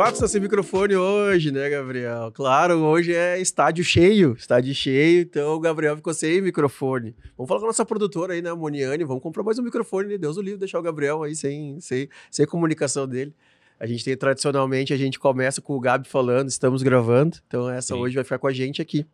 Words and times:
Quatro 0.00 0.18
tá 0.18 0.26
sem 0.26 0.40
microfone 0.40 0.96
hoje, 0.96 1.52
né, 1.52 1.68
Gabriel? 1.68 2.32
Claro, 2.32 2.78
hoje 2.78 3.14
é 3.14 3.38
estádio 3.38 3.84
cheio, 3.84 4.34
estádio 4.34 4.74
cheio, 4.74 5.20
então 5.20 5.52
o 5.52 5.60
Gabriel 5.60 5.94
ficou 5.94 6.14
sem 6.14 6.40
microfone. 6.40 7.14
Vamos 7.36 7.46
falar 7.46 7.60
com 7.60 7.66
a 7.66 7.68
nossa 7.68 7.84
produtora 7.84 8.32
aí, 8.32 8.40
né, 8.40 8.50
Moniane, 8.50 9.04
vamos 9.04 9.22
comprar 9.22 9.42
mais 9.42 9.58
um 9.58 9.62
microfone, 9.62 10.08
né? 10.08 10.16
Deus 10.16 10.38
o 10.38 10.40
livre, 10.40 10.58
deixar 10.58 10.78
o 10.78 10.82
Gabriel 10.82 11.22
aí 11.22 11.36
sem, 11.36 11.78
sem, 11.80 12.08
sem 12.30 12.46
comunicação 12.46 13.06
dele. 13.06 13.34
A 13.78 13.86
gente 13.86 14.02
tem, 14.02 14.16
tradicionalmente, 14.16 14.94
a 14.94 14.96
gente 14.96 15.18
começa 15.18 15.60
com 15.60 15.74
o 15.74 15.80
Gabi 15.80 16.08
falando, 16.08 16.48
estamos 16.48 16.82
gravando, 16.82 17.36
então 17.46 17.68
essa 17.68 17.94
Sim. 17.94 18.00
hoje 18.00 18.14
vai 18.14 18.24
ficar 18.24 18.38
com 18.38 18.46
a 18.46 18.52
gente 18.54 18.80
aqui. 18.80 19.04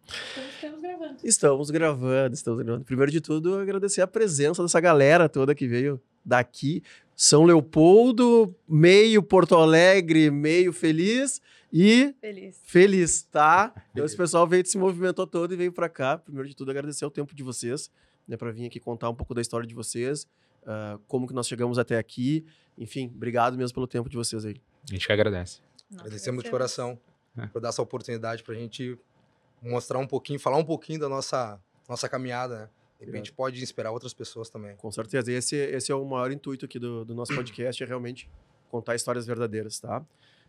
Então, 0.59 0.76
gravando. 1.07 1.19
Estamos 1.25 1.71
gravando, 1.71 2.35
estamos 2.35 2.63
gravando. 2.63 2.85
Primeiro 2.85 3.13
de 3.13 3.21
tudo, 3.21 3.59
agradecer 3.59 4.01
a 4.03 4.07
presença 4.07 4.63
dessa 4.63 4.81
galera 4.81 5.29
toda 5.29 5.55
que 5.55 5.67
veio 5.67 6.01
daqui. 6.25 6.83
São 7.15 7.45
Leopoldo, 7.45 8.55
meio 8.69 9.23
Porto 9.23 9.55
Alegre, 9.55 10.31
meio 10.31 10.73
feliz 10.73 11.41
e 11.73 12.15
feliz, 12.21 12.61
feliz 12.65 13.23
tá? 13.23 13.73
Então 13.93 14.05
esse 14.05 14.17
pessoal 14.17 14.47
veio, 14.47 14.67
se 14.67 14.77
movimentou 14.77 15.27
todo 15.27 15.53
e 15.53 15.57
veio 15.57 15.73
para 15.73 15.89
cá. 15.89 16.19
Primeiro 16.19 16.49
de 16.49 16.55
tudo, 16.55 16.71
agradecer 16.71 17.05
o 17.05 17.11
tempo 17.11 17.35
de 17.35 17.43
vocês, 17.43 17.91
né, 18.29 18.37
para 18.37 18.51
vir 18.51 18.67
aqui 18.67 18.79
contar 18.79 19.09
um 19.09 19.15
pouco 19.15 19.35
da 19.35 19.41
história 19.41 19.67
de 19.67 19.75
vocês, 19.75 20.25
uh, 20.63 20.99
como 21.07 21.27
que 21.27 21.35
nós 21.35 21.49
chegamos 21.49 21.79
até 21.79 21.97
aqui. 21.97 22.45
Enfim, 22.77 23.11
obrigado 23.15 23.57
mesmo 23.57 23.75
pelo 23.75 23.87
tempo 23.87 24.09
de 24.11 24.17
vocês 24.17 24.45
aí. 24.45 24.57
A 24.89 24.93
gente 24.93 25.07
que 25.07 25.13
agradece. 25.13 25.61
Agradecemos 25.95 26.45
de 26.45 26.51
coração 26.51 26.99
é. 27.39 27.47
por 27.47 27.61
dar 27.61 27.71
essa 27.71 27.81
oportunidade 27.81 28.43
para 28.43 28.55
a 28.55 28.59
gente 28.59 28.99
mostrar 29.67 29.99
um 29.99 30.07
pouquinho, 30.07 30.39
falar 30.39 30.57
um 30.57 30.65
pouquinho 30.65 31.01
da 31.01 31.09
nossa, 31.09 31.61
nossa 31.89 32.09
caminhada, 32.09 32.59
né? 32.59 32.71
De 32.99 33.05
repente 33.05 33.31
pode 33.31 33.63
inspirar 33.63 33.91
outras 33.91 34.15
pessoas 34.15 34.49
também. 34.49 34.75
Com 34.77 34.91
certeza. 34.91 35.31
Esse, 35.31 35.55
esse 35.55 35.93
é 35.93 35.95
o 35.95 36.05
maior 36.05 36.33
intuito 36.33 36.65
aqui 36.65 36.79
do, 36.79 37.05
do 37.05 37.15
nosso 37.15 37.35
podcast, 37.35 37.83
é 37.83 37.87
realmente 37.87 38.31
contar 38.71 38.95
histórias 38.95 39.27
verdadeiras, 39.27 39.79
tá? 39.79 40.03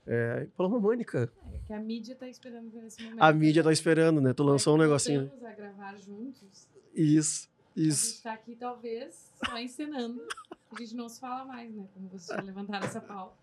É, 0.05 0.47
Paloma 0.55 0.79
Mônica. 0.79 1.29
É 1.53 1.57
que 1.67 1.73
a 1.73 1.79
mídia 1.79 2.13
está 2.13 2.29
esperando 2.29 2.71
por 2.71 2.81
esse 2.81 3.03
momento. 3.03 3.21
A 3.21 3.33
mídia 3.33 3.59
está 3.59 3.73
esperando, 3.73 4.21
né? 4.21 4.33
Tu 4.33 4.43
lançou 4.43 4.75
um 4.75 4.77
negocinho. 4.77 5.27
Vamos 5.27 5.43
a 5.43 5.51
gravar 5.51 5.97
juntos. 5.97 6.65
Isso, 6.95 7.49
isso. 7.75 8.03
A 8.03 8.07
gente 8.07 8.15
está 8.15 8.33
aqui, 8.33 8.55
talvez, 8.55 9.29
só 9.45 9.57
encenando. 9.57 10.25
A 10.71 10.79
gente 10.79 10.95
não 10.95 11.09
se 11.09 11.19
fala 11.19 11.43
mais, 11.43 11.69
né? 11.73 11.85
Como 11.93 12.07
vocês 12.07 12.27
já 12.27 12.41
levantaram 12.41 12.85
essa 12.85 13.01
pauta. 13.01 13.35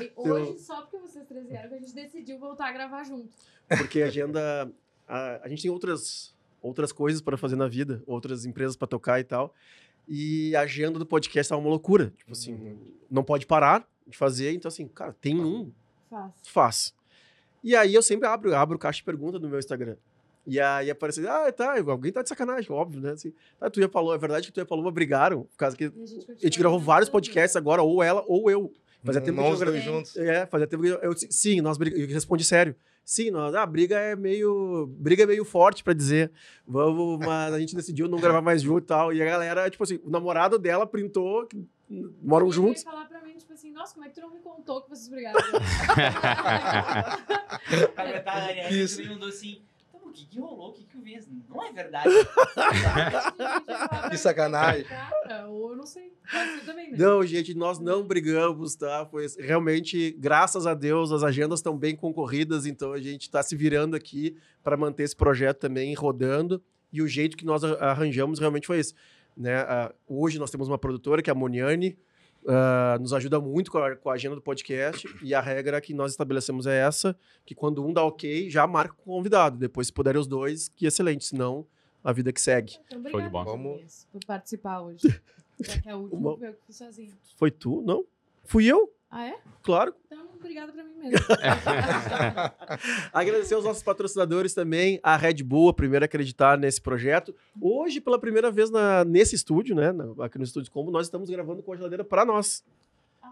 E 0.00 0.12
hoje, 0.16 0.50
Eu... 0.50 0.58
só 0.58 0.82
porque 0.82 0.98
vocês 0.98 1.24
três 1.28 1.46
vieram, 1.46 1.72
a 1.72 1.78
gente 1.78 1.94
decidiu 1.94 2.40
voltar 2.40 2.68
a 2.68 2.72
gravar 2.72 3.04
junto. 3.04 3.30
Porque 3.68 4.02
a 4.02 4.06
agenda... 4.06 4.68
A, 5.06 5.40
a 5.44 5.48
gente 5.48 5.62
tem 5.62 5.70
outras 5.70 6.34
outras 6.62 6.92
coisas 6.92 7.20
para 7.20 7.36
fazer 7.36 7.56
na 7.56 7.68
vida, 7.68 8.02
outras 8.06 8.44
empresas 8.44 8.76
para 8.76 8.88
tocar 8.88 9.20
e 9.20 9.24
tal. 9.24 9.54
E 10.08 10.54
a 10.54 10.62
agenda 10.62 10.98
do 10.98 11.06
podcast 11.06 11.52
é 11.52 11.56
uma 11.56 11.68
loucura. 11.68 12.12
Tipo 12.16 12.32
assim, 12.32 12.54
uhum. 12.54 12.78
não 13.10 13.22
pode 13.22 13.46
parar 13.46 13.86
de 14.06 14.16
fazer. 14.16 14.52
Então, 14.52 14.68
assim, 14.68 14.86
cara, 14.88 15.14
tem 15.20 15.40
um. 15.40 15.72
Faz. 16.08 16.32
Faz. 16.44 16.94
E 17.62 17.74
aí 17.74 17.94
eu 17.94 18.02
sempre 18.02 18.28
abro, 18.28 18.54
abro 18.54 18.78
caixa 18.78 18.98
de 18.98 19.04
pergunta 19.04 19.38
no 19.38 19.48
meu 19.48 19.58
Instagram. 19.58 19.96
E 20.46 20.60
aí 20.60 20.88
aparece, 20.88 21.26
ah, 21.26 21.50
tá, 21.50 21.76
alguém 21.88 22.12
tá 22.12 22.22
de 22.22 22.28
sacanagem, 22.28 22.70
óbvio, 22.70 23.00
né? 23.00 23.10
Assim, 23.10 23.32
ah, 23.60 23.68
tu 23.68 23.80
e 23.80 23.84
a 23.84 23.88
Paloma, 23.88 24.14
é 24.14 24.18
verdade 24.18 24.46
que 24.46 24.52
tu 24.52 24.60
e 24.60 24.62
a 24.62 24.66
Paloma 24.66 24.92
brigaram, 24.92 25.42
por 25.42 25.56
causa 25.56 25.76
que 25.76 25.86
a 25.86 25.88
gente, 25.88 26.30
a 26.30 26.34
gente 26.34 26.58
gravou 26.60 26.78
vários 26.78 27.08
podcasts 27.10 27.56
agora, 27.56 27.82
ou 27.82 28.00
ela 28.00 28.24
ou 28.28 28.48
eu. 28.48 28.72
Fazia 29.06 29.20
tempo 29.20 29.40
nós 29.40 29.62
que 29.62 29.68
eu, 29.68 29.80
juntos. 29.80 30.16
É, 30.16 30.46
fazia 30.46 30.66
tempo 30.66 30.82
que 30.82 30.88
eu, 30.88 30.98
eu 30.98 31.12
sim, 31.16 31.60
nós 31.60 31.78
eu 31.80 32.06
respondi 32.08 32.44
sério. 32.44 32.74
Sim, 33.04 33.30
nós, 33.30 33.54
a 33.54 33.64
briga 33.64 33.96
é 33.96 34.16
meio. 34.16 34.86
Briga 34.98 35.22
é 35.22 35.26
meio 35.26 35.44
forte 35.44 35.84
para 35.84 35.92
dizer. 35.92 36.32
Vamos, 36.66 37.24
mas 37.24 37.54
a 37.54 37.60
gente 37.60 37.76
decidiu 37.76 38.08
não 38.08 38.18
gravar 38.18 38.42
mais 38.42 38.62
junto 38.62 38.82
e 38.82 38.86
tal. 38.86 39.12
E 39.12 39.22
a 39.22 39.24
galera, 39.24 39.70
tipo 39.70 39.84
assim, 39.84 40.00
o 40.04 40.10
namorado 40.10 40.58
dela 40.58 40.84
printou, 40.84 41.46
que 41.46 41.64
moram 42.20 42.50
juntos. 42.50 42.82
falar 42.82 43.06
pra 43.06 43.22
mim, 43.22 43.36
tipo 43.36 43.52
assim, 43.52 43.70
nossa, 43.70 43.94
como 43.94 44.06
é 44.06 44.08
que 44.08 44.16
tu 44.16 44.20
não 44.20 44.34
me 44.34 44.40
contou 44.40 44.82
que 44.82 44.90
vocês 44.90 45.08
brigaram? 45.08 45.38
Isso. 48.74 49.00
Ele 49.00 49.10
mandou 49.10 49.28
assim 49.28 49.62
que, 50.16 50.26
que 50.26 50.40
rolou? 50.40 50.70
O 50.70 50.72
que, 50.72 50.84
que 50.84 50.96
eu 50.96 51.02
vi? 51.02 51.18
Não 51.48 51.62
é 51.62 51.72
verdade. 51.72 52.08
que 54.10 54.16
sacanagem. 54.16 54.84
Cara, 54.84 55.48
ou 55.48 55.70
eu 55.70 55.76
não 55.76 55.86
sei. 55.86 56.12
Também, 56.64 56.90
né? 56.90 56.96
Não, 56.98 57.24
gente, 57.24 57.54
nós 57.54 57.78
não 57.78 58.02
brigamos, 58.02 58.74
tá? 58.74 59.06
Foi 59.06 59.26
realmente, 59.38 60.12
graças 60.18 60.66
a 60.66 60.74
Deus, 60.74 61.12
as 61.12 61.22
agendas 61.22 61.60
estão 61.60 61.76
bem 61.76 61.94
concorridas, 61.94 62.66
então 62.66 62.92
a 62.92 62.98
gente 62.98 63.22
está 63.22 63.42
se 63.42 63.54
virando 63.54 63.94
aqui 63.94 64.36
para 64.62 64.76
manter 64.76 65.02
esse 65.02 65.14
projeto 65.14 65.58
também 65.58 65.94
rodando. 65.94 66.62
E 66.92 67.02
o 67.02 67.06
jeito 67.06 67.36
que 67.36 67.44
nós 67.44 67.62
arranjamos 67.62 68.38
realmente 68.38 68.66
foi 68.66 68.78
esse. 68.78 68.94
Né? 69.36 69.62
Uh, 69.62 69.94
hoje 70.06 70.38
nós 70.38 70.50
temos 70.50 70.66
uma 70.66 70.78
produtora, 70.78 71.20
que 71.20 71.28
é 71.28 71.32
a 71.32 71.34
Moniane, 71.34 71.98
Uh, 72.46 73.00
nos 73.00 73.12
ajuda 73.12 73.40
muito 73.40 73.72
com 73.72 73.78
a, 73.78 73.96
com 73.96 74.08
a, 74.08 74.14
agenda 74.14 74.36
do 74.36 74.40
podcast. 74.40 75.08
E 75.20 75.34
a 75.34 75.40
regra 75.40 75.80
que 75.80 75.92
nós 75.92 76.12
estabelecemos 76.12 76.66
é 76.66 76.78
essa: 76.78 77.16
que 77.44 77.54
quando 77.54 77.84
um 77.84 77.92
dá 77.92 78.04
ok, 78.04 78.48
já 78.48 78.66
marca 78.66 78.94
com 78.94 79.10
o 79.10 79.16
convidado. 79.16 79.58
Depois, 79.58 79.88
se 79.88 79.92
puderem 79.92 80.20
os 80.20 80.28
dois, 80.28 80.68
que 80.68 80.86
excelente. 80.86 81.24
Senão, 81.24 81.66
a 82.04 82.12
vida 82.12 82.32
que 82.32 82.40
segue. 82.40 82.78
Então, 82.86 83.00
obrigada, 83.00 83.10
Foi 83.10 83.22
de 83.22 83.28
bom. 83.30 83.44
Vamos... 83.44 84.06
por 84.12 84.24
participar 84.24 84.80
hoje. 84.80 85.20
Já 85.60 85.80
que 85.80 85.88
é 85.88 85.94
o 85.94 85.98
último, 86.00 86.34
Uma... 86.34 86.46
eu 86.46 86.52
que 86.54 86.66
fiz 86.66 86.76
sozinho. 86.76 87.12
Foi 87.36 87.50
tu? 87.50 87.82
Não? 87.82 88.04
Fui 88.44 88.64
eu? 88.64 88.92
Ah, 89.10 89.26
é? 89.26 89.38
Claro. 89.62 89.94
Então, 90.06 90.25
obrigada 90.38 90.72
pra 90.72 90.84
mim 90.84 90.94
mesmo. 90.96 91.18
Agradecer 93.12 93.54
aos 93.54 93.64
nossos 93.64 93.82
patrocinadores 93.82 94.54
também, 94.54 94.98
a 95.02 95.16
Red 95.16 95.42
Bull, 95.42 95.68
a 95.68 95.74
primeira 95.74 96.04
a 96.04 96.06
acreditar 96.06 96.58
nesse 96.58 96.80
projeto. 96.80 97.34
Hoje, 97.60 98.00
pela 98.00 98.18
primeira 98.18 98.50
vez 98.50 98.70
na, 98.70 99.04
nesse 99.04 99.34
estúdio, 99.34 99.74
né, 99.74 99.92
aqui 100.20 100.38
no 100.38 100.44
Estúdio 100.44 100.70
Combo, 100.70 100.90
nós 100.90 101.06
estamos 101.06 101.28
gravando 101.28 101.62
com 101.62 101.72
a 101.72 101.76
geladeira 101.76 102.04
para 102.04 102.24
nós. 102.24 102.64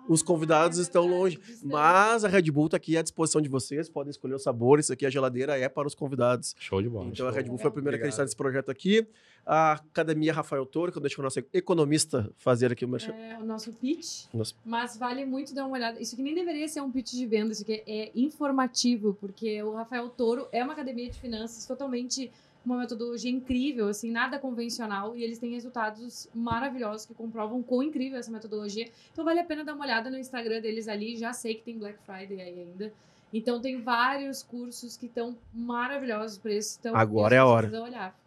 Os 0.09 0.23
convidados 0.23 0.79
estão 0.79 1.07
longe. 1.07 1.39
Mas 1.63 2.25
a 2.25 2.29
Red 2.29 2.51
Bull 2.51 2.67
está 2.67 2.77
aqui 2.77 2.97
à 2.97 3.03
disposição 3.03 3.41
de 3.41 3.49
vocês. 3.49 3.89
Podem 3.89 4.11
escolher 4.11 4.35
o 4.35 4.39
sabor. 4.39 4.79
Isso 4.79 4.93
aqui, 4.93 5.07
a 5.07 5.11
geladeira, 5.11 5.59
é 5.59 5.69
para 5.69 5.89
os 5.89 5.95
convidados. 5.95 6.55
Show 6.59 6.83
de 6.83 6.89
bola. 6.89 7.09
Então, 7.09 7.27
a 7.27 7.31
Red 7.31 7.45
Bull 7.45 7.59
foi 7.59 7.69
a 7.69 7.73
primeira 7.73 7.97
a 7.97 7.99
acreditar 7.99 8.23
nesse 8.23 8.37
projeto 8.37 8.71
aqui. 8.71 9.07
A 9.47 9.73
Academia 9.73 10.33
Rafael 10.33 10.65
Toro, 10.65 10.91
que 10.91 10.99
eu 10.99 11.03
deixo 11.03 11.21
o 11.21 11.25
nosso 11.25 11.39
economista 11.53 12.31
fazer 12.37 12.73
aqui 12.73 12.85
o 12.85 12.89
merchan. 12.89 13.13
É 13.13 13.39
o 13.39 13.45
nosso 13.45 13.73
pitch. 13.73 14.27
Nosso... 14.33 14.57
Mas 14.65 14.97
vale 14.97 15.25
muito 15.25 15.55
dar 15.55 15.67
uma 15.67 15.77
olhada. 15.77 16.01
Isso 16.01 16.15
aqui 16.15 16.23
nem 16.23 16.35
deveria 16.35 16.67
ser 16.67 16.81
um 16.81 16.91
pitch 16.91 17.13
de 17.13 17.27
venda. 17.27 17.53
Isso 17.53 17.63
aqui 17.63 17.83
é 17.87 18.11
informativo, 18.15 19.15
porque 19.21 19.63
o 19.63 19.75
Rafael 19.75 20.09
Toro 20.09 20.49
é 20.51 20.65
uma 20.65 20.73
academia 20.73 21.11
de 21.11 21.19
finanças 21.19 21.67
totalmente 21.67 22.31
uma 22.65 22.79
metodologia 22.79 23.31
incrível, 23.31 23.89
assim, 23.89 24.11
nada 24.11 24.39
convencional, 24.39 25.17
e 25.17 25.23
eles 25.23 25.39
têm 25.39 25.53
resultados 25.53 26.29
maravilhosos 26.35 27.07
que 27.07 27.15
comprovam 27.15 27.63
quão 27.63 27.83
incrível 27.83 28.17
é 28.17 28.21
essa 28.21 28.31
metodologia. 28.31 28.89
Então 29.13 29.25
vale 29.25 29.41
a 29.41 29.45
pena 29.45 29.65
dar 29.65 29.75
uma 29.75 29.85
olhada 29.85 30.11
no 30.11 30.19
Instagram 30.19 30.61
deles 30.61 30.89
ali, 30.89 31.17
já 31.17 31.33
sei 31.33 31.55
que 31.55 31.63
tem 31.63 31.79
Black 31.79 31.99
Friday 32.05 32.41
aí 32.41 32.61
ainda. 32.61 32.93
Então 33.33 33.61
tem 33.61 33.81
vários 33.81 34.43
cursos 34.43 34.97
que 34.97 35.07
estão 35.07 35.37
maravilhosos 35.53 36.39
para 36.39 36.55
isso. 36.55 36.77
Então, 36.79 36.95
Agora 36.95 37.35
é 37.35 37.39
a 37.39 37.47
hora. 37.47 37.83
Olhar. 37.83 38.25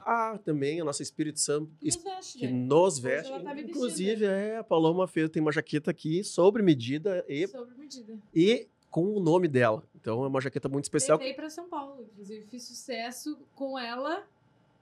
Ah, 0.00 0.38
também 0.44 0.80
a 0.80 0.84
nossa 0.84 1.02
Espírito 1.02 1.40
Santo 1.40 1.68
nos 1.82 1.96
veste, 1.96 2.38
que 2.38 2.46
né? 2.46 2.52
nos 2.52 2.98
veste. 2.98 3.42
Tá 3.42 3.60
Inclusive, 3.60 4.24
é, 4.24 4.58
a 4.58 4.62
Paloma 4.62 5.08
fez, 5.08 5.28
tem 5.30 5.42
uma 5.42 5.50
jaqueta 5.50 5.90
aqui 5.90 6.22
sobre 6.22 6.62
medida 6.62 7.24
e 7.28 7.48
sobre 7.48 7.74
medida. 7.76 8.16
E 8.32 8.68
com 8.88 9.16
o 9.16 9.20
nome 9.20 9.48
dela. 9.48 9.82
Então 10.06 10.22
é 10.22 10.28
uma 10.28 10.40
jaqueta 10.40 10.68
muito 10.68 10.84
especial. 10.84 11.18
Levei 11.18 11.34
para 11.34 11.50
São 11.50 11.68
Paulo, 11.68 12.06
inclusive 12.12 12.46
fiz 12.46 12.62
sucesso 12.62 13.36
com 13.56 13.76
ela, 13.76 14.24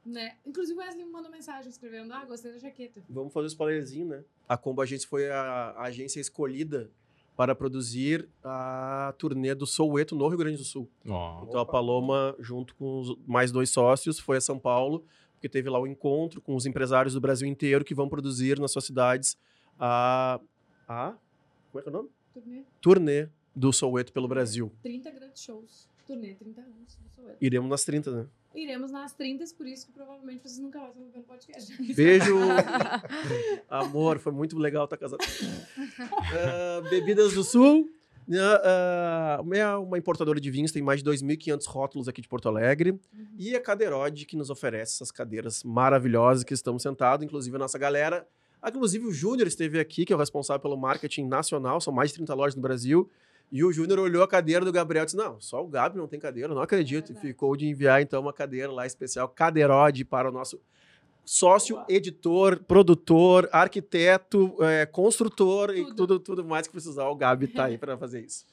né? 0.04 0.36
Inclusive 0.44 0.78
o 0.78 0.82
Wesley 0.82 1.02
me 1.02 1.10
mandou 1.10 1.30
mensagem 1.30 1.70
escrevendo: 1.70 2.12
"Ah, 2.12 2.26
gostei 2.26 2.52
da 2.52 2.58
jaqueta". 2.58 3.00
Vamos 3.08 3.32
fazer 3.32 3.46
um 3.46 3.48
spoilerzinho, 3.48 4.06
né? 4.06 4.22
A 4.46 4.58
Combo 4.58 4.82
Agência 4.82 5.08
foi 5.08 5.30
a, 5.30 5.70
a 5.78 5.84
agência 5.84 6.20
escolhida 6.20 6.90
para 7.34 7.54
produzir 7.54 8.28
a 8.44 9.14
turnê 9.16 9.54
do 9.54 9.66
Soueto 9.66 10.14
no 10.14 10.28
Rio 10.28 10.36
Grande 10.36 10.58
do 10.58 10.64
Sul. 10.64 10.90
Oh. 11.06 11.46
Então 11.48 11.58
a 11.58 11.64
Paloma, 11.64 12.36
junto 12.38 12.74
com 12.74 13.00
os 13.00 13.16
mais 13.26 13.50
dois 13.50 13.70
sócios, 13.70 14.18
foi 14.18 14.36
a 14.36 14.42
São 14.42 14.58
Paulo, 14.58 15.06
porque 15.32 15.48
teve 15.48 15.70
lá 15.70 15.78
o 15.78 15.84
um 15.84 15.86
encontro 15.86 16.42
com 16.42 16.54
os 16.54 16.66
empresários 16.66 17.14
do 17.14 17.20
Brasil 17.22 17.48
inteiro 17.48 17.82
que 17.82 17.94
vão 17.94 18.10
produzir 18.10 18.60
nas 18.60 18.72
suas 18.72 18.84
cidades 18.84 19.38
a. 19.80 20.38
a 20.86 21.14
como 21.72 21.80
é 21.80 21.82
que 21.82 21.88
é 21.88 21.90
o 21.90 21.94
nome? 21.94 22.10
Turnê. 22.34 22.64
Turnê 22.82 23.28
do 23.54 23.72
Soueto 23.72 24.12
pelo 24.12 24.28
Brasil. 24.28 24.72
30 24.82 25.10
grandes 25.10 25.42
shows. 25.42 25.88
Turnê 26.06 26.34
30 26.34 26.60
anos 26.60 26.96
do 26.96 27.08
Soueto. 27.08 27.38
Iremos 27.40 27.70
nas 27.70 27.84
30, 27.84 28.10
né? 28.10 28.26
Iremos 28.54 28.92
nas 28.92 29.12
30, 29.12 29.44
por 29.56 29.66
isso 29.66 29.86
que 29.86 29.92
provavelmente 29.92 30.42
vocês 30.42 30.58
nunca 30.58 30.78
mais 30.78 30.94
vão 30.94 31.04
ver 31.10 31.18
no 31.18 31.24
podcast. 31.24 31.82
Beijo! 31.94 32.36
Amor, 33.68 34.18
foi 34.18 34.32
muito 34.32 34.56
legal 34.56 34.84
estar 34.84 34.96
casado. 34.96 35.20
Uh, 35.20 36.82
Bebidas 36.88 37.34
do 37.34 37.42
Sul. 37.42 37.88
Uh, 38.26 39.42
uh, 39.42 39.82
uma 39.82 39.98
importadora 39.98 40.40
de 40.40 40.50
vinhos, 40.50 40.72
tem 40.72 40.82
mais 40.82 41.02
de 41.02 41.10
2.500 41.10 41.66
rótulos 41.66 42.08
aqui 42.08 42.22
de 42.22 42.28
Porto 42.28 42.48
Alegre. 42.48 42.92
Uhum. 42.92 43.26
E 43.36 43.56
a 43.56 43.60
Cadeirode, 43.60 44.24
que 44.24 44.36
nos 44.36 44.50
oferece 44.50 44.94
essas 44.94 45.10
cadeiras 45.10 45.64
maravilhosas 45.64 46.44
que 46.44 46.54
estamos 46.54 46.82
sentados. 46.82 47.24
Inclusive, 47.24 47.56
a 47.56 47.58
nossa 47.58 47.78
galera. 47.78 48.26
Inclusive, 48.66 49.06
o 49.06 49.12
Júnior 49.12 49.46
esteve 49.46 49.78
aqui, 49.78 50.06
que 50.06 50.12
é 50.12 50.16
o 50.16 50.18
responsável 50.18 50.60
pelo 50.60 50.76
marketing 50.76 51.26
nacional. 51.26 51.80
São 51.80 51.92
mais 51.92 52.10
de 52.10 52.16
30 52.16 52.34
lojas 52.34 52.54
no 52.54 52.62
Brasil. 52.62 53.10
E 53.52 53.62
o 53.62 53.72
Júnior 53.72 54.00
olhou 54.00 54.22
a 54.22 54.28
cadeira 54.28 54.64
do 54.64 54.72
Gabriel 54.72 55.02
e 55.02 55.06
disse: 55.06 55.16
Não, 55.16 55.40
só 55.40 55.62
o 55.62 55.68
Gabi 55.68 55.96
não 55.96 56.08
tem 56.08 56.18
cadeira, 56.18 56.52
não 56.52 56.62
acredito. 56.62 57.12
É 57.12 57.14
Ficou 57.14 57.56
de 57.56 57.66
enviar, 57.68 58.02
então, 58.02 58.20
uma 58.20 58.32
cadeira 58.32 58.72
lá 58.72 58.84
especial, 58.86 59.28
Cadeirode, 59.28 60.04
para 60.04 60.28
o 60.28 60.32
nosso 60.32 60.60
sócio, 61.24 61.82
editor, 61.88 62.62
produtor, 62.64 63.48
arquiteto, 63.52 64.56
é, 64.62 64.84
construtor 64.86 65.68
tudo. 65.68 65.78
e 65.78 65.94
tudo, 65.94 66.20
tudo 66.20 66.44
mais 66.44 66.66
que 66.66 66.72
precisar. 66.72 67.08
O 67.08 67.14
Gabi 67.16 67.46
está 67.46 67.66
aí 67.66 67.78
para 67.78 67.96
fazer 67.96 68.20
isso. 68.22 68.44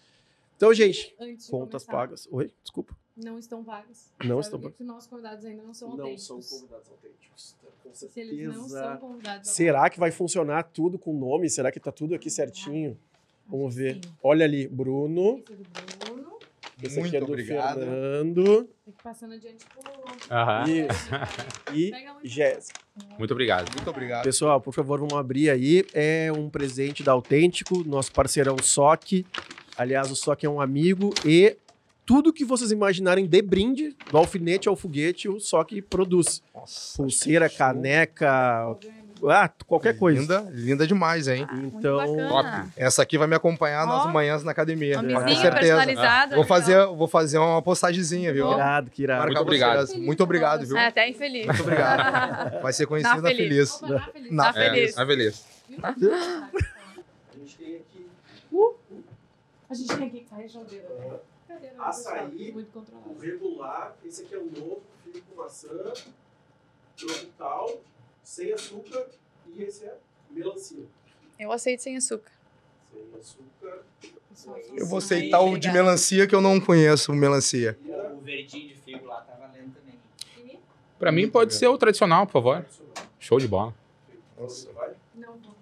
Então, 0.56 0.72
gente, 0.74 1.16
contas 1.50 1.84
começar. 1.84 1.92
pagas. 1.92 2.28
Oi, 2.32 2.52
desculpa. 2.62 2.96
Não 3.18 3.38
estão 3.40 3.64
vagas. 3.64 4.12
Não 4.24 4.42
Sabe 4.42 4.58
estão 4.58 4.72
que 4.72 4.84
nossos 4.84 5.10
convidados 5.10 5.44
ainda 5.44 5.64
não 5.64 5.74
são 5.74 5.90
Não 5.90 5.98
autênticos. 6.06 6.46
são 6.46 6.60
convidados 6.60 6.90
autênticos. 6.90 7.56
Com 7.84 7.94
Se 7.94 8.20
eles 8.20 8.48
não 8.48 8.54
são 8.54 8.70
certeza. 8.70 8.98
convidados 8.98 9.50
Será 9.50 9.90
que 9.90 10.00
vai 10.00 10.12
funcionar 10.12 10.64
tudo 10.64 10.98
com 11.00 11.18
nome? 11.18 11.50
Será 11.50 11.72
que 11.72 11.80
tá 11.80 11.92
tudo 11.92 12.14
aqui 12.16 12.30
certinho? 12.30 12.98
Vamos 13.48 13.76
ver. 13.76 14.00
Olha 14.24 14.46
ali, 14.46 14.68
Bruno. 14.68 15.44
Esse 15.44 15.54
é 15.54 15.56
do 15.56 16.06
Bruno. 16.06 16.32
Esse 16.82 17.00
aqui 17.00 17.02
Muito 17.02 17.16
é 17.16 17.20
do 17.20 17.26
obrigado. 17.26 17.80
Fernando. 17.80 18.70
Tem 18.84 18.94
que 18.94 19.04
passando 19.04 19.34
adiante 19.34 19.66
pro... 19.66 20.36
Aham. 20.36 20.64
E, 21.74 21.92
e. 22.24 22.28
Jéssica. 22.28 22.80
Muito 23.20 23.32
obrigado. 23.32 23.72
Muito 23.76 23.90
obrigado. 23.90 24.24
Pessoal, 24.24 24.60
por 24.60 24.74
favor, 24.74 25.00
vamos 25.00 25.14
abrir 25.14 25.50
aí. 25.50 25.86
É 25.94 26.32
um 26.36 26.50
presente 26.50 27.04
da 27.04 27.12
Autêntico, 27.12 27.84
nosso 27.84 28.12
parceirão 28.12 28.58
SOC. 28.58 29.26
Aliás, 29.78 30.10
o 30.10 30.16
SOC 30.16 30.46
é 30.46 30.50
um 30.50 30.60
amigo 30.60 31.14
e 31.26 31.56
tudo 32.06 32.34
que 32.34 32.44
vocês 32.44 32.72
imaginarem 32.72 33.26
de 33.26 33.42
brinde, 33.42 33.96
do 34.10 34.18
alfinete 34.18 34.68
ao 34.68 34.76
foguete, 34.76 35.30
o 35.30 35.40
SOC 35.40 35.82
produz. 35.84 36.42
Nossa, 36.54 36.98
Pulseira, 36.98 37.48
show. 37.48 37.58
caneca, 37.58 38.76
ah, 39.29 39.50
qualquer 39.68 39.97
coisa. 39.97 40.19
Linda, 40.19 40.47
linda 40.51 40.88
demais, 40.88 41.27
hein? 41.27 41.47
Então, 41.53 42.15
bacana. 42.29 42.69
Essa 42.75 43.03
aqui 43.03 43.18
vai 43.18 43.27
me 43.27 43.35
acompanhar 43.35 43.85
nas 43.85 44.12
manhãs 44.12 44.44
na 44.44 44.51
academia. 44.51 44.97
Com 44.97 45.35
certeza. 45.35 45.51
personalizada. 45.51 46.35
Vou 46.35 46.45
fazer, 46.45 46.85
vou 46.88 47.07
fazer 47.07 47.38
uma 47.38 47.62
postagemzinha, 47.62 48.33
viu? 48.33 48.45
Bom. 48.47 48.56
irado, 48.56 48.89
que 48.89 49.03
irado. 49.03 49.25
Muito 49.25 49.41
obrigado. 49.41 49.88
vocês. 49.88 50.00
Muito 50.00 50.23
obrigado, 50.23 50.65
viu? 50.65 50.77
É, 50.77 50.88
até 50.88 51.09
infeliz. 51.09 51.45
Muito 51.45 51.62
obrigado. 51.62 52.62
Vai 52.62 52.73
ser 52.73 52.85
conhecido 52.85 53.15
Tá 53.15 53.21
na 53.21 53.29
feliz. 53.29 53.47
Feliz. 53.47 53.83
Opa, 53.83 53.88
tá 53.88 54.12
feliz. 54.12 54.31
Na 54.31 54.44
Tá 54.44 54.53
feliz. 54.53 54.97
É, 54.97 55.06
beleza. 55.06 55.44
A 55.83 57.38
gente 57.38 57.57
tem 57.57 57.75
aqui 57.77 58.07
A 59.69 59.73
gente 59.73 59.97
tem 59.97 60.07
aqui 60.07 60.25
cair 60.29 60.47
geladeira. 60.50 60.88
Cadeira, 61.47 61.75
Açaí. 61.79 62.29
pessoal? 62.29 62.53
Muito 62.53 62.71
controlado. 62.71 63.09
o 63.09 63.19
regular, 63.19 63.95
esse 64.06 64.23
aqui 64.23 64.35
é 64.35 64.38
o 64.38 64.45
novo, 64.45 64.81
filho 65.03 65.23
com 65.29 65.41
maçã, 65.41 65.69
tropical, 66.97 67.81
sem 68.23 68.51
açúcar, 68.53 69.07
e 69.53 69.63
esse 69.63 69.85
é 69.85 69.97
melancia. 70.29 70.83
Eu 71.39 71.51
aceito 71.51 71.81
sem 71.81 71.97
açúcar. 71.97 72.31
Sem 72.94 73.03
açúcar. 73.19 73.83
Eu 74.75 74.85
vou 74.85 74.97
aceitar 75.00 75.41
o 75.41 75.57
de 75.57 75.71
melancia 75.71 76.27
que 76.27 76.33
eu 76.35 76.41
não 76.41 76.59
conheço, 76.59 77.12
o 77.12 77.15
melancia. 77.15 77.77
O 78.15 78.21
verdinho 78.21 78.69
de 78.69 78.75
figo 78.75 79.06
lá 79.06 79.21
tá 79.21 79.33
valendo 79.35 79.73
também. 79.75 80.59
Pra 81.00 81.12
mim 81.12 81.29
pode 81.29 81.53
ser 81.56 81.68
o 81.68 81.77
tradicional, 81.77 82.25
por 82.27 82.33
favor. 82.33 82.65
Show 83.19 83.39
de 83.39 83.47
bola. 83.47 83.73
Você 84.38 84.71
vai? 84.71 84.94
Não 85.15 85.33
vou. 85.38 85.56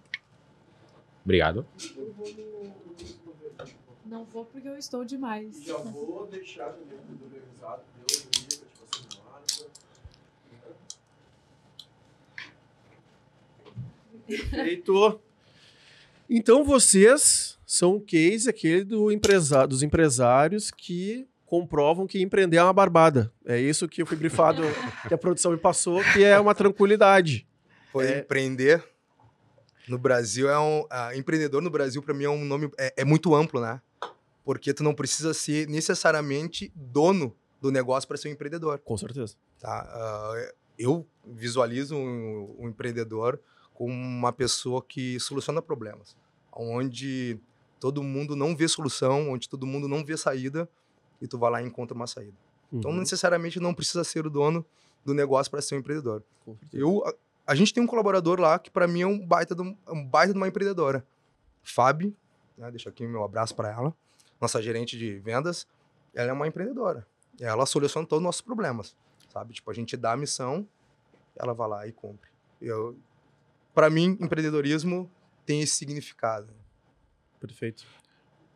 Obrigado. 1.23 1.65
Eu 1.97 2.13
vou 2.13 2.27
no- 2.33 2.63
no- 2.63 2.69
Não 4.05 4.25
vou 4.25 4.43
porque 4.45 4.67
eu 4.67 4.77
estou 4.77 5.05
demais. 5.05 5.63
Já 5.63 5.77
vou 5.77 6.25
deixar 6.27 6.69
também 6.73 6.97
tudo 7.07 7.25
organizado. 7.25 7.83
Deu 8.07 8.17
um 8.19 8.29
dia 8.31 8.59
pra 8.59 8.67
te 8.67 8.91
fazer 8.91 9.19
uma 9.21 9.31
marca. 9.31 9.65
Perfeito. 14.29 15.19
Então 16.29 16.63
vocês 16.63 17.57
são 17.65 17.95
o 17.95 18.01
case 18.01 18.49
aquele 18.49 18.83
do 18.83 19.11
empresa 19.11 19.65
dos 19.65 19.81
empresários 19.83 20.69
que 20.71 21.27
comprovam 21.45 22.05
que 22.05 22.21
empreender 22.21 22.57
é 22.57 22.63
uma 22.63 22.73
barbada. 22.73 23.33
É 23.43 23.59
isso 23.59 23.87
que 23.87 24.01
eu 24.01 24.05
fui 24.05 24.15
brifado, 24.17 24.61
que 25.07 25.13
a 25.13 25.17
produção 25.17 25.51
me 25.51 25.57
passou, 25.57 26.01
que 26.13 26.23
é 26.23 26.39
uma 26.39 26.53
tranquilidade. 26.53 27.47
Foi 27.91 28.05
É. 28.05 28.19
empreender 28.19 28.83
no 29.87 29.97
Brasil 29.97 30.47
é 30.47 30.59
um 30.59 30.85
ah, 30.91 31.15
empreendedor 31.15 31.61
no 31.63 31.69
Brasil 31.71 32.03
para 32.03 32.13
mim 32.13 32.25
é 32.25 32.29
um 32.29 32.45
nome 32.45 32.69
é, 32.77 32.93
é 32.97 33.03
muito 33.05 33.33
amplo, 33.33 33.59
né? 33.59 33.81
Porque 34.45 34.71
tu 34.73 34.83
não 34.83 34.93
precisa 34.93 35.33
ser 35.33 35.67
necessariamente 35.67 36.71
dono 36.75 37.35
do 37.59 37.71
negócio 37.71 38.07
para 38.07 38.15
ser 38.17 38.29
um 38.29 38.31
empreendedor, 38.31 38.77
Com 38.79 38.95
certeza. 38.97 39.35
tá? 39.59 39.87
Ah, 39.91 40.51
eu 40.77 41.05
visualizo 41.25 41.95
um, 41.95 42.55
um 42.59 42.69
empreendedor 42.69 43.39
como 43.79 43.93
uma 43.93 44.33
pessoa 44.33 44.83
que 44.83 45.17
soluciona 45.21 45.61
problemas, 45.61 46.13
onde 46.51 47.39
todo 47.79 48.03
mundo 48.03 48.35
não 48.35 48.53
vê 48.53 48.67
solução, 48.67 49.29
onde 49.31 49.47
todo 49.47 49.65
mundo 49.65 49.87
não 49.87 50.03
vê 50.03 50.17
saída 50.17 50.67
e 51.21 51.27
tu 51.29 51.37
vai 51.39 51.49
lá 51.49 51.61
e 51.61 51.65
encontra 51.65 51.95
uma 51.95 52.05
saída. 52.05 52.35
Então, 52.73 52.91
Uhum. 52.91 52.97
não 52.97 53.03
necessariamente 53.03 53.57
não 53.57 53.73
precisa 53.73 54.03
ser 54.03 54.27
o 54.27 54.29
dono 54.29 54.65
do 55.05 55.13
negócio 55.13 55.49
para 55.49 55.61
ser 55.61 55.75
um 55.75 55.79
empreendedor. 55.79 56.21
Eu, 56.73 57.01
a, 57.07 57.13
a 57.47 57.55
gente 57.55 57.73
tem 57.73 57.81
um 57.81 57.87
colaborador 57.87 58.37
lá 58.41 58.59
que 58.59 58.69
para 58.69 58.85
mim 58.85 59.01
é 59.01 59.07
um 59.07 59.17
baita, 59.25 59.55
de 59.55 59.61
um, 59.61 59.77
é 59.87 60.03
baita 60.03 60.33
de 60.33 60.37
uma 60.37 60.49
empreendedora. 60.49 61.07
Fábio, 61.63 62.13
né, 62.57 62.69
deixa 62.69 62.89
aqui 62.89 63.05
o 63.05 63.09
meu 63.09 63.23
abraço 63.23 63.55
para 63.55 63.71
ela, 63.71 63.95
nossa 64.41 64.61
gerente 64.61 64.97
de 64.97 65.19
vendas. 65.19 65.65
Ela 66.13 66.31
é 66.31 66.33
uma 66.33 66.47
empreendedora. 66.49 67.07
Ela 67.39 67.65
soluciona 67.65 68.05
todos 68.05 68.19
os 68.19 68.25
nossos 68.25 68.41
problemas, 68.41 68.93
sabe? 69.31 69.53
Tipo, 69.53 69.71
a 69.71 69.73
gente 69.73 69.95
dá 69.95 70.11
a 70.11 70.17
missão, 70.17 70.67
ela 71.37 71.53
vai 71.53 71.69
lá 71.69 71.87
e 71.87 71.93
cumpre. 71.93 72.29
Eu, 72.61 72.97
para 73.79 73.89
mim, 73.89 74.17
empreendedorismo 74.19 75.09
tem 75.45 75.61
esse 75.61 75.77
significado. 75.77 76.51
Perfeito. 77.39 77.85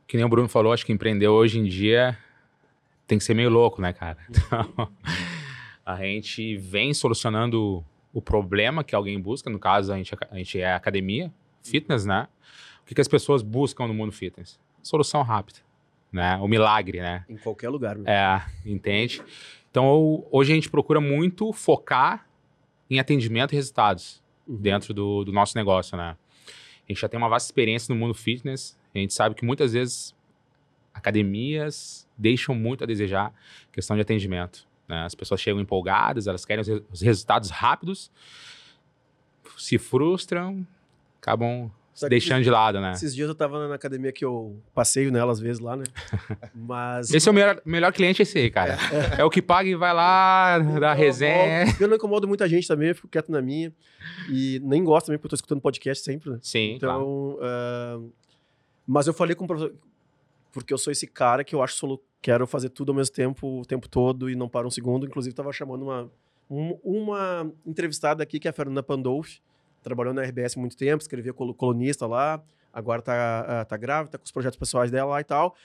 Que 0.06 0.18
nem 0.18 0.26
o 0.26 0.28
Bruno 0.28 0.50
falou, 0.50 0.74
acho 0.74 0.86
que 0.86 0.92
empreender 0.92 1.30
hoje 1.30 1.58
em 1.58 1.64
dia 1.64 2.18
tem 3.08 3.18
que 3.18 3.24
ser 3.24 3.34
meio 3.34 3.50
louco, 3.50 3.82
né, 3.82 3.94
cara? 3.94 4.18
Então, 4.30 4.92
a 5.86 5.96
gente 5.96 6.58
vem 6.58 6.94
solucionando 6.94 7.86
o 8.12 8.22
problema 8.22 8.84
que 8.84 8.94
alguém 8.94 9.18
busca. 9.18 9.50
No 9.50 9.60
caso, 9.60 9.94
a 9.94 9.96
gente, 9.96 10.14
a 10.30 10.36
gente 10.36 10.60
é 10.60 10.74
academia, 10.74 11.34
fitness, 11.64 12.06
né? 12.06 12.28
O 12.82 12.86
que, 12.86 12.94
que 12.94 13.00
as 13.00 13.08
pessoas 13.08 13.42
buscam 13.42 13.88
no 13.88 13.94
mundo 13.94 14.12
fitness? 14.12 14.60
Solução 14.82 15.22
rápida, 15.22 15.60
né? 16.12 16.36
O 16.36 16.50
milagre, 16.50 17.00
né? 17.00 17.24
Em 17.30 17.38
qualquer 17.38 17.70
lugar. 17.70 17.98
meu. 17.98 18.12
É, 18.12 18.46
entende? 18.66 19.24
Então, 19.72 20.28
hoje 20.30 20.52
a 20.52 20.56
gente 20.56 20.70
procura 20.70 21.00
muito 21.00 21.54
focar 21.54 22.28
em 22.90 23.00
atendimento 23.00 23.54
e 23.54 23.56
resultados 23.56 24.22
Uhum. 24.48 24.58
dentro 24.58 24.94
do, 24.94 25.24
do 25.24 25.32
nosso 25.32 25.58
negócio, 25.58 25.96
né? 25.98 26.18
A 26.48 26.92
gente 26.92 27.00
já 27.02 27.08
tem 27.08 27.18
uma 27.18 27.30
vasta 27.30 27.48
experiência 27.48 27.94
no 27.94 28.00
mundo 28.00 28.14
fitness. 28.14 28.78
A 28.94 28.98
gente 28.98 29.14
sabe 29.14 29.36
que 29.36 29.46
muitas 29.46 29.72
vezes 29.74 30.14
academias 30.94 32.08
deixam 32.18 32.54
muito 32.54 32.84
a 32.84 32.88
desejar 32.88 33.34
questão 33.72 33.96
de 33.96 34.02
atendimento. 34.02 34.68
né? 34.88 35.04
As 35.06 35.16
pessoas 35.16 35.42
chegam 35.42 35.62
empolgadas, 35.62 36.28
elas 36.28 36.46
querem 36.46 36.62
os, 36.62 36.68
re- 36.68 36.84
os 36.92 37.02
resultados 37.02 37.50
rápidos, 37.50 38.12
se 39.58 39.78
frustram, 39.78 40.66
acabam 41.22 41.72
que 41.96 42.10
deixando 42.10 42.44
de 42.44 42.50
lado, 42.50 42.80
né? 42.82 42.92
Esses 42.94 43.14
dias 43.16 43.28
eu 43.30 43.36
tava 43.36 43.68
na 43.68 43.76
academia 43.76 44.12
que 44.12 44.24
eu 44.26 44.60
passeio 44.74 45.12
nela 45.12 45.32
às 45.32 45.40
vezes 45.40 45.60
lá, 45.62 45.76
né? 45.76 45.84
Mas. 46.56 47.14
Esse 47.14 47.28
é 47.28 47.32
o 47.32 47.36
melhor, 47.36 47.62
melhor 47.66 47.92
cliente, 47.94 48.22
esse 48.22 48.38
aí, 48.38 48.50
cara. 48.50 48.78
É, 49.18 49.24
o 49.24 49.30
que 49.30 49.42
paga 49.42 49.70
e 49.70 49.76
vai 49.76 49.94
lá, 49.94 50.60
dá 50.60 50.94
resenha. 50.94 51.66
Eu 51.80 51.88
não 51.88 51.96
incomodo 51.96 52.28
muita 52.28 52.48
gente 52.48 52.68
também, 52.68 52.90
eu 52.90 52.96
fico 52.96 53.08
quieto 53.08 53.32
na 53.32 53.42
minha. 53.42 53.72
E 54.30 54.60
nem 54.64 54.84
gosto 54.84 55.08
também, 55.08 55.18
porque 55.18 55.28
eu 55.28 55.30
tô 55.32 55.36
escutando 55.36 55.62
podcast 55.62 56.04
sempre, 56.04 56.30
né? 56.30 56.40
Sim, 56.42 56.78
claro. 56.80 57.02
Então. 57.02 57.38
ah, 57.42 58.00
mas 58.88 59.08
eu 59.08 59.14
falei 59.14 59.36
com 59.36 59.46
o 59.46 59.48
professor. 59.48 59.74
Porque 60.52 60.72
eu 60.74 60.78
sou 60.78 60.92
esse 60.92 61.08
cara 61.08 61.44
que 61.44 61.56
eu 61.56 61.64
acho 61.64 61.76
solo, 61.76 62.00
quero 62.22 62.46
fazer 62.46 62.70
tudo 62.70 62.92
ao 62.92 62.96
mesmo 62.96 63.14
tempo, 63.16 63.62
o 63.62 63.66
tempo 63.66 63.90
todo, 63.90 64.30
e 64.30 64.36
não 64.36 64.48
para 64.48 64.68
um 64.68 64.70
segundo. 64.70 65.06
Inclusive, 65.06 65.34
tava 65.36 65.52
chamando 65.52 65.82
uma, 65.84 66.12
um- 66.50 66.78
uma 66.84 67.52
entrevistada 67.66 68.22
aqui, 68.22 68.40
que 68.40 68.48
é 68.48 68.52
a 68.52 68.54
Fernanda 68.54 68.84
Pandolfi. 68.84 69.40
Trabalhou 69.84 70.14
na 70.14 70.22
RBS 70.24 70.58
há 70.58 70.60
muito 70.60 70.76
tempo, 70.78 71.02
escrevia 71.02 71.34
colo- 71.34 71.54
colunista 71.54 72.08
lá. 72.08 72.42
Agora 72.72 73.02
tá, 73.02 73.62
ah, 73.62 73.66
tá 73.66 73.78
grávida, 73.78 74.12
tá 74.14 74.18
com 74.18 74.26
os 74.26 74.32
projetos 74.32 74.58
pessoais 74.58 74.90
dela 74.90 75.12
lá 75.12 75.22
e 75.22 75.24
tal. 75.24 75.56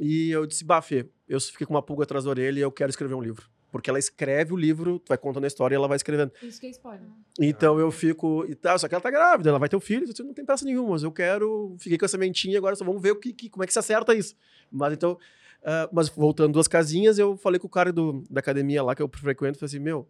E 0.00 0.30
eu 0.30 0.46
disse, 0.46 0.64
Bafê, 0.64 1.06
eu 1.28 1.40
fiquei 1.40 1.66
com 1.66 1.74
uma 1.74 1.82
pulga 1.82 2.04
atrás 2.04 2.24
da 2.24 2.30
orelha 2.30 2.58
e 2.58 2.62
eu 2.62 2.72
quero 2.72 2.90
escrever 2.90 3.14
um 3.14 3.20
livro. 3.20 3.48
Porque 3.70 3.88
ela 3.88 4.00
escreve 4.00 4.52
o 4.52 4.56
livro, 4.56 4.98
tu 4.98 5.08
vai 5.10 5.18
contando 5.18 5.44
a 5.44 5.46
história 5.46 5.74
e 5.74 5.76
ela 5.76 5.86
vai 5.86 5.94
escrevendo. 5.96 6.32
Isso 6.42 6.60
que 6.60 6.66
é 6.66 6.70
spoiler. 6.70 7.06
Então 7.38 7.78
eu 7.78 7.88
fico. 7.92 8.44
E 8.48 8.54
tal, 8.56 8.76
só 8.78 8.88
que 8.88 8.94
ela 8.94 9.00
tá 9.02 9.10
grávida, 9.12 9.50
ela 9.50 9.60
vai 9.60 9.68
ter 9.68 9.76
um 9.76 9.80
filho, 9.80 10.04
isso 10.04 10.24
não 10.24 10.34
tem 10.34 10.44
pressa 10.44 10.64
nenhuma, 10.64 10.90
mas 10.90 11.04
eu 11.04 11.12
quero. 11.12 11.76
Fiquei 11.78 11.96
com 11.96 12.04
a 12.04 12.08
sementinha, 12.08 12.58
agora 12.58 12.74
só 12.74 12.84
vamos 12.84 13.00
ver 13.00 13.12
o 13.12 13.16
que, 13.16 13.32
que- 13.32 13.48
como 13.48 13.62
é 13.62 13.66
que 13.68 13.72
se 13.72 13.78
acerta 13.78 14.12
isso. 14.12 14.34
Mas 14.72 14.92
então. 14.94 15.16
ah, 15.64 15.88
mas 15.92 16.08
voltando 16.08 16.52
duas 16.54 16.66
casinhas, 16.66 17.16
eu 17.16 17.36
falei 17.36 17.60
com 17.60 17.68
o 17.68 17.70
cara 17.70 17.92
do, 17.92 18.24
da 18.28 18.40
academia 18.40 18.82
lá 18.82 18.92
que 18.96 19.02
eu 19.02 19.08
frequento, 19.12 19.56
falei 19.58 19.68
assim: 19.68 19.78
meu, 19.78 20.08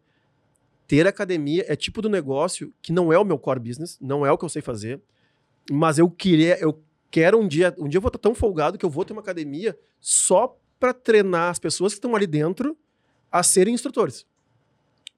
ter 0.90 1.06
academia 1.06 1.64
é 1.68 1.76
tipo 1.76 2.02
do 2.02 2.09
negócio 2.09 2.75
que 2.82 2.92
não 2.92 3.12
é 3.12 3.18
o 3.18 3.25
meu 3.25 3.38
core 3.38 3.61
business, 3.61 3.97
não 4.00 4.26
é 4.26 4.32
o 4.32 4.37
que 4.37 4.44
eu 4.44 4.49
sei 4.49 4.61
fazer, 4.61 5.00
mas 5.70 6.00
eu 6.00 6.11
queria, 6.11 6.59
eu 6.59 6.82
quero 7.09 7.38
um 7.38 7.47
dia, 7.47 7.73
um 7.78 7.88
dia 7.88 7.99
eu 7.99 8.02
vou 8.02 8.09
estar 8.09 8.18
tão 8.18 8.35
folgado 8.35 8.76
que 8.76 8.85
eu 8.85 8.90
vou 8.90 9.04
ter 9.04 9.12
uma 9.12 9.23
academia 9.23 9.78
só 10.00 10.59
para 10.80 10.92
treinar 10.92 11.49
as 11.49 11.61
pessoas 11.61 11.92
que 11.92 11.99
estão 11.99 12.16
ali 12.16 12.26
dentro 12.26 12.76
a 13.30 13.40
serem 13.44 13.73
instrutores. 13.73 14.26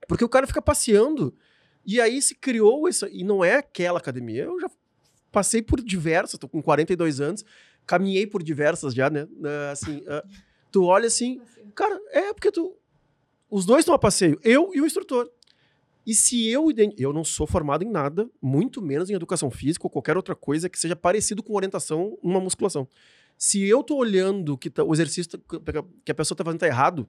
Porque 0.06 0.22
o 0.22 0.28
cara 0.28 0.46
fica 0.46 0.60
passeando 0.60 1.34
e 1.86 1.98
aí 2.02 2.20
se 2.20 2.34
criou 2.34 2.86
isso, 2.86 3.08
e 3.10 3.24
não 3.24 3.42
é 3.42 3.54
aquela 3.54 3.98
academia. 3.98 4.44
Eu 4.44 4.60
já 4.60 4.70
passei 5.30 5.62
por 5.62 5.80
diversas, 5.80 6.38
tô 6.38 6.50
com 6.50 6.60
42 6.60 7.18
anos, 7.18 7.46
caminhei 7.86 8.26
por 8.26 8.42
diversas 8.42 8.92
já, 8.92 9.08
né? 9.08 9.26
Ah, 9.42 9.70
Assim, 9.70 10.04
ah, 10.06 10.22
tu 10.70 10.84
olha 10.84 11.06
assim, 11.06 11.40
cara, 11.74 11.98
é 12.10 12.34
porque 12.34 12.52
tu. 12.52 12.76
Os 13.48 13.64
dois 13.64 13.80
estão 13.80 13.94
a 13.94 13.98
passeio, 13.98 14.38
eu 14.44 14.70
e 14.74 14.80
o 14.82 14.84
instrutor. 14.84 15.30
E 16.06 16.14
se 16.14 16.48
eu. 16.48 16.66
Eu 16.98 17.12
não 17.12 17.22
sou 17.24 17.46
formado 17.46 17.84
em 17.84 17.90
nada, 17.90 18.28
muito 18.40 18.82
menos 18.82 19.08
em 19.10 19.14
educação 19.14 19.50
física 19.50 19.86
ou 19.86 19.90
qualquer 19.90 20.16
outra 20.16 20.34
coisa 20.34 20.68
que 20.68 20.78
seja 20.78 20.96
parecido 20.96 21.42
com 21.42 21.54
orientação 21.54 22.18
numa 22.22 22.40
musculação. 22.40 22.88
Se 23.38 23.62
eu 23.62 23.82
tô 23.82 23.96
olhando 23.96 24.56
que 24.58 24.68
tá- 24.70 24.84
o 24.84 24.92
exercício 24.92 25.38
tá- 25.38 25.84
que 26.04 26.10
a 26.12 26.14
pessoa 26.14 26.36
tá 26.36 26.44
fazendo 26.44 26.60
tá 26.60 26.66
errado, 26.66 27.08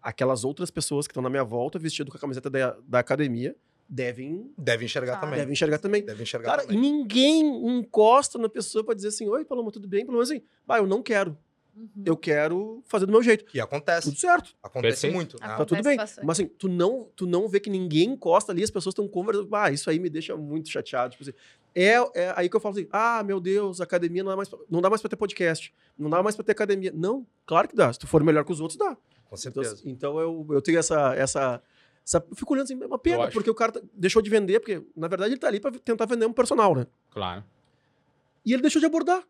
aquelas 0.00 0.44
outras 0.44 0.70
pessoas 0.70 1.06
que 1.06 1.12
estão 1.12 1.22
na 1.22 1.30
minha 1.30 1.44
volta, 1.44 1.78
vestido 1.78 2.10
com 2.10 2.16
a 2.16 2.20
camiseta 2.20 2.48
da, 2.50 2.76
da 2.86 2.98
academia, 3.00 3.54
devem, 3.88 4.50
Deve 4.56 4.84
enxergar 4.86 5.14
Ah. 5.14 5.18
também. 5.18 5.38
devem 5.38 5.52
enxergar 5.52 5.78
também. 5.78 6.02
Deve 6.04 6.22
enxergar 6.22 6.50
Cara, 6.50 6.62
também. 6.62 6.78
e 6.78 6.80
ninguém 6.80 7.78
encosta 7.78 8.38
na 8.38 8.48
pessoa 8.48 8.82
pra 8.84 8.94
dizer 8.94 9.08
assim, 9.08 9.28
oi, 9.28 9.44
Paloma, 9.44 9.70
tudo 9.70 9.86
bem? 9.86 10.04
Menos 10.04 10.30
assim, 10.30 10.42
bah, 10.66 10.78
eu 10.78 10.86
não 10.86 11.02
quero. 11.02 11.36
Uhum. 11.74 11.88
Eu 12.04 12.16
quero 12.16 12.82
fazer 12.86 13.06
do 13.06 13.12
meu 13.12 13.22
jeito. 13.22 13.44
E 13.54 13.60
acontece. 13.60 14.08
Tudo 14.08 14.18
certo. 14.20 14.54
Acontece 14.62 15.02
Perfeito. 15.02 15.14
muito. 15.14 15.40
né? 15.40 15.46
Tá 15.48 15.64
tudo 15.64 15.74
Acontece 15.74 15.88
bem. 15.88 15.96
bastante. 15.96 16.26
Mas 16.26 16.38
assim, 16.40 16.46
tu 16.58 16.68
não, 16.68 17.08
tu 17.16 17.26
não 17.26 17.48
vê 17.48 17.58
que 17.60 17.70
ninguém 17.70 18.10
encosta 18.10 18.52
ali, 18.52 18.62
as 18.62 18.70
pessoas 18.70 18.92
estão 18.92 19.08
conversando. 19.08 19.48
Ah, 19.56 19.70
isso 19.70 19.88
aí 19.88 19.98
me 19.98 20.10
deixa 20.10 20.36
muito 20.36 20.68
chateado. 20.68 21.12
Tipo 21.12 21.22
assim, 21.22 21.32
é, 21.74 21.94
é 22.14 22.32
aí 22.36 22.48
que 22.50 22.54
eu 22.56 22.60
falo 22.60 22.74
assim: 22.74 22.86
ah, 22.92 23.22
meu 23.24 23.40
Deus, 23.40 23.80
academia 23.80 24.22
não 24.22 24.30
dá 24.30 24.36
mais 24.36 24.48
pra, 24.48 24.58
não 24.70 24.80
dá 24.82 24.90
mais 24.90 25.00
pra 25.00 25.08
ter 25.08 25.16
podcast. 25.16 25.72
Não 25.98 26.10
dá 26.10 26.22
mais 26.22 26.36
pra 26.36 26.44
ter 26.44 26.52
academia. 26.52 26.92
Não, 26.94 27.26
claro 27.46 27.66
que 27.68 27.74
dá. 27.74 27.90
Se 27.92 27.98
tu 27.98 28.06
for 28.06 28.22
melhor 28.22 28.44
que 28.44 28.52
os 28.52 28.60
outros, 28.60 28.76
dá. 28.78 28.94
Com 28.94 29.36
Então, 29.36 29.36
certeza. 29.38 29.82
então 29.86 30.20
eu, 30.20 30.46
eu 30.50 30.60
tenho 30.60 30.78
essa, 30.78 31.14
essa, 31.14 31.62
essa. 32.04 32.22
Eu 32.30 32.36
fico 32.36 32.52
olhando 32.52 32.64
assim, 32.64 32.78
é 32.82 32.86
uma 32.86 32.98
pena, 32.98 33.30
porque 33.30 33.48
o 33.48 33.54
cara 33.54 33.72
tá- 33.72 33.80
deixou 33.94 34.20
de 34.20 34.28
vender, 34.28 34.60
porque 34.60 34.82
na 34.94 35.08
verdade 35.08 35.32
ele 35.32 35.40
tá 35.40 35.48
ali 35.48 35.58
pra 35.58 35.70
tentar 35.70 36.04
vender 36.04 36.26
um 36.26 36.32
personal, 36.34 36.74
né? 36.74 36.86
Claro. 37.10 37.42
E 38.44 38.52
ele 38.52 38.60
deixou 38.60 38.78
de 38.80 38.84
abordar. 38.86 39.22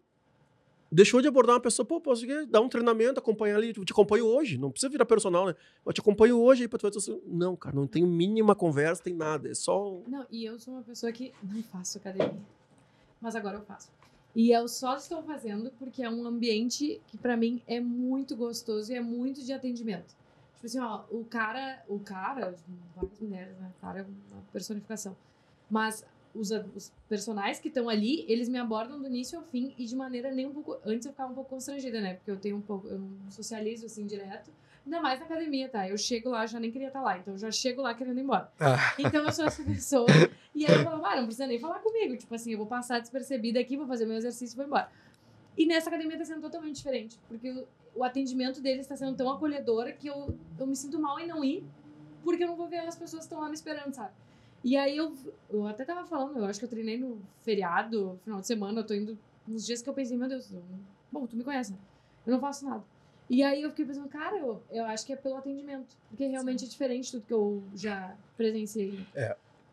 Deixou 0.95 1.23
de 1.23 1.29
abordar 1.29 1.55
uma 1.55 1.61
pessoa, 1.61 1.87
pô, 1.87 1.99
posso 1.99 2.27
dar 2.51 2.61
um 2.61 2.69
treinamento, 2.69 3.19
acompanhar 3.19 3.57
ali, 3.57 3.73
eu 3.75 3.83
te 3.83 3.93
acompanho 3.93 4.27
hoje. 4.27 4.59
Não 4.59 4.71
precisa 4.71 4.91
virar 4.91 5.07
personal, 5.07 5.47
né? 5.47 5.57
Eu 5.87 5.91
te 5.91 6.03
acompanho 6.03 6.39
hoje 6.39 6.65
aí 6.65 6.69
pra 6.69 6.79
tu 6.79 6.83
ver. 6.83 6.95
assim, 6.95 7.19
Não, 7.27 7.57
cara, 7.57 7.75
não 7.75 7.87
tem 7.87 8.05
mínima 8.07 8.55
conversa, 8.55 9.03
tem 9.03 9.15
nada. 9.15 9.49
É 9.49 9.55
só. 9.55 10.03
Não, 10.07 10.27
e 10.31 10.45
eu 10.45 10.61
sou 10.61 10.75
uma 10.75 10.83
pessoa 10.83 11.11
que 11.11 11.33
não 11.43 11.63
faço 11.63 11.97
academia. 11.97 12.39
Mas 13.23 13.35
agora 13.35 13.57
eu 13.57 13.63
faço. 13.63 13.89
E 14.37 14.51
eu 14.51 14.69
só 14.69 14.97
estou 14.97 15.23
fazendo 15.23 15.73
porque 15.79 16.03
é 16.03 16.11
um 16.11 16.27
ambiente 16.27 17.01
que 17.07 17.17
pra 17.17 17.39
mim 17.39 17.63
é 17.67 17.81
muito 17.81 18.37
gostoso 18.37 18.93
e 18.93 18.95
é 18.95 19.01
muito 19.01 19.43
de 19.43 19.51
atendimento. 19.55 20.15
Tipo 20.57 20.67
assim, 20.67 20.79
ó, 20.79 21.05
o 21.11 21.25
cara, 21.25 21.83
o 21.89 21.99
cara, 22.01 22.55
várias 22.95 23.19
mulheres, 23.19 23.57
né? 23.59 23.73
O 23.79 23.81
cara 23.81 24.01
é 24.01 24.03
uma 24.03 24.43
personificação. 24.53 25.17
Mas 25.71 26.05
os, 26.35 26.51
os 26.51 26.93
personagens 27.09 27.59
que 27.59 27.69
estão 27.69 27.89
ali, 27.89 28.25
eles 28.29 28.49
me 28.49 28.59
abordam 28.59 28.99
do 29.01 29.07
início 29.07 29.39
ao 29.39 29.45
fim 29.45 29.75
e 29.77 29.85
de 29.85 29.95
maneira 29.97 30.31
nem 30.33 30.47
um 30.47 30.53
pouco. 30.53 30.79
Antes 30.85 31.07
eu 31.07 31.13
ficava 31.13 31.31
um 31.31 31.35
pouco 31.35 31.51
constrangida, 31.51 32.01
né? 32.01 32.15
Porque 32.15 32.31
eu 32.31 32.39
tenho 32.39 32.57
um 32.57 32.61
pouco. 32.61 32.89
Eu 32.89 32.99
não 32.99 33.31
socializo 33.31 33.87
assim 33.87 34.07
direto. 34.07 34.51
Ainda 34.85 35.01
mais 35.01 35.21
na 35.21 35.27
academia, 35.27 35.69
tá? 35.69 35.89
Eu 35.89 35.97
chego 35.97 36.31
lá, 36.31 36.45
já 36.45 36.59
nem 36.59 36.71
queria 36.71 36.89
estar 36.89 37.01
lá. 37.01 37.17
Então 37.17 37.35
eu 37.35 37.39
já 37.39 37.51
chego 37.53 37.83
lá 37.83 37.95
querendo 37.95 38.19
ir 38.19 38.23
embora. 38.23 38.51
Ah, 38.59 38.95
Então 38.99 39.25
eu 39.25 39.33
sou 39.33 39.45
essa 39.45 39.63
pessoa. 39.63 40.07
E 40.55 40.67
aí 40.67 40.75
eu 40.75 40.85
falo, 40.85 41.03
ah, 41.07 41.17
não 41.17 41.25
precisa 41.25 41.47
nem 41.47 41.59
falar 41.59 41.79
comigo. 41.79 42.15
Tipo 42.15 42.35
assim, 42.35 42.53
eu 42.53 42.59
vou 42.59 42.67
passar 42.67 43.01
despercebida 43.01 43.59
aqui, 43.59 43.75
vou 43.75 43.87
fazer 43.87 44.05
meu 44.05 44.17
exercício 44.19 44.55
e 44.55 44.57
vou 44.57 44.67
embora. 44.67 44.91
E 45.57 45.65
nessa 45.65 45.89
academia 45.89 46.19
tá 46.19 46.27
sendo 46.27 46.43
totalmente 46.43 46.77
diferente. 46.77 47.19
Porque 47.27 47.51
o, 47.51 47.67
o 47.95 48.05
atendimento 48.05 48.61
deles 48.61 48.83
está 48.83 48.95
sendo 48.95 49.17
tão 49.17 49.31
acolhedor 49.31 49.91
que 49.95 50.09
eu, 50.09 50.37
eu 50.59 50.67
me 50.67 50.77
sinto 50.77 50.99
mal 50.99 51.19
em 51.19 51.27
não 51.27 51.43
ir, 51.43 51.65
porque 52.23 52.45
eu 52.45 52.49
não 52.49 52.57
vou 52.57 52.69
ver 52.69 52.81
as 52.81 52.97
pessoas 52.97 53.21
que 53.21 53.27
estão 53.33 53.41
lá 53.41 53.49
me 53.49 53.55
esperando, 53.55 53.95
sabe? 53.95 54.11
E 54.65 54.77
aí 54.77 54.97
eu, 54.97 55.13
eu 55.51 55.67
até 55.67 55.85
tava 55.85 56.05
falando, 56.07 56.39
eu 56.39 56.45
acho 56.45 56.59
que 56.59 56.65
eu 56.65 56.71
treinei 56.71 56.97
no 56.97 57.21
feriado, 57.43 58.19
final 58.23 58.41
de 58.41 58.47
semana, 58.47 58.81
eu 58.81 58.87
tô 58.87 58.95
indo 58.95 59.19
uns 59.49 59.67
dias 59.67 59.83
que 59.83 59.89
eu 59.89 59.95
pensei, 59.95 60.17
meu 60.17 60.29
Deus, 60.29 60.53
eu, 60.53 60.63
bom, 61.11 61.27
tu 61.27 61.37
me 61.37 61.43
conhece, 61.43 61.73
né? 61.73 61.79
Eu 62.25 62.33
não 62.33 62.41
faço 62.41 62.65
nada. 62.65 62.85
E 63.29 63.43
aí 63.43 63.63
eu 63.63 63.71
fiquei 63.71 63.85
pensando, 63.85 64.09
cara, 64.09 64.37
eu, 64.37 64.63
eu 64.71 64.85
acho 64.85 65.07
que 65.07 65.13
é 65.13 65.17
pelo 65.17 65.37
atendimento. 65.37 65.97
Porque 66.09 66.27
realmente 66.27 66.65
é 66.65 66.69
diferente 66.69 67.07
de 67.07 67.13
tudo 67.13 67.27
que 67.27 67.33
eu 67.33 67.63
já 67.75 68.15
presenciei. 68.37 69.05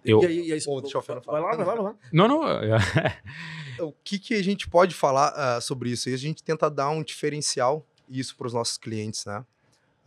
Eu... 0.03 0.21
E 0.23 0.25
aí, 0.25 0.47
e 0.47 0.53
aí, 0.53 0.59
Ô, 0.65 0.81
deixa 0.81 0.97
eu 0.97 1.01
falar. 1.01 1.19
vai 1.19 1.41
lá, 1.41 1.55
vai 1.55 1.65
lá, 1.65 1.73
vai 1.75 1.83
lá. 1.83 1.95
Não, 2.11 2.27
não. 2.27 2.41
o 3.85 3.93
que, 4.03 4.17
que 4.17 4.33
a 4.33 4.41
gente 4.41 4.67
pode 4.67 4.95
falar 4.95 5.33
ah, 5.35 5.61
sobre 5.61 5.89
isso? 5.89 6.09
E 6.09 6.13
a 6.13 6.17
gente 6.17 6.41
tenta 6.41 6.69
dar 6.69 6.89
um 6.89 7.03
diferencial 7.03 7.85
isso 8.07 8.35
para 8.35 8.47
os 8.47 8.53
nossos 8.53 8.77
clientes, 8.77 9.25
né? 9.25 9.45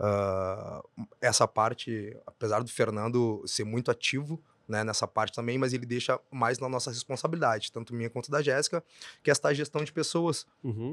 Ah, 0.01 0.83
essa 1.21 1.47
parte, 1.47 2.17
apesar 2.27 2.63
do 2.63 2.71
Fernando 2.71 3.43
ser 3.47 3.65
muito 3.65 3.91
ativo 3.91 4.43
né, 4.69 4.85
nessa 4.85 5.07
parte 5.07 5.35
também, 5.35 5.59
mas 5.59 5.73
ele 5.73 5.87
deixa 5.87 6.19
mais 6.31 6.59
na 6.59 6.69
nossa 6.69 6.91
responsabilidade, 6.91 7.73
tanto 7.73 7.95
minha 7.95 8.09
quanto 8.09 8.31
da 8.31 8.43
Jéssica, 8.43 8.83
que 9.23 9.31
é 9.31 9.33
esta 9.33 9.53
gestão 9.53 9.83
de 9.85 9.93
pessoas. 9.93 10.47
Uhum. 10.63 10.93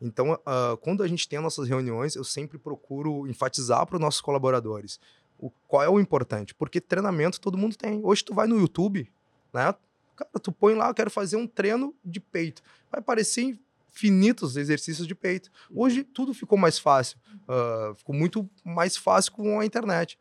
Então, 0.00 0.38
ah, 0.46 0.76
quando 0.80 1.02
a 1.02 1.08
gente 1.08 1.28
tem 1.28 1.38
as 1.38 1.42
nossas 1.42 1.68
reuniões, 1.68 2.16
eu 2.16 2.24
sempre 2.24 2.58
procuro 2.58 3.26
enfatizar 3.26 3.86
para 3.86 3.96
os 3.96 4.00
nossos 4.00 4.20
colaboradores 4.20 4.98
o, 5.38 5.50
qual 5.66 5.82
é 5.82 5.88
o 5.88 5.98
importante, 5.98 6.54
porque 6.54 6.80
treinamento 6.80 7.40
todo 7.40 7.56
mundo 7.56 7.76
tem. 7.76 8.00
Hoje 8.04 8.24
tu 8.24 8.34
vai 8.34 8.46
no 8.46 8.58
YouTube, 8.58 9.10
né? 9.52 9.74
Cara, 10.16 10.30
tu 10.42 10.52
põe 10.52 10.74
lá, 10.74 10.88
eu 10.88 10.94
quero 10.94 11.10
fazer 11.10 11.36
um 11.36 11.46
treino 11.46 11.94
de 12.04 12.20
peito. 12.20 12.62
Vai 12.90 13.00
aparecer 13.00 13.58
infinitos 13.88 14.56
exercícios 14.56 15.06
de 15.06 15.14
peito. 15.14 15.50
Hoje 15.74 16.04
tudo 16.04 16.34
ficou 16.34 16.58
mais 16.58 16.78
fácil, 16.78 17.18
ah, 17.48 17.94
ficou 17.96 18.14
muito 18.14 18.48
mais 18.64 18.96
fácil 18.96 19.32
com 19.32 19.58
a 19.58 19.64
internet. 19.64 20.18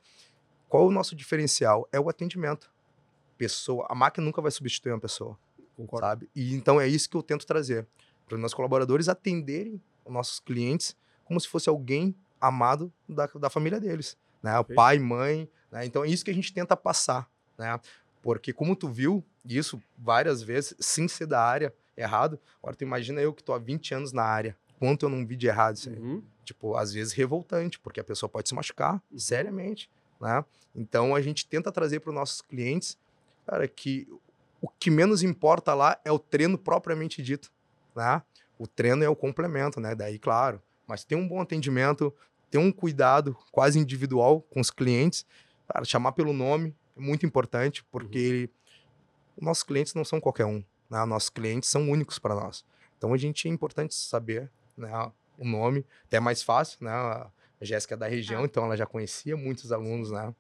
Qual 0.69 0.83
é 0.83 0.87
o 0.87 0.91
nosso 0.91 1.15
diferencial? 1.15 1.87
É 1.91 1.99
o 1.99 2.07
atendimento. 2.07 2.71
Pessoa, 3.39 3.87
a 3.89 3.95
máquina 3.95 4.25
nunca 4.25 4.41
vai 4.41 4.51
substituir 4.51 4.91
uma 4.91 4.99
pessoa 4.99 5.39
Concordo. 5.77 6.05
sabe? 6.05 6.29
E 6.35 6.53
então 6.53 6.79
é 6.79 6.85
isso 6.85 7.09
que 7.09 7.15
eu 7.15 7.23
tento 7.23 7.47
trazer 7.47 7.87
para 8.25 8.35
os 8.35 8.39
meus 8.39 8.53
colaboradores 8.53 9.07
atenderem 9.07 9.81
os 10.03 10.11
nossos 10.11 10.41
clientes 10.41 10.93
como 11.23 11.39
se 11.39 11.47
fosse 11.47 11.69
alguém 11.69 12.13
amado 12.41 12.91
da, 13.07 13.27
da 13.27 13.49
família 13.49 13.79
deles, 13.79 14.17
né? 14.43 14.59
O 14.59 14.63
Perfeito. 14.65 14.75
pai, 14.75 14.99
mãe, 14.99 15.49
né? 15.71 15.85
Então 15.85 16.03
é 16.03 16.09
isso 16.09 16.25
que 16.25 16.31
a 16.31 16.33
gente 16.33 16.53
tenta 16.53 16.75
passar, 16.75 17.29
né? 17.57 17.79
Porque 18.21 18.51
como 18.51 18.75
tu 18.75 18.89
viu 18.89 19.23
isso 19.45 19.81
várias 19.97 20.43
vezes, 20.43 20.75
sem 20.79 21.07
ser 21.07 21.25
da 21.25 21.41
área 21.41 21.73
errado, 21.95 22.37
agora 22.61 22.75
tu 22.75 22.81
imagina 22.83 23.21
eu 23.21 23.33
que 23.33 23.41
tô 23.41 23.53
há 23.53 23.57
20 23.57 23.93
anos 23.93 24.11
na 24.11 24.23
área, 24.23 24.57
quanto 24.77 25.05
eu 25.05 25.09
não 25.09 25.25
vi 25.25 25.37
de 25.37 25.47
errado 25.47 25.77
isso 25.77 25.89
aí. 25.89 25.97
Uhum. 25.97 26.21
Tipo, 26.43 26.75
às 26.75 26.91
vezes 26.91 27.13
revoltante, 27.13 27.79
porque 27.79 28.01
a 28.01 28.03
pessoa 28.03 28.29
pode 28.29 28.49
se 28.49 28.55
machucar 28.55 29.01
seriamente, 29.15 29.89
né? 30.19 30.43
Então 30.75 31.15
a 31.15 31.21
gente 31.21 31.47
tenta 31.47 31.71
trazer 31.71 31.99
para 31.99 32.09
os 32.09 32.15
nossos 32.15 32.41
clientes, 32.41 32.97
cara, 33.49 33.67
que 33.67 34.07
o 34.61 34.67
que 34.67 34.91
menos 34.91 35.23
importa 35.23 35.73
lá 35.73 35.99
é 36.05 36.11
o 36.11 36.19
treino 36.19 36.57
propriamente 36.57 37.21
dito, 37.21 37.51
né? 37.95 38.21
O 38.57 38.67
treino 38.67 39.03
é 39.03 39.09
o 39.09 39.15
complemento, 39.15 39.79
né? 39.79 39.95
Daí, 39.95 40.19
claro, 40.19 40.61
mas 40.85 41.03
tem 41.03 41.17
um 41.17 41.27
bom 41.27 41.41
atendimento, 41.41 42.13
tem 42.51 42.59
um 42.61 42.71
cuidado 42.71 43.35
quase 43.51 43.79
individual 43.79 44.41
com 44.41 44.59
os 44.59 44.69
clientes, 44.69 45.25
cara, 45.67 45.83
chamar 45.85 46.11
pelo 46.11 46.33
nome 46.33 46.75
é 46.95 46.99
muito 46.99 47.25
importante, 47.25 47.83
porque 47.85 48.49
os 49.37 49.43
nossos 49.43 49.63
clientes 49.63 49.93
não 49.93 50.03
são 50.03 50.19
qualquer 50.19 50.45
um, 50.45 50.63
né? 50.89 51.03
Nossos 51.05 51.29
clientes 51.29 51.69
são 51.69 51.89
únicos 51.89 52.19
para 52.19 52.35
nós. 52.35 52.65
Então 52.97 53.13
a 53.13 53.17
gente 53.17 53.47
é 53.47 53.51
importante 53.51 53.95
saber, 53.95 54.51
né, 54.77 55.11
o 55.37 55.45
nome, 55.45 55.85
até 56.03 56.17
é 56.17 56.19
mais 56.19 56.43
fácil, 56.43 56.77
né? 56.81 56.91
A 56.91 57.31
Jéssica 57.61 57.95
é 57.95 57.97
da 57.97 58.07
região, 58.07 58.45
então 58.45 58.65
ela 58.65 58.75
já 58.75 58.85
conhecia 58.85 59.35
muitos 59.35 59.71
alunos, 59.71 60.11
né? 60.11 60.35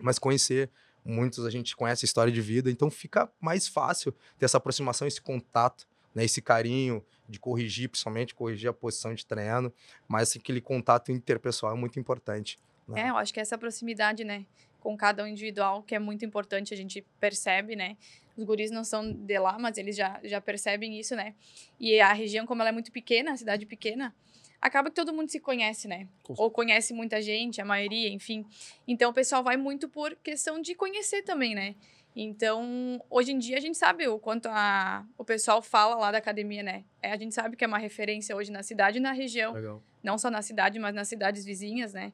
Mas 0.00 0.18
conhecer 0.18 0.68
muitos 1.04 1.44
a 1.44 1.50
gente 1.50 1.74
conhece 1.76 2.04
a 2.04 2.06
história 2.06 2.32
de 2.32 2.40
vida, 2.40 2.70
então 2.70 2.90
fica 2.90 3.30
mais 3.40 3.66
fácil 3.66 4.12
ter 4.38 4.44
essa 4.44 4.58
aproximação, 4.58 5.06
esse 5.06 5.20
contato, 5.20 5.86
né? 6.14 6.24
Esse 6.24 6.40
carinho 6.42 7.04
de 7.28 7.38
corrigir, 7.40 7.88
principalmente 7.88 8.34
corrigir 8.34 8.68
a 8.68 8.72
posição 8.72 9.14
de 9.14 9.24
treino, 9.24 9.72
mas 10.06 10.36
aquele 10.36 10.60
contato 10.60 11.10
interpessoal 11.10 11.72
é 11.72 11.76
muito 11.76 11.98
importante. 11.98 12.58
né? 12.86 13.02
É, 13.02 13.10
eu 13.10 13.16
acho 13.16 13.32
que 13.32 13.40
essa 13.40 13.56
proximidade, 13.56 14.22
né, 14.24 14.44
com 14.80 14.96
cada 14.96 15.22
um 15.24 15.26
individual, 15.26 15.82
que 15.82 15.94
é 15.94 15.98
muito 15.98 16.24
importante, 16.24 16.74
a 16.74 16.76
gente 16.76 17.06
percebe, 17.18 17.74
né? 17.76 17.96
Os 18.36 18.44
guris 18.44 18.70
não 18.70 18.82
são 18.82 19.12
de 19.12 19.38
lá, 19.38 19.58
mas 19.58 19.78
eles 19.78 19.94
já, 19.96 20.20
já 20.24 20.40
percebem 20.40 20.98
isso, 20.98 21.14
né? 21.14 21.34
E 21.78 22.00
a 22.00 22.12
região, 22.12 22.46
como 22.46 22.62
ela 22.62 22.70
é 22.70 22.72
muito 22.72 22.90
pequena, 22.90 23.32
a 23.32 23.36
cidade 23.36 23.64
pequena, 23.66 24.14
acaba 24.62 24.88
que 24.88 24.94
todo 24.94 25.12
mundo 25.12 25.28
se 25.28 25.40
conhece, 25.40 25.88
né? 25.88 26.06
Ou 26.28 26.48
conhece 26.48 26.94
muita 26.94 27.20
gente, 27.20 27.60
a 27.60 27.64
maioria, 27.64 28.08
enfim. 28.08 28.46
Então 28.86 29.10
o 29.10 29.12
pessoal 29.12 29.42
vai 29.42 29.56
muito 29.56 29.88
por 29.88 30.14
questão 30.22 30.62
de 30.62 30.76
conhecer 30.76 31.22
também, 31.22 31.52
né? 31.54 31.74
Então, 32.14 33.02
hoje 33.10 33.32
em 33.32 33.38
dia 33.38 33.56
a 33.56 33.60
gente 33.60 33.76
sabe 33.76 34.06
o 34.06 34.18
quanto 34.18 34.46
a, 34.46 35.04
o 35.18 35.24
pessoal 35.24 35.62
fala 35.62 35.96
lá 35.96 36.12
da 36.12 36.18
academia, 36.18 36.62
né? 36.62 36.84
É, 37.02 37.10
a 37.10 37.16
gente 37.16 37.34
sabe 37.34 37.56
que 37.56 37.64
é 37.64 37.66
uma 37.66 37.78
referência 37.78 38.36
hoje 38.36 38.52
na 38.52 38.62
cidade 38.62 38.98
e 38.98 39.00
na 39.00 39.12
região 39.12 39.52
Legal. 39.54 39.82
não 40.02 40.16
só 40.16 40.30
na 40.30 40.42
cidade, 40.42 40.78
mas 40.78 40.94
nas 40.94 41.08
cidades 41.08 41.44
vizinhas, 41.44 41.92
né? 41.92 42.12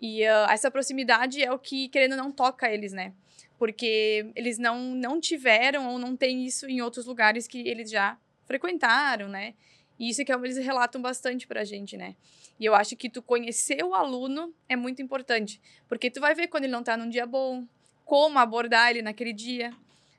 E 0.00 0.24
ah, 0.24 0.46
essa 0.50 0.70
proximidade 0.70 1.42
é 1.42 1.50
o 1.50 1.58
que, 1.58 1.88
querendo 1.88 2.16
não, 2.16 2.30
toca 2.30 2.70
eles, 2.70 2.92
né? 2.92 3.12
Porque 3.58 4.30
eles 4.36 4.58
não, 4.58 4.78
não 4.94 5.20
tiveram 5.20 5.88
ou 5.88 5.98
não 5.98 6.14
têm 6.14 6.44
isso 6.44 6.66
em 6.66 6.80
outros 6.80 7.06
lugares 7.06 7.48
que 7.48 7.66
eles 7.66 7.90
já 7.90 8.16
frequentaram, 8.44 9.28
né? 9.28 9.54
E 10.00 10.08
isso 10.08 10.24
que 10.24 10.32
eles 10.32 10.56
relatam 10.56 11.00
bastante 11.02 11.46
pra 11.46 11.62
gente, 11.62 11.94
né? 11.94 12.16
E 12.58 12.64
eu 12.64 12.74
acho 12.74 12.96
que 12.96 13.10
tu 13.10 13.20
conhecer 13.20 13.84
o 13.84 13.94
aluno 13.94 14.54
é 14.66 14.74
muito 14.74 15.02
importante, 15.02 15.60
porque 15.86 16.10
tu 16.10 16.22
vai 16.22 16.34
ver 16.34 16.48
quando 16.48 16.64
ele 16.64 16.72
não 16.72 16.82
tá 16.82 16.96
num 16.96 17.08
dia 17.10 17.26
bom, 17.26 17.66
como 18.06 18.38
abordar 18.38 18.90
ele 18.90 19.02
naquele 19.02 19.34
dia, 19.34 19.70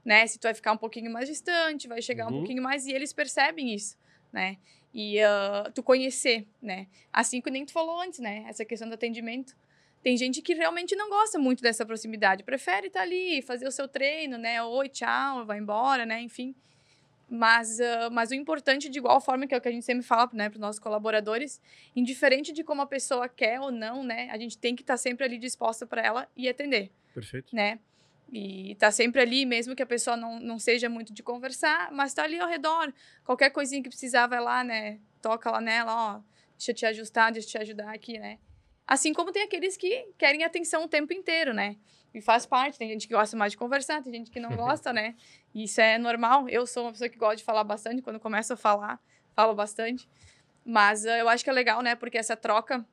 né? 0.05 0.27
Se 0.27 0.37
tu 0.37 0.43
vai 0.43 0.53
ficar 0.53 0.71
um 0.71 0.77
pouquinho 0.77 1.11
mais 1.11 1.27
distante, 1.27 1.87
vai 1.87 1.99
chegar 1.99 2.27
um 2.27 2.29
Uhum. 2.29 2.37
pouquinho 2.37 2.61
mais 2.61 2.85
e 2.85 2.91
eles 2.91 3.11
percebem 3.11 3.73
isso, 3.73 3.97
né? 4.31 4.57
E 4.93 5.19
ah, 5.19 5.71
tu 5.73 5.81
conhecer, 5.81 6.45
né? 6.61 6.85
Assim 7.11 7.41
que 7.41 7.49
nem 7.49 7.65
tu 7.65 7.71
falou 7.71 7.99
antes, 8.01 8.19
né? 8.19 8.45
Essa 8.47 8.63
questão 8.63 8.87
do 8.87 8.93
atendimento. 8.93 9.55
Tem 10.03 10.15
gente 10.15 10.43
que 10.43 10.53
realmente 10.53 10.95
não 10.95 11.09
gosta 11.09 11.39
muito 11.39 11.61
dessa 11.63 11.83
proximidade, 11.85 12.43
prefere 12.43 12.87
estar 12.87 13.01
ali, 13.01 13.41
fazer 13.41 13.67
o 13.67 13.71
seu 13.71 13.87
treino, 13.87 14.37
né? 14.37 14.61
Oi, 14.63 14.89
tchau, 14.89 15.43
vai 15.45 15.57
embora, 15.57 16.05
né? 16.05 16.21
Enfim. 16.21 16.55
Mas, 17.33 17.79
uh, 17.79 18.11
mas 18.11 18.31
o 18.31 18.33
importante, 18.33 18.89
de 18.89 18.99
igual 18.99 19.21
forma, 19.21 19.47
que 19.47 19.55
é 19.55 19.57
o 19.57 19.61
que 19.61 19.69
a 19.69 19.71
gente 19.71 19.85
sempre 19.85 20.03
fala 20.03 20.29
né, 20.33 20.49
para 20.49 20.57
os 20.57 20.59
nossos 20.59 20.81
colaboradores, 20.81 21.61
indiferente 21.95 22.51
de 22.51 22.61
como 22.61 22.81
a 22.81 22.85
pessoa 22.85 23.29
quer 23.29 23.57
ou 23.61 23.71
não, 23.71 24.03
né, 24.03 24.29
a 24.31 24.37
gente 24.37 24.57
tem 24.57 24.75
que 24.75 24.83
estar 24.83 24.95
tá 24.95 24.97
sempre 24.97 25.23
ali 25.23 25.37
disposta 25.37 25.87
para 25.87 26.01
ela 26.01 26.27
e 26.35 26.49
atender. 26.49 26.91
Perfeito. 27.13 27.55
Né? 27.55 27.79
E 28.33 28.75
tá 28.75 28.91
sempre 28.91 29.21
ali, 29.21 29.45
mesmo 29.45 29.73
que 29.73 29.81
a 29.81 29.85
pessoa 29.85 30.17
não, 30.17 30.41
não 30.41 30.59
seja 30.59 30.89
muito 30.89 31.13
de 31.13 31.23
conversar, 31.23 31.89
mas 31.93 32.13
tá 32.13 32.23
ali 32.23 32.37
ao 32.37 32.49
redor. 32.49 32.93
Qualquer 33.23 33.49
coisinha 33.49 33.81
que 33.81 33.87
precisar, 33.87 34.27
vai 34.27 34.41
lá, 34.41 34.61
né? 34.61 34.99
Toca 35.21 35.49
lá 35.49 35.61
nela, 35.61 35.93
ó. 35.93 36.21
Deixa 36.57 36.71
eu 36.71 36.75
te 36.75 36.85
ajustar, 36.85 37.31
deixa 37.31 37.47
eu 37.47 37.51
te 37.51 37.57
ajudar 37.59 37.93
aqui, 37.93 38.19
né? 38.19 38.39
Assim 38.85 39.13
como 39.13 39.31
tem 39.31 39.43
aqueles 39.43 39.77
que 39.77 40.05
querem 40.17 40.43
atenção 40.43 40.83
o 40.83 40.87
tempo 40.87 41.13
inteiro, 41.13 41.53
né? 41.53 41.77
E 42.13 42.21
faz 42.21 42.45
parte. 42.45 42.77
Tem 42.77 42.89
gente 42.89 43.07
que 43.07 43.13
gosta 43.13 43.37
mais 43.37 43.53
de 43.53 43.57
conversar, 43.57 44.01
tem 44.01 44.13
gente 44.13 44.31
que 44.31 44.39
não 44.39 44.49
gosta, 44.55 44.91
né? 44.91 45.15
Isso 45.53 45.81
é 45.81 45.97
normal. 45.97 46.47
Eu 46.47 46.65
sou 46.65 46.83
uma 46.83 46.91
pessoa 46.91 47.09
que 47.09 47.17
gosta 47.17 47.37
de 47.37 47.43
falar 47.43 47.63
bastante. 47.63 48.01
Quando 48.01 48.19
começo 48.19 48.53
a 48.53 48.57
falar, 48.57 48.99
falo 49.35 49.53
bastante. 49.53 50.07
Mas 50.65 51.03
uh, 51.03 51.09
eu 51.09 51.27
acho 51.27 51.43
que 51.43 51.49
é 51.49 51.53
legal, 51.53 51.81
né? 51.81 51.95
Porque 51.95 52.17
essa 52.17 52.35
troca 52.35 52.85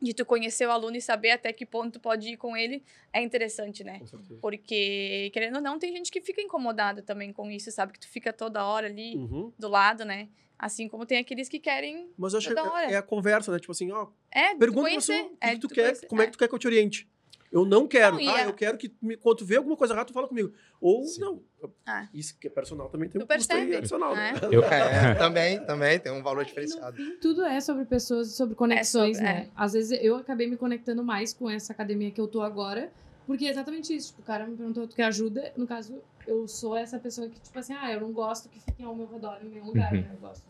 de 0.00 0.12
tu 0.12 0.24
conhecer 0.24 0.66
o 0.66 0.70
aluno 0.70 0.96
e 0.96 1.00
saber 1.00 1.30
até 1.30 1.52
que 1.52 1.64
ponto 1.64 1.94
tu 1.94 2.00
pode 2.00 2.28
ir 2.28 2.36
com 2.36 2.56
ele 2.56 2.82
é 3.12 3.22
interessante, 3.22 3.82
né? 3.82 4.00
Porque, 4.40 5.30
querendo 5.32 5.56
ou 5.56 5.62
não, 5.62 5.78
tem 5.78 5.92
gente 5.92 6.10
que 6.10 6.20
fica 6.20 6.42
incomodada 6.42 7.02
também 7.02 7.32
com 7.32 7.50
isso, 7.50 7.70
sabe? 7.70 7.92
Que 7.92 8.00
tu 8.00 8.08
fica 8.08 8.32
toda 8.32 8.64
hora 8.64 8.86
ali 8.86 9.16
uhum. 9.16 9.52
do 9.58 9.68
lado, 9.68 10.04
né? 10.04 10.28
Assim 10.58 10.88
como 10.88 11.06
tem 11.06 11.18
aqueles 11.18 11.48
que 11.48 11.58
querem. 11.58 12.10
Mas 12.16 12.32
eu 12.32 12.38
acho 12.38 12.54
que 12.54 12.58
é, 12.58 12.92
é, 12.92 12.96
a 12.96 13.02
conversa, 13.02 13.50
né? 13.50 13.58
Tipo 13.58 13.72
assim, 13.72 13.90
ó. 13.92 14.08
É, 14.30 14.54
pergunta 14.54 14.88
conhecer. 14.88 15.22
o 15.22 15.30
que, 15.30 15.36
é, 15.40 15.50
que 15.50 15.58
tu, 15.58 15.68
tu 15.68 15.74
quer, 15.74 15.82
conhecer. 15.82 16.06
como 16.06 16.20
é. 16.20 16.24
é. 16.24 16.26
que 16.26 16.32
tu 16.32 16.38
quer 16.38 16.48
que 16.48 16.54
eu 16.54 16.58
te 16.58 16.66
oriente. 16.66 17.08
Eu 17.54 17.64
não 17.64 17.86
quero. 17.86 18.16
Não, 18.20 18.34
ah, 18.34 18.40
é... 18.40 18.46
eu 18.46 18.52
quero 18.52 18.76
que 18.76 18.92
me, 19.00 19.16
quando 19.16 19.36
tu 19.38 19.44
vê 19.44 19.56
alguma 19.58 19.76
coisa 19.76 19.94
errada, 19.94 20.08
tu 20.08 20.12
fala 20.12 20.26
comigo. 20.26 20.52
Ou 20.80 21.04
Sim. 21.04 21.20
não. 21.20 21.40
Ah. 21.86 22.08
Isso 22.12 22.36
que 22.36 22.48
é 22.48 22.50
personal 22.50 22.88
também 22.88 23.08
tem 23.08 23.20
tu 23.20 23.24
um 23.24 23.28
custo 23.28 23.48
percebe. 23.48 23.76
adicional, 23.76 24.12
né? 24.12 24.32
Eu... 24.50 24.60
É, 24.66 25.14
também, 25.14 25.64
também 25.64 26.00
tem 26.00 26.10
um 26.10 26.20
valor 26.20 26.44
diferenciado. 26.44 26.96
Fim, 26.96 27.16
tudo 27.20 27.44
é 27.44 27.60
sobre 27.60 27.84
pessoas 27.84 28.26
e 28.32 28.32
sobre 28.36 28.56
conexões, 28.56 29.18
sobre, 29.18 29.32
né? 29.32 29.48
Às 29.54 29.72
vezes 29.72 29.96
eu 30.02 30.16
acabei 30.16 30.48
me 30.48 30.56
conectando 30.56 31.04
mais 31.04 31.32
com 31.32 31.48
essa 31.48 31.72
academia 31.72 32.10
que 32.10 32.20
eu 32.20 32.26
tô 32.26 32.42
agora, 32.42 32.92
porque 33.24 33.46
é 33.46 33.50
exatamente 33.50 33.94
isso. 33.94 34.08
Tipo, 34.08 34.22
o 34.22 34.24
cara 34.24 34.48
me 34.48 34.56
perguntou, 34.56 34.88
tu 34.88 34.96
quer 34.96 35.04
ajuda? 35.04 35.52
No 35.56 35.64
caso, 35.64 36.02
eu 36.26 36.48
sou 36.48 36.76
essa 36.76 36.98
pessoa 36.98 37.28
que, 37.28 37.38
tipo 37.38 37.56
assim, 37.56 37.72
ah, 37.74 37.92
eu 37.92 38.00
não 38.00 38.10
gosto 38.10 38.48
que 38.48 38.58
fiquem 38.58 38.84
ao 38.84 38.96
meu 38.96 39.06
redor 39.06 39.38
em 39.44 39.48
nenhum 39.48 39.66
lugar, 39.66 39.92
Uhum. 39.92 40.00
né? 40.00 40.10
Eu 40.12 40.18
gosto 40.18 40.44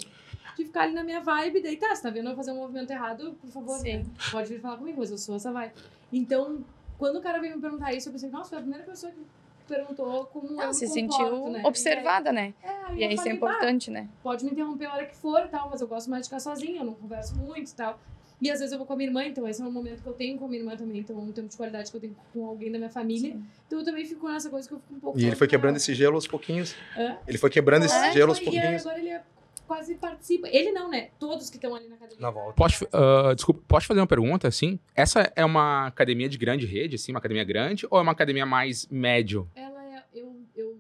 de 0.57 0.65
ficar 0.65 0.85
ali 0.85 0.95
na 0.95 1.05
minha 1.05 1.21
vibe, 1.21 1.61
daí 1.61 1.77
tá, 1.77 1.95
você 1.95 2.03
tá 2.03 2.11
vendo 2.11 2.31
eu 2.31 2.37
fazer 2.37 2.53
um 2.53 2.57
movimento 2.57 2.91
errado, 2.91 3.37
por 3.41 3.51
favor, 3.51 3.83
né? 3.83 4.05
pode 4.31 4.49
vir 4.49 4.61
falar 4.61 4.77
comigo, 4.77 5.01
mas 5.01 5.11
eu 5.11 5.19
sou 5.19 5.35
essa 5.37 5.53
vibe. 5.53 5.73
Então, 6.13 6.65
quando 6.99 7.17
o 7.17 7.21
cara 7.23 7.41
veio 7.41 7.57
me 7.57 7.61
perguntar 7.63 7.93
isso, 7.93 8.09
eu 8.09 8.13
pensei, 8.13 8.31
nossa, 8.31 8.51
foi 8.51 8.59
a 8.59 8.61
primeira 8.63 8.85
pessoa 8.85 9.13
que 9.13 9.21
perguntou 9.67 10.27
como 10.27 10.49
eu 10.53 10.61
Ela 10.61 10.73
se 10.75 10.87
comporto, 10.87 11.11
sentiu 11.17 11.49
né? 11.51 11.63
observada, 11.65 12.33
né? 12.33 12.55
É, 12.63 12.69
aí 12.69 12.99
E 12.99 13.03
eu 13.03 13.09
aí 13.09 13.15
isso 13.15 13.23
é 13.23 13.25
falei, 13.25 13.39
"Bah, 13.39 13.49
importante, 13.51 13.91
né? 13.91 14.09
pode 14.23 14.45
me 14.45 14.51
interromper 14.51 14.87
a 14.87 14.95
hora 14.95 15.07
que 15.07 15.17
for 15.17 15.41
e 15.45 15.49
tal, 15.49 15.71
mas 15.71 15.81
eu 15.81 15.89
gosto 15.89 16.11
mais 16.11 16.23
de 16.23 16.29
ficar 16.29 16.41
sozinha, 16.41 16.81
eu 16.81 16.85
não 16.85 16.95
converso 16.95 17.35
muito 17.37 17.71
e 17.71 17.75
tal. 17.75 17.99
E 18.41 18.51
às 18.51 18.59
vezes 18.59 18.73
eu 18.73 18.79
vou 18.79 18.87
com 18.87 18.93
a 18.93 18.97
minha 18.97 19.09
irmã, 19.09 19.25
então 19.25 19.47
esse 19.49 19.63
é 19.63 19.65
um 19.65 19.71
momento 19.71 20.03
que 20.03 20.09
eu 20.09 20.13
tenho 20.13 20.37
com 20.39 20.45
a 20.45 20.49
minha 20.49 20.61
irmã 20.61 20.77
também, 20.77 20.99
então 21.01 21.17
é 21.17 21.21
um 21.21 21.33
tempo 21.33 21.49
de 21.49 21.57
qualidade 21.57 21.91
que 21.91 21.97
eu 21.97 22.01
tenho 22.01 22.17
com 22.33 22.45
alguém 22.47 22.71
da 22.71 22.77
minha 22.79 22.91
família. 22.91 23.31
Sim. 23.33 23.47
Então 23.67 23.79
eu 23.79 23.85
também 23.85 24.05
fico 24.05 24.29
nessa 24.29 24.51
coisa 24.51 24.69
que 24.69 24.75
eu 24.75 24.79
fico 24.81 24.95
um 24.95 25.01
pouco. 25.01 25.19
E 25.19 25.25
ele 25.25 25.37
foi 25.37 25.47
quebrando 25.47 25.77
esse 25.77 25.95
gelo 25.95 26.17
aos 26.17 26.27
pouquinhos. 26.27 26.75
Hã? 26.97 27.17
Ele 27.27 27.39
foi 27.39 27.49
quebrando 27.49 27.85
esse 27.87 27.95
É, 27.95 28.13
gelo 28.13 28.33
aos 28.33 28.39
foi, 28.39 28.49
e 28.49 28.51
pouquinhos. 28.51 28.83
agora 28.87 28.99
ele 28.99 29.09
é- 29.11 29.23
quase 29.67 29.95
participa. 29.95 30.49
Ele 30.49 30.73
não, 30.73 30.89
né? 30.91 31.11
Todos 31.19 31.51
que 31.51 31.57
estão 31.57 31.75
ali 31.75 31.89
na 31.89 31.97
academia. 31.97 32.21
Na 32.21 32.31
volta. 32.31 32.55
Pode, 32.55 32.79
ah, 32.93 33.35
desculpa, 33.35 33.63
posso 33.67 33.87
fazer 33.87 34.01
uma 34.01 34.07
pergunta, 34.07 34.49
assim? 34.49 34.79
Essa 34.95 35.33
é 35.35 35.45
uma 35.45 35.87
academia 35.87 36.29
de 36.29 36.39
grande 36.39 36.67
rede, 36.67 36.97
assim, 36.97 37.13
uma 37.13 37.19
academia 37.19 37.45
grande, 37.45 37.87
ou 37.91 37.99
é 37.99 38.03
uma 38.03 38.13
academia 38.13 38.47
mais 38.47 38.87
médio? 38.89 39.49
Ela 39.55 39.85
é. 39.85 40.05
Eu, 40.15 40.37
eu 40.57 40.79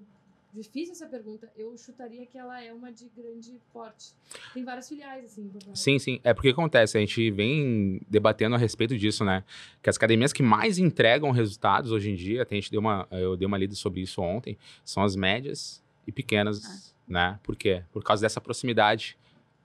fiz 0.72 0.88
essa 0.90 1.06
pergunta, 1.06 1.50
eu 1.56 1.76
chutaria 1.76 2.24
que 2.26 2.38
ela 2.38 2.62
é 2.62 2.72
uma 2.72 2.92
de 2.92 3.11
grande 3.16 3.52
porte. 3.72 4.12
Tem 4.52 4.64
várias 4.64 4.88
filiais, 4.88 5.24
assim. 5.24 5.50
Sim, 5.74 5.98
sim. 5.98 6.20
É 6.22 6.32
porque 6.32 6.50
acontece, 6.50 6.96
a 6.96 7.00
gente 7.00 7.30
vem 7.30 8.00
debatendo 8.09 8.54
a 8.54 8.59
respeito 8.59 8.96
disso, 8.96 9.24
né? 9.24 9.42
Que 9.82 9.90
as 9.90 9.96
academias 9.96 10.32
que 10.32 10.42
mais 10.42 10.78
entregam 10.78 11.30
resultados 11.32 11.90
hoje 11.90 12.11
em 12.11 12.14
dia, 12.14 12.46
a 12.48 12.54
gente 12.54 12.70
deu 12.70 12.80
uma, 12.80 13.06
eu 13.11 13.37
dei 13.37 13.46
uma 13.46 13.59
lida 13.59 13.74
sobre 13.74 14.00
isso 14.00 14.22
ontem, 14.22 14.56
são 14.85 15.02
as 15.02 15.16
médias 15.16 15.82
e 16.06 16.12
pequenas, 16.12 16.93
né? 17.08 17.38
Por 17.42 17.56
quê? 17.56 17.82
Por 17.92 18.02
causa 18.02 18.22
dessa 18.22 18.40
proximidade, 18.40 19.16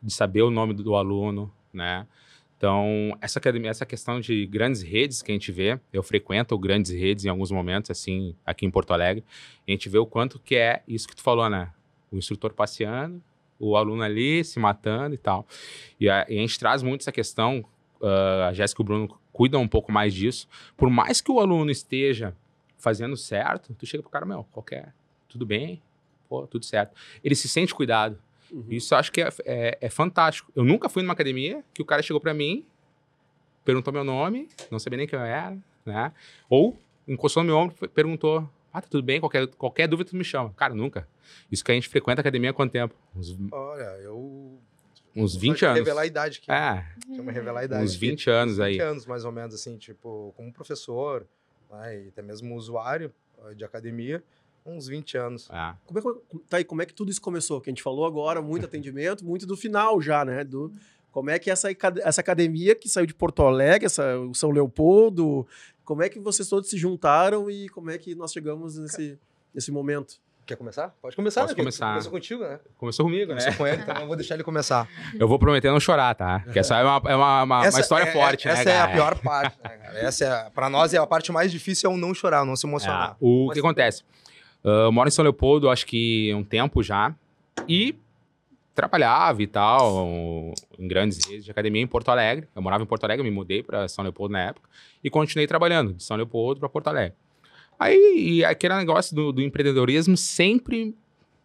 de 0.02 0.14
saber 0.14 0.42
o 0.42 0.50
nome 0.50 0.74
do, 0.74 0.96
aluno, 0.96 1.52
né? 1.74 2.08
Então, 2.58 3.18
essa 3.22 3.40
essa 3.66 3.86
questão 3.86 4.20
de 4.20 4.46
grandes 4.46 4.82
redes 4.82 5.22
que 5.22 5.32
a 5.32 5.34
gente 5.34 5.50
vê, 5.50 5.80
eu 5.94 6.04
frequento 6.04 6.58
grandes 6.58 6.92
redes 6.92 7.24
em 7.24 7.30
alguns 7.30 7.52
momentos, 7.52 7.90
assim, 7.90 8.36
aqui 8.46 8.66
em 8.66 8.72
Porto 8.72 8.92
Alegre, 8.92 9.24
a 9.66 9.72
gente 9.72 9.88
vê 9.88 9.98
o 9.98 10.06
quanto 10.06 10.40
que 10.40 10.56
é 10.56 10.84
isso 10.86 11.08
que 11.08 11.16
tu 11.16 11.22
falou, 11.22 11.50
né? 11.50 11.72
O 12.12 12.18
instrutor 12.18 12.54
passeando, 12.54 13.24
o 13.58 13.78
aluno 13.78 14.02
ali 14.02 14.44
se 14.44 14.60
matando 14.60 15.16
e 15.16 15.18
tal. 15.18 15.48
E 16.00 16.10
a, 16.10 16.26
e 16.28 16.38
a 16.38 16.42
gente 16.42 16.60
traz 16.60 16.84
muito 16.84 17.02
essa 17.02 17.12
questão, 17.12 17.64
ah, 18.02 18.48
a 18.50 18.54
Jéssica 18.54 18.82
e 18.82 18.84
o 18.84 18.86
Bruno 18.86 19.20
cuidam 19.32 19.62
um 19.62 19.68
pouco 19.68 19.92
mais 19.92 20.14
disso. 20.14 20.48
Por 20.76 20.90
mais 20.90 21.22
que 21.22 21.32
o 21.32 21.40
aluno 21.40 21.72
esteja 21.72 22.36
fazendo 22.78 23.16
certo, 23.16 23.74
tu 23.74 23.86
chega 23.86 24.04
pro 24.04 24.12
cara, 24.12 24.26
meu, 24.26 24.46
qualquer, 24.52 24.94
tudo 25.30 25.46
bem, 25.46 25.82
pô, 26.30 26.46
tudo 26.48 26.64
certo. 26.64 26.96
Ele 27.24 27.36
se 27.36 27.50
sente 27.50 27.74
cuidado. 27.74 28.18
Uhum. 28.52 28.66
Isso 28.70 28.94
eu 28.94 28.98
acho 28.98 29.12
que 29.12 29.22
é, 29.22 29.30
é, 29.46 29.78
é 29.82 29.90
fantástico. 29.90 30.52
Eu 30.56 30.64
nunca 30.64 30.88
fui 30.88 31.02
numa 31.04 31.14
academia 31.14 31.64
que 31.74 31.82
o 31.82 31.86
cara 31.86 32.02
chegou 32.02 32.22
pra 32.22 32.34
mim, 32.34 32.66
perguntou 33.66 33.92
meu 33.92 34.04
nome, 34.04 34.48
não 34.72 34.80
sabia 34.80 34.98
nem 34.98 35.08
quem 35.08 35.18
eu 35.20 35.26
era, 35.26 35.58
né? 35.86 36.12
Ou 36.50 36.78
encostou 37.08 37.44
no 37.44 37.48
meu 37.48 37.58
ombro 37.58 37.76
e 37.82 37.88
perguntou: 37.88 38.50
Ah, 38.72 38.82
tá 38.82 38.88
tudo 38.88 39.04
bem? 39.04 39.20
Qualquer, 39.20 39.48
qualquer 39.48 39.88
dúvida 39.88 40.12
tu 40.12 40.16
me 40.16 40.24
chama. 40.24 40.54
Cara, 40.54 40.74
nunca. 40.74 41.08
Isso 41.52 41.64
que 41.64 41.72
a 41.72 41.76
gente 41.76 41.88
frequenta 41.90 42.22
a 42.22 42.24
academia 42.24 42.50
há 42.52 42.54
quanto 42.54 42.72
tempo? 42.72 42.96
Uns, 43.16 43.38
Olha, 43.52 43.84
eu. 44.02 44.60
uns 45.16 45.34
Só 45.34 45.40
20 45.40 45.58
de 45.60 45.66
anos. 45.66 45.80
Revelar 45.80 46.02
a 46.02 46.06
idade 46.06 46.40
aqui. 46.40 46.52
É, 46.52 47.16
Chama 47.16 47.32
revelar 47.32 47.60
a 47.62 47.66
idade. 47.66 47.84
uns 47.84 47.92
aqui. 47.92 48.00
20 48.00 48.30
anos 48.30 48.58
20 48.58 48.64
aí. 48.66 48.80
anos, 48.80 49.06
mais 49.06 49.26
ou 49.26 49.32
menos, 49.32 49.54
assim, 49.54 49.78
tipo, 49.78 50.34
como 50.36 50.52
professor, 50.52 51.28
né, 51.72 52.06
e 52.06 52.08
até 52.08 52.22
mesmo 52.24 52.56
usuário 52.56 53.14
eh, 53.46 53.54
de 53.54 53.64
academia, 53.64 54.24
uns 54.66 54.88
20 54.88 55.18
anos. 55.18 55.50
É. 55.52 55.74
Como 55.86 56.00
é, 56.00 56.02
que- 56.02 56.40
tá 56.50 56.58
aí, 56.58 56.64
como 56.64 56.82
é 56.82 56.86
que 56.86 56.94
tudo 56.94 57.10
isso 57.12 57.22
começou? 57.22 57.60
Que 57.62 57.70
a 57.70 57.72
gente 57.72 57.84
falou 57.84 58.06
agora, 58.06 58.42
muito 58.42 58.66
atendimento, 58.68 59.26
muito 59.26 59.46
do 59.46 59.56
final 59.58 60.02
já, 60.02 60.24
né? 60.26 60.44
Do, 60.44 60.72
como 61.12 61.30
é 61.30 61.40
que 61.40 61.50
essa, 61.50 61.70
essa 62.04 62.22
academia 62.22 62.76
que 62.76 62.88
saiu 62.88 63.06
de 63.06 63.14
Porto 63.14 63.42
Alegre, 63.44 63.86
essa, 63.86 64.18
o 64.20 64.34
São 64.36 64.52
Leopoldo, 64.52 65.46
como 65.84 66.04
é 66.04 66.10
que 66.10 66.20
vocês 66.20 66.48
todos 66.48 66.70
se 66.70 66.78
juntaram 66.78 67.50
e 67.50 67.68
como 67.70 67.90
é 67.90 67.98
que 67.98 68.14
nós 68.16 68.32
chegamos 68.32 68.78
nesse, 68.78 69.18
nesse 69.54 69.72
momento? 69.72 70.20
Quer 70.46 70.56
começar? 70.56 70.96
Pode 71.00 71.16
começar, 71.16 71.42
Posso 71.42 71.54
né? 71.54 71.58
começar. 71.60 71.90
Começou 71.90 72.12
contigo, 72.12 72.42
né? 72.44 72.60
Começou 72.76 73.06
comigo, 73.06 73.34
né? 73.36 73.40
Começou 73.40 73.54
com 73.58 73.68
ele, 73.68 73.82
então 73.84 73.96
eu 74.02 74.08
vou 74.08 74.16
deixar 74.16 74.34
ele 74.34 74.44
começar. 74.44 74.90
Eu 75.20 75.28
vou 75.28 75.38
prometer 75.38 75.70
não 75.70 75.80
chorar, 75.80 76.16
tá? 76.16 76.40
Porque 76.44 76.58
essa 76.58 76.76
é 76.76 76.84
uma, 76.84 77.02
é 77.12 77.16
uma, 77.16 77.44
uma, 77.44 77.70
uma 77.70 77.80
história 77.80 78.06
é- 78.06 78.12
forte, 78.12 78.48
né, 78.48 78.54
Essa 78.54 78.70
é 78.70 78.78
a 78.78 78.82
cara? 78.88 78.92
pior 78.94 79.20
parte, 79.22 79.58
né, 79.64 79.78
cara? 79.78 80.00
Essa 80.00 80.26
é, 80.26 80.50
pra 80.50 80.68
nós, 80.68 80.92
é 80.92 80.98
a 80.98 81.06
parte 81.06 81.32
mais 81.32 81.52
difícil 81.52 81.90
é 81.92 81.94
o 81.94 81.98
não 81.98 82.16
chorar, 82.16 82.42
o 82.42 82.46
não 82.46 82.56
se 82.56 82.66
emocionar. 82.66 83.12
É, 83.12 83.16
o 83.20 83.46
Mas 83.48 83.54
que 83.54 83.60
acontece? 83.60 84.04
Ah, 84.64 84.86
eu 84.86 84.92
moro 84.92 85.08
em 85.08 85.12
São 85.12 85.24
Leopoldo, 85.24 85.70
acho 85.70 85.86
que 85.86 86.34
um 86.34 86.44
tempo 86.44 86.82
já, 86.84 87.16
e 87.68 87.96
trabalhava 88.76 89.42
e 89.44 89.48
tal, 89.48 90.54
em 90.78 90.88
grandes 90.88 91.26
redes 91.26 91.46
de 91.46 91.52
academia 91.52 91.82
em 91.82 91.88
Porto 91.88 92.10
Alegre. 92.10 92.48
Eu 92.56 92.62
morava 92.62 92.84
em 92.84 92.88
Porto 92.88 93.04
Alegre, 93.04 93.24
me 93.24 93.32
mudei 93.32 93.62
para 93.62 93.88
São 93.88 94.04
Leopoldo 94.04 94.32
na 94.32 94.42
época, 94.42 94.70
e 95.04 95.10
continuei 95.10 95.48
trabalhando 95.48 95.94
de 95.94 96.04
São 96.04 96.16
Leopoldo 96.16 96.60
para 96.60 96.70
Porto 96.70 96.88
Alegre. 96.88 97.18
Aí, 97.78 98.44
aquele 98.44 98.76
negócio 98.76 99.16
do, 99.16 99.32
do 99.32 99.42
empreendedorismo 99.42 100.18
sempre 100.18 100.96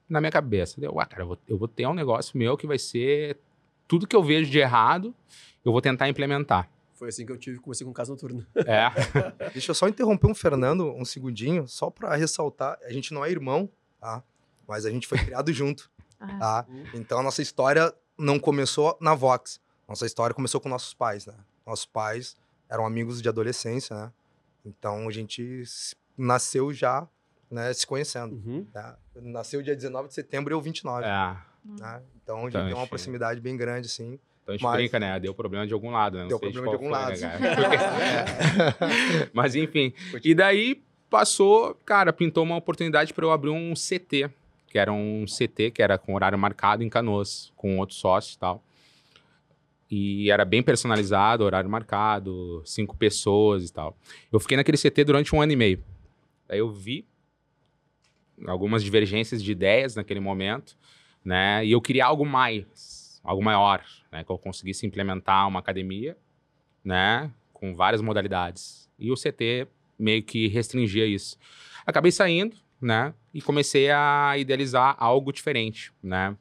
na 0.09 0.21
minha 0.21 0.33
cabeça. 0.33 0.81
Deu, 0.81 0.99
ah, 0.99 1.07
cara, 1.07 1.23
eu 1.23 1.29
vou, 1.29 1.39
eu 1.49 1.59
vou 1.59 1.69
ter 1.69 1.87
um 1.87 1.95
negócio 1.95 2.37
meu 2.37 2.57
que 2.57 2.67
vai 2.67 2.79
ser 2.79 3.39
tudo 3.87 4.07
que 4.07 4.17
eu 4.17 4.23
vejo 4.23 4.51
de 4.51 4.59
errado, 4.59 5.15
eu 5.65 5.73
vou 5.73 5.81
tentar 5.81 6.09
implementar. 6.09 6.69
Foi 7.05 7.11
assim 7.11 7.27
que 7.27 7.33
eu 7.33 7.37
tive, 7.37 7.59
comecei 7.59 7.87
com 7.87 7.93
casa 7.93 8.11
noturna. 8.13 8.47
É. 8.57 8.89
Deixa 9.53 9.71
eu 9.73 9.75
só 9.75 9.87
interromper 9.87 10.27
um 10.27 10.35
Fernando 10.35 10.91
um 10.95 11.05
segundinho, 11.05 11.69
só 11.69 11.91
pra 11.91 12.17
ressaltar. 12.17 12.79
A 12.83 12.91
gente 12.91 13.13
não 13.13 13.23
é 13.23 13.31
irmão, 13.31 13.69
tá? 14.01 14.23
Mas 14.67 14.87
a 14.87 14.91
gente 14.91 15.07
foi 15.07 15.19
criado 15.19 15.53
junto, 15.53 15.91
Ah, 16.19 16.39
tá? 16.39 16.67
Então 16.95 17.19
a 17.19 17.23
nossa 17.23 17.43
história 17.43 17.93
não 18.19 18.39
começou 18.39 18.97
na 19.03 19.15
Vox. 19.15 19.61
Nossa 19.87 20.07
história 20.07 20.35
começou 20.35 20.63
com 20.63 20.69
nossos 20.71 20.95
pais, 20.95 21.27
né? 21.27 21.35
Nossos 21.67 21.85
pais 21.85 22.39
eram 22.71 22.87
amigos 22.87 23.21
de 23.21 23.29
adolescência, 23.29 23.95
né? 23.95 24.13
Então 24.65 25.07
a 25.07 25.13
gente 25.13 25.63
nasceu 26.17 26.73
já, 26.73 27.07
né, 27.51 27.71
se 27.75 27.87
conhecendo. 27.87 28.35
Uhum. 28.37 28.65
Tá? 28.73 28.97
Nasceu 29.15 29.61
dia 29.63 29.77
19 29.77 30.09
de 30.09 30.15
setembro 30.15 30.53
e 30.53 30.55
eu 30.55 30.61
29. 30.63 31.05
é. 31.05 31.37
Né? 31.67 32.03
Então 32.23 32.39
a 32.39 32.41
gente 32.45 32.49
Então, 32.49 32.65
tem 32.65 32.73
uma 32.73 32.77
achei. 32.79 32.89
proximidade 32.89 33.41
bem 33.43 33.57
grande, 33.59 33.89
assim. 33.89 34.19
Então 34.45 34.53
a 34.55 34.57
gente 34.57 34.63
Mas- 34.65 34.77
brinca, 34.77 35.01
né? 35.01 35.19
Deu 35.19 35.35
problema 35.35 35.67
de 35.67 35.73
algum 35.75 35.91
lado, 35.91 36.17
né? 36.17 36.23
Não 36.23 36.29
Deu 36.29 36.39
problema 36.39 36.69
de 36.69 36.75
algum 36.75 36.89
foi, 36.91 36.93
lado. 36.93 37.19
né? 37.21 37.39
Mas 39.33 39.55
enfim. 39.57 39.93
E 40.23 40.35
daí 40.35 40.83
passou, 41.11 41.75
cara, 41.85 42.13
pintou 42.13 42.45
uma 42.45 42.57
oportunidade 42.57 43.13
para 43.15 43.25
eu 43.25 43.33
abrir 43.33 43.51
um 43.51 43.73
CT, 43.75 44.31
que 44.69 44.79
era 44.79 44.93
um 44.93 45.25
CT 45.27 45.71
que 45.71 45.83
era 45.83 45.97
com 45.97 46.15
horário 46.15 46.39
marcado 46.39 46.83
em 46.83 46.89
Canoas, 46.89 47.53
com 47.57 47.79
outros 47.79 47.99
sócios 47.99 48.35
e 48.35 48.39
tal. 48.39 48.63
E 49.91 50.31
era 50.31 50.45
bem 50.45 50.63
personalizado, 50.63 51.45
horário 51.45 51.71
marcado, 51.71 52.63
cinco 52.65 52.97
pessoas 52.97 53.69
e 53.69 53.73
tal. 53.73 53.97
Eu 54.33 54.41
fiquei 54.41 54.57
naquele 54.57 54.77
CT 54.77 55.05
durante 55.05 55.35
um 55.35 55.41
ano 55.41 55.53
e 55.53 55.57
meio. 55.57 55.83
Daí 56.49 56.59
eu 56.59 56.71
vi 56.71 57.07
algumas 58.47 58.83
divergências 58.83 59.43
de 59.43 59.53
ideias 59.53 59.95
naquele 59.95 60.21
momento. 60.21 60.77
né? 61.25 61.65
E 61.65 61.73
eu 61.73 61.81
queria 61.81 62.05
algo 62.05 62.27
mais, 62.27 63.21
algo 63.25 63.43
maior, 63.43 63.83
né? 64.15 64.23
Que 64.23 64.31
eu 64.31 64.39
conseguisse 64.39 64.87
implementar 64.87 65.49
uma 65.49 65.59
academia, 65.59 66.17
né? 66.85 67.33
Com 67.53 67.75
várias 67.75 68.01
modalidades. 68.01 68.89
E 68.97 69.11
o 69.11 69.17
CT 69.17 69.67
meio 69.99 70.23
que 70.23 70.47
restringia 70.47 71.05
isso. 71.05 71.37
Acabei 71.85 72.13
saindo, 72.13 72.57
né? 72.81 73.13
E 73.35 73.43
comecei 73.43 73.91
a 73.91 74.39
idealizar 74.39 74.95
algo 75.01 75.33
diferente, 75.33 75.93
né? 76.01 76.37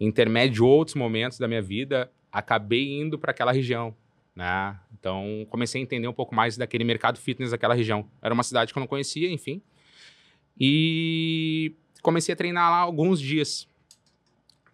Intermédio 0.00 0.66
outros 0.66 0.94
momentos 0.94 1.38
da 1.38 1.46
minha 1.46 1.60
vida, 1.60 2.10
acabei 2.32 2.98
indo 2.98 3.18
para 3.18 3.32
aquela 3.32 3.52
região, 3.52 3.94
né? 4.34 4.80
Então, 4.98 5.46
comecei 5.50 5.82
a 5.82 5.84
entender 5.84 6.08
um 6.08 6.12
pouco 6.12 6.34
mais 6.34 6.56
daquele 6.56 6.84
mercado 6.84 7.18
fitness 7.18 7.50
daquela 7.50 7.74
região. 7.74 8.08
Era 8.22 8.32
uma 8.32 8.42
cidade 8.42 8.72
que 8.72 8.78
eu 8.78 8.80
não 8.80 8.86
conhecia, 8.86 9.30
enfim. 9.30 9.60
E 10.58 11.74
comecei 12.00 12.32
a 12.32 12.36
treinar 12.36 12.70
lá 12.70 12.78
alguns 12.78 13.20
dias, 13.20 13.68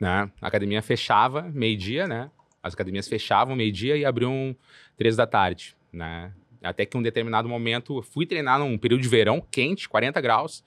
né? 0.00 0.30
A 0.40 0.48
academia 0.48 0.80
fechava 0.80 1.42
meio-dia, 1.42 2.08
né? 2.08 2.30
As 2.62 2.72
academias 2.72 3.06
fechavam 3.06 3.54
meio-dia 3.54 3.96
e 3.96 4.04
abriam 4.04 4.56
três 4.96 5.14
da 5.14 5.26
tarde, 5.26 5.76
né? 5.92 6.32
Até 6.62 6.84
que 6.84 6.96
um 6.96 7.02
determinado 7.02 7.48
momento 7.48 8.02
fui 8.02 8.26
treinar 8.26 8.58
num 8.58 8.76
período 8.76 9.02
de 9.02 9.08
verão 9.08 9.40
quente, 9.50 9.88
40 9.88 10.20
graus, 10.20 10.64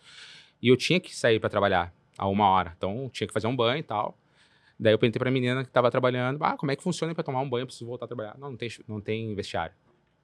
e 0.61 0.67
eu 0.67 0.77
tinha 0.77 0.99
que 0.99 1.15
sair 1.15 1.39
para 1.39 1.49
trabalhar 1.49 1.93
a 2.17 2.27
uma 2.27 2.47
hora. 2.47 2.73
Então 2.77 3.09
tinha 3.11 3.27
que 3.27 3.33
fazer 3.33 3.47
um 3.47 3.55
banho 3.55 3.79
e 3.79 3.83
tal. 3.83 4.17
Daí 4.79 4.93
eu 4.93 4.99
perguntei 4.99 5.19
pra 5.19 5.29
menina 5.29 5.63
que 5.63 5.69
tava 5.69 5.91
trabalhando, 5.91 6.43
ah, 6.43 6.57
como 6.57 6.71
é 6.71 6.75
que 6.75 6.83
funciona 6.83 7.13
para 7.13 7.23
tomar 7.23 7.41
um 7.41 7.49
banho? 7.49 7.63
Eu 7.63 7.67
preciso 7.67 7.85
voltar 7.85 8.05
a 8.05 8.07
trabalhar. 8.07 8.35
Não, 8.37 8.51
não 8.51 8.57
tem, 8.57 8.69
não 8.87 9.01
tem 9.01 9.35
vestiário. 9.35 9.75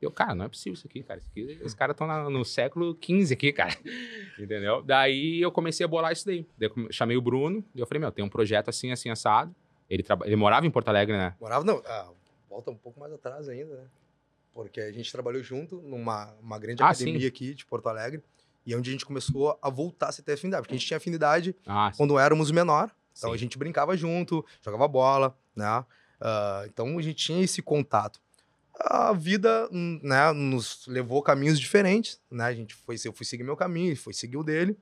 Eu, 0.01 0.11
cara, 0.11 0.33
não 0.33 0.45
é 0.45 0.47
possível 0.47 0.73
isso 0.73 0.87
aqui, 0.87 1.03
cara. 1.03 1.19
Isso 1.19 1.29
aqui, 1.29 1.59
os 1.63 1.73
caras 1.73 1.93
estão 1.93 2.29
no 2.29 2.45
século 2.45 2.97
XV 3.03 3.33
aqui, 3.33 3.51
cara. 3.53 3.75
Entendeu? 4.37 4.81
Daí 4.81 5.41
eu 5.41 5.51
comecei 5.51 5.83
a 5.83 5.87
bolar 5.87 6.11
isso 6.13 6.25
daí. 6.25 6.45
daí 6.57 6.69
eu 6.75 6.91
chamei 6.91 7.17
o 7.17 7.21
Bruno 7.21 7.63
e 7.75 7.79
eu 7.79 7.85
falei, 7.85 7.99
meu, 7.99 8.11
tem 8.11 8.23
um 8.23 8.29
projeto 8.29 8.69
assim, 8.69 8.91
assim, 8.91 9.09
assado. 9.09 9.53
Ele, 9.89 10.03
ele 10.25 10.35
morava 10.35 10.65
em 10.65 10.71
Porto 10.71 10.87
Alegre, 10.89 11.17
né? 11.17 11.35
Morava, 11.41 11.63
não. 11.65 11.81
Ah, 11.85 12.09
volta 12.49 12.71
um 12.71 12.75
pouco 12.77 12.99
mais 12.99 13.11
atrás 13.11 13.49
ainda, 13.49 13.75
né? 13.75 13.83
Porque 14.53 14.79
a 14.79 14.91
gente 14.91 15.11
trabalhou 15.11 15.41
junto 15.43 15.81
numa 15.81 16.33
uma 16.41 16.57
grande 16.59 16.81
Ah, 16.83 16.89
academia 16.89 17.19
sim. 17.21 17.27
aqui 17.27 17.53
de 17.53 17.65
Porto 17.65 17.87
Alegre. 17.87 18.21
E 18.65 18.73
é 18.73 18.77
onde 18.77 18.89
a 18.89 18.93
gente 18.93 19.05
começou 19.05 19.57
a 19.61 19.69
voltar 19.69 20.09
a 20.09 20.11
se 20.11 20.21
ter 20.21 20.33
afinidade. 20.33 20.61
Porque 20.63 20.75
a 20.75 20.77
gente 20.77 20.87
tinha 20.87 20.97
afinidade 20.97 21.55
Ah, 21.65 21.91
quando 21.97 22.17
éramos 22.19 22.51
menor. 22.51 22.91
Então 23.17 23.29
Sim. 23.31 23.35
a 23.35 23.37
gente 23.37 23.57
brincava 23.57 23.97
junto, 23.97 24.45
jogava 24.61 24.87
bola, 24.87 25.35
né? 25.55 25.65
Ah, 26.21 26.63
então 26.65 26.97
a 26.97 27.01
gente 27.01 27.15
tinha 27.15 27.41
esse 27.43 27.61
contato. 27.61 28.19
A 28.81 29.11
vida, 29.13 29.67
né, 29.71 30.31
nos 30.31 30.87
levou 30.87 31.21
caminhos 31.21 31.59
diferentes, 31.59 32.19
né? 32.31 32.45
A 32.45 32.53
gente 32.53 32.73
foi, 32.73 32.95
eu 33.03 33.11
fui 33.11 33.25
seguir 33.25 33.43
meu 33.43 33.57
caminho, 33.57 33.87
ele 33.89 33.95
foi 33.95 34.13
seguir 34.13 34.37
o 34.37 34.43
dele. 34.43 34.77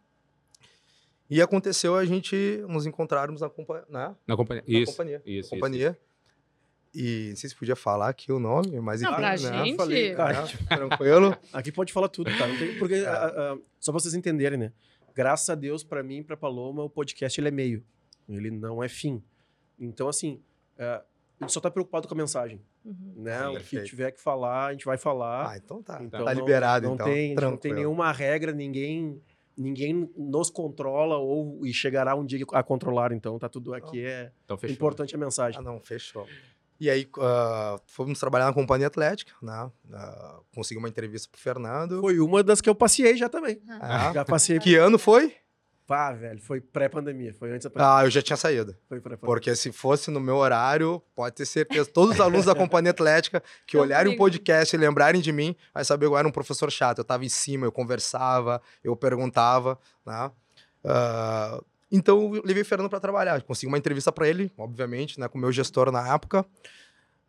E 1.29 1.41
aconteceu 1.41 1.95
a 1.95 2.05
gente 2.05 2.63
nos 2.69 2.85
encontrarmos 2.85 3.41
na, 3.41 3.49
compa 3.49 3.85
né, 3.89 4.15
na 4.25 4.37
companhia. 4.37 4.63
na 4.67 4.79
Isso. 4.79 4.91
companhia. 4.91 5.21
Isso, 5.25 5.49
na 5.53 5.57
companhia. 5.57 5.99
E 6.95 7.27
não 7.29 7.35
sei 7.35 7.49
se 7.49 7.55
podia 7.55 7.75
falar 7.75 8.07
aqui 8.09 8.31
o 8.31 8.39
nome, 8.39 8.79
mas 8.79 9.01
Não, 9.01 9.09
enfim, 9.11 9.19
pra 9.19 9.29
né? 9.31 9.37
gente. 9.37 9.75
falei, 9.75 10.15
cara. 10.15 10.41
né, 10.43 10.47
Tranquilo. 10.69 11.37
Aqui 11.51 11.71
pode 11.71 11.91
falar 11.91 12.07
tudo, 12.07 12.31
tá? 12.37 12.47
Não 12.47 12.57
tem- 12.57 12.77
porque, 12.79 12.95
É. 12.95 13.07
ah, 13.07 13.33
ah, 13.53 13.57
só 13.79 13.91
pra 13.91 13.99
vocês 13.99 14.13
entenderem, 14.13 14.57
né? 14.57 14.71
Graças 15.13 15.49
a 15.49 15.55
Deus, 15.55 15.83
pra 15.83 16.01
mim 16.01 16.19
e 16.19 16.23
pra 16.23 16.37
Paloma, 16.37 16.83
o 16.83 16.89
podcast 16.89 17.39
ele 17.39 17.49
é 17.49 17.51
meio. 17.51 17.83
Ele 18.29 18.49
não 18.49 18.81
é 18.81 18.87
fim. 18.87 19.21
Então, 19.79 20.07
assim, 20.07 20.39
ah, 20.79 21.03
a 21.39 21.43
gente 21.43 21.51
só 21.53 21.59
tá 21.59 21.69
preocupado 21.69 22.07
com 22.07 22.13
a 22.13 22.17
mensagem. 22.17 22.61
Uhum. 22.87 23.13
Né? 23.23 23.39
Sim, 23.39 23.57
o 23.57 23.63
que 23.63 23.83
tiver 23.83 24.11
que 24.11 24.21
falar, 24.21 24.67
a 24.67 24.71
gente 24.71 24.85
vai 24.85 24.97
falar. 24.97 25.51
Ah, 25.51 25.57
então 25.57 25.83
tá. 25.83 25.99
Então 26.01 26.23
tá 26.23 26.33
não- 26.33 26.39
liberado, 26.41 26.87
não 26.87 26.93
então. 26.95 27.05
Tem, 27.05 27.29
não 27.29 27.35
tem 27.35 27.49
Tranquilo. 27.49 27.75
nenhuma 27.75 28.11
regra, 28.11 28.51
ninguém 28.53 29.21
ninguém 29.59 30.07
nos 30.15 30.51
controla 30.51 31.17
ou 31.17 31.65
e 31.65 31.73
chegará 31.73 32.15
um 32.15 32.23
dia 32.23 32.45
a 32.53 32.61
controlar. 32.61 33.11
Então, 33.11 33.39
tá 33.39 33.49
tudo 33.49 33.73
aqui. 33.73 34.05
É 34.05 34.31
Então 34.45 34.57
importante 34.69 35.15
a 35.15 35.17
mensagem. 35.17 35.59
Ah, 35.59 35.63
não, 35.63 35.79
fechou. 35.81 36.27
E 36.79 36.91
aí, 36.91 37.09
ah, 37.19 37.77
fomos 37.87 38.19
trabalhar 38.19 38.45
na 38.45 38.53
companhia 38.53 38.85
atlética, 38.85 39.33
né? 39.41 39.71
Ah, 39.91 40.39
consegui 40.53 40.77
uma 40.77 40.87
entrevista 40.87 41.27
pro 41.31 41.41
Fernando. 41.41 41.99
Foi 42.01 42.19
uma 42.19 42.43
das 42.43 42.61
que 42.61 42.69
eu 42.69 42.75
passei 42.75 43.17
já 43.17 43.27
também. 43.27 43.59
Ah, 43.67 44.11
Já 44.13 44.23
passei. 44.23 44.59
que 44.59 44.75
ano 44.75 44.99
foi? 44.99 45.33
Pá, 45.87 46.11
velho, 46.11 46.41
foi 46.41 46.59
pré-pandemia. 46.59 47.33
Foi 47.33 47.49
antes 47.49 47.63
da 47.63 47.69
pandemia. 47.69 47.97
Ah, 47.97 48.05
eu 48.05 48.09
já 48.09 48.21
tinha 48.21 48.35
saído. 48.35 48.75
Foi 48.89 48.99
pré-pandemia. 48.99 49.25
Porque 49.25 49.55
se 49.55 49.71
fosse 49.71 50.11
no 50.11 50.19
meu 50.19 50.35
horário, 50.35 51.01
pode 51.15 51.33
ter 51.33 51.45
certeza, 51.45 51.89
todos 51.89 52.15
os 52.15 52.21
alunos 52.21 52.45
da 52.45 52.53
companhia 52.55 52.91
atlética 52.91 53.41
que 53.65 53.77
Tão 53.77 53.81
olharem 53.81 54.13
o 54.13 54.17
podcast 54.17 54.75
e 54.75 54.77
lembrarem 54.77 55.21
de 55.21 55.31
mim, 55.31 55.55
vai 55.73 55.85
saber 55.85 56.05
que 56.05 56.11
eu 56.11 56.17
era 56.17 56.27
um 56.27 56.31
professor 56.31 56.69
chato. 56.69 56.97
Eu 56.97 57.05
tava 57.05 57.23
em 57.23 57.29
cima, 57.29 57.65
eu 57.65 57.71
conversava, 57.71 58.61
eu 58.83 58.97
perguntava, 58.97 59.79
né? 60.05 60.29
Ah, 60.83 61.63
então, 61.89 62.35
eu 62.35 62.43
levei 62.43 62.63
o 62.63 62.65
Fernando 62.65 62.89
para 62.89 62.99
trabalhar. 62.99 63.41
Consegui 63.43 63.67
uma 63.67 63.77
entrevista 63.77 64.11
para 64.11 64.27
ele, 64.27 64.51
obviamente, 64.57 65.17
né, 65.17 65.29
com 65.29 65.37
o 65.37 65.41
meu 65.41 65.53
gestor 65.53 65.89
na 65.89 66.13
época. 66.13 66.45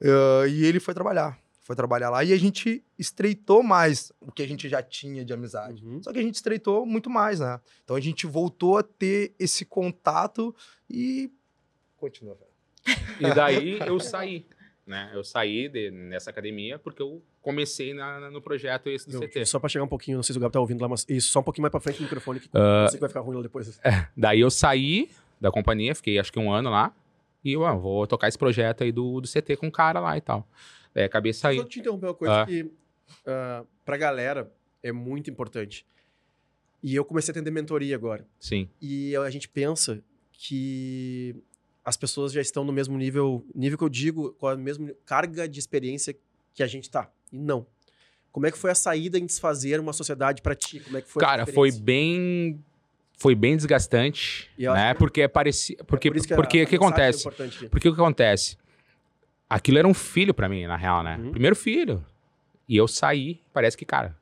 Ah, 0.02 0.48
e 0.48 0.64
ele 0.64 0.80
foi 0.80 0.94
trabalhar. 0.94 1.38
Foi 1.68 1.76
trabalhar 1.76 2.08
lá 2.08 2.24
e 2.24 2.32
a 2.32 2.36
gente 2.38 2.82
estreitou 2.98 3.62
mais 3.62 4.10
o 4.22 4.32
que 4.32 4.42
a 4.42 4.48
gente 4.48 4.70
já 4.70 4.82
tinha 4.82 5.22
de 5.22 5.34
amizade. 5.34 5.84
Uhum. 5.84 6.02
Só 6.02 6.10
que 6.14 6.18
a 6.18 6.22
gente 6.22 6.36
estreitou 6.36 6.86
muito 6.86 7.10
mais, 7.10 7.40
né? 7.40 7.60
Então 7.84 7.94
a 7.94 8.00
gente 8.00 8.26
voltou 8.26 8.78
a 8.78 8.82
ter 8.82 9.34
esse 9.38 9.66
contato 9.66 10.56
e. 10.88 11.30
Continua, 11.98 12.34
velho. 12.36 12.48
E 13.20 13.34
daí 13.34 13.78
eu 13.86 14.00
saí, 14.00 14.46
né? 14.86 15.10
Eu 15.12 15.22
saí 15.22 15.68
de- 15.68 15.90
nessa 15.90 16.30
academia 16.30 16.78
porque 16.78 17.02
eu 17.02 17.20
comecei 17.42 17.92
na- 17.92 18.18
na- 18.18 18.30
no 18.30 18.40
projeto 18.40 18.88
esse 18.88 19.06
do 19.10 19.18
CT. 19.18 19.44
Só 19.44 19.58
pra 19.58 19.68
chegar 19.68 19.84
um 19.84 19.88
pouquinho, 19.88 20.16
não 20.16 20.22
sei 20.22 20.32
se 20.32 20.38
o 20.38 20.40
Gabi 20.40 20.54
tá 20.54 20.60
ouvindo 20.60 20.80
lá, 20.80 20.88
mas 20.88 21.04
isso, 21.06 21.28
só 21.30 21.40
um 21.40 21.42
pouquinho 21.42 21.64
mais 21.64 21.70
pra 21.70 21.80
frente 21.80 21.98
do 21.98 22.04
microfone, 22.04 22.40
que 22.40 22.48
eu 22.50 22.88
sei 22.88 22.96
que 22.96 23.00
vai 23.00 23.10
ficar 23.10 23.20
ruim 23.20 23.36
lá 23.36 23.42
depois. 23.42 23.78
Daí 24.16 24.40
eu 24.40 24.50
saí 24.50 25.10
da 25.38 25.50
companhia, 25.50 25.94
fiquei 25.94 26.18
acho 26.18 26.32
que 26.32 26.38
um 26.38 26.50
ano 26.50 26.70
lá. 26.70 26.94
E 27.44 27.52
eu 27.52 27.66
ah, 27.66 27.74
vou 27.74 28.06
tocar 28.06 28.26
esse 28.26 28.38
projeto 28.38 28.84
aí 28.84 28.90
do, 28.90 29.20
do 29.20 29.28
CT 29.28 29.54
com 29.58 29.68
o 29.68 29.70
cara 29.70 30.00
lá 30.00 30.16
e 30.16 30.20
tal. 30.22 30.48
Daí 30.98 31.04
acabei 31.06 31.32
Só 31.32 31.42
saindo. 31.42 31.64
te 31.64 31.78
interromper 31.78 32.06
uma 32.06 32.14
coisa 32.14 32.42
Ah. 32.42 32.46
que 32.46 32.68
ah, 33.24 33.64
pra 33.84 33.96
galera 33.96 34.52
é 34.82 34.90
muito 34.90 35.30
importante. 35.30 35.86
E 36.82 36.92
eu 36.92 37.04
comecei 37.04 37.30
a 37.30 37.32
atender 37.32 37.52
mentoria 37.52 37.94
agora. 37.94 38.26
Sim. 38.40 38.68
E 38.82 39.14
a 39.14 39.30
gente 39.30 39.48
pensa 39.48 40.02
que 40.32 41.36
as 41.84 41.96
pessoas 41.96 42.32
já 42.32 42.40
estão 42.40 42.64
no 42.64 42.72
mesmo 42.72 42.98
nível, 42.98 43.44
nível 43.54 43.78
que 43.78 43.84
eu 43.84 43.88
digo, 43.88 44.32
com 44.40 44.48
a 44.48 44.56
mesma 44.56 44.90
carga 45.06 45.48
de 45.48 45.58
experiência 45.60 46.16
que 46.52 46.62
a 46.62 46.66
gente 46.66 46.90
tá. 46.90 47.08
E 47.32 47.38
não. 47.38 47.64
Como 48.32 48.46
é 48.46 48.50
que 48.50 48.58
foi 48.58 48.70
a 48.70 48.74
saída 48.74 49.18
em 49.18 49.24
desfazer 49.26 49.78
uma 49.78 49.92
sociedade 49.92 50.42
pra 50.42 50.54
ti? 50.56 50.80
Como 50.80 50.96
é 50.98 51.00
que 51.02 51.08
foi? 51.08 51.22
a 51.22 51.26
Cara, 51.26 51.46
foi 51.46 51.70
bem. 51.70 52.60
Foi 53.20 53.34
bem 53.34 53.56
desgastante, 53.56 54.48
né? 54.58 54.92
que- 54.94 54.98
Porque 54.98 55.22
é 55.22 55.28
parecido. 55.28 55.84
Porque, 55.84 56.08
É 56.08 56.12
por 56.12 56.20
que 56.26 56.34
porque 56.36 56.62
o 56.62 56.66
que 56.66 56.78
mensagem 56.78 57.02
é 57.02 57.08
acontece? 57.18 57.28
aqui. 57.28 57.68
Porque 57.68 57.88
o 57.88 57.94
que 57.94 58.00
acontece? 58.00 58.56
Aquilo 59.48 59.78
era 59.78 59.88
um 59.88 59.94
filho 59.94 60.34
pra 60.34 60.48
mim, 60.48 60.66
na 60.66 60.76
real, 60.76 61.02
né? 61.02 61.16
Uhum. 61.16 61.30
Primeiro 61.30 61.56
filho. 61.56 62.04
E 62.68 62.76
eu 62.76 62.86
saí, 62.86 63.40
parece 63.52 63.76
que, 63.76 63.84
cara, 63.84 64.14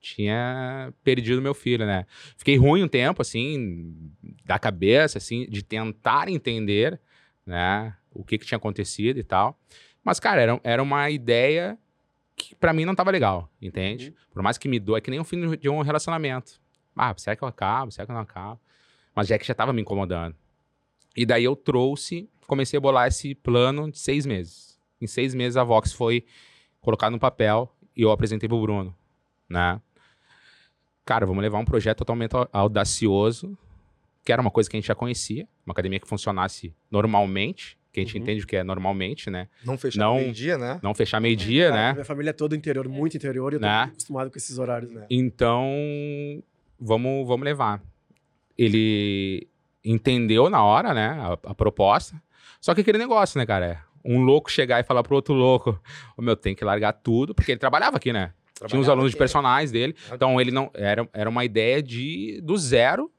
tinha 0.00 0.92
perdido 1.02 1.42
meu 1.42 1.54
filho, 1.54 1.84
né? 1.86 2.06
Fiquei 2.36 2.56
ruim 2.56 2.82
um 2.82 2.88
tempo, 2.88 3.20
assim, 3.20 3.94
da 4.44 4.58
cabeça, 4.58 5.18
assim, 5.18 5.46
de 5.46 5.62
tentar 5.62 6.28
entender, 6.28 7.00
né? 7.44 7.94
O 8.12 8.24
que 8.24 8.38
que 8.38 8.46
tinha 8.46 8.56
acontecido 8.56 9.18
e 9.18 9.24
tal. 9.24 9.58
Mas, 10.02 10.20
cara, 10.20 10.40
era, 10.40 10.60
era 10.62 10.82
uma 10.82 11.10
ideia 11.10 11.78
que 12.36 12.54
pra 12.54 12.72
mim 12.72 12.84
não 12.84 12.94
tava 12.94 13.10
legal, 13.10 13.50
entende? 13.60 14.08
Uhum. 14.08 14.14
Por 14.32 14.42
mais 14.42 14.58
que 14.58 14.68
me 14.68 14.78
doa, 14.78 14.98
é 14.98 15.00
que 15.00 15.10
nem 15.10 15.20
o 15.20 15.24
fim 15.24 15.56
de 15.56 15.68
um 15.68 15.80
relacionamento. 15.80 16.60
Ah, 16.96 17.14
será 17.16 17.34
que 17.36 17.42
eu 17.42 17.48
acabo? 17.48 17.90
Será 17.90 18.06
que 18.06 18.12
eu 18.12 18.14
não 18.14 18.22
acabo? 18.22 18.60
Mas 19.14 19.26
já 19.26 19.38
que 19.38 19.46
já 19.46 19.54
tava 19.54 19.72
me 19.72 19.82
incomodando. 19.82 20.36
E 21.16 21.24
daí 21.24 21.44
eu 21.44 21.54
trouxe, 21.54 22.28
comecei 22.46 22.76
a 22.76 22.80
bolar 22.80 23.08
esse 23.08 23.34
plano 23.34 23.90
de 23.90 23.98
seis 23.98 24.24
meses. 24.26 24.78
Em 25.00 25.06
seis 25.06 25.34
meses 25.34 25.56
a 25.56 25.64
Vox 25.64 25.92
foi 25.92 26.24
colocada 26.80 27.10
no 27.10 27.18
papel 27.18 27.72
e 27.96 28.02
eu 28.02 28.10
apresentei 28.10 28.48
pro 28.48 28.60
Bruno, 28.60 28.94
né? 29.48 29.80
Cara, 31.04 31.26
vamos 31.26 31.42
levar 31.42 31.58
um 31.58 31.64
projeto 31.64 31.98
totalmente 31.98 32.34
au- 32.34 32.48
audacioso, 32.52 33.56
que 34.24 34.32
era 34.32 34.40
uma 34.40 34.50
coisa 34.50 34.70
que 34.70 34.76
a 34.76 34.80
gente 34.80 34.86
já 34.86 34.94
conhecia, 34.94 35.46
uma 35.66 35.72
academia 35.72 36.00
que 36.00 36.08
funcionasse 36.08 36.74
normalmente, 36.90 37.76
que 37.92 38.00
a 38.00 38.02
gente 38.02 38.16
Uhum. 38.16 38.22
entende 38.22 38.42
o 38.42 38.46
que 38.46 38.56
é 38.56 38.64
normalmente, 38.64 39.28
né? 39.30 39.48
Não 39.64 39.76
fechar 39.76 40.10
meio-dia, 40.14 40.56
né? 40.58 40.80
Não 40.82 40.94
fechar 40.94 41.20
meio-dia, 41.20 41.68
Cara, 41.70 41.82
né? 41.88 41.92
Minha 41.92 42.04
família 42.04 42.30
é 42.30 42.32
toda 42.32 42.56
interior, 42.56 42.88
muito 42.88 43.16
interior, 43.16 43.52
e 43.52 43.56
eu 43.56 43.60
tô 43.60 43.66
Né? 43.66 43.82
acostumado 43.82 44.30
com 44.30 44.38
esses 44.38 44.58
horários. 44.58 44.90
Né? 44.92 45.06
Então, 45.10 45.70
vamos, 46.80 47.26
vamos 47.28 47.44
levar. 47.44 47.82
Ele 48.56 49.46
entendeu 49.84 50.48
na 50.48 50.62
hora, 50.64 50.94
né, 50.94 51.08
a, 51.08 51.32
a 51.50 51.54
proposta. 51.54 52.20
Só 52.64 52.74
que 52.74 52.80
aquele 52.80 52.96
negócio, 52.96 53.38
né, 53.38 53.44
cara? 53.44 53.66
é 53.66 53.78
Um 54.02 54.22
louco 54.22 54.50
chegar 54.50 54.80
e 54.80 54.84
falar 54.84 55.02
pro 55.02 55.14
outro 55.14 55.34
louco, 55.34 55.78
o 56.16 56.22
meu, 56.22 56.34
tem 56.34 56.54
que 56.54 56.64
largar 56.64 56.94
tudo, 56.94 57.34
porque 57.34 57.52
ele 57.52 57.58
trabalhava 57.58 57.98
aqui, 57.98 58.10
né? 58.10 58.32
Tinha 58.54 58.64
os 58.64 58.70
Trabalhava 58.70 58.92
alunos 58.92 59.12
de 59.12 59.18
personagens 59.18 59.70
dele. 59.70 59.94
Então, 60.10 60.40
ele 60.40 60.50
não. 60.50 60.70
Era, 60.72 61.06
era 61.12 61.28
uma 61.28 61.44
ideia 61.44 61.82
de 61.82 62.40
do 62.42 62.56
zero, 62.56 63.12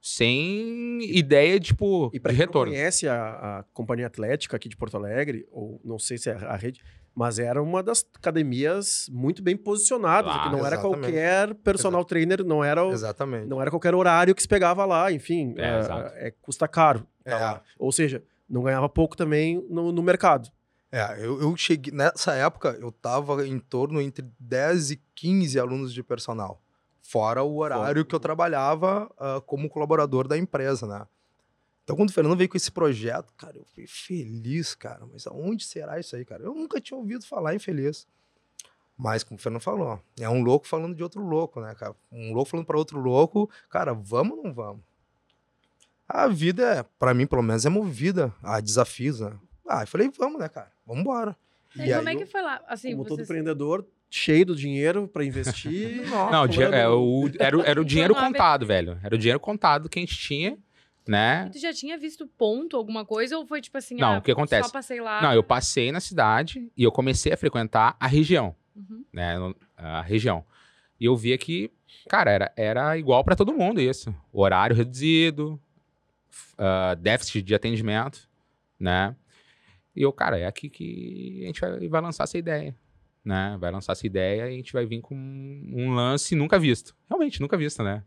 sem 0.00 0.98
ideia, 1.14 1.60
tipo, 1.60 2.10
E 2.14 2.18
pra 2.20 2.30
de 2.32 2.38
quem 2.38 2.46
retorno. 2.46 2.72
não 2.72 2.78
conhece 2.78 3.06
a, 3.06 3.58
a 3.58 3.64
Companhia 3.74 4.06
Atlética 4.06 4.56
aqui 4.56 4.68
de 4.68 4.76
Porto 4.78 4.96
Alegre, 4.96 5.46
ou 5.50 5.78
não 5.84 5.98
sei 5.98 6.16
se 6.16 6.30
é 6.30 6.34
a 6.34 6.56
rede, 6.56 6.80
mas 7.14 7.38
era 7.38 7.62
uma 7.62 7.82
das 7.82 8.06
academias 8.16 9.10
muito 9.12 9.42
bem 9.42 9.56
posicionadas, 9.56 10.32
que 10.42 10.48
não 10.48 10.64
era 10.64 10.76
Exatamente. 10.76 11.00
qualquer 11.00 11.54
personal 11.56 12.04
trainer, 12.04 12.44
não 12.44 12.62
era, 12.64 12.84
o- 12.84 12.92
Exatamente. 12.92 13.46
não 13.46 13.60
era 13.60 13.70
qualquer 13.70 13.94
horário 13.94 14.34
que 14.34 14.40
se 14.42 14.48
pegava 14.48 14.86
lá, 14.86 15.10
enfim, 15.12 15.54
É, 15.58 15.62
é, 15.74 15.78
exato. 15.80 16.12
é, 16.16 16.30
custa 16.40 16.66
caro. 16.68 17.06
É. 17.24 17.60
Ou 17.78 17.90
seja, 17.90 18.22
não 18.48 18.62
ganhava 18.62 18.88
pouco 18.88 19.16
também 19.16 19.64
no, 19.68 19.92
no 19.92 20.02
mercado. 20.02 20.50
É, 20.90 21.18
eu, 21.18 21.40
eu 21.40 21.56
cheguei. 21.56 21.92
Nessa 21.92 22.34
época, 22.34 22.76
eu 22.80 22.92
tava 22.92 23.46
em 23.46 23.58
torno 23.58 24.00
entre 24.00 24.24
10 24.38 24.92
e 24.92 25.02
15 25.14 25.58
alunos 25.58 25.92
de 25.92 26.02
personal. 26.02 26.62
Fora 27.02 27.42
o 27.42 27.58
horário 27.58 28.04
que 28.04 28.14
eu 28.14 28.20
trabalhava 28.20 29.10
uh, 29.12 29.40
como 29.42 29.68
colaborador 29.68 30.26
da 30.26 30.36
empresa, 30.36 30.86
né? 30.86 31.06
Então, 31.84 31.94
quando 31.94 32.10
o 32.10 32.12
Fernando 32.12 32.36
veio 32.36 32.48
com 32.48 32.56
esse 32.56 32.72
projeto, 32.72 33.32
cara, 33.36 33.56
eu 33.56 33.64
fui 33.64 33.86
feliz, 33.86 34.74
cara. 34.74 35.06
Mas 35.06 35.24
aonde 35.26 35.64
será 35.64 36.00
isso 36.00 36.16
aí, 36.16 36.24
cara? 36.24 36.42
Eu 36.42 36.52
nunca 36.52 36.80
tinha 36.80 36.98
ouvido 36.98 37.24
falar 37.24 37.54
em 37.54 37.60
Feliz. 37.60 38.08
Mas, 38.96 39.22
como 39.22 39.38
o 39.38 39.40
Fernando 39.40 39.62
falou, 39.62 40.00
é 40.18 40.28
um 40.28 40.42
louco 40.42 40.66
falando 40.66 40.96
de 40.96 41.02
outro 41.02 41.20
louco, 41.20 41.60
né, 41.60 41.74
cara? 41.76 41.94
Um 42.10 42.32
louco 42.32 42.50
falando 42.50 42.66
para 42.66 42.76
outro 42.76 42.98
louco, 42.98 43.48
cara, 43.70 43.92
vamos 43.92 44.38
ou 44.38 44.44
não 44.44 44.52
vamos? 44.54 44.82
A 46.08 46.28
vida, 46.28 46.62
é, 46.62 46.82
para 46.98 47.12
mim, 47.12 47.26
pelo 47.26 47.42
menos, 47.42 47.66
é 47.66 47.68
movida 47.68 48.32
a 48.42 48.60
desafios, 48.60 49.20
né? 49.20 49.32
Ah, 49.68 49.82
eu 49.82 49.86
falei, 49.86 50.10
vamos, 50.16 50.38
né, 50.38 50.48
cara? 50.48 50.70
Vamos 50.86 51.00
embora. 51.00 51.36
E, 51.74 51.82
e 51.82 51.94
como 51.94 52.08
é 52.08 52.16
que 52.16 52.26
foi 52.26 52.42
lá? 52.42 52.60
Assim, 52.68 52.92
como 52.92 53.02
vocês... 53.02 53.08
todo 53.08 53.22
empreendedor, 53.22 53.86
cheio 54.08 54.46
do 54.46 54.56
dinheiro 54.56 55.08
para 55.08 55.24
investir. 55.24 56.06
Nossa, 56.08 56.30
não, 56.30 56.74
é, 56.74 56.88
o, 56.88 57.30
era, 57.38 57.60
era 57.62 57.80
o 57.80 57.84
dinheiro 57.84 58.14
contado, 58.14 58.64
velho. 58.64 58.98
Era 59.02 59.14
o 59.14 59.18
dinheiro 59.18 59.40
contado 59.40 59.88
que 59.88 59.98
a 59.98 60.02
gente 60.02 60.16
tinha, 60.16 60.56
né? 61.06 61.46
E 61.48 61.50
tu 61.50 61.58
já 61.58 61.72
tinha 61.72 61.98
visto 61.98 62.26
ponto, 62.26 62.76
alguma 62.76 63.04
coisa? 63.04 63.36
Ou 63.36 63.46
foi 63.46 63.60
tipo 63.60 63.76
assim, 63.76 63.96
não, 63.96 64.14
ah, 64.14 64.18
o 64.18 64.22
que 64.22 64.30
acontece? 64.30 64.68
só 64.68 64.72
passei 64.72 65.00
lá? 65.00 65.20
Não, 65.20 65.32
eu 65.32 65.42
passei 65.42 65.90
na 65.92 66.00
cidade 66.00 66.70
e 66.76 66.82
eu 66.82 66.92
comecei 66.92 67.32
a 67.32 67.36
frequentar 67.36 67.96
a 67.98 68.06
região, 68.06 68.54
uhum. 68.74 69.04
né? 69.12 69.36
A 69.76 70.02
região. 70.02 70.44
E 70.98 71.04
eu 71.04 71.16
via 71.16 71.36
que, 71.36 71.70
cara, 72.08 72.30
era, 72.30 72.52
era 72.56 72.96
igual 72.96 73.22
para 73.22 73.36
todo 73.36 73.52
mundo 73.52 73.80
isso. 73.80 74.14
Horário 74.32 74.74
reduzido, 74.74 75.60
uh, 76.54 76.96
déficit 76.96 77.42
de 77.42 77.54
atendimento, 77.54 78.28
né? 78.78 79.16
E 79.94 80.02
eu, 80.02 80.12
cara, 80.12 80.38
é 80.38 80.46
aqui 80.46 80.68
que 80.68 81.40
a 81.44 81.46
gente 81.46 81.60
vai, 81.60 81.88
vai 81.88 82.00
lançar 82.02 82.24
essa 82.24 82.36
ideia, 82.36 82.76
né? 83.24 83.56
Vai 83.58 83.70
lançar 83.70 83.92
essa 83.92 84.06
ideia 84.06 84.42
e 84.42 84.54
a 84.54 84.56
gente 84.56 84.72
vai 84.72 84.84
vir 84.84 85.00
com 85.00 85.14
um 85.14 85.94
lance 85.94 86.34
nunca 86.36 86.58
visto. 86.58 86.94
Realmente, 87.08 87.40
nunca 87.40 87.56
visto, 87.56 87.82
né? 87.82 88.04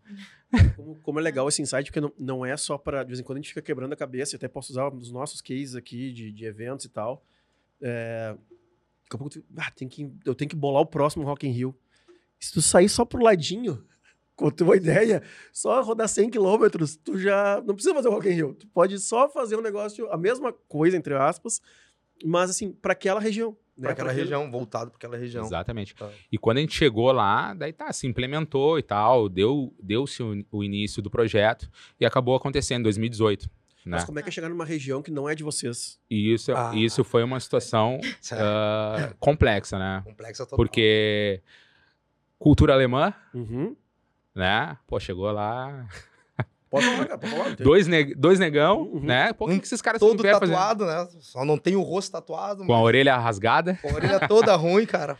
Como, 0.76 1.00
como, 1.02 1.20
é 1.20 1.24
legal 1.24 1.48
esse 1.48 1.62
insight, 1.62 1.86
porque 1.86 2.02
não, 2.02 2.12
não 2.18 2.46
é 2.46 2.56
só 2.58 2.78
para. 2.78 3.04
De 3.04 3.10
vez 3.10 3.20
em 3.20 3.24
quando 3.24 3.38
a 3.38 3.42
gente 3.42 3.50
fica 3.50 3.62
quebrando 3.62 3.94
a 3.94 3.98
cabeça, 3.98 4.36
até 4.36 4.48
posso 4.48 4.72
usar 4.72 4.88
os 4.94 5.12
nossos 5.12 5.42
cases 5.42 5.76
aqui 5.76 6.12
de, 6.12 6.32
de 6.32 6.46
eventos 6.46 6.86
e 6.86 6.90
tal. 6.90 7.24
É, 7.82 8.36
daqui 9.04 9.16
a 9.16 9.18
pouco 9.18 9.30
tu, 9.30 9.44
ah, 9.58 9.72
tem 9.72 9.88
que, 9.88 10.12
eu 10.26 10.36
tenho 10.36 10.50
que 10.50 10.56
bolar 10.56 10.82
o 10.82 10.86
próximo 10.86 11.24
Rock 11.24 11.48
in 11.48 11.52
Rio. 11.52 11.76
Se 12.40 12.54
tu 12.54 12.62
sair 12.62 12.90
só 12.90 13.04
pro 13.04 13.22
ladinho, 13.22 13.84
com 14.40 14.48
a 14.48 14.52
tua 14.52 14.78
ideia, 14.78 15.22
só 15.52 15.82
rodar 15.82 16.08
100 16.08 16.30
quilômetros, 16.30 16.96
tu 16.96 17.20
já 17.20 17.62
não 17.68 17.76
precisa 17.76 17.94
fazer 17.94 18.08
o 18.08 18.12
Rock 18.12 18.30
in 18.30 18.32
Rio. 18.32 18.54
Tu 18.54 18.66
pode 18.68 18.98
só 18.98 19.28
fazer 19.28 19.58
um 19.58 19.62
negócio, 19.62 20.10
a 20.10 20.18
mesma 20.18 20.54
coisa, 20.54 20.96
entre 20.96 21.14
aspas, 21.14 21.62
mas 22.24 22.50
assim, 22.50 22.72
para 22.72 22.94
aquela 22.94 23.20
região. 23.20 23.58
Né? 23.78 23.84
Para 23.84 23.92
aquela 23.92 24.12
região, 24.14 24.50
voltado 24.50 24.92
para 24.92 24.98
aquela 24.98 25.18
região. 25.18 25.44
Exatamente. 25.44 25.94
Tá. 25.94 26.10
E 26.32 26.38
quando 26.38 26.58
a 26.58 26.62
gente 26.62 26.74
chegou 26.74 27.12
lá, 27.12 27.54
daí 27.54 27.74
tá, 27.74 27.92
se 27.92 28.08
implementou 28.08 28.80
e 28.80 28.82
tal, 28.82 29.28
deu, 29.28 29.76
deu-se 29.82 30.24
o, 30.24 30.46
o 30.52 30.64
início 30.64 31.02
do 31.02 31.10
projeto 31.10 31.70
e 32.00 32.06
acabou 32.06 32.34
acontecendo 32.34 32.80
em 32.80 32.84
2018. 32.84 33.44
Né? 33.44 33.98
Mas 33.98 34.06
como 34.06 34.20
é 34.20 34.24
que 34.24 34.30
é 34.30 34.32
chegar 34.32 34.48
numa 34.48 34.66
região 34.66 35.02
que 35.02 35.12
não 35.12 35.28
é 35.28 35.36
de 35.36 35.44
vocês? 35.44 36.00
E 36.10 36.34
isso, 36.34 36.54
ah. 36.54 36.72
isso 36.74 37.04
foi 37.04 37.24
uma 37.24 37.42
situação 37.42 38.00
uh, 38.00 39.16
complexa, 39.20 39.78
né? 39.78 40.02
Complexa 40.06 40.46
total. 40.46 40.56
Porque 40.56 41.42
cultura 42.38 42.74
alemã, 42.74 43.14
uhum 43.34 43.76
né? 44.40 44.78
Pô, 44.88 45.00
chegou 45.00 45.32
lá. 45.32 45.86
Pode 46.70 46.86
falar, 46.86 47.18
pode 47.18 47.36
falar. 47.36 47.56
Dois, 47.56 47.88
neg 47.88 48.14
dois 48.14 48.38
negão, 48.38 48.84
uhum. 48.84 49.00
né? 49.00 49.34
Pô, 49.34 49.50
um 49.50 49.58
que 49.58 49.66
esses 49.66 49.82
caras 49.82 50.00
todo 50.00 50.22
tatuado, 50.22 50.86
né? 50.86 51.08
Só 51.20 51.44
não 51.44 51.58
tem 51.58 51.76
o 51.76 51.82
rosto 51.82 52.12
tatuado. 52.12 52.64
Com 52.64 52.74
a 52.76 52.80
orelha 52.80 53.18
rasgada. 53.18 53.80
Com 53.82 53.90
a 53.90 53.94
orelha 53.94 54.28
toda 54.28 54.54
ruim, 54.56 54.86
cara. 54.86 55.18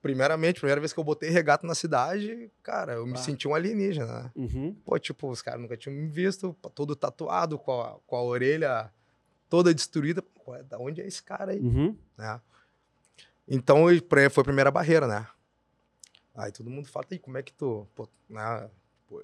Primeiramente, 0.00 0.58
primeira 0.58 0.80
vez 0.80 0.94
que 0.94 0.98
eu 0.98 1.04
botei 1.04 1.28
regato 1.28 1.66
na 1.66 1.74
cidade, 1.74 2.50
cara, 2.62 2.94
eu 2.94 3.06
me 3.06 3.12
ah. 3.12 3.16
senti 3.16 3.46
um 3.46 3.54
alienígena, 3.54 4.06
né? 4.06 4.30
Uhum. 4.34 4.74
Pô, 4.82 4.98
tipo, 4.98 5.28
os 5.28 5.42
caras 5.42 5.60
nunca 5.60 5.76
tinham 5.76 5.94
me 5.94 6.08
visto, 6.08 6.56
todo 6.74 6.96
tatuado, 6.96 7.58
com 7.58 7.78
a, 7.78 7.96
com 8.06 8.16
a 8.16 8.22
orelha 8.22 8.90
toda 9.50 9.74
destruída. 9.74 10.22
Pô, 10.22 10.56
da 10.62 10.78
onde 10.78 11.02
é 11.02 11.06
esse 11.06 11.22
cara 11.22 11.52
aí? 11.52 11.60
Uhum. 11.60 11.94
Né? 12.16 12.40
Então, 13.46 13.84
foi 14.30 14.40
a 14.40 14.44
primeira 14.44 14.70
barreira, 14.70 15.06
né? 15.06 15.26
Aí 16.34 16.52
todo 16.52 16.70
mundo 16.70 16.88
fala, 16.88 17.06
e 17.10 17.18
como 17.18 17.38
é 17.38 17.42
que 17.42 17.52
tu. 17.52 17.86
Pô, 17.94 18.08
né? 18.28 18.70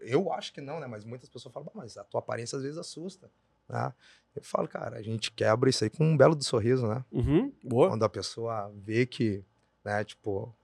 Eu 0.00 0.32
acho 0.32 0.52
que 0.52 0.60
não, 0.60 0.80
né? 0.80 0.86
Mas 0.86 1.04
muitas 1.04 1.28
pessoas 1.28 1.52
falam, 1.52 1.70
mas 1.74 1.96
a 1.96 2.04
tua 2.04 2.18
aparência 2.18 2.56
às 2.56 2.62
vezes 2.62 2.78
assusta. 2.78 3.30
Né? 3.68 3.92
Eu 4.34 4.42
falo, 4.42 4.68
cara, 4.68 4.96
a 4.96 5.02
gente 5.02 5.30
quebra 5.30 5.70
isso 5.70 5.84
aí 5.84 5.90
com 5.90 6.04
um 6.04 6.16
belo 6.16 6.34
do 6.34 6.44
sorriso, 6.44 6.86
né? 6.86 7.04
Uhum, 7.10 7.52
boa. 7.62 7.88
Quando 7.88 8.04
a 8.04 8.08
pessoa 8.08 8.72
vê 8.74 9.06
que, 9.06 9.44
né, 9.84 10.04
tipo, 10.04 10.54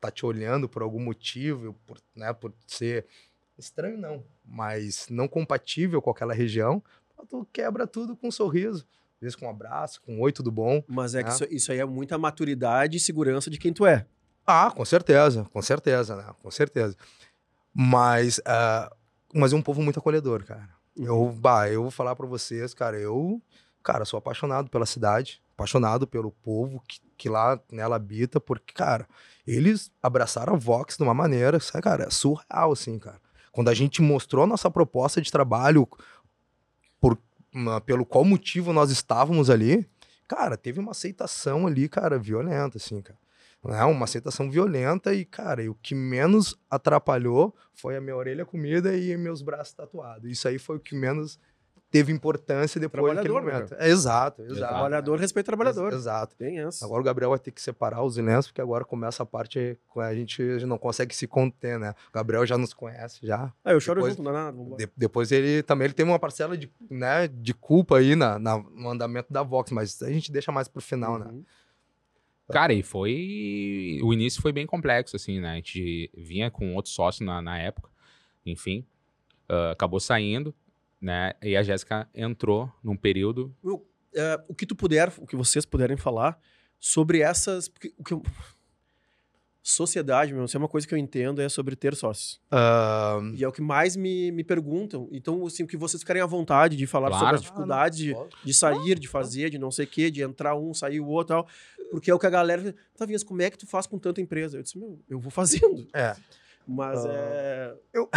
tá 0.00 0.10
te 0.10 0.24
olhando 0.24 0.68
por 0.68 0.82
algum 0.82 1.00
motivo, 1.00 1.74
por, 1.86 1.98
né, 2.14 2.32
por 2.32 2.52
ser 2.66 3.06
estranho, 3.58 3.98
não, 3.98 4.24
mas 4.44 5.08
não 5.10 5.26
compatível 5.26 6.00
com 6.00 6.10
aquela 6.10 6.32
região, 6.32 6.82
tu 7.28 7.46
quebra 7.52 7.86
tudo 7.86 8.16
com 8.16 8.28
um 8.28 8.32
sorriso. 8.32 8.86
Às 9.16 9.20
vezes 9.20 9.36
com 9.36 9.46
um 9.46 9.50
abraço, 9.50 10.00
com 10.02 10.16
um 10.16 10.20
oi, 10.20 10.32
tudo 10.32 10.50
bom. 10.50 10.82
Mas 10.86 11.14
é 11.14 11.18
né? 11.18 11.24
que 11.24 11.30
isso, 11.30 11.44
isso 11.50 11.72
aí 11.72 11.78
é 11.78 11.84
muita 11.84 12.16
maturidade 12.16 12.96
e 12.96 13.00
segurança 13.00 13.50
de 13.50 13.58
quem 13.58 13.72
tu 13.72 13.84
é. 13.84 14.06
Ah, 14.50 14.70
com 14.74 14.82
certeza, 14.82 15.46
com 15.52 15.60
certeza, 15.60 16.16
né? 16.16 16.24
Com 16.42 16.50
certeza. 16.50 16.96
Mas, 17.74 18.38
uh, 18.38 18.90
mas 19.34 19.52
é 19.52 19.56
um 19.56 19.60
povo 19.60 19.82
muito 19.82 19.98
acolhedor, 19.98 20.42
cara. 20.42 20.70
Uhum. 20.96 21.04
Eu, 21.04 21.32
bah, 21.32 21.68
eu 21.68 21.82
vou 21.82 21.90
falar 21.90 22.16
para 22.16 22.26
vocês, 22.26 22.72
cara, 22.72 22.98
eu, 22.98 23.42
cara, 23.82 24.06
sou 24.06 24.16
apaixonado 24.16 24.70
pela 24.70 24.86
cidade, 24.86 25.42
apaixonado 25.52 26.06
pelo 26.06 26.30
povo 26.30 26.82
que, 26.88 26.98
que 27.18 27.28
lá 27.28 27.60
nela 27.70 27.96
habita, 27.96 28.40
porque, 28.40 28.72
cara, 28.72 29.06
eles 29.46 29.92
abraçaram 30.02 30.54
a 30.54 30.56
Vox 30.56 30.96
de 30.96 31.02
uma 31.02 31.12
maneira, 31.12 31.60
sabe, 31.60 31.84
cara, 31.84 32.04
é 32.04 32.10
surreal, 32.10 32.72
assim, 32.72 32.98
cara. 32.98 33.20
Quando 33.52 33.68
a 33.68 33.74
gente 33.74 34.00
mostrou 34.00 34.44
a 34.44 34.46
nossa 34.46 34.70
proposta 34.70 35.20
de 35.20 35.30
trabalho, 35.30 35.86
por, 36.98 37.18
pelo 37.84 38.06
qual 38.06 38.24
motivo 38.24 38.72
nós 38.72 38.90
estávamos 38.90 39.50
ali, 39.50 39.86
cara, 40.26 40.56
teve 40.56 40.80
uma 40.80 40.92
aceitação 40.92 41.66
ali, 41.66 41.86
cara, 41.86 42.18
violenta, 42.18 42.78
assim, 42.78 43.02
cara 43.02 43.18
né? 43.64 43.84
Uma 43.84 44.04
aceitação 44.04 44.50
violenta 44.50 45.12
e, 45.14 45.24
cara, 45.24 45.68
o 45.70 45.74
que 45.74 45.94
menos 45.94 46.58
atrapalhou 46.70 47.54
foi 47.74 47.96
a 47.96 48.00
minha 48.00 48.16
orelha 48.16 48.44
comida 48.44 48.96
e 48.96 49.16
meus 49.16 49.42
braços 49.42 49.74
tatuados. 49.74 50.30
Isso 50.30 50.48
aí 50.48 50.58
foi 50.58 50.76
o 50.76 50.80
que 50.80 50.94
menos 50.94 51.38
teve 51.90 52.12
importância 52.12 52.80
depois 52.80 53.14
daquele 53.14 53.34
né, 53.34 53.40
momento. 53.40 53.74
É, 53.78 53.88
exato, 53.88 54.42
exato. 54.42 54.72
Trabalhador 54.74 55.18
respeita 55.18 55.46
trabalhador. 55.46 55.92
Exato. 55.92 56.36
Tem 56.36 56.60
essa. 56.60 56.84
Agora 56.84 57.00
o 57.00 57.04
Gabriel 57.04 57.30
vai 57.30 57.38
ter 57.38 57.50
que 57.50 57.62
separar 57.62 58.02
os 58.02 58.16
lenços, 58.16 58.48
porque 58.48 58.60
agora 58.60 58.84
começa 58.84 59.22
a 59.22 59.26
parte 59.26 59.78
que 59.92 60.00
a 60.00 60.14
gente 60.14 60.42
não 60.66 60.76
consegue 60.76 61.14
se 61.14 61.26
conter, 61.26 61.78
né? 61.78 61.94
O 62.08 62.12
Gabriel 62.12 62.44
já 62.46 62.58
nos 62.58 62.74
conhece, 62.74 63.26
já. 63.26 63.52
Ah, 63.64 63.72
eu 63.72 63.80
choro 63.80 64.00
depois, 64.00 64.16
junto, 64.16 64.22
não 64.22 64.30
é 64.30 64.34
nada. 64.34 64.76
De, 64.76 64.88
depois 64.96 65.32
ele 65.32 65.62
também 65.62 65.86
ele 65.86 65.94
tem 65.94 66.04
uma 66.04 66.18
parcela 66.18 66.56
de, 66.56 66.70
né, 66.90 67.26
de 67.26 67.54
culpa 67.54 67.98
aí 67.98 68.14
na, 68.14 68.38
na, 68.38 68.58
no 68.58 68.90
andamento 68.90 69.32
da 69.32 69.42
Vox, 69.42 69.70
mas 69.70 70.02
a 70.02 70.10
gente 70.10 70.30
deixa 70.30 70.52
mais 70.52 70.68
pro 70.68 70.82
final, 70.82 71.18
né? 71.18 71.26
uhum. 71.26 71.38
né? 71.38 71.42
Cara, 72.50 72.72
e 72.72 72.82
foi. 72.82 74.00
O 74.02 74.12
início 74.12 74.40
foi 74.40 74.52
bem 74.52 74.66
complexo, 74.66 75.16
assim, 75.16 75.40
né? 75.40 75.52
A 75.52 75.54
gente 75.56 76.10
vinha 76.16 76.50
com 76.50 76.74
outro 76.74 76.90
sócio 76.90 77.24
na, 77.24 77.42
na 77.42 77.58
época, 77.58 77.90
enfim. 78.44 78.86
Uh, 79.50 79.72
acabou 79.72 80.00
saindo, 80.00 80.54
né? 81.00 81.34
E 81.42 81.56
a 81.56 81.62
Jéssica 81.62 82.08
entrou 82.14 82.72
num 82.82 82.96
período. 82.96 83.54
uh, 84.18 84.44
o 84.48 84.54
que 84.54 84.66
tu 84.66 84.74
puder, 84.74 85.12
o 85.18 85.26
que 85.26 85.36
vocês 85.36 85.64
puderem 85.66 85.96
falar 85.96 86.38
sobre 86.78 87.20
essas. 87.20 87.70
O 87.98 88.04
que 88.04 88.12
eu, 88.12 88.22
sociedade, 89.68 90.32
meu, 90.32 90.44
isso 90.44 90.56
é 90.56 90.58
uma 90.58 90.68
coisa 90.68 90.86
que 90.86 90.94
eu 90.94 90.98
entendo, 90.98 91.40
é 91.40 91.48
sobre 91.48 91.76
ter 91.76 91.94
sócios. 91.94 92.40
Uh... 92.50 93.34
E 93.34 93.44
é 93.44 93.48
o 93.48 93.52
que 93.52 93.60
mais 93.60 93.96
me, 93.96 94.32
me 94.32 94.42
perguntam. 94.42 95.08
Então, 95.12 95.46
assim, 95.46 95.62
o 95.62 95.66
que 95.66 95.76
vocês 95.76 96.02
ficarem 96.02 96.22
à 96.22 96.26
vontade 96.26 96.76
de 96.76 96.86
falar 96.86 97.08
claro. 97.08 97.22
sobre 97.22 97.34
as 97.36 97.42
dificuldades 97.42 98.00
ah, 98.00 98.26
de, 98.28 98.46
de 98.46 98.54
sair, 98.54 98.98
de 98.98 99.08
fazer, 99.08 99.50
de 99.50 99.58
não 99.58 99.70
sei 99.70 99.84
o 99.84 99.88
quê, 99.88 100.10
de 100.10 100.22
entrar 100.22 100.56
um, 100.56 100.72
sair 100.72 101.00
o 101.00 101.06
outro 101.06 101.36
tal. 101.36 101.46
Porque 101.90 102.10
é 102.10 102.14
o 102.14 102.18
que 102.18 102.26
a 102.26 102.30
galera. 102.30 102.74
Tá, 102.96 103.04
Vinhas, 103.04 103.22
como 103.22 103.42
é 103.42 103.50
que 103.50 103.58
tu 103.58 103.66
faz 103.66 103.86
com 103.86 103.98
tanta 103.98 104.20
empresa? 104.20 104.56
Eu 104.56 104.62
disse, 104.62 104.78
meu, 104.78 104.98
eu 105.08 105.18
vou 105.18 105.30
fazendo. 105.30 105.86
É. 105.92 106.14
Mas 106.68 107.02
uh, 107.02 107.08
é. 107.10 107.74
Eu. 107.94 108.10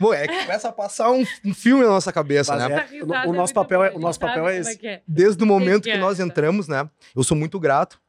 Bom, 0.00 0.10
é 0.12 0.26
que 0.26 0.40
começa 0.40 0.68
a 0.68 0.72
passar 0.72 1.12
um, 1.12 1.24
um 1.44 1.54
filme 1.54 1.84
na 1.84 1.90
nossa 1.90 2.12
cabeça, 2.12 2.56
Mas 2.56 2.68
né? 2.68 2.88
É, 2.92 3.04
o, 3.04 3.30
o, 3.30 3.32
nosso 3.32 3.54
papel 3.54 3.84
é, 3.84 3.92
o 3.92 4.00
nosso 4.00 4.18
papel 4.18 4.48
é 4.48 4.58
esse. 4.58 4.84
É 4.84 5.00
Desde 5.06 5.44
o 5.44 5.46
momento 5.46 5.84
que 5.84 5.96
nós 5.96 6.18
entramos, 6.18 6.66
né? 6.66 6.90
Eu 7.14 7.22
sou 7.22 7.36
muito 7.36 7.60
grato 7.60 8.00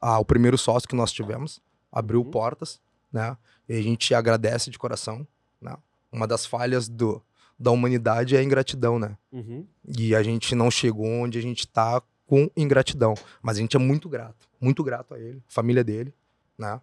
ao 0.00 0.24
primeiro 0.24 0.56
sócio 0.56 0.88
que 0.88 0.94
nós 0.94 1.10
tivemos. 1.10 1.60
Abriu 1.90 2.20
uhum. 2.20 2.30
portas, 2.30 2.80
né? 3.12 3.36
E 3.68 3.76
a 3.76 3.82
gente 3.82 4.14
agradece 4.14 4.70
de 4.70 4.78
coração. 4.78 5.26
Né? 5.60 5.74
Uma 6.12 6.28
das 6.28 6.46
falhas 6.46 6.88
do, 6.88 7.20
da 7.58 7.72
humanidade 7.72 8.36
é 8.36 8.38
a 8.38 8.44
ingratidão, 8.44 8.96
né? 8.96 9.16
Uhum. 9.32 9.66
E 9.98 10.14
a 10.14 10.22
gente 10.22 10.54
não 10.54 10.70
chegou 10.70 11.04
onde 11.04 11.36
a 11.36 11.42
gente 11.42 11.66
tá 11.66 12.00
com 12.28 12.48
ingratidão. 12.56 13.14
Mas 13.42 13.56
a 13.56 13.60
gente 13.60 13.76
é 13.76 13.80
muito 13.80 14.08
grato, 14.08 14.48
muito 14.60 14.84
grato 14.84 15.14
a 15.14 15.18
ele, 15.18 15.42
família 15.48 15.82
dele, 15.82 16.14
né? 16.58 16.80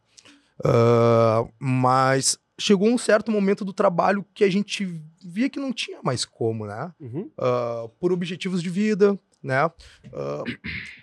Uh, 0.60 1.52
mas 1.60 2.40
chegou 2.60 2.88
um 2.88 2.98
certo 2.98 3.32
momento 3.32 3.66
do 3.66 3.74
trabalho 3.74 4.26
que 4.34 4.44
a 4.44 4.50
gente 4.50 4.86
via 5.24 5.50
que 5.50 5.60
não 5.60 5.74
tinha 5.74 6.00
mais 6.04 6.24
como, 6.24 6.66
né? 6.66 6.92
Uhum. 7.00 7.30
Uh, 7.38 7.90
por 8.00 8.12
objetivos 8.12 8.64
de 8.64 8.70
vida, 8.70 9.20
né? 9.44 9.66
Uh, 9.66 10.44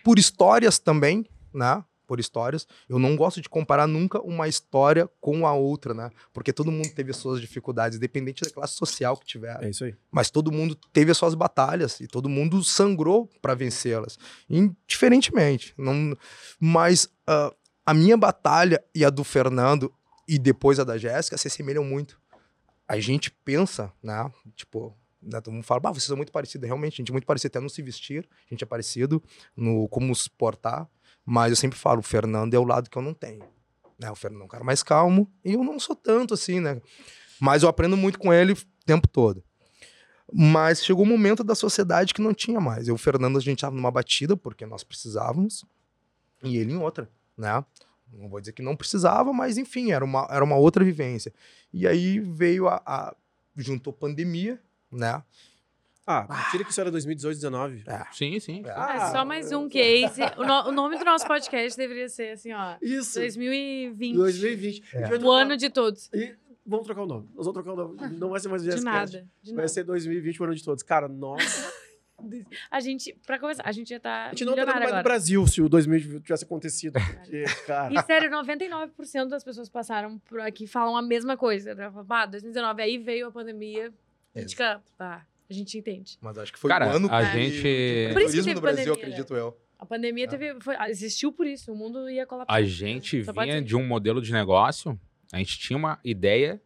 por 0.03 0.19
histórias 0.19 0.79
também, 0.79 1.27
né? 1.53 1.85
Por 2.07 2.19
histórias. 2.19 2.67
Eu 2.89 2.99
não 2.99 3.17
gosto 3.17 3.41
de 3.41 3.49
comparar 3.49 3.87
nunca 3.87 4.21
uma 4.21 4.49
história 4.49 5.09
com 5.21 5.47
a 5.47 5.53
outra, 5.55 5.95
né? 5.95 6.11
Porque 6.33 6.53
todo 6.53 6.73
mundo 6.73 6.91
teve 6.95 7.11
as 7.11 7.17
suas 7.17 7.41
dificuldades, 7.41 7.97
independente 7.97 8.43
da 8.43 8.51
classe 8.51 8.75
social 8.75 9.17
que 9.17 9.27
tiver. 9.27 9.63
É 9.63 9.71
isso 9.71 9.85
aí. 9.85 9.95
Mas 10.11 10.31
todo 10.31 10.53
mundo 10.53 10.75
teve 10.93 11.11
as 11.11 11.17
suas 11.17 11.35
batalhas 11.35 12.01
e 12.01 12.07
todo 12.07 12.29
mundo 12.29 12.63
sangrou 12.65 13.29
para 13.41 13.55
vencê-las, 13.55 14.19
indiferentemente. 14.49 15.75
Não, 15.79 16.17
mas 16.59 17.05
uh, 17.29 17.55
a 17.85 17.93
minha 17.93 18.17
batalha 18.17 18.83
e 18.95 19.05
a 19.05 19.11
do 19.11 19.25
Fernando 19.25 19.93
e 20.27 20.39
depois 20.39 20.79
a 20.79 20.85
da 20.85 20.97
Jéssica 20.97 21.37
se 21.37 21.49
assemelham 21.49 21.85
muito. 21.85 22.21
A 22.87 22.99
gente 22.99 23.31
pensa, 23.31 23.93
né? 24.03 24.31
Tipo, 24.55 24.97
né, 25.21 25.41
todo 25.41 25.53
mundo 25.53 25.65
fala, 25.65 25.81
vocês 25.93 26.05
são 26.05 26.17
muito 26.17 26.33
parecidos. 26.33 26.67
Realmente, 26.67 26.95
a 26.95 26.97
gente 26.97 27.11
é 27.11 27.13
muito 27.13 27.27
parecido 27.27 27.53
até 27.53 27.61
no 27.61 27.71
se 27.71 27.83
vestir, 27.83 28.29
a 28.47 28.55
gente 28.55 28.65
é 28.65 28.67
parecido 28.67 29.23
no 29.57 29.89
como 29.89 30.15
se 30.15 30.31
portar. 30.31 30.89
Mas 31.25 31.51
eu 31.51 31.57
sempre 31.57 31.79
falo, 31.79 32.01
o 32.01 32.03
Fernando 32.03 32.55
é 32.55 32.59
o 32.59 32.65
lado 32.65 32.91
que 32.91 32.99
eu 32.99 33.03
não 33.03 33.15
tenho. 33.15 33.45
Né? 33.99 34.11
O 34.11 34.17
Fernando 34.17 34.43
é 34.43 34.45
um 34.45 34.49
cara 34.49 34.65
mais 34.65 34.83
calmo 34.83 35.31
e 35.45 35.53
eu 35.53 35.63
não 35.63 35.79
sou 35.79 35.95
tanto 35.95 36.35
assim, 36.35 36.61
né? 36.61 36.81
Mas 37.41 37.63
eu 37.63 37.69
aprendo 37.69 37.97
muito 37.97 38.19
com 38.19 38.33
ele 38.33 38.53
o 38.53 38.57
tempo 38.85 39.07
todo. 39.09 39.43
Mas 40.33 40.85
chegou 40.85 41.05
um 41.05 41.09
momento 41.09 41.45
da 41.45 41.55
sociedade 41.55 42.15
que 42.15 42.23
não 42.23 42.33
tinha 42.33 42.59
mais. 42.59 42.89
Eu 42.89 42.93
e 42.93 42.97
o 42.97 42.99
Fernando, 42.99 43.37
a 43.37 43.41
gente 43.41 43.59
estava 43.59 43.77
numa 43.77 43.91
batida, 43.91 44.37
porque 44.37 44.65
nós 44.65 44.83
precisávamos, 44.83 45.65
e 46.43 46.57
ele 46.57 46.73
em 46.73 46.77
outra, 46.77 47.09
né? 47.37 47.65
Não 48.13 48.29
vou 48.29 48.41
dizer 48.41 48.53
que 48.53 48.63
não 48.63 48.77
precisava, 48.77 49.33
mas 49.33 49.57
enfim, 49.57 49.91
era 49.93 50.05
uma, 50.05 50.27
era 50.31 50.45
uma 50.45 50.57
outra 50.57 50.85
vivência. 50.85 51.33
E 51.73 51.87
aí 51.87 52.21
veio 52.21 52.69
a, 52.69 52.83
a 52.85 53.17
juntou 53.57 53.93
pandemia, 53.93 54.61
né? 54.91 55.23
Ah, 56.07 56.49
tira 56.51 56.65
que 56.65 56.71
isso 56.73 56.81
era 56.81 56.91
2018, 56.91 57.41
2019. 57.41 57.85
É. 57.87 58.05
Sim, 58.13 58.39
sim. 58.41 58.63
Ah, 58.67 58.95
é 59.09 59.11
só 59.13 59.25
mais 59.25 59.53
um 59.53 59.69
case. 59.69 60.21
O, 60.37 60.45
no- 60.45 60.69
o 60.69 60.73
nome 60.73 60.99
do 60.99 61.05
nosso 61.05 61.27
podcast 61.27 61.77
deveria 61.79 62.09
ser 62.09 62.33
assim, 62.33 62.53
ó. 62.53 62.77
Isso. 62.83 63.21
2020. 63.21 64.17
2020. 64.17 64.65
A 64.67 64.71
gente 64.73 64.97
É. 64.97 65.01
vai 65.01 65.17
O 65.17 65.21
trocar- 65.21 65.41
ano 65.43 65.57
de 65.57 65.71
todos. 65.71 66.11
E 66.13 66.35
vamos 66.67 66.85
trocar 66.87 67.03
o 67.03 67.07
nome. 67.07 67.29
Nós 67.35 67.47
vamos 67.47 67.53
trocar 67.53 67.73
o 67.73 67.77
nome. 67.77 68.17
Não 68.19 68.31
vai 68.31 68.41
ser 68.41 68.49
mais 68.49 68.63
De 68.65 68.71
Jessica. 68.73 68.91
nada. 68.91 69.27
De 69.41 69.51
Vai 69.51 69.57
nada. 69.59 69.69
ser 69.69 69.85
2020, 69.85 70.41
o 70.41 70.45
ano 70.45 70.55
de 70.57 70.65
todos. 70.65 70.83
Cara, 70.83 71.07
nossa. 71.09 71.73
A 72.71 72.81
gente, 72.81 73.17
pra 73.27 73.39
começar, 73.39 73.63
a 73.67 73.73
gente 73.73 73.89
já 73.91 74.01
tá 74.01 74.27
A 74.27 74.29
gente 74.31 74.45
não 74.45 74.55
tá 74.55 74.65
mais 74.67 74.81
no 74.81 74.87
agora. 74.87 75.03
Brasil 75.03 75.47
se 75.47 75.61
o 75.63 75.69
2020 75.69 76.23
tivesse 76.23 76.45
acontecido. 76.45 76.99
Porque, 77.01 77.45
cara. 77.67 77.93
E 77.93 78.03
sério, 78.05 78.31
99% 78.31 79.29
das 79.29 79.45
pessoas 79.45 79.69
passaram 79.69 80.19
por 80.19 80.41
aqui 80.41 80.67
falam 80.67 80.97
a 80.97 81.03
mesma 81.03 81.37
coisa. 81.37 81.75
né? 81.75 81.93
Ah, 82.09 82.27
2019, 82.27 82.83
aí 82.83 82.99
veio 82.99 83.29
a 83.29 83.33
pandemia. 83.33 83.93
A 84.35 84.41
gente 84.41 84.51
fica, 84.51 84.83
ah, 84.99 85.23
a 85.49 85.53
gente 85.53 85.77
entende. 85.79 86.17
Mas 86.21 86.39
acho 86.39 86.53
que 86.53 86.59
foi 86.59 86.71
Cara, 86.71 86.89
o 86.89 86.91
ano 86.97 87.09
a 87.11 87.25
que 87.25 87.33
gente- 87.33 88.13
Por 88.13 88.23
isso 88.23 88.31
que 88.37 88.43
teve 88.43 88.55
no 88.55 88.61
Brasil, 88.61 88.85
pandemia, 88.85 88.85
né? 88.95 89.13
acredito 89.13 89.35
eu. 89.35 89.57
A 89.79 89.85
pandemia 89.87 90.25
Ah. 90.27 90.29
teve, 90.29 90.61
foi- 90.61 90.77
existiu 90.89 91.33
por 91.33 91.47
isso, 91.47 91.73
o 91.73 91.77
mundo 91.77 92.09
ia 92.09 92.25
colapsar. 92.25 92.57
A 92.57 92.63
gente 92.63 93.21
vinha 93.21 93.61
de 93.61 93.75
um 93.77 93.85
modelo 93.87 94.23
de 94.23 94.33
negócio, 94.33 94.99
a 95.33 95.39
gente 95.39 95.59
tinha 95.59 95.77
uma 95.77 95.99
ideia 96.05 96.61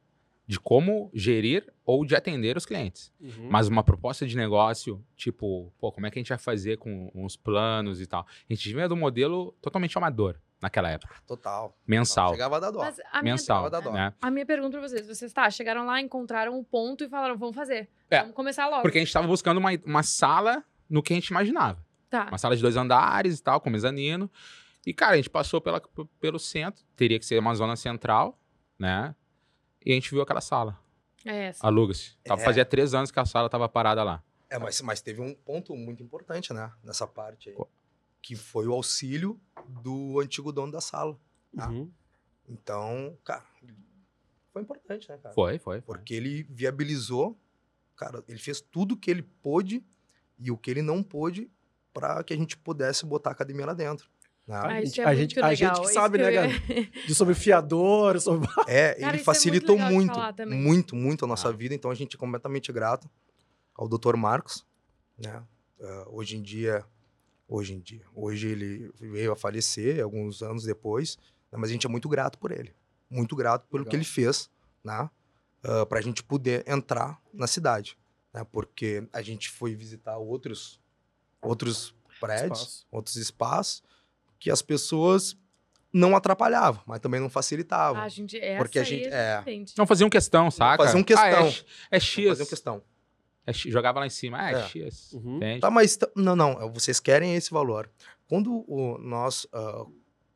de 0.46 0.60
como 0.60 1.10
gerir 1.12 1.72
ou 1.84 2.04
de 2.04 2.14
atender 2.14 2.56
os 2.56 2.64
clientes. 2.64 3.12
Uhum. 3.20 3.48
Mas 3.50 3.66
uma 3.66 3.82
proposta 3.82 4.26
de 4.26 4.36
negócio, 4.36 5.04
tipo, 5.16 5.72
pô, 5.78 5.90
como 5.90 6.06
é 6.06 6.10
que 6.10 6.18
a 6.18 6.20
gente 6.20 6.28
vai 6.28 6.38
fazer 6.38 6.78
com 6.78 7.10
uns 7.14 7.36
planos 7.36 8.00
e 8.00 8.06
tal? 8.06 8.24
A 8.48 8.52
gente 8.52 8.72
vinha 8.72 8.86
de 8.86 8.94
um 8.94 8.98
modelo 8.98 9.52
totalmente 9.60 9.98
amador 9.98 10.38
naquela 10.60 10.88
época. 10.88 11.16
Total. 11.26 11.76
Mensal. 11.86 12.30
Chegava 12.30 12.56
a 12.56 12.60
dar 12.60 12.70
dó. 12.70 12.78
Mas 12.78 12.98
a 13.12 13.22
minha, 13.22 13.34
Mensal, 13.34 13.64
Tava 13.64 13.70
da 13.70 13.80
dó. 13.80 13.92
né? 13.92 14.14
a 14.22 14.30
minha 14.30 14.46
pergunta 14.46 14.78
pra 14.78 14.88
vocês, 14.88 15.06
vocês 15.06 15.32
tá, 15.32 15.50
chegaram 15.50 15.84
lá, 15.84 16.00
encontraram 16.00 16.56
um 16.56 16.62
ponto 16.62 17.04
e 17.04 17.08
falaram, 17.08 17.36
vamos 17.36 17.56
fazer. 17.56 17.88
É. 18.08 18.20
Vamos 18.20 18.34
começar 18.34 18.68
logo. 18.68 18.82
Porque 18.82 18.98
a 18.98 19.00
gente 19.00 19.08
estava 19.08 19.26
buscando 19.26 19.58
uma, 19.58 19.70
uma 19.84 20.02
sala 20.02 20.64
no 20.88 21.02
que 21.02 21.12
a 21.12 21.16
gente 21.16 21.28
imaginava. 21.28 21.84
Tá. 22.08 22.26
Uma 22.28 22.38
sala 22.38 22.54
de 22.54 22.62
dois 22.62 22.76
andares 22.76 23.38
e 23.38 23.42
tal, 23.42 23.60
com 23.60 23.68
mezanino. 23.68 24.30
E, 24.86 24.94
cara, 24.94 25.14
a 25.14 25.16
gente 25.16 25.28
passou 25.28 25.60
pela, 25.60 25.82
pelo 26.20 26.38
centro, 26.38 26.84
teria 26.94 27.18
que 27.18 27.26
ser 27.26 27.38
uma 27.40 27.54
zona 27.54 27.74
central, 27.74 28.38
né? 28.78 29.14
E 29.86 29.92
a 29.92 29.94
gente 29.94 30.10
viu 30.10 30.20
aquela 30.20 30.40
sala. 30.40 30.78
É 31.24 31.44
essa. 31.46 31.66
Aluga-se. 31.66 32.16
Tava- 32.24 32.42
É. 32.42 32.44
Fazia 32.44 32.64
três 32.64 32.92
anos 32.92 33.10
que 33.12 33.18
a 33.20 33.24
sala 33.24 33.48
tava 33.48 33.68
parada 33.68 34.02
lá. 34.02 34.22
É, 34.50 34.58
mas, 34.58 34.80
mas 34.80 35.00
teve 35.00 35.20
um 35.20 35.32
ponto 35.34 35.74
muito 35.76 36.02
importante, 36.02 36.52
né? 36.52 36.72
Nessa 36.82 37.06
parte 37.06 37.50
aí. 37.50 37.56
Que 38.20 38.34
foi 38.34 38.66
o 38.66 38.72
auxílio 38.72 39.40
do 39.82 40.20
antigo 40.20 40.52
dono 40.52 40.72
da 40.72 40.80
sala. 40.80 41.16
Uhum. 41.54 41.90
Então, 42.48 43.16
cara, 43.24 43.44
foi 44.52 44.62
importante, 44.62 45.08
né, 45.08 45.18
cara? 45.18 45.34
Foi, 45.34 45.58
foi. 45.58 45.80
foi. 45.80 45.96
Porque 45.96 46.14
ele 46.14 46.42
viabilizou, 46.44 47.38
cara, 47.96 48.22
ele 48.28 48.38
fez 48.38 48.60
tudo 48.60 48.92
o 48.92 48.96
que 48.96 49.10
ele 49.10 49.22
pôde 49.22 49.84
e 50.38 50.50
o 50.50 50.56
que 50.56 50.70
ele 50.70 50.82
não 50.82 51.02
pôde 51.02 51.50
para 51.92 52.22
que 52.22 52.34
a 52.34 52.36
gente 52.36 52.56
pudesse 52.56 53.04
botar 53.06 53.30
a 53.30 53.32
academia 53.32 53.66
lá 53.66 53.74
dentro. 53.74 54.08
Né? 54.46 54.60
Ah, 54.62 54.80
isso 54.82 54.94
gente- 54.94 55.00
é 55.00 55.04
a 55.04 55.06
muito 55.08 55.18
gente- 55.20 55.40
a 55.40 55.54
gente 55.54 55.80
que 55.80 55.88
sabe, 55.88 56.18
né, 56.18 56.32
ia- 56.32 56.48
De 57.06 57.14
sobre 57.14 57.34
fiador, 57.36 58.20
sobre. 58.20 58.48
É, 58.68 58.88
Cara, 58.94 58.96
ele 58.96 59.04
é 59.04 59.10
muito 59.12 59.24
facilitou 59.24 59.76
de 59.76 59.82
muito, 59.84 60.32
também. 60.34 60.60
muito, 60.60 60.94
muito 60.96 61.24
a 61.24 61.28
nossa 61.28 61.48
Ah. 61.48 61.52
vida. 61.52 61.74
Então 61.74 61.90
a 61.90 61.94
gente 61.94 62.16
é 62.16 62.18
completamente 62.18 62.72
grato 62.72 63.08
ao 63.74 63.88
Dr. 63.88 64.16
Marcos, 64.16 64.64
né? 65.18 65.42
Ah, 65.82 66.04
hoje 66.08 66.36
em 66.36 66.42
dia, 66.42 66.84
hoje 67.48 67.74
em 67.74 67.80
dia, 67.80 68.02
hoje 68.14 68.48
ele 68.48 68.90
veio 69.00 69.32
a 69.32 69.36
falecer 69.36 70.02
alguns 70.02 70.42
anos 70.42 70.64
depois, 70.64 71.18
né? 71.52 71.58
mas 71.58 71.68
a 71.70 71.72
gente 71.72 71.86
é 71.86 71.88
muito 71.88 72.08
grato 72.08 72.38
por 72.38 72.50
ele, 72.52 72.74
muito 73.10 73.36
grato 73.36 73.66
pelo 73.68 73.80
Legal. 73.82 73.90
que 73.90 73.96
ele 73.96 74.04
fez, 74.04 74.48
né? 74.84 75.10
para 75.88 75.98
a 75.98 76.02
gente 76.02 76.22
poder 76.22 76.62
entrar 76.68 77.20
na 77.34 77.48
cidade, 77.48 77.98
né? 78.32 78.46
Porque 78.52 79.04
a 79.12 79.20
gente 79.20 79.50
foi 79.50 79.74
visitar 79.74 80.16
outros, 80.16 80.80
outros 81.42 81.92
prédios, 82.20 82.60
Espaço. 82.60 82.86
outros 82.90 83.16
espaços 83.16 83.82
que 84.38 84.50
as 84.50 84.62
pessoas 84.62 85.36
não 85.92 86.14
atrapalhavam, 86.14 86.82
mas 86.86 87.00
também 87.00 87.20
não 87.20 87.30
facilitavam. 87.30 88.02
Ah, 88.02 88.04
a 88.04 88.08
gente, 88.08 88.36
essa 88.38 88.58
Porque 88.58 88.78
a 88.78 88.82
aí 88.82 88.88
gente- 88.88 89.08
é. 89.08 89.38
entende. 89.40 89.72
Não 89.78 89.86
faziam 89.86 90.10
questão, 90.10 90.50
saca? 90.50 90.84
faziam 90.84 91.02
questão. 91.02 91.24
Ah, 91.24 91.46
é, 91.46 91.50
X- 91.50 91.64
é 91.90 92.00
X. 92.00 92.28
fazer 92.28 92.42
uma 92.42 92.48
questão. 92.48 92.82
É 93.46 93.52
X. 93.52 93.72
Jogava 93.72 94.00
lá 94.00 94.06
em 94.06 94.10
cima. 94.10 94.38
Ah, 94.38 94.50
é, 94.50 94.54
É. 94.56 94.62
X. 94.68 95.12
Uhum. 95.14 95.36
Entende? 95.36 95.60
Tá, 95.60 95.70
mas 95.70 95.98
não, 96.14 96.36
não. 96.36 96.70
Vocês 96.72 97.00
querem 97.00 97.34
esse 97.34 97.50
valor. 97.50 97.88
Quando 98.28 98.64
o- 98.68 98.98
nós 98.98 99.46
ah, 99.52 99.84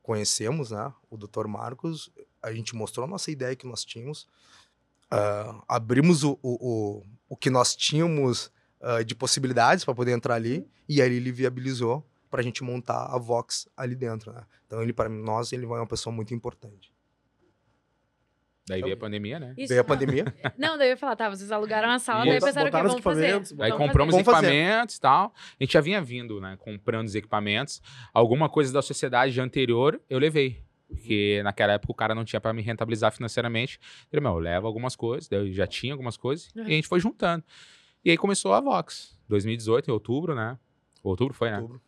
conhecemos, 0.02 0.70
né, 0.70 0.92
o 1.10 1.16
Dr. 1.18 1.46
Marcos, 1.46 2.10
a 2.42 2.52
gente 2.52 2.74
mostrou 2.74 3.04
a 3.04 3.08
nossa 3.08 3.30
ideia 3.30 3.54
que 3.54 3.66
nós 3.66 3.84
tínhamos, 3.84 4.26
ah, 5.10 5.62
abrimos 5.68 6.22
o, 6.24 6.38
o, 6.42 6.98
o, 7.00 7.02
o 7.28 7.36
que 7.36 7.50
nós 7.50 7.74
tínhamos 7.76 8.50
ah, 8.80 9.02
de 9.02 9.14
possibilidades 9.14 9.84
para 9.84 9.94
poder 9.94 10.12
entrar 10.12 10.34
ali, 10.36 10.66
e 10.88 11.02
aí 11.02 11.12
ele 11.14 11.30
viabilizou 11.32 12.06
para 12.30 12.40
a 12.40 12.44
gente 12.44 12.62
montar 12.62 13.06
a 13.06 13.18
Vox 13.18 13.68
ali 13.76 13.94
dentro, 13.94 14.32
né? 14.32 14.44
Então 14.66 14.82
ele 14.82 14.92
para 14.92 15.08
nós 15.08 15.52
ele 15.52 15.64
é 15.64 15.68
uma 15.68 15.86
pessoa 15.86 16.14
muito 16.14 16.32
importante. 16.32 16.92
Daí 18.70 18.82
veio 18.82 18.94
a 18.94 18.96
pandemia, 18.96 19.40
né? 19.40 19.52
Isso, 19.56 19.68
Veio 19.68 19.80
a 19.80 19.82
não. 19.82 19.88
pandemia. 19.88 20.24
Não, 20.56 20.78
daí 20.78 20.88
eu 20.88 20.90
ia 20.92 20.96
falar, 20.96 21.16
tá, 21.16 21.28
vocês 21.28 21.50
alugaram 21.50 21.90
a 21.90 21.98
sala, 21.98 22.20
Isso. 22.20 22.30
daí 22.30 22.40
pensaram 22.40 22.70
que 22.70 22.88
vamos 22.88 23.02
fazer. 23.02 23.40
Daí 23.56 23.70
Vamos 23.70 23.86
compramos 23.86 24.14
fazer. 24.14 24.30
Equipamentos 24.30 24.96
e 24.96 25.00
tal. 25.00 25.34
A 25.58 25.64
gente 25.64 25.72
já 25.72 25.80
vinha 25.80 26.00
vindo, 26.00 26.40
né? 26.40 26.56
Comprando 26.56 27.06
os 27.08 27.14
equipamentos. 27.16 27.82
Alguma 28.14 28.48
coisa 28.48 28.72
da 28.72 28.80
sociedade 28.80 29.40
anterior 29.40 30.00
eu 30.08 30.20
levei. 30.20 30.62
Porque 30.86 31.40
naquela 31.42 31.72
época 31.72 31.92
o 31.92 31.94
cara 31.94 32.14
não 32.14 32.24
tinha 32.24 32.40
para 32.40 32.52
me 32.52 32.62
rentabilizar 32.62 33.12
financeiramente. 33.12 33.80
Ele, 34.12 34.20
meu, 34.20 34.38
leva 34.38 34.68
algumas 34.68 34.94
coisas. 34.94 35.28
Daí 35.28 35.40
eu 35.40 35.52
já 35.52 35.66
tinha 35.66 35.92
algumas 35.92 36.16
coisas. 36.16 36.48
Uhum. 36.54 36.62
E 36.62 36.66
a 36.66 36.74
gente 36.74 36.86
foi 36.86 37.00
juntando. 37.00 37.42
E 38.04 38.10
aí 38.10 38.16
começou 38.16 38.52
a 38.52 38.60
Vox. 38.60 39.18
2018, 39.28 39.90
em 39.90 39.92
outubro, 39.92 40.34
né? 40.34 40.56
Outubro 41.02 41.34
foi, 41.34 41.50
né? 41.50 41.58
Outubro. 41.58 41.80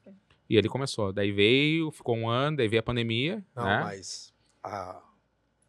E 0.49 0.57
ele 0.57 0.69
começou. 0.69 1.13
Daí 1.13 1.33
veio, 1.33 1.91
ficou 1.91 2.17
um 2.17 2.29
ano, 2.29 2.59
daí 2.59 2.69
veio 2.69 2.81
a 2.81 2.85
pandemia. 2.85 3.45
Não, 3.55 3.65
né? 3.65 3.81
mas 3.81 4.35
a... 4.63 5.03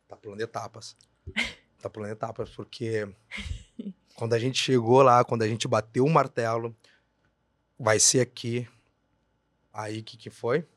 tá 0.07 0.15
pulando 0.15 0.41
etapas. 0.41 0.97
tá 1.81 1.89
pulando 1.89 2.11
etapas, 2.11 2.49
porque 2.49 3.07
quando 4.15 4.33
a 4.33 4.39
gente 4.39 4.57
chegou 4.61 5.01
lá, 5.01 5.23
quando 5.23 5.43
a 5.43 5.47
gente 5.47 5.67
bateu 5.67 6.05
o 6.05 6.09
martelo, 6.09 6.75
vai 7.79 7.99
ser 7.99 8.21
aqui. 8.21 8.67
Aí 9.71 9.99
o 9.99 10.03
que, 10.03 10.17
que 10.17 10.29
foi? 10.29 10.67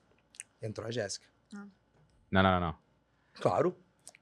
Entrou 0.61 0.87
a 0.87 0.91
Jéssica. 0.91 1.27
Não, 1.53 1.71
não, 2.31 2.43
não, 2.43 2.61
não. 2.61 2.79
Claro. 3.35 3.77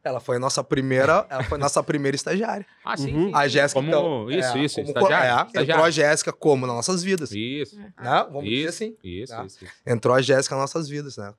Ela 0.05 0.21
foi 0.21 0.37
a 0.37 0.39
nossa 0.39 0.63
primeira, 0.63 1.27
ela 1.31 1.43
foi 1.45 1.57
a 1.57 1.61
nossa 1.61 1.83
primeira 1.83 2.15
estagiária. 2.15 2.67
Ah, 2.85 2.97
sim. 2.97 3.13
Uhum. 3.15 3.27
sim, 3.29 3.33
A. 3.35 3.49
Jéssica, 3.49 3.81
Como- 3.81 3.89
então. 3.89 4.31
Isso, 4.31 4.59
isso, 4.59 4.75
como, 4.77 4.89
estagiária, 4.89 5.29
é, 5.29 5.47
estagiária. 5.47 5.73
entrou 5.73 5.85
a 5.85 5.91
Jéssica 5.91 6.33
como 6.33 6.67
nas 6.67 6.77
nossas 6.77 7.03
vidas. 7.03 7.33
Isso. 7.33 7.79
Né? 7.79 7.93
Vamos 8.31 8.45
dizer 8.45 8.57
Isso, 8.57 8.69
assim. 8.69 8.97
isso, 9.03 9.33
Tá. 9.35 9.45
isso, 9.47 9.65
isso. 9.65 9.73
Entrou 9.87 10.15
a 10.15 10.21
Jéssica 10.21 10.55
nas 10.55 10.63
nossas 10.65 10.89
vidas, 10.89 11.17
né? 11.17 11.33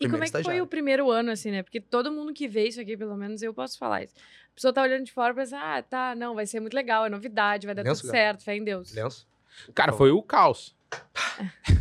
E 0.00 0.06
A 0.06 0.10
como 0.10 0.24
é 0.24 0.28
que 0.28 0.42
foi 0.42 0.60
o 0.60 0.66
primeiro 0.66 1.08
ano, 1.10 1.30
assim, 1.30 1.50
né? 1.52 1.62
Porque 1.62 1.80
todo 1.80 2.10
mundo 2.10 2.32
que 2.32 2.48
vê 2.48 2.66
isso 2.66 2.80
aqui, 2.80 2.96
pelo 2.96 3.16
menos 3.16 3.42
eu 3.42 3.54
posso 3.54 3.78
falar 3.78 4.02
isso. 4.02 4.14
A 4.16 4.54
pessoa 4.56 4.72
tá 4.72 4.82
olhando 4.82 5.04
de 5.04 5.12
fora 5.12 5.32
e 5.32 5.36
pensa, 5.36 5.56
ah, 5.60 5.82
tá, 5.82 6.14
não, 6.16 6.34
vai 6.34 6.46
ser 6.46 6.58
muito 6.60 6.74
legal, 6.74 7.04
é 7.06 7.10
novidade, 7.10 7.66
vai 7.66 7.74
dar 7.74 7.82
Lenço, 7.82 8.00
tudo 8.00 8.10
cara. 8.10 8.24
certo, 8.24 8.42
fé 8.42 8.56
em 8.56 8.64
Deus. 8.64 8.92
Lenço? 8.94 9.26
Cara, 9.74 9.92
foi 9.92 10.10
o 10.10 10.22
caos. 10.22 10.74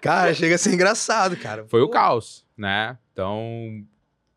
Cara, 0.00 0.34
chega 0.34 0.54
a 0.54 0.58
ser 0.58 0.72
engraçado, 0.74 1.36
cara. 1.36 1.64
Foi 1.68 1.80
o 1.80 1.86
Pô, 1.86 1.92
caos, 1.92 2.44
né? 2.56 2.98
Então, 3.12 3.84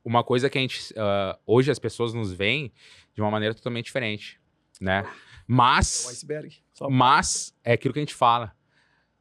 uma 0.09 0.23
coisa 0.23 0.49
que 0.49 0.57
a 0.57 0.61
gente. 0.61 0.93
ah, 0.97 1.37
hoje 1.45 1.69
as 1.69 1.77
pessoas 1.79 2.13
nos 2.13 2.31
veem 2.33 2.71
de 3.13 3.21
uma 3.21 3.29
maneira 3.29 3.53
totalmente 3.53 3.85
diferente, 3.85 4.39
né? 4.81 4.99
É 4.99 5.03
o 5.03 5.07
Mas. 5.47 6.07
iceberg. 6.09 6.57
Só... 6.73 6.89
Mas 6.89 7.53
é 7.63 7.73
aquilo 7.73 7.93
que 7.93 7.99
a 7.99 8.01
gente 8.03 8.13
fala. 8.15 8.53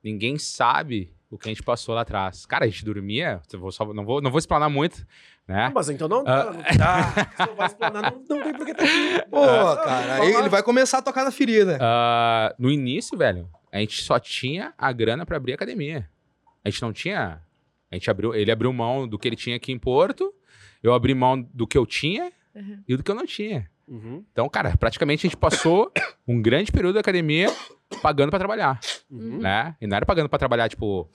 Ninguém 0.02 0.38
sabe 0.38 1.12
o 1.30 1.36
que 1.36 1.48
a 1.48 1.52
gente 1.52 1.62
passou 1.62 1.94
lá 1.94 2.00
atrás. 2.02 2.46
Cara, 2.46 2.64
a 2.64 2.68
gente 2.68 2.84
dormia. 2.84 3.42
vou 3.54 3.70
só- 3.70 3.92
não, 3.92 4.04
vou, 4.04 4.20
não 4.22 4.30
vou 4.30 4.38
explanar 4.38 4.70
muito, 4.70 5.06
né? 5.46 5.70
Mas 5.74 5.90
então 5.90 6.08
não. 6.08 6.24
Ah. 6.26 6.44
não, 6.44 6.52
não 6.54 6.60
ah, 6.80 7.12
se 7.36 7.46
não 7.50 7.54
vai 7.56 7.66
explanar, 7.66 8.02
não, 8.12 8.18
não 8.28 8.42
tem 8.42 8.54
por 8.54 8.64
que 8.66 8.74
tá 8.74 8.84
aqui. 8.84 9.28
Pô, 9.30 9.42
Ah, 9.42 9.76
cara, 9.84 10.18
lá. 10.18 10.24
ele 10.24 10.48
vai 10.48 10.62
começar 10.62 10.98
a 10.98 11.02
tocar 11.02 11.24
na 11.24 11.30
ferida. 11.30 11.78
Ah, 11.80 12.54
no 12.58 12.70
início, 12.70 13.16
velho, 13.18 13.50
a 13.72 13.78
gente 13.78 14.02
só 14.02 14.18
tinha 14.18 14.72
a 14.78 14.90
grana 14.92 15.26
pra 15.26 15.36
abrir 15.36 15.52
a 15.52 15.54
academia. 15.56 16.08
A 16.64 16.70
gente 16.70 16.80
não 16.80 16.92
tinha. 16.92 17.42
A 17.90 17.94
gente 17.94 18.10
abriu, 18.10 18.34
ele 18.34 18.50
abriu 18.50 18.72
mão 18.72 19.06
do 19.08 19.18
que 19.18 19.26
ele 19.28 19.36
tinha 19.36 19.56
aqui 19.56 19.72
em 19.72 19.78
Porto, 19.78 20.32
eu 20.82 20.92
abri 20.94 21.14
mão 21.14 21.40
do 21.40 21.66
que 21.66 21.76
eu 21.78 21.86
tinha 21.86 22.30
Uhum. 22.54 22.82
e 22.88 22.96
do 22.96 23.02
que 23.04 23.10
eu 23.10 23.14
não 23.14 23.24
tinha. 23.26 23.70
Uhum, 23.86 24.24
Então, 24.32 24.48
cara, 24.48 24.76
praticamente 24.76 25.26
a 25.26 25.30
gente 25.30 25.36
passou 25.38 25.90
um 26.26 26.42
grande 26.42 26.70
período 26.72 26.94
da 26.94 27.00
academia 27.00 27.48
pagando 28.02 28.30
pra 28.30 28.38
trabalhar, 28.38 28.80
uhum. 29.10 29.38
né? 29.38 29.76
E 29.80 29.86
não 29.86 29.96
era 29.96 30.04
pagando 30.04 30.28
pra 30.28 30.38
trabalhar, 30.38 30.68
tipo, 30.68 31.08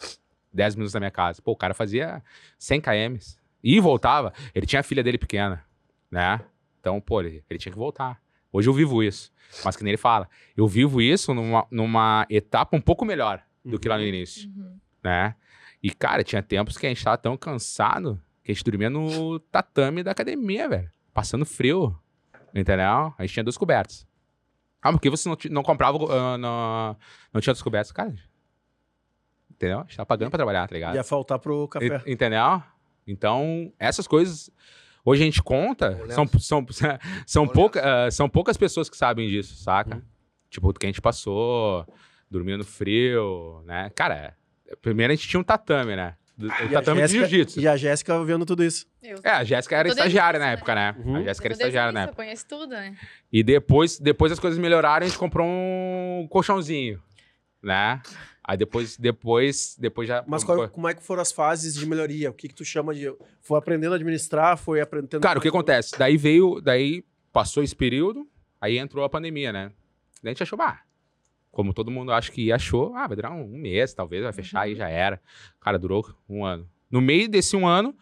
10 0.54 0.76
minutos 0.76 0.94
na 0.94 1.00
minha 1.00 1.12
casa. 1.12 1.42
Pô, 1.42 1.52
o 1.52 1.56
cara 1.56 1.74
fazia 1.74 2.24
100 2.58 2.82
km 2.82 3.18
e 3.64 3.80
voltava. 3.80 4.34
Ele 4.56 4.66
tinha 4.66 4.80
a 4.80 4.84
filha 4.84 5.04
dele 5.04 5.18
pequena, 5.18 5.64
né? 6.10 6.40
Então, 6.80 7.00
pô, 7.02 7.20
ele, 7.22 7.44
ele 7.50 7.60
tinha 7.60 7.72
que 7.72 7.78
voltar. 7.78 8.20
Hoje 8.52 8.70
eu 8.70 8.74
vivo 8.74 9.04
isso. 9.04 9.32
Mas 9.66 9.76
que 9.76 9.84
nem 9.84 9.92
ele 9.92 9.98
fala, 9.98 10.28
eu 10.56 10.68
vivo 10.68 11.02
isso 11.02 11.34
numa, 11.34 11.68
numa 11.70 12.26
etapa 12.30 12.76
um 12.78 12.82
pouco 12.82 13.04
melhor 13.06 13.44
do 13.66 13.80
que 13.80 13.88
lá 13.90 13.98
no 13.98 14.04
início, 14.04 14.50
Uhum. 14.50 14.78
né? 15.04 15.36
E, 15.84 15.92
cara, 15.92 16.24
tinha 16.24 16.42
tempos 16.42 16.78
que 16.78 16.86
a 16.86 16.90
gente 16.90 17.04
tava 17.04 17.18
tão 17.18 17.36
cansado 17.36 18.20
que 18.42 18.52
a 18.52 18.56
gente 18.56 18.64
dormia 18.64 18.90
no 18.90 19.38
tatame 19.40 20.02
da 20.02 20.12
academia, 20.12 20.70
velho. 20.70 20.90
Passando 21.14 21.46
frio, 21.46 21.94
entendeu? 22.56 23.14
A 23.18 23.22
gente 23.22 23.34
tinha 23.34 23.44
duas 23.44 23.58
cobertas. 23.58 24.08
Ah, 24.82 24.92
por 24.94 25.00
que 25.02 25.10
você 25.10 25.28
não, 25.28 25.38
não 25.52 25.64
comprava, 25.64 25.98
ah, 26.10 26.38
não, 26.38 26.98
não 27.34 27.42
tinha 27.42 27.54
duas 27.54 27.62
cobertas? 27.62 27.92
Cara, 27.92 28.14
entendeu? 29.52 29.80
A 29.80 29.84
gente 29.84 29.98
tava 29.98 30.06
pagando 30.06 30.30
pra 30.30 30.38
trabalhar, 30.38 30.68
tá 30.68 30.74
ligado? 30.74 30.96
Ia 30.96 31.04
faltar 31.04 31.38
pro 31.40 31.68
café. 31.68 32.02
E- 32.06 32.12
Entendeu? 32.12 32.64
Então, 33.06 33.72
essas 33.78 34.08
coisas. 34.08 34.50
Hoje 35.06 35.22
a 35.22 35.26
gente 35.26 35.44
conta, 35.44 36.00
são, 36.12 36.26
são, 36.40 36.66
são, 37.28 37.48
pouca, 37.48 38.06
ah, 38.06 38.10
são 38.12 38.30
poucas 38.30 38.56
pessoas 38.56 38.90
que 38.90 38.96
sabem 38.96 39.28
disso, 39.28 39.56
saca? 39.58 39.96
Uhum. 39.96 40.02
Tipo, 40.50 40.70
o 40.70 40.74
que 40.74 40.86
a 40.86 40.90
gente 40.90 41.02
passou, 41.02 41.86
dormindo 42.32 42.64
frio, 42.64 43.62
né? 43.66 43.90
Cara, 43.96 44.38
primeiro 44.82 45.14
a 45.14 45.16
gente 45.16 45.28
tinha 45.28 45.40
um 45.40 45.44
tatame, 45.44 45.96
né? 45.96 46.16
Do- 46.38 46.48
O 46.48 46.52
E 46.66 46.70
tatame 46.70 47.02
de 47.02 47.08
Jéssica- 47.08 47.28
jiu-jitsu. 47.28 47.60
E 47.60 47.68
a 47.68 47.78
Jéssica 47.78 48.24
vendo 48.26 48.46
tudo 48.46 48.64
isso. 48.64 48.88
Eu, 49.04 49.20
É, 49.24 49.30
a 49.30 49.44
Jéssica 49.44 49.78
era 49.78 49.88
estagiária 49.90 50.38
isso, 50.38 50.46
na 50.46 50.52
época, 50.52 50.74
né? 50.76 50.96
Uhum. 50.98 51.16
A 51.18 51.22
Jéssica 51.24 51.48
era 51.48 51.54
estagiária 51.54 51.90
isso, 51.90 51.94
na 51.94 52.00
eu 52.00 52.04
época. 52.06 52.16
conheço 52.24 52.46
tudo, 52.48 52.68
né? 52.68 52.96
E 53.32 53.44
depois, 53.44 54.00
depois 54.00 54.32
as 54.32 54.40
coisas 54.40 54.58
melhoraram, 54.60 55.06
a 55.06 55.08
gente 55.10 55.18
comprou 55.20 55.46
um 55.48 56.28
colchãozinho, 56.30 57.00
né? 57.62 58.02
Aí 58.46 58.58
depois, 58.58 58.98
depois, 58.98 59.78
depois 59.80 60.08
já... 60.08 60.24
Mas 60.28 60.44
qual- 60.44 60.68
como 60.70 60.88
é 60.90 60.94
que 60.94 61.02
foram 61.04 61.22
as 61.22 61.32
fases 61.32 61.76
de 61.76 61.86
melhoria? 61.86 62.30
O 62.30 62.34
que, 62.34 62.48
que 62.50 62.56
tu 62.56 62.66
chama 62.66 62.94
de. 62.94 63.14
Foi 63.42 63.58
aprendendo 63.58 63.94
a 63.94 63.96
administrar? 63.96 64.58
Foi 64.58 64.82
aprendendo. 64.82 65.22
Cara, 65.22 65.40
o 65.40 65.42
que 65.42 65.48
acontece? 65.48 65.92
Daí 65.98 66.18
veio, 66.18 66.60
daí 66.60 67.06
passou 67.32 67.64
esse 67.64 67.76
período, 67.76 68.28
aí 68.60 68.78
entrou 68.78 69.06
a 69.06 69.10
pandemia, 69.10 69.54
né? 69.54 69.72
Daí 70.22 70.32
a 70.32 70.34
gente 70.34 70.44
achou, 70.44 70.58
bah, 70.58 70.82
como 71.54 71.72
todo 71.74 71.90
mundo 71.92 72.12
acha 72.12 72.32
que 72.32 72.52
achou, 72.52 72.96
ah, 72.96 73.06
vai 73.08 73.16
durar 73.16 73.32
um, 73.32 73.44
um 73.44 73.58
mês, 73.60 73.94
talvez, 73.94 74.24
vai 74.24 74.34
fechar, 74.34 74.62
aí 74.62 74.76
já 74.76 74.90
era. 74.90 75.22
Cara, 75.62 75.78
durou 75.78 76.04
um 76.28 76.44
ano. 76.44 76.68
No 76.90 77.00
meio 77.00 77.30
desse 77.30 77.56
um 77.56 77.66
ano, 77.68 77.96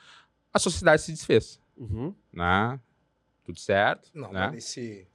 a 0.53 0.57
sociedade 0.57 1.01
se 1.01 1.11
desfez, 1.11 1.59
Uhum. 1.77 2.15
né? 2.31 2.79
Tudo 3.43 3.59
certo, 3.59 4.09
Não, 4.13 4.31
né? 4.31 4.45
quando, 4.47 4.55
esse, 4.55 5.05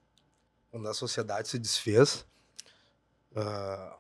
quando 0.71 0.87
a 0.89 0.93
sociedade 0.95 1.49
se 1.49 1.59
desfez, 1.59 2.27
ah, 3.35 3.97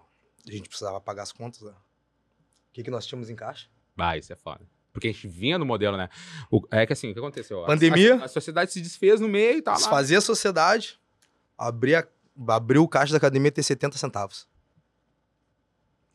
a 0.46 0.50
gente 0.50 0.68
precisava 0.68 1.00
pagar 1.00 1.22
as 1.22 1.32
contas. 1.32 1.62
Né? 1.62 1.70
O 1.72 2.72
que, 2.72 2.82
que 2.82 2.90
nós 2.90 3.06
tínhamos 3.06 3.30
em 3.30 3.34
caixa? 3.36 3.68
Vai, 3.96 4.18
isso 4.18 4.32
é 4.32 4.36
foda. 4.36 4.60
Porque 4.92 5.08
a 5.08 5.12
gente 5.12 5.28
vinha 5.28 5.58
do 5.58 5.66
modelo, 5.66 5.96
né? 5.96 6.08
O- 6.50 6.66
é 6.70 6.86
que 6.86 6.92
assim, 6.92 7.10
o 7.10 7.12
que 7.12 7.18
aconteceu? 7.18 7.62
A- 7.64 7.66
Pandemia. 7.66 8.16
A, 8.16 8.24
a 8.24 8.28
sociedade 8.28 8.72
se 8.72 8.80
desfez 8.80 9.20
no 9.20 9.28
meio 9.28 9.58
e 9.58 9.62
tal. 9.62 9.74
lá. 9.74 9.78
Desfazer 9.78 10.16
a 10.16 10.20
sociedade, 10.20 10.98
abrir, 11.56 12.06
a, 12.48 12.54
abrir 12.54 12.78
o 12.78 12.88
caixa 12.88 13.12
da 13.12 13.18
academia 13.18 13.48
e 13.48 13.52
ter 13.52 13.62
70 13.62 13.96
centavos. 13.98 14.48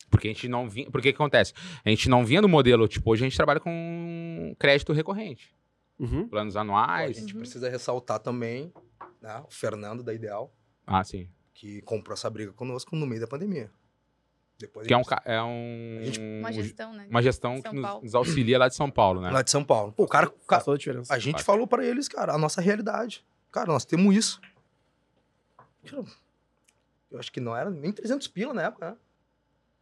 Porque 0.09 0.28
a 0.28 0.32
gente 0.34 0.47
não 0.49 0.69
vinha. 0.69 0.89
Porque 0.91 1.09
o 1.09 1.11
que 1.11 1.15
acontece? 1.15 1.53
A 1.86 1.89
gente 1.89 2.09
não 2.09 2.26
vinha 2.26 2.41
do 2.41 2.49
modelo, 2.49 2.88
tipo, 2.88 3.09
hoje 3.11 3.24
a 3.24 3.28
gente 3.30 3.38
trabalha 3.38 3.59
com 3.59 4.53
crédito 4.59 4.91
recorrente. 4.91 5.53
Uhum. 5.97 6.28
Planos 6.28 6.55
A 6.57 6.61
anuais. 6.61 7.15
gente 7.17 7.34
Uhum. 7.34 7.39
precisa 7.39 7.69
ressaltar 7.69 8.19
também 8.19 8.74
né, 9.22 9.41
o 9.47 9.51
Fernando 9.53 10.03
da 10.03 10.13
Ideal, 10.13 10.51
Ah, 10.86 11.03
sim. 11.03 11.30
que 11.53 11.82
comprou 11.84 12.13
essa 12.13 12.30
briga 12.30 12.51
conosco 12.51 12.95
no 12.95 13.05
meio 13.05 13.22
da 13.22 13.28
pandemia. 13.28 13.72
Depois 14.59 14.86
Que 14.88 14.93
é 14.93 14.95
a 14.95 14.99
um, 14.99 15.03
gente- 15.03 15.22
é 15.26 15.41
um, 15.41 15.99
A 15.99 16.03
gente- 16.05 16.19
Uma 16.39 16.51
gestão, 16.51 16.93
né? 16.93 17.07
uma 17.09 17.22
gestão 17.22 17.53
São 17.61 17.61
que 17.72 17.76
nos, 17.78 17.86
Paulo. 17.86 18.03
nos 18.03 18.15
auxilia 18.15 18.57
lá 18.59 18.67
de 18.67 18.76
São 18.76 18.91
Paulo, 18.91 19.22
né? 19.22 19.30
lá 19.32 19.41
de 19.41 19.49
São 19.51 19.63
Paulo. 19.63 19.91
Pô, 19.93 20.03
o 20.03 20.07
cara, 20.07 20.28
cara- 20.47 20.63
a 21.09 21.13
a 21.15 21.19
gente 21.19 21.43
falou 21.43 21.65
pra 21.67 21.86
eles, 21.86 22.07
cara, 22.07 22.34
a 22.34 22.38
nossa 22.38 22.61
realidade. 22.61 23.24
Cara, 23.51 23.67
nós 23.67 23.86
temos 23.86 24.15
isso. 24.15 24.41
Eu 27.11 27.19
acho 27.19 27.32
que 27.32 27.39
não 27.39 27.55
era 27.55 27.69
nem 27.69 27.91
300 27.91 28.27
pila 28.27 28.53
na 28.53 28.63
época, 28.63 28.91
né? 28.91 28.97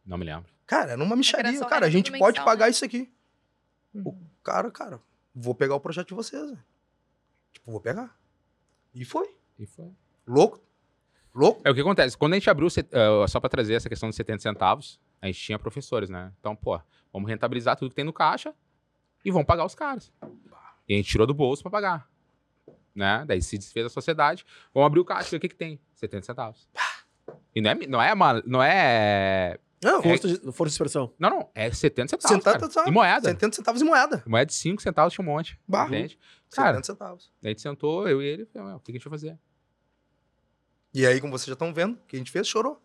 Não 0.04 0.16
me 0.18 0.24
lembro. 0.24 0.50
Cara, 0.66 0.92
era 0.92 1.02
uma 1.02 1.16
micharia. 1.16 1.58
cara, 1.66 1.86
a 1.86 1.90
gente 1.90 2.10
pode 2.12 2.38
mensal, 2.38 2.44
pagar 2.44 2.66
né? 2.66 2.70
isso 2.70 2.84
aqui. 2.84 3.12
O 3.94 4.16
cara, 4.42 4.70
cara, 4.70 5.00
vou 5.34 5.54
pegar 5.54 5.74
o 5.74 5.80
projeto 5.80 6.08
de 6.08 6.14
vocês. 6.14 6.42
velho. 6.50 6.62
Tipo, 7.52 7.70
vou 7.72 7.80
pegar. 7.80 8.16
E 8.94 9.04
foi. 9.04 9.34
E 9.58 9.66
foi. 9.66 9.90
Louco. 10.26 10.60
Louco. 11.34 11.60
É 11.64 11.70
o 11.70 11.74
que 11.74 11.80
acontece. 11.80 12.16
Quando 12.16 12.32
a 12.32 12.36
gente 12.36 12.48
abriu, 12.50 12.68
set- 12.70 12.88
eh, 12.90 13.26
só 13.28 13.38
pra 13.38 13.48
trazer 13.48 13.74
essa 13.74 13.88
questão 13.88 14.08
dos 14.08 14.16
70 14.16 14.42
centavos, 14.42 14.98
a 15.20 15.26
gente 15.26 15.40
tinha 15.40 15.58
professores, 15.58 16.08
né? 16.10 16.32
Então, 16.40 16.56
pô, 16.56 16.80
vamos 17.12 17.28
rentabilizar 17.28 17.76
tudo 17.76 17.90
que 17.90 17.94
tem 17.96 18.04
no 18.04 18.12
caixa 18.12 18.54
e 19.24 19.30
vamos 19.30 19.46
pagar 19.46 19.64
os 19.64 19.74
caras. 19.74 20.12
E 20.88 20.94
a 20.94 20.96
gente 20.96 21.08
tirou 21.08 21.26
do 21.26 21.34
bolso 21.34 21.62
pra 21.62 21.70
pagar. 21.70 22.10
Né? 22.94 23.24
Daí 23.26 23.40
se 23.40 23.56
desfez 23.56 23.86
a 23.86 23.88
sociedade, 23.88 24.44
vamos 24.74 24.86
abrir 24.86 24.98
o 25.00 25.04
caixa, 25.04 25.30
ver 25.30 25.36
o 25.36 25.40
que, 25.40 25.48
que 25.48 25.54
tem. 25.54 25.80
70 26.00 26.26
centavos. 26.26 26.68
E 27.54 27.60
não 27.60 27.70
é, 27.70 27.74
não 27.86 28.02
é, 28.02 28.12
uma, 28.12 28.42
não 28.46 28.62
é. 28.62 29.58
Não, 29.82 30.02
Força, 30.02 30.28
de, 30.28 30.52
força 30.52 30.64
de 30.64 30.72
expressão. 30.72 31.14
Não, 31.18 31.30
não. 31.30 31.50
É 31.54 31.70
70 31.72 32.10
centavos. 32.10 32.28
70 32.28 32.44
cara. 32.44 32.60
centavos. 32.66 32.90
E 32.90 32.92
moeda. 32.92 33.28
70 33.30 33.56
centavos 33.56 33.80
em 33.80 33.84
moeda. 33.84 34.22
Moeda 34.26 34.46
de 34.46 34.54
5 34.54 34.82
centavos 34.82 35.14
tinha 35.14 35.22
um 35.26 35.30
monte. 35.30 35.58
Bah. 35.66 35.86
Entende? 35.86 36.18
Cara, 36.50 36.74
70 36.82 36.86
centavos. 36.86 37.32
daí 37.40 37.50
a 37.50 37.52
gente 37.52 37.62
sentou, 37.62 38.06
eu 38.08 38.20
e 38.20 38.26
ele, 38.26 38.46
falei, 38.46 38.68
"Ué, 38.68 38.74
o 38.74 38.80
que 38.80 38.90
a 38.90 38.94
gente 38.94 39.04
vai 39.04 39.10
fazer? 39.10 39.38
E 40.92 41.06
aí, 41.06 41.20
como 41.20 41.32
vocês 41.38 41.46
já 41.46 41.52
estão 41.52 41.72
vendo, 41.72 41.94
o 41.94 42.06
que 42.06 42.16
a 42.16 42.18
gente 42.18 42.30
fez? 42.32 42.48
Chorou. 42.48 42.82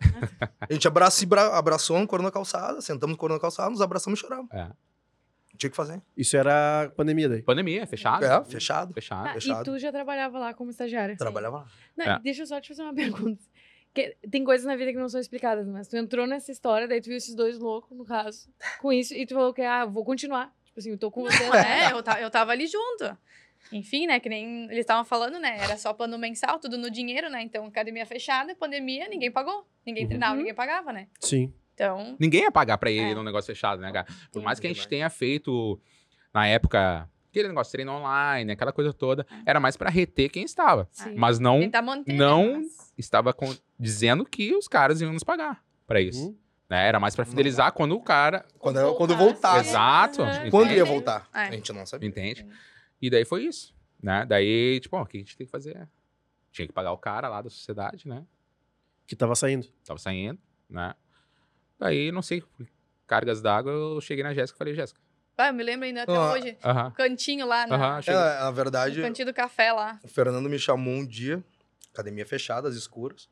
a 0.61 0.71
gente 0.71 0.87
abraça, 0.87 1.23
e 1.23 1.25
bra- 1.25 1.57
abraçou 1.57 1.99
no 1.99 2.07
Corona 2.07 2.29
Calçada, 2.31 2.79
sentamos 2.79 3.15
no 3.15 3.17
Corona 3.17 3.39
Calçada, 3.39 3.69
nos 3.71 3.81
abraçamos 3.81 4.19
e 4.19 4.21
choramos. 4.21 4.47
É. 4.53 4.69
Tinha 5.57 5.69
que 5.69 5.75
fazer. 5.75 6.01
Isso 6.15 6.35
era 6.37 6.91
pandemia 6.95 7.29
daí. 7.29 7.41
Pandemia, 7.41 7.85
fechado. 7.87 8.23
É, 8.25 8.43
fechado. 8.45 8.93
Fechado. 8.93 9.27
Ah, 9.27 9.31
e 9.31 9.33
fechado. 9.41 9.63
tu 9.65 9.79
já 9.79 9.91
trabalhava 9.91 10.37
lá 10.39 10.53
como 10.53 10.69
estagiária? 10.69 11.15
Trabalhava 11.17 11.57
lá. 11.59 11.67
Não, 11.97 12.05
É. 12.05 12.19
Deixa 12.19 12.41
eu 12.43 12.47
só 12.47 12.59
te 12.61 12.69
fazer 12.69 12.83
uma 12.83 12.93
pergunta. 12.93 13.43
Que 13.93 14.17
tem 14.29 14.43
coisas 14.43 14.65
na 14.65 14.75
vida 14.75 14.91
que 14.91 14.97
não 14.99 15.07
são 15.07 15.21
explicadas, 15.21 15.65
mas 15.67 15.87
tu 15.87 15.95
entrou 15.95 16.27
nessa 16.27 16.51
história, 16.51 16.85
daí 16.85 16.99
tu 16.99 17.05
viu 17.05 17.15
esses 17.15 17.33
dois 17.33 17.57
loucos, 17.57 17.97
no 17.97 18.03
caso, 18.03 18.49
com 18.81 18.91
isso, 18.91 19.13
e 19.13 19.25
tu 19.25 19.33
falou 19.33 19.53
que, 19.53 19.61
ah, 19.61 19.85
vou 19.85 20.03
continuar. 20.03 20.53
Tipo 20.65 20.79
assim, 20.79 20.89
eu 20.91 20.97
tô 20.97 21.09
com 21.09 21.23
você. 21.23 21.43
É, 21.43 21.91
eu, 21.93 22.03
eu 22.21 22.29
tava 22.29 22.51
ali 22.51 22.67
junto. 22.67 23.17
Enfim, 23.71 24.05
né, 24.05 24.19
que 24.19 24.27
nem 24.29 24.65
eles 24.65 24.79
estavam 24.79 25.05
falando, 25.05 25.39
né, 25.39 25.57
era 25.59 25.77
só 25.77 25.93
plano 25.93 26.17
mensal, 26.19 26.59
tudo 26.59 26.77
no 26.77 26.91
dinheiro, 26.91 27.29
né, 27.29 27.41
então 27.41 27.65
academia 27.65 28.05
fechada, 28.05 28.53
pandemia, 28.55 29.07
ninguém 29.07 29.31
pagou. 29.31 29.65
Ninguém 29.85 30.03
Uhum. 30.03 30.09
treinava, 30.09 30.35
ninguém 30.35 30.53
pagava, 30.53 30.91
né. 30.91 31.07
Sim. 31.21 31.53
Então, 31.75 32.15
Ninguém 32.19 32.41
ia 32.43 32.51
pagar 32.51 32.77
pra 32.77 32.89
ele 32.89 33.11
É. 33.11 33.15
num 33.15 33.21
negócio 33.23 33.45
fechado, 33.53 33.81
né, 33.81 33.91
cara? 33.91 34.07
Por 34.31 34.41
mais 34.41 34.59
que 34.59 34.65
a 34.65 34.73
gente 34.73 34.87
tenha 34.87 35.09
feito, 35.09 35.79
na 36.33 36.47
época, 36.47 37.07
aquele 37.29 37.49
negócio 37.49 37.69
de 37.69 37.73
treino 37.73 37.91
online, 37.91 38.51
aquela 38.53 38.71
coisa 38.71 38.93
toda, 38.93 39.27
É. 39.29 39.51
era 39.51 39.59
mais 39.59 39.75
pra 39.75 39.89
reter 39.89 40.29
quem 40.29 40.43
estava. 40.43 40.87
Sim. 40.91 41.15
Mas 41.15 41.37
não 41.37 41.59
tentar 41.59 41.81
manter, 41.81 42.13
né, 42.13 42.17
não- 42.17 42.53
mas- 42.61 42.93
estava 42.97 43.33
com- 43.33 43.53
dizendo 43.77 44.25
que 44.25 44.55
os 44.55 44.67
caras 44.69 45.01
iam 45.01 45.11
nos 45.13 45.23
pagar 45.23 45.61
pra 45.85 46.01
isso. 46.01 46.27
Uhum. 46.29 46.37
né? 46.67 46.87
Era 46.87 46.99
mais 46.99 47.15
pra 47.15 47.23
fidelizar 47.25 47.71
quando 47.73 47.91
o 47.95 48.01
cara. 48.01 48.43
Quando, 48.57 48.79
eu- 48.79 48.95
quando 48.95 49.15
Voltasse. 49.15 49.69
voltasse. 49.69 49.69
Exato. 49.69 50.21
Entende? 50.23 50.49
Quando 50.51 50.71
ia 50.71 50.83
voltar? 50.83 51.29
É. 51.31 51.39
A 51.41 51.51
gente 51.51 51.71
não 51.71 51.85
sabia. 51.85 52.09
Entende? 52.09 52.47
E 52.99 53.07
daí 53.07 53.23
foi 53.23 53.43
isso. 53.43 53.75
Né? 54.01 54.25
Daí, 54.25 54.79
tipo, 54.79 54.97
ó, 54.97 55.03
o 55.03 55.05
que 55.05 55.17
a 55.17 55.19
gente 55.19 55.37
tem 55.37 55.45
que 55.45 55.51
fazer? 55.51 55.87
Tinha 56.51 56.65
que 56.65 56.73
pagar 56.73 56.91
o 56.91 56.97
cara 56.97 57.29
lá 57.29 57.39
da 57.43 57.51
sociedade, 57.51 58.07
né? 58.07 58.25
Que 59.05 59.15
tava 59.15 59.35
saindo. 59.35 59.67
Tava 59.85 59.99
saindo, 59.99 60.39
né? 60.67 60.95
Daí, 61.79 62.11
não 62.11 62.21
sei, 62.21 62.43
cargas 63.07 63.41
d'água, 63.41 63.71
eu 63.71 63.99
cheguei 64.01 64.23
na 64.23 64.33
Jéssica 64.33 64.55
e 64.55 64.59
falei, 64.59 64.73
Jéssica. 64.73 64.99
Ah, 65.37 65.47
eu 65.49 65.53
me 65.53 65.63
lembro 65.63 65.85
ainda 65.85 66.03
até 66.03 66.15
Ah. 66.15 66.31
hoje, 66.31 66.57
Aham. 66.63 66.87
o 66.87 66.91
cantinho 66.91 67.45
lá, 67.45 67.67
na, 67.67 67.75
Aham, 67.75 68.01
cheguei. 68.01 68.19
É, 68.19 68.39
na 68.39 68.51
verdade, 68.51 68.99
o 68.99 69.03
cantinho 69.03 69.25
do 69.27 69.33
café 69.33 69.71
lá. 69.73 69.99
o 70.03 70.07
Fernando 70.07 70.49
me 70.49 70.57
chamou 70.57 70.93
um 70.93 71.05
dia, 71.05 71.43
academia 71.93 72.25
fechada, 72.25 72.67
às 72.69 72.75
escuras. 72.75 73.27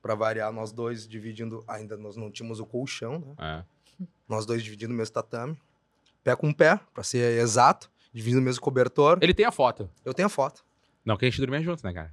Pra 0.00 0.14
variar, 0.14 0.52
nós 0.52 0.70
dois 0.70 1.08
dividindo. 1.08 1.64
Ainda 1.66 1.96
nós 1.96 2.16
não 2.16 2.30
tínhamos 2.30 2.60
o 2.60 2.64
colchão, 2.66 3.18
né? 3.36 3.64
É. 4.00 4.06
Nós 4.28 4.46
dois 4.46 4.62
dividindo 4.62 4.94
o 4.94 4.96
mesmo 4.96 5.12
tatame. 5.12 5.58
Pé 6.22 6.36
com 6.36 6.52
pé, 6.52 6.78
pra 6.94 7.02
ser 7.02 7.40
exato. 7.40 7.90
Dividindo 8.12 8.40
o 8.40 8.44
mesmo 8.44 8.62
cobertor. 8.62 9.18
Ele 9.20 9.34
tem 9.34 9.44
a 9.44 9.50
foto. 9.50 9.90
Eu 10.04 10.14
tenho 10.14 10.26
a 10.26 10.28
foto. 10.30 10.64
Não, 11.04 11.16
que 11.16 11.24
a 11.24 11.30
gente 11.30 11.40
dormia 11.40 11.62
junto, 11.62 11.82
né, 11.86 11.92
cara? 11.92 12.12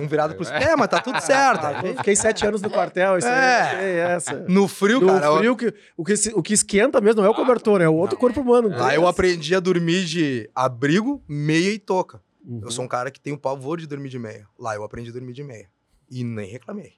Um 0.00 0.06
virado 0.06 0.34
pro 0.34 0.46
É, 0.48 0.76
mas 0.76 0.88
tá 0.88 1.00
tudo 1.00 1.18
certo. 1.22 1.64
Eu 1.86 1.96
fiquei 1.96 2.14
sete 2.14 2.46
anos 2.46 2.60
no 2.60 2.68
quartel, 2.70 3.16
isso 3.16 3.26
É. 3.26 3.70
aí, 3.70 3.84
é 3.86 3.98
essa. 4.16 4.34
No 4.48 4.68
frio, 4.68 5.00
No 5.00 5.06
cara. 5.06 5.26
eu- 5.26 5.38
frio, 5.38 5.56
que, 5.56 5.74
o, 5.96 6.04
que, 6.04 6.16
se- 6.16 6.34
o 6.34 6.42
que 6.42 6.52
esquenta 6.52 7.00
mesmo 7.00 7.22
não 7.22 7.28
é 7.28 7.30
o 7.30 7.34
cobertor, 7.34 7.80
é 7.80 7.88
o 7.88 7.94
outro 7.94 8.18
corpo 8.18 8.40
humano. 8.42 8.68
Lá 8.68 8.94
eu 8.94 9.06
aprendi 9.06 9.54
a 9.54 9.60
dormir 9.60 10.04
de 10.04 10.50
abrigo, 10.54 11.22
meia 11.26 11.70
e 11.72 11.78
touca. 11.78 12.20
Uhum. 12.44 12.60
Eu 12.62 12.70
sou 12.70 12.84
um 12.84 12.88
cara 12.88 13.10
que 13.10 13.18
tem 13.20 13.32
o 13.32 13.38
pavor 13.38 13.78
de 13.78 13.86
dormir 13.86 14.10
de 14.10 14.18
meia. 14.18 14.46
Lá 14.58 14.74
eu 14.74 14.84
aprendi 14.84 15.08
a 15.08 15.12
dormir 15.12 15.32
de 15.32 15.42
meia. 15.44 15.68
E 16.10 16.22
nem 16.22 16.50
reclamei. 16.50 16.94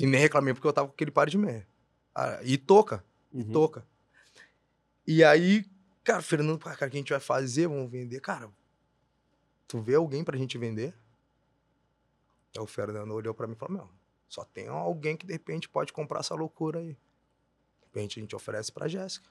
E 0.00 0.06
nem 0.06 0.20
reclamei 0.20 0.54
porque 0.54 0.66
eu 0.66 0.72
tava 0.72 0.88
com 0.88 0.94
aquele 0.94 1.10
par 1.12 1.28
de 1.30 1.38
meia. 1.38 1.64
Ah, 2.12 2.40
e 2.42 2.56
touca, 2.56 3.04
e 3.32 3.42
Uhum. 3.42 3.52
touca. 3.52 3.84
E 5.06 5.22
aí, 5.22 5.64
cara, 6.02 6.20
Fernando, 6.20 6.58
cara, 6.58 6.74
o 6.74 6.78
que 6.78 6.84
a 6.84 6.88
gente 6.88 7.10
vai 7.10 7.20
fazer? 7.20 7.68
Vamos 7.68 7.88
vender. 7.90 8.20
Cara, 8.20 8.48
tu 9.68 9.80
vê 9.80 9.94
alguém 9.94 10.24
pra 10.24 10.36
gente 10.36 10.56
vender? 10.58 10.94
Aí 12.56 12.62
o 12.62 12.66
Fernando 12.66 13.12
olhou 13.12 13.34
pra 13.34 13.46
mim 13.46 13.52
e 13.52 13.56
falou, 13.56 13.76
meu, 13.76 13.90
só 14.28 14.42
tem 14.44 14.66
alguém 14.66 15.16
que 15.16 15.26
de 15.26 15.32
repente 15.32 15.68
pode 15.68 15.92
comprar 15.92 16.20
essa 16.20 16.34
loucura 16.34 16.80
aí. 16.80 16.94
De 16.94 17.84
repente 17.84 18.18
a 18.18 18.22
gente 18.22 18.34
oferece 18.34 18.72
pra 18.72 18.88
Jéssica. 18.88 19.28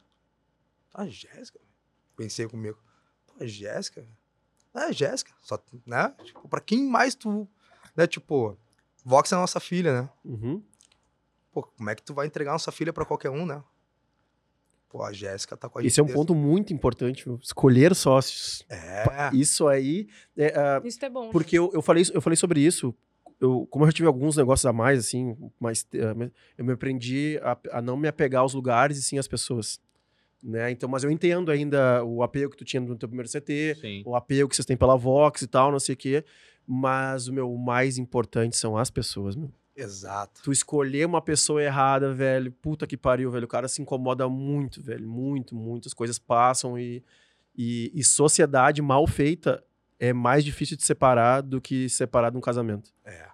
A 0.94 1.08
Jéssica? 1.08 1.60
Pensei 2.16 2.48
comigo. 2.48 2.80
Pô, 3.26 3.44
a 3.44 3.48
Jéssica? 3.48 4.08
É, 4.74 4.80
a 4.80 4.92
Jéssica. 4.92 5.34
Só, 5.42 5.60
né? 5.86 6.16
Tipo, 6.24 6.48
pra 6.48 6.62
quem 6.62 6.84
mais 6.84 7.16
tu... 7.16 7.48
Né? 7.96 8.06
Tipo, 8.06 8.58
Vox 9.04 9.32
é 9.32 9.36
a 9.36 9.40
nossa 9.40 9.60
filha, 9.60 10.02
né? 10.02 10.10
Uhum. 10.24 10.64
Pô, 11.52 11.64
como 11.64 11.90
é 11.90 11.96
que 11.96 12.04
tu 12.04 12.14
vai 12.14 12.28
entregar 12.28 12.52
nossa 12.52 12.72
filha 12.72 12.94
pra 12.94 13.06
qualquer 13.06 13.32
um, 13.32 13.46
né? 13.46 13.64
Pô, 14.90 15.04
a 15.04 15.12
Jéssica 15.12 15.58
tá 15.58 15.68
com 15.68 15.80
a 15.80 15.82
gente. 15.82 15.92
Esse 15.92 16.00
é 16.00 16.04
um 16.04 16.06
desde- 16.06 16.20
ponto 16.20 16.34
muito 16.34 16.74
importante, 16.74 17.28
meu. 17.28 17.38
escolher 17.44 17.94
sócios. 17.94 18.64
É. 18.70 19.30
Isso 19.34 19.68
aí, 19.68 20.08
é, 20.38 20.54
ah, 20.58 20.82
Isso 20.84 21.04
é 21.04 21.10
bom. 21.10 21.30
porque 21.30 21.58
eu, 21.58 21.70
eu, 21.74 21.82
falei, 21.82 22.04
eu 22.14 22.22
falei 22.22 22.38
sobre 22.38 22.62
isso, 22.62 22.96
eu, 23.40 23.68
como 23.70 23.84
eu 23.84 23.90
já 23.90 23.94
tive 23.94 24.08
alguns 24.08 24.38
negócios 24.38 24.66
a 24.66 24.72
mais, 24.74 24.98
assim, 25.00 25.36
mas 25.60 25.86
eh, 25.94 26.32
eu 26.58 26.66
me 26.66 26.72
aprendi 26.74 27.40
a, 27.44 27.58
a 27.78 27.82
não 27.82 27.96
me 27.98 28.08
apegar 28.08 28.42
aos 28.42 28.54
lugares 28.54 28.98
e 28.98 29.04
sim 29.04 29.18
às 29.20 29.28
pessoas. 29.28 29.80
Né? 30.42 30.72
Então, 30.72 30.88
mas 30.88 31.04
eu 31.04 31.12
entendo 31.12 31.52
ainda 31.52 32.04
o 32.06 32.24
apego 32.24 32.52
que 32.52 32.58
tu 32.58 32.64
tinha 32.66 32.80
no 32.80 32.96
teu 32.96 33.10
primeiro 33.10 33.30
CT, 33.30 33.76
Sim. 33.82 34.04
o 34.06 34.16
apego 34.16 34.48
que 34.50 34.56
vocês 34.56 34.66
têm 34.66 34.78
pela 34.78 34.96
Vox 34.96 35.42
e 35.42 35.48
tal, 35.48 35.72
não 35.72 35.80
sei 35.80 35.94
o 35.94 35.98
quê. 35.98 36.24
Mas 36.66 37.28
o 37.28 37.34
meu 37.34 37.52
o 37.52 37.58
mais 37.58 37.98
importante 37.98 38.56
são 38.56 38.78
as 38.78 38.90
pessoas, 38.90 39.36
meu. 39.36 39.52
Exato. 39.78 40.42
Tu 40.44 40.52
escolher 40.52 41.06
uma 41.06 41.22
pessoa 41.22 41.62
errada, 41.64 42.12
velho, 42.14 42.52
puta 42.52 42.88
que 42.88 42.98
pariu, 42.98 43.30
velho. 43.30 43.46
O 43.46 43.48
cara 43.48 43.68
se 43.68 43.82
incomoda 43.82 44.28
muito, 44.28 44.82
velho. 44.82 45.08
Muito, 45.08 45.56
muito. 45.56 45.88
As 45.88 45.94
coisas 45.94 46.18
passam 46.18 46.78
e, 46.80 47.04
e, 47.56 47.92
e 47.94 48.04
sociedade 48.04 48.82
mal 48.82 49.06
feita 49.06 49.64
é 50.00 50.12
mais 50.12 50.44
difícil 50.44 50.76
de 50.76 50.84
separar 50.84 51.42
do 51.42 51.62
que 51.62 51.88
separar 51.90 52.32
de 52.32 52.38
um 52.38 52.42
casamento. 52.42 52.92
É. 53.06 53.28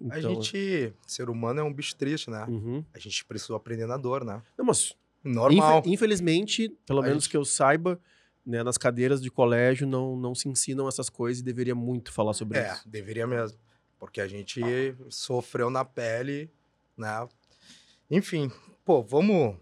Então, 0.00 0.16
A 0.16 0.20
gente, 0.20 0.94
ser 1.06 1.28
humano 1.28 1.60
é 1.60 1.62
um 1.62 1.72
bicho 1.72 1.94
triste, 1.94 2.30
né? 2.30 2.46
uhum. 2.48 2.82
A 2.94 2.98
gente 2.98 3.22
precisou 3.26 3.54
aprender 3.54 3.84
na 3.86 3.98
dor, 3.98 4.24
né? 4.24 4.40
Não, 4.56 4.64
mas 4.64 4.94
Normal. 5.22 5.80
infe- 5.80 5.90
infelizmente, 5.90 6.70
pelo 6.86 7.00
A 7.00 7.02
menos 7.02 7.24
gente- 7.24 7.30
que 7.32 7.36
eu 7.36 7.44
saiba, 7.44 8.00
né, 8.46 8.62
nas 8.62 8.78
cadeiras 8.78 9.20
de 9.20 9.30
colégio 9.30 9.86
não, 9.86 10.16
não 10.16 10.34
se 10.34 10.48
ensinam 10.48 10.88
essas 10.88 11.10
coisas 11.10 11.42
e 11.42 11.44
deveria 11.44 11.74
muito 11.74 12.10
falar 12.10 12.32
sobre 12.32 12.58
É, 12.58 12.72
isso. 12.72 12.88
deveria 12.88 13.26
mesmo. 13.26 13.58
Porque 14.00 14.20
a 14.20 14.26
gente 14.26 14.60
sofreu 15.10 15.70
na 15.70 15.84
pele, 15.84 16.50
né? 16.96 17.28
Enfim, 18.10 18.50
pô, 18.84 19.02
vamos 19.02 19.56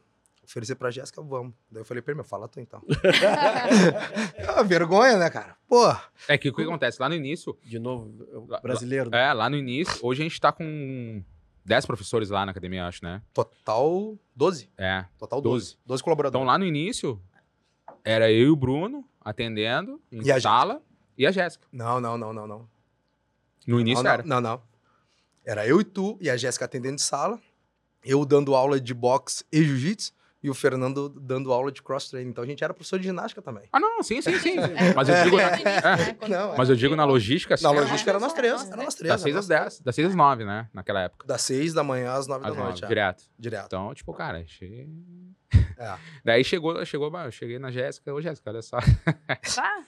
oferecer 0.44 0.76
pra 0.76 0.90
Jéssica? 0.90 1.20
Vamos. 1.20 1.52
Daí 1.70 1.82
eu 1.82 1.84
falei 1.84 2.00
pra 2.00 2.12
ele, 2.12 2.16
meu, 2.18 2.24
fala 2.24 2.48
tu 2.48 2.58
então. 2.60 2.80
é 4.34 4.50
uma 4.52 4.64
vergonha, 4.64 5.16
né, 5.18 5.28
cara? 5.28 5.56
Pô, 5.68 5.84
É 6.26 6.38
que 6.38 6.48
o 6.48 6.54
que 6.54 6.62
acontece? 6.62 7.00
Lá 7.02 7.08
no 7.08 7.14
início, 7.14 7.58
De 7.64 7.78
novo, 7.78 8.10
o 8.32 8.46
Lá- 8.48 8.60
brasileiro. 8.60 9.10
né? 9.10 9.28
é, 9.28 9.32
lá 9.32 9.50
no 9.50 9.56
início, 9.56 9.98
hoje 10.02 10.22
a 10.22 10.24
gente 10.24 10.40
tá 10.40 10.50
com 10.52 11.22
10 11.64 11.84
professores 11.84 12.30
lá 12.30 12.46
na 12.46 12.52
academia, 12.52 12.86
acho, 12.86 13.04
né? 13.04 13.20
total 13.34 14.16
12. 14.34 14.70
É. 14.78 15.04
Total 15.18 15.40
12. 15.42 15.76
12 15.84 16.02
colaboradores. 16.02 16.40
Então 16.40 16.46
lá 16.46 16.56
no 16.58 16.64
início, 16.64 17.20
era 18.04 18.30
eu 18.30 18.46
e 18.46 18.50
o 18.50 18.56
Bruno 18.56 19.04
atendendo 19.20 20.00
em 20.10 20.22
E 20.22 20.32
a 20.32 20.40
sala 20.40 20.80
e 21.18 21.26
a 21.26 21.30
Jéssica. 21.30 21.66
Não, 21.70 22.00
não, 22.00 22.16
não, 22.16 22.32
não, 22.32 22.46
não. 22.46 22.77
No 23.68 23.80
início 23.80 24.02
não, 24.02 24.10
era. 24.10 24.22
Não, 24.24 24.40
não. 24.40 24.62
Era 25.44 25.66
eu 25.66 25.80
e 25.80 25.84
tu 25.84 26.18
e 26.20 26.28
a 26.28 26.36
Jéssica 26.36 26.64
atendendo 26.64 26.96
de 26.96 27.02
sala, 27.02 27.38
eu 28.04 28.24
dando 28.24 28.54
aula 28.54 28.80
de 28.80 28.92
boxe 28.94 29.44
e 29.52 29.62
jiu-jitsu 29.62 30.12
e 30.42 30.48
o 30.48 30.54
Fernando 30.54 31.08
dando 31.08 31.52
aula 31.52 31.72
de 31.72 31.82
cross-training. 31.82 32.30
Então 32.30 32.44
a 32.44 32.46
gente 32.46 32.62
era 32.62 32.72
professor 32.72 32.98
de 32.98 33.06
ginástica 33.06 33.42
também. 33.42 33.64
Ah, 33.72 33.80
não, 33.80 34.02
sim, 34.02 34.22
sim, 34.22 34.38
sim. 34.38 34.54
É, 34.60 34.94
Mas 34.94 35.08
eu 35.08 35.14
é, 35.16 35.24
digo, 35.24 35.36
no 35.36 35.42
na, 35.42 35.48
é, 35.50 35.64
né, 35.64 36.16
Não, 36.28 36.56
mas 36.56 36.68
eu 36.68 36.76
digo 36.76 36.94
na 36.94 37.04
logística, 37.04 37.54
assim, 37.54 37.64
Na 37.64 37.70
era 37.70 37.80
logística 37.80 38.10
era 38.10 38.20
nós 38.20 38.32
três, 38.32 38.68
era 38.70 38.76
nós 38.84 38.94
três. 38.94 39.10
das 39.12 39.20
6 39.22 39.34
era 39.34 39.40
às 39.40 39.48
10, 39.48 39.80
das 39.80 39.94
6 39.94 40.08
às 40.08 40.14
9, 40.14 40.44
né? 40.44 40.68
Naquela 40.72 41.00
época. 41.02 41.26
Das 41.26 41.42
6 41.42 41.74
da 41.74 41.82
manhã 41.82 42.12
às 42.12 42.26
9 42.26 42.44
Às 42.44 42.50
da 42.52 42.56
9, 42.56 42.62
noite. 42.70 42.84
é. 42.84 42.88
direto. 42.88 43.24
Direto. 43.38 43.66
Então, 43.66 43.92
tipo, 43.94 44.12
cara, 44.14 44.44
cheguei... 44.46 44.88
É. 45.76 45.94
Daí 46.24 46.44
chegou, 46.44 46.84
chegou, 46.84 47.10
eu 47.18 47.30
cheguei 47.32 47.58
na 47.58 47.70
Jéssica. 47.70 48.12
Ô, 48.14 48.20
Jéssica, 48.20 48.50
olha 48.50 48.62
só. 48.62 48.78
Tá, 48.78 49.84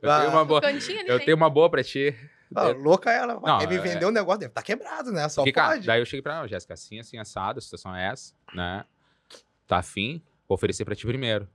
Eu 0.00 0.10
Ah. 0.10 0.20
tenho 0.20 0.30
uma 0.32 0.44
boa, 0.44 0.60
eu 0.64 1.16
tem. 1.18 1.26
tenho 1.26 1.36
uma 1.36 1.50
boa 1.50 1.68
pra 1.68 1.82
ti. 1.82 2.14
Ah, 2.54 2.68
louca 2.68 3.10
ela. 3.10 3.34
Não, 3.40 3.58
Quer 3.58 3.68
me 3.68 3.76
é- 3.76 3.80
vender 3.80 4.06
um 4.06 4.10
negócio, 4.10 4.40
deve 4.40 4.52
tá 4.52 4.62
quebrado, 4.62 5.10
né? 5.12 5.28
Só 5.28 5.42
Porque, 5.42 5.52
cara, 5.52 5.74
pode. 5.74 5.86
daí 5.86 6.00
eu 6.00 6.06
cheguei 6.06 6.22
pra 6.22 6.36
ela, 6.38 6.48
Jéssica, 6.48 6.74
assim, 6.74 6.98
assim, 7.00 7.18
assado, 7.18 7.58
a 7.58 7.62
situação 7.62 7.94
é 7.94 8.08
essa, 8.10 8.34
né? 8.54 8.84
Tá 9.66 9.78
afim? 9.78 10.22
Vou 10.48 10.54
oferecer 10.56 10.84
pra 10.84 10.94
ti 10.94 11.06
primeiro. 11.06 11.48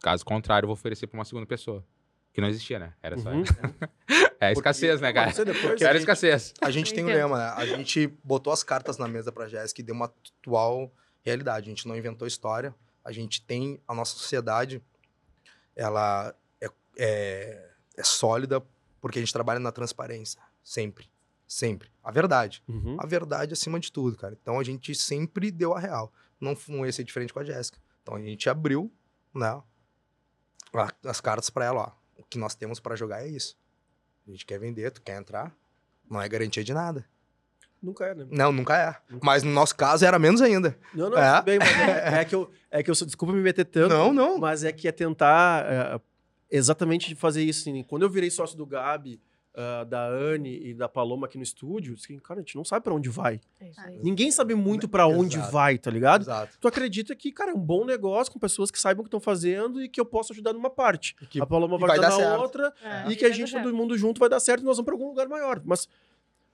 Caso 0.00 0.24
contrário, 0.24 0.66
vou 0.66 0.74
oferecer 0.74 1.06
pra 1.06 1.18
uma 1.18 1.24
segunda 1.24 1.46
pessoa. 1.46 1.84
Que 2.32 2.40
não 2.40 2.48
existia, 2.48 2.78
né? 2.78 2.94
Era 3.02 3.18
só. 3.18 3.30
Uhum. 3.30 3.42
É 4.40 4.46
a 4.48 4.52
escassez, 4.52 5.00
né, 5.00 5.12
cara? 5.12 5.30
Você 5.32 5.44
depois, 5.44 5.64
Porque 5.64 5.84
Era 5.84 5.92
a 5.92 5.94
gente- 5.94 6.00
escassez. 6.02 6.52
A 6.60 6.68
gente 6.68 6.92
tem 6.92 7.04
um 7.04 7.06
lema, 7.06 7.38
né? 7.38 7.52
A 7.56 7.64
gente 7.64 8.08
botou 8.24 8.52
as 8.52 8.64
cartas 8.64 8.98
na 8.98 9.06
mesa 9.06 9.30
pra 9.30 9.46
Jéssica 9.46 9.80
e 9.80 9.84
deu 9.84 9.94
uma 9.94 10.06
atual 10.06 10.92
realidade. 11.24 11.66
A 11.66 11.68
gente 11.68 11.86
não 11.86 11.96
inventou 11.96 12.26
história. 12.26 12.74
A 13.04 13.12
gente 13.12 13.40
tem 13.42 13.80
a 13.86 13.94
nossa 13.94 14.16
sociedade, 14.16 14.82
ela 15.76 16.34
é, 16.60 16.66
é, 16.98 17.68
é 17.96 18.02
sólida 18.02 18.60
porque 19.02 19.18
a 19.18 19.22
gente 19.22 19.32
trabalha 19.32 19.60
na 19.60 19.70
transparência. 19.70 20.40
Sempre. 20.64 21.10
Sempre. 21.46 21.90
A 22.02 22.10
verdade. 22.10 22.62
Uhum. 22.66 22.96
A 22.98 23.04
verdade 23.06 23.52
acima 23.52 23.78
de 23.78 23.92
tudo, 23.92 24.16
cara. 24.16 24.38
Então 24.40 24.58
a 24.58 24.64
gente 24.64 24.94
sempre 24.94 25.50
deu 25.50 25.74
a 25.74 25.78
real. 25.78 26.10
Não, 26.40 26.52
f- 26.52 26.72
não 26.72 26.86
ia 26.86 26.92
ser 26.92 27.04
diferente 27.04 27.34
com 27.34 27.40
a 27.40 27.44
Jéssica. 27.44 27.78
Então 28.02 28.14
a 28.14 28.20
gente 28.20 28.48
abriu, 28.48 28.90
né? 29.34 29.60
As 31.04 31.20
cartas 31.20 31.50
pra 31.50 31.64
ela, 31.66 31.80
ó. 31.82 32.20
O 32.22 32.24
que 32.24 32.38
nós 32.38 32.54
temos 32.54 32.80
pra 32.80 32.96
jogar 32.96 33.22
é 33.22 33.28
isso. 33.28 33.58
A 34.26 34.30
gente 34.30 34.46
quer 34.46 34.58
vender, 34.58 34.90
tu 34.90 35.02
quer 35.02 35.18
entrar. 35.20 35.54
Não 36.08 36.20
é 36.20 36.28
garantia 36.28 36.64
de 36.64 36.72
nada. 36.72 37.04
Nunca 37.82 38.06
é, 38.06 38.14
né? 38.14 38.26
Não, 38.30 38.52
nunca 38.52 38.76
é. 38.78 38.96
Mas 39.22 39.42
no 39.42 39.50
nosso 39.50 39.74
caso 39.76 40.04
era 40.06 40.18
menos 40.18 40.40
ainda. 40.40 40.78
Não, 40.94 41.10
não, 41.10 41.18
É. 41.18 41.42
bem, 41.42 41.58
mas 41.58 41.68
é, 41.80 42.20
é 42.22 42.24
que 42.24 42.34
eu, 42.34 42.50
é 42.70 42.82
que 42.82 42.90
eu 42.90 42.94
sou, 42.94 43.04
desculpa 43.06 43.34
me 43.34 43.40
meter 43.42 43.64
tanto, 43.64 43.88
Não, 43.88 44.12
não. 44.12 44.38
mas 44.38 44.62
é 44.64 44.72
que 44.72 44.86
é 44.86 44.92
tentar 44.92 45.64
é, 45.66 46.00
exatamente 46.58 47.14
fazer 47.14 47.42
isso. 47.42 47.68
Assim. 47.68 47.82
Quando 47.82 48.02
eu 48.02 48.10
virei 48.10 48.30
sócio 48.30 48.56
do 48.56 48.64
Gabi, 48.66 49.20
ah, 49.54 49.84
da 49.84 50.06
Anne 50.08 50.58
e 50.62 50.72
da 50.74 50.88
Paloma 50.88 51.26
aqui 51.26 51.36
no 51.36 51.42
estúdio, 51.42 51.94
assim, 51.94 52.18
cara, 52.18 52.40
a 52.40 52.42
gente 52.42 52.56
não 52.56 52.64
sabe 52.64 52.84
pra 52.84 52.94
onde 52.94 53.08
vai. 53.10 53.38
É. 53.60 53.70
Ninguém 54.02 54.30
sabe 54.30 54.54
muito 54.54 54.88
pra 54.88 55.06
onde 55.06 55.36
Exato. 55.36 55.52
vai, 55.52 55.76
tá 55.76 55.90
ligado? 55.90 56.22
Exato. 56.22 56.56
Tu 56.58 56.66
acredita 56.68 57.14
que, 57.14 57.30
cara, 57.30 57.50
é 57.50 57.54
um 57.54 57.60
bom 57.60 57.84
negócio 57.84 58.32
com 58.32 58.38
pessoas 58.38 58.70
que 58.70 58.80
saibam 58.80 59.02
o 59.02 59.04
que 59.04 59.08
estão 59.08 59.20
fazendo 59.20 59.82
e 59.82 59.88
que 59.90 60.00
eu 60.00 60.06
posso 60.06 60.32
ajudar 60.32 60.52
numa 60.54 60.70
parte. 60.70 61.14
Que- 61.28 61.40
a 61.40 61.44
Paloma 61.46 61.76
vai, 61.76 61.88
vai 61.88 61.98
ajudar 61.98 62.08
dar 62.10 62.16
na 62.22 62.28
certo. 62.30 62.40
outra 62.42 62.74
É. 62.82 63.10
e 63.10 63.16
que 63.16 63.24
a 63.26 63.30
gente, 63.30 63.52
todo 63.52 63.74
mundo 63.74 63.96
junto, 63.98 64.18
vai 64.18 64.28
dar 64.30 64.40
certo 64.40 64.62
e 64.62 64.64
nós 64.64 64.78
vamos 64.78 64.86
pra 64.86 64.94
algum 64.94 65.08
lugar 65.08 65.28
maior. 65.28 65.60
Mas, 65.64 65.86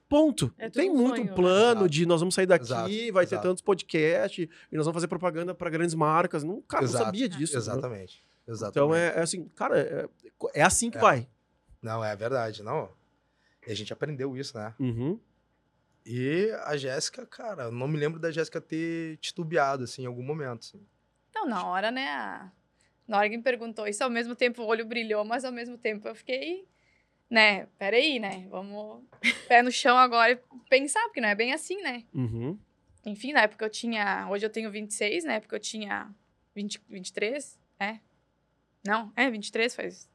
ponto. 0.08 0.52
É 0.58 0.68
Tem 0.70 0.90
um 0.90 0.94
muito 0.96 1.16
sonho, 1.16 1.26
né? 1.28 1.32
plano 1.34 1.80
Exato. 1.82 1.88
de 1.90 2.06
nós 2.06 2.20
vamos 2.20 2.34
sair 2.34 2.46
daqui, 2.46 2.64
Exato, 2.64 2.88
vai 3.12 3.26
ter 3.26 3.34
exato. 3.36 3.48
tantos 3.48 3.62
podcasts 3.62 4.48
e 4.72 4.76
nós 4.76 4.86
vamos 4.86 4.96
fazer 4.96 5.06
propaganda 5.06 5.54
pra 5.54 5.70
grandes 5.70 5.94
marcas. 5.94 6.42
Não, 6.42 6.60
cara, 6.62 6.82
Exato. 6.84 6.98
não 6.98 7.04
sabia 7.06 7.28
disso. 7.28 7.54
né? 7.54 8.18
Exatamente. 8.48 8.70
Então 8.70 8.94
é, 8.94 9.08
é 9.08 9.20
assim, 9.20 9.44
cara, 9.50 9.78
é, 9.78 10.08
é 10.54 10.62
assim 10.62 10.90
que 10.90 10.96
É. 10.98 11.00
vai. 11.00 11.28
Não, 11.82 12.02
é 12.02 12.16
verdade. 12.16 12.62
Não. 12.62 12.90
E 13.66 13.70
a 13.70 13.74
gente 13.74 13.92
aprendeu 13.92 14.36
isso, 14.36 14.56
né? 14.56 14.74
Uhum. 14.80 15.20
E 16.06 16.50
a 16.64 16.76
Jéssica, 16.76 17.26
cara, 17.26 17.64
eu 17.64 17.72
não 17.72 17.86
me 17.86 17.98
lembro 17.98 18.18
da 18.18 18.30
Jéssica 18.30 18.60
ter 18.60 19.18
titubeado, 19.18 19.84
assim, 19.84 20.02
em 20.02 20.06
algum 20.06 20.22
momento. 20.22 20.60
assim. 20.60 20.86
Não, 21.34 21.46
na 21.46 21.66
hora, 21.66 21.90
né? 21.90 22.50
Na 23.06 23.18
hora 23.18 23.28
que 23.28 23.36
me 23.36 23.42
perguntou 23.42 23.86
isso, 23.86 24.02
ao 24.02 24.10
mesmo 24.10 24.34
tempo 24.34 24.62
o 24.62 24.66
olho 24.66 24.86
brilhou, 24.86 25.24
mas 25.24 25.44
ao 25.44 25.52
mesmo 25.52 25.76
tempo 25.76 26.08
eu 26.08 26.14
fiquei, 26.14 26.66
né? 27.30 27.66
Peraí, 27.78 28.18
né? 28.18 28.46
Vamos 28.50 29.04
pé 29.48 29.62
no 29.62 29.70
chão 29.70 29.96
agora 29.98 30.32
e 30.32 30.40
pensar, 30.70 31.02
porque 31.04 31.20
não 31.20 31.28
é 31.28 31.34
bem 31.34 31.52
assim, 31.52 31.80
né? 31.82 32.04
Uhum. 32.14 32.58
Enfim, 33.04 33.32
na 33.32 33.42
época 33.42 33.64
eu 33.64 33.70
tinha. 33.70 34.28
Hoje 34.30 34.44
eu 34.46 34.50
tenho 34.50 34.70
26, 34.70 35.24
na 35.24 35.34
época 35.34 35.56
eu 35.56 35.60
tinha 35.60 36.10
20, 36.54 36.80
23. 36.88 37.58
É? 37.80 37.98
Não, 38.86 39.12
é, 39.16 39.30
23 39.30 39.74
faz. 39.74 40.08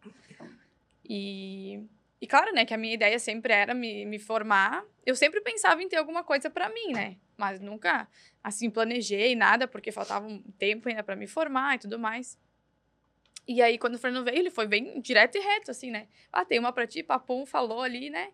E. 1.04 1.84
E 2.22 2.28
claro, 2.28 2.54
né, 2.54 2.64
que 2.64 2.74
a 2.74 2.78
minha 2.78 2.94
ideia 2.94 3.20
sempre 3.20 3.52
era 3.52 3.74
me, 3.74 4.06
me 4.06 4.18
formar. 4.18 4.86
Eu 5.06 5.14
sempre 5.14 5.42
pensava 5.42 5.84
em 5.84 5.90
ter 5.90 5.98
alguma 5.98 6.24
coisa 6.24 6.50
pra 6.50 6.70
mim, 6.70 6.94
né? 6.94 7.18
Mas 7.36 7.60
nunca, 7.60 8.08
assim, 8.42 8.70
planejei 8.70 9.36
nada, 9.36 9.68
porque 9.68 9.92
faltava 9.92 10.26
um 10.26 10.42
tempo 10.58 10.88
ainda 10.88 11.04
pra 11.04 11.18
me 11.18 11.28
formar 11.28 11.76
e 11.76 11.80
tudo 11.80 12.00
mais. 12.00 12.40
E 13.46 13.62
aí, 13.62 13.78
quando 13.78 13.96
o 13.96 14.00
Fernando 14.00 14.24
veio, 14.24 14.38
ele 14.38 14.50
foi 14.50 14.66
bem 14.66 15.02
direto 15.02 15.38
e 15.38 15.42
reto, 15.42 15.70
assim, 15.70 15.92
né? 15.92 16.08
Ah, 16.32 16.46
tem 16.46 16.60
uma 16.60 16.72
pra 16.72 16.88
ti, 16.88 17.04
papum, 17.04 17.46
falou 17.46 17.82
ali, 17.82 18.10
né? 18.10 18.32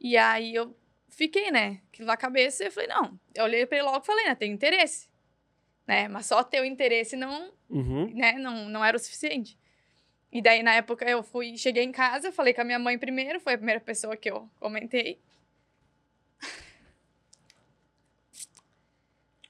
E 0.00 0.16
aí 0.16 0.54
eu 0.54 0.74
fiquei, 1.08 1.50
né? 1.50 1.82
Aquilo 1.88 2.06
na 2.06 2.16
cabeça, 2.16 2.64
eu 2.64 2.72
falei, 2.72 2.88
não. 2.88 3.20
Eu 3.34 3.44
olhei 3.44 3.66
pra 3.66 3.76
ele 3.76 3.86
logo 3.86 4.02
e 4.02 4.06
falei, 4.06 4.24
né? 4.24 4.34
Tem 4.34 4.50
interesse. 4.50 5.08
Né? 5.86 6.08
Mas 6.08 6.26
só 6.26 6.42
ter 6.42 6.60
o 6.60 6.64
interesse 6.64 7.16
não, 7.16 7.52
Uhum. 7.70 8.12
né? 8.14 8.32
Não, 8.32 8.68
não 8.68 8.84
era 8.84 8.96
o 8.96 9.00
suficiente. 9.00 9.56
E 10.32 10.42
daí, 10.42 10.62
na 10.62 10.74
época, 10.74 11.08
eu 11.08 11.22
fui, 11.22 11.56
cheguei 11.56 11.84
em 11.84 11.92
casa, 11.92 12.32
falei 12.32 12.52
com 12.52 12.60
a 12.60 12.64
minha 12.64 12.78
mãe 12.78 12.98
primeiro, 12.98 13.38
foi 13.40 13.54
a 13.54 13.56
primeira 13.58 13.80
pessoa 13.80 14.16
que 14.16 14.30
eu 14.30 14.48
comentei. 14.58 15.18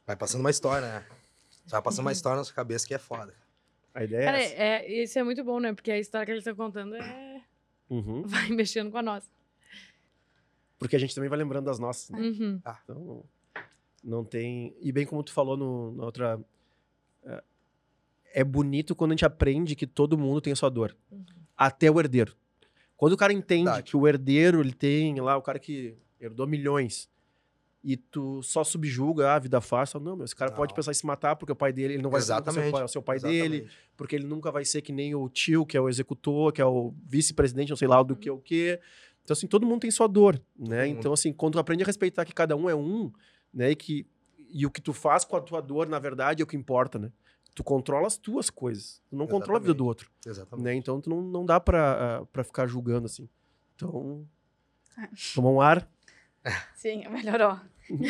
Vai 0.06 0.14
passando 0.16 0.40
uma 0.40 0.50
história, 0.50 0.86
né? 1.00 1.06
Vai 1.66 1.82
passando 1.82 2.04
uma 2.06 2.12
história 2.12 2.38
na 2.38 2.44
sua 2.44 2.54
cabeça 2.54 2.86
que 2.86 2.94
é 2.94 2.98
foda. 2.98 3.34
A 3.92 4.04
ideia 4.04 4.24
Cara, 4.26 4.38
é 4.38 4.44
essa. 4.44 4.54
é, 4.62 5.02
isso 5.02 5.18
é 5.18 5.22
muito 5.22 5.42
bom, 5.42 5.58
né? 5.58 5.72
Porque 5.72 5.90
a 5.90 5.98
história 5.98 6.24
que 6.26 6.32
eles 6.32 6.46
estão 6.46 6.54
contando 6.54 6.94
é... 6.94 7.40
Uhum. 7.90 8.22
vai 8.28 8.48
mexendo 8.50 8.90
com 8.90 8.98
a 8.98 9.02
nossa. 9.02 9.28
Porque 10.78 10.94
a 10.94 10.98
gente 10.98 11.14
também 11.14 11.30
vai 11.30 11.38
lembrando 11.38 11.64
das 11.64 11.78
nossas, 11.78 12.10
né? 12.10 12.20
Uhum. 12.20 12.60
Então, 12.84 13.24
não, 14.06 14.24
tem. 14.24 14.74
E 14.80 14.92
bem 14.92 15.04
como 15.04 15.22
tu 15.22 15.32
falou 15.32 15.56
no, 15.56 15.92
na 15.92 16.04
outra. 16.04 16.40
é, 17.24 17.42
É 18.34 18.44
bonito 18.44 18.94
quando 18.94 19.10
a 19.10 19.14
gente 19.14 19.24
aprende 19.24 19.74
que 19.74 19.86
todo 19.86 20.16
mundo 20.16 20.40
tem 20.40 20.52
a 20.52 20.56
sua 20.56 20.68
dor. 20.70 20.96
Até 21.56 21.90
o 21.90 21.98
herdeiro. 21.98 22.36
Quando 22.96 23.14
o 23.14 23.16
cara 23.16 23.32
entende 23.32 23.64
Verdade. 23.64 23.90
que 23.90 23.96
o 23.96 24.06
herdeiro, 24.06 24.60
ele 24.60 24.72
tem 24.72 25.20
lá, 25.20 25.36
o 25.36 25.42
cara 25.42 25.58
que 25.58 25.96
herdou 26.20 26.46
milhões, 26.46 27.10
e 27.84 27.96
tu 27.96 28.42
só 28.42 28.64
subjuga 28.64 29.28
ah, 29.28 29.34
a 29.36 29.38
vida 29.38 29.60
fácil, 29.60 30.00
não, 30.00 30.16
meu, 30.16 30.24
esse 30.24 30.34
cara 30.34 30.50
Não. 30.50 30.56
pode 30.56 30.74
pensar 30.74 30.90
em 30.90 30.94
se 30.94 31.06
matar 31.06 31.36
porque 31.36 31.52
o 31.52 31.56
pai 31.56 31.72
dele, 31.72 31.94
ele 31.94 32.02
não 32.02 32.10
vai 32.10 32.20
ser 32.20 32.32
o 32.32 32.72
pai, 32.72 32.88
seu 32.88 33.02
pai 33.02 33.18
dele, 33.20 33.68
porque 33.96 34.16
ele 34.16 34.26
nunca 34.26 34.50
vai 34.50 34.64
ser 34.64 34.82
que 34.82 34.92
nem 34.92 35.14
o 35.14 35.28
tio, 35.28 35.64
que 35.64 35.76
é 35.76 35.80
o 35.80 35.88
executor, 35.88 36.52
que 36.52 36.60
é 36.60 36.64
o 36.64 36.92
vice-presidente, 37.06 37.70
não 37.70 37.76
sei 37.76 37.86
lá 37.86 38.02
do 38.02 38.16
que 38.16 38.28
o 38.30 38.38
quê. 38.38 38.80
Então, 39.22 39.34
assim, 39.34 39.46
todo 39.46 39.66
mundo 39.66 39.80
tem 39.82 39.90
sua 39.90 40.06
dor, 40.08 40.40
né? 40.58 40.88
Então, 40.88 41.12
assim, 41.12 41.32
quando 41.32 41.54
tu 41.54 41.58
aprende 41.58 41.82
a 41.82 41.86
respeitar 41.86 42.24
que 42.24 42.32
cada 42.34 42.56
um 42.56 42.68
é 42.68 42.74
um, 42.74 43.12
né? 43.56 43.70
E, 43.70 43.74
que, 43.76 44.06
e 44.50 44.66
o 44.66 44.70
que 44.70 44.80
tu 44.80 44.92
faz 44.92 45.24
com 45.24 45.34
a 45.36 45.40
tua 45.40 45.60
dor, 45.62 45.88
na 45.88 45.98
verdade, 45.98 46.42
é 46.42 46.44
o 46.44 46.46
que 46.46 46.56
importa, 46.56 46.98
né? 46.98 47.10
Tu 47.54 47.64
controla 47.64 48.06
as 48.06 48.18
tuas 48.18 48.50
coisas. 48.50 49.00
Tu 49.08 49.16
não 49.16 49.26
controla 49.26 49.58
a 49.58 49.62
vida 49.62 49.72
do 49.72 49.86
outro, 49.86 50.10
Exatamente. 50.26 50.64
né? 50.64 50.74
Então, 50.74 51.00
tu 51.00 51.08
não, 51.08 51.22
não 51.22 51.46
dá 51.46 51.58
pra, 51.58 52.18
ah, 52.20 52.26
pra 52.26 52.44
ficar 52.44 52.66
julgando, 52.66 53.06
assim. 53.06 53.26
Então, 53.74 54.26
É. 54.98 55.08
tomar 55.34 55.50
um 55.50 55.60
ar. 55.60 55.88
Sim, 56.76 57.08
melhorou. 57.08 57.58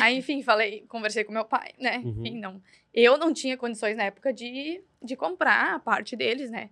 Aí, 0.01 0.17
enfim, 0.17 0.41
falei, 0.43 0.81
conversei 0.89 1.23
com 1.23 1.31
meu 1.31 1.45
pai, 1.45 1.71
né? 1.79 1.99
Uhum. 1.99 2.09
Enfim, 2.25 2.39
não. 2.39 2.61
Eu 2.93 3.17
não 3.17 3.31
tinha 3.33 3.55
condições 3.55 3.95
na 3.95 4.03
época 4.03 4.33
de, 4.33 4.83
de 5.01 5.15
comprar 5.15 5.75
a 5.75 5.79
parte 5.79 6.15
deles, 6.15 6.51
né? 6.51 6.69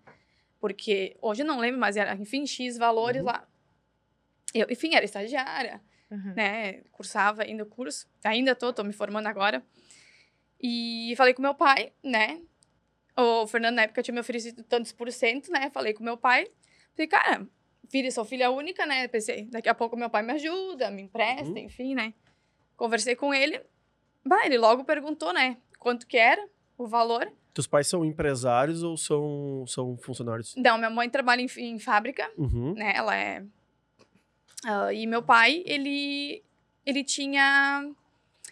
Porque 0.60 1.16
hoje 1.22 1.44
eu 1.44 1.46
não 1.46 1.60
lembro, 1.60 1.80
mas 1.80 1.96
era, 1.96 2.14
enfim, 2.16 2.46
X 2.46 2.78
valores 2.78 3.22
Uhum. 3.22 3.28
lá. 3.28 3.48
Eu, 4.54 4.68
enfim, 4.70 4.96
era 4.96 5.06
estagiária, 5.06 5.82
Uhum. 6.16 6.34
né? 6.36 6.82
Cursava 6.92 7.44
ainda 7.44 7.64
o 7.64 7.66
curso. 7.68 8.08
Ainda 8.24 8.56
tô, 8.56 8.72
tô 8.74 8.84
me 8.84 8.94
formando 8.94 9.28
agora. 9.28 9.64
E 10.62 11.14
falei 11.18 11.34
com 11.34 11.42
meu 11.42 11.54
pai, 11.56 11.92
né? 12.04 12.42
O 13.18 13.48
Fernando, 13.48 13.76
na 13.76 13.84
época, 13.84 14.02
tinha 14.04 14.14
me 14.14 14.20
oferecido 14.22 14.64
tantos 14.64 14.92
por 14.92 15.12
cento, 15.12 15.52
né? 15.52 15.70
Falei 15.74 15.94
com 15.94 16.04
meu 16.04 16.18
pai. 16.18 16.48
Falei, 16.94 17.08
cara, 17.08 17.48
filha, 17.90 18.12
sou 18.12 18.26
filha 18.26 18.50
única, 18.50 18.86
né? 18.86 19.08
Pensei, 19.08 19.46
daqui 19.46 19.70
a 19.70 19.76
pouco 19.76 19.96
meu 19.96 20.10
pai 20.10 20.24
me 20.24 20.34
ajuda, 20.34 20.90
me 20.92 21.04
empresta, 21.04 21.44
Uhum. 21.50 21.58
enfim, 21.58 21.96
né? 21.96 22.14
Conversei 22.76 23.16
com 23.16 23.34
ele. 23.34 23.62
Bah, 24.26 24.46
ele 24.46 24.58
logo 24.58 24.84
perguntou, 24.84 25.32
né? 25.34 25.58
Quanto 25.80 26.08
que 26.08 26.18
era 26.18 26.44
o 26.78 26.88
valor. 26.88 27.32
Teus 27.54 27.68
pais 27.68 27.88
são 27.88 28.04
empresários 28.04 28.84
ou 28.84 28.98
são, 28.98 29.64
são 29.68 29.98
funcionários? 29.98 30.54
Não, 30.58 30.78
minha 30.78 30.90
mãe 30.90 31.10
trabalha 31.10 31.42
em, 31.42 31.48
em 31.58 31.80
fábrica, 31.80 32.30
Uhum. 32.38 32.74
né? 32.74 32.92
Ela 32.96 33.16
é... 33.16 33.46
ah, 34.66 34.92
e 34.94 35.06
meu 35.06 35.22
pai, 35.22 35.64
ele... 35.66 36.44
Ele 36.86 37.04
tinha... 37.04 37.90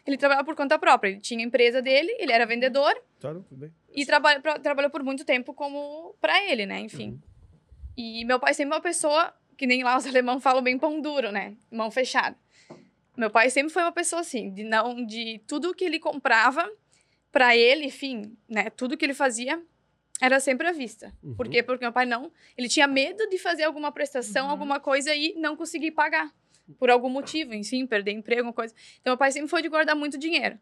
Ele 0.06 0.18
trabalhava 0.18 0.46
por 0.46 0.56
conta 0.56 0.78
própria. 0.78 1.10
Ele 1.10 1.20
tinha 1.20 1.40
a 1.40 1.48
empresa 1.48 1.82
dele, 1.82 2.16
ele 2.20 2.32
era 2.32 2.46
vendedor. 2.46 2.94
Não, 3.24 3.42
tudo 3.42 3.58
bem. 3.60 3.74
E 3.94 4.06
trabalha, 4.06 4.40
pra- 4.42 4.60
trabalhou 4.60 4.92
por 4.92 5.04
muito 5.04 5.24
tempo 5.24 5.54
como 5.54 6.16
pra 6.20 6.44
ele, 6.44 6.66
né? 6.66 6.80
Enfim. 6.80 7.12
Uhum. 7.12 7.20
E 7.96 8.26
meu 8.26 8.40
pai 8.40 8.54
sempre 8.54 8.74
é 8.74 8.78
uma 8.78 8.82
pessoa, 8.82 9.34
que 9.56 9.66
nem 9.68 9.84
lá 9.84 9.96
os 9.98 10.06
alemães 10.08 10.42
falam 10.44 10.62
bem 10.64 10.78
pão 10.78 11.00
duro, 11.00 11.32
né? 11.32 11.56
Mão 11.72 11.90
fechada. 11.90 12.36
Meu 13.16 13.30
pai 13.30 13.50
sempre 13.50 13.72
foi 13.72 13.84
uma 13.84 13.92
pessoa 13.92 14.22
assim, 14.22 14.52
de 14.52 14.64
não 14.64 15.06
de 15.06 15.40
tudo 15.48 15.74
que 15.74 15.86
ele 15.86 16.00
comprava 16.00 16.70
pra 17.32 17.56
ele, 17.56 17.86
enfim, 17.86 18.36
né? 18.50 18.70
Tudo 18.72 18.98
que 18.98 19.06
ele 19.06 19.14
fazia 19.14 19.62
era 20.22 20.40
sempre 20.40 20.68
à 20.68 20.72
vista. 20.72 21.14
Uhum. 21.24 21.36
Por 21.36 21.48
quê? 21.50 21.62
Porque 21.64 21.84
meu 21.84 21.92
pai 21.92 22.06
não, 22.06 22.32
ele 22.58 22.70
tinha 22.70 22.88
medo 22.88 23.28
de 23.30 23.38
fazer 23.38 23.64
alguma 23.64 23.92
prestação, 23.92 24.46
Uhum. 24.46 24.52
alguma 24.52 24.80
coisa 24.80 25.14
e 25.14 25.34
não 25.36 25.56
conseguir 25.56 25.92
pagar 25.92 26.32
por 26.80 26.90
algum 26.90 27.10
motivo, 27.10 27.54
enfim, 27.54 27.86
perder 27.86 28.12
emprego, 28.12 28.42
alguma 28.42 28.54
coisa. 28.54 28.74
Então 29.02 29.12
meu 29.12 29.18
pai 29.18 29.32
sempre 29.32 29.50
foi 29.50 29.62
de 29.62 29.70
guardar 29.70 29.96
muito 29.96 30.18
dinheiro. 30.18 30.58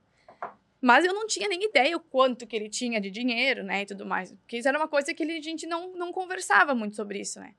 Mas 0.81 1.05
eu 1.05 1.13
não 1.13 1.27
tinha 1.27 1.47
nem 1.47 1.63
ideia 1.63 1.95
o 1.95 1.99
quanto 1.99 2.47
que 2.47 2.55
ele 2.55 2.67
tinha 2.67 2.99
de 2.99 3.11
dinheiro, 3.11 3.63
né, 3.63 3.83
e 3.83 3.85
tudo 3.85 4.03
mais. 4.03 4.31
Porque 4.31 4.57
isso 4.57 4.67
era 4.67 4.75
uma 4.79 4.87
coisa 4.87 5.13
que 5.13 5.21
ele, 5.21 5.33
a 5.37 5.41
gente 5.41 5.67
não, 5.67 5.93
não 5.95 6.11
conversava 6.11 6.73
muito 6.73 6.95
sobre 6.95 7.19
isso, 7.19 7.39
né. 7.39 7.53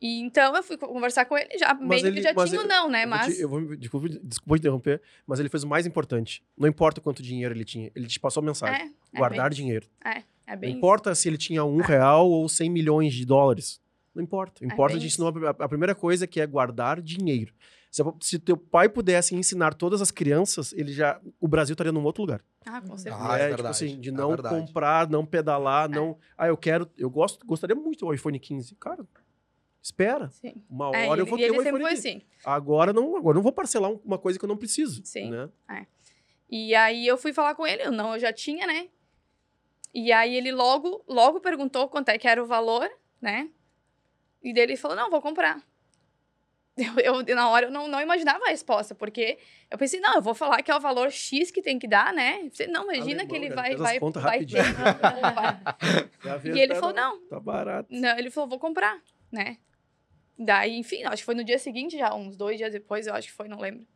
E 0.00 0.20
então 0.20 0.54
eu 0.56 0.62
fui 0.62 0.76
co- 0.76 0.88
conversar 0.88 1.24
com 1.24 1.38
ele, 1.38 1.56
já 1.56 1.72
Mas 1.72 1.86
meio 1.88 2.02
que 2.02 2.08
ele- 2.08 2.22
já 2.22 2.32
mas 2.34 2.50
tinha 2.50 2.60
o 2.60 2.64
eu- 2.64 2.68
não, 2.68 2.88
né, 2.90 3.04
Eu 3.04 3.08
vou 3.08 3.16
mas... 3.18 3.34
te- 3.36 3.40
eu 3.42 3.48
vou, 3.48 3.76
desculpa, 3.76 4.08
desculpa 4.08 4.56
interromper, 4.58 5.00
mas 5.24 5.38
ele 5.38 5.48
fez 5.48 5.62
o 5.62 5.68
mais 5.68 5.86
importante. 5.86 6.42
Não 6.58 6.68
importa 6.68 7.00
quanto 7.00 7.22
dinheiro 7.22 7.54
ele 7.54 7.64
tinha, 7.64 7.90
ele 7.94 8.06
te 8.08 8.18
passou 8.18 8.42
a 8.42 8.44
mensagem. 8.44 8.82
É, 8.82 8.86
é 9.14 9.18
guardar 9.18 9.48
bem, 9.50 9.56
dinheiro. 9.56 9.88
é 10.04 10.22
Não 10.54 10.60
bem 10.60 10.70
isso. 10.70 10.78
importa 10.78 11.14
se 11.14 11.28
ele 11.28 11.36
tinha 11.38 11.64
um 11.64 11.78
real 11.80 12.28
ou 12.30 12.48
100 12.48 12.70
milhões 12.70 13.14
de 13.14 13.24
dólares. 13.24 13.80
Não 14.14 14.22
importa. 14.22 14.64
Importa 14.64 14.94
bem 14.96 15.04
a 15.04 15.08
gente 15.08 15.20
a, 15.44 15.64
a 15.64 15.68
primeira 15.68 15.94
coisa 15.94 16.26
que 16.26 16.40
é 16.40 16.46
guardar 16.46 17.00
dinheiro. 17.02 17.52
Se, 17.90 18.02
se 18.20 18.38
teu 18.38 18.56
pai 18.56 18.88
pudesse 18.88 19.34
ensinar 19.34 19.74
todas 19.74 20.00
as 20.02 20.10
crianças, 20.10 20.72
ele 20.72 20.92
já 20.92 21.20
o 21.40 21.48
Brasil 21.48 21.72
estaria 21.74 21.92
num 21.92 22.04
outro 22.04 22.22
lugar. 22.22 22.42
Ah, 22.66 22.80
com 22.80 22.96
certeza. 22.96 23.16
Ah, 23.24 23.36
é 23.38 23.44
tipo 23.44 23.54
verdade, 23.56 23.68
assim, 23.68 24.00
de 24.00 24.08
é 24.08 24.12
não 24.12 24.28
verdade. 24.30 24.54
comprar, 24.54 25.08
não 25.08 25.24
pedalar, 25.24 25.88
não. 25.88 26.18
Ah, 26.36 26.46
eu 26.48 26.56
quero, 26.56 26.90
eu 26.98 27.08
gosto, 27.08 27.46
gostaria 27.46 27.74
muito 27.76 28.04
do 28.04 28.12
iPhone 28.12 28.38
15. 28.38 28.74
Cara, 28.76 29.06
espera. 29.82 30.28
Sim. 30.30 30.54
Uma 30.68 30.86
É, 30.96 31.08
hora 31.08 31.20
eu 31.20 31.24
ele- 31.24 31.30
vou 31.30 31.38
e 31.38 31.42
ter 31.42 31.50
um 31.52 31.60
iPhone 31.62 31.80
foi 31.80 31.90
15. 31.90 32.08
assim. 32.08 32.22
Agora 32.44 32.92
não, 32.92 33.16
agora 33.16 33.34
eu 33.34 33.36
não 33.36 33.42
vou 33.42 33.52
parcelar 33.52 33.90
um- 33.90 34.00
uma 34.04 34.18
coisa 34.18 34.38
que 34.38 34.44
eu 34.44 34.48
não 34.48 34.56
preciso, 34.56 35.00
Sim. 35.04 35.30
né? 35.30 35.48
E 36.50 36.74
aí 36.74 37.06
eu 37.06 37.16
fui 37.18 37.32
falar 37.32 37.54
com 37.54 37.66
ele, 37.66 37.82
eu 37.82 37.92
não, 37.92 38.14
eu 38.14 38.20
já 38.20 38.32
tinha, 38.32 38.66
né? 38.66 38.88
E 39.98 40.12
aí 40.12 40.36
ele 40.36 40.52
logo, 40.52 41.02
logo 41.08 41.40
perguntou 41.40 41.88
quanto 41.88 42.10
é 42.10 42.18
que 42.18 42.28
era 42.28 42.42
o 42.42 42.46
valor, 42.46 42.86
né? 43.18 43.48
E 44.42 44.52
daí 44.52 44.64
ele 44.64 44.76
falou, 44.76 44.94
não, 44.94 45.08
vou 45.08 45.22
comprar. 45.22 45.58
Eu, 46.76 47.22
eu- 47.24 47.34
na 47.34 47.48
hora 47.48 47.68
eu 47.68 47.70
não, 47.70 47.88
não 47.88 48.02
imaginava 48.02 48.44
a 48.44 48.48
resposta, 48.50 48.94
porque 48.94 49.38
eu 49.70 49.78
pensei, 49.78 49.98
não, 49.98 50.16
eu 50.16 50.20
vou 50.20 50.34
falar 50.34 50.62
que 50.62 50.70
é 50.70 50.76
o 50.76 50.80
valor 50.80 51.10
X 51.10 51.50
que 51.50 51.62
tem 51.62 51.78
que 51.78 51.88
dar, 51.88 52.12
né? 52.12 52.40
Pensei, 52.42 52.66
não, 52.66 52.82
imagina 52.92 53.22
Alemão, 53.22 53.26
que 53.28 53.34
ele 53.36 53.48
vai, 53.54 53.74
vai, 53.76 53.98
vai 53.98 54.22
rapidinho. 54.22 54.62
ter. 54.62 55.34
vai- 55.34 55.58
fez, 55.80 56.44
E 56.54 56.60
ele 56.60 56.74
tá, 56.74 56.80
falou, 56.80 56.94
não, 56.94 57.18
Tá 57.28 57.40
barato. 57.40 57.88
não, 57.90 58.18
ele 58.18 58.28
falou, 58.30 58.46
vou 58.50 58.58
comprar, 58.58 59.00
né? 59.32 59.56
Daí, 60.38 60.76
enfim, 60.76 61.02
acho 61.04 61.22
que 61.22 61.24
foi 61.24 61.34
no 61.34 61.42
dia 61.42 61.58
seguinte 61.58 61.96
já, 61.96 62.14
uns 62.14 62.36
dois 62.36 62.58
dias 62.58 62.70
depois, 62.70 63.06
eu 63.06 63.14
acho 63.14 63.28
que 63.28 63.32
foi, 63.32 63.48
não 63.48 63.58
lembro. 63.58 63.86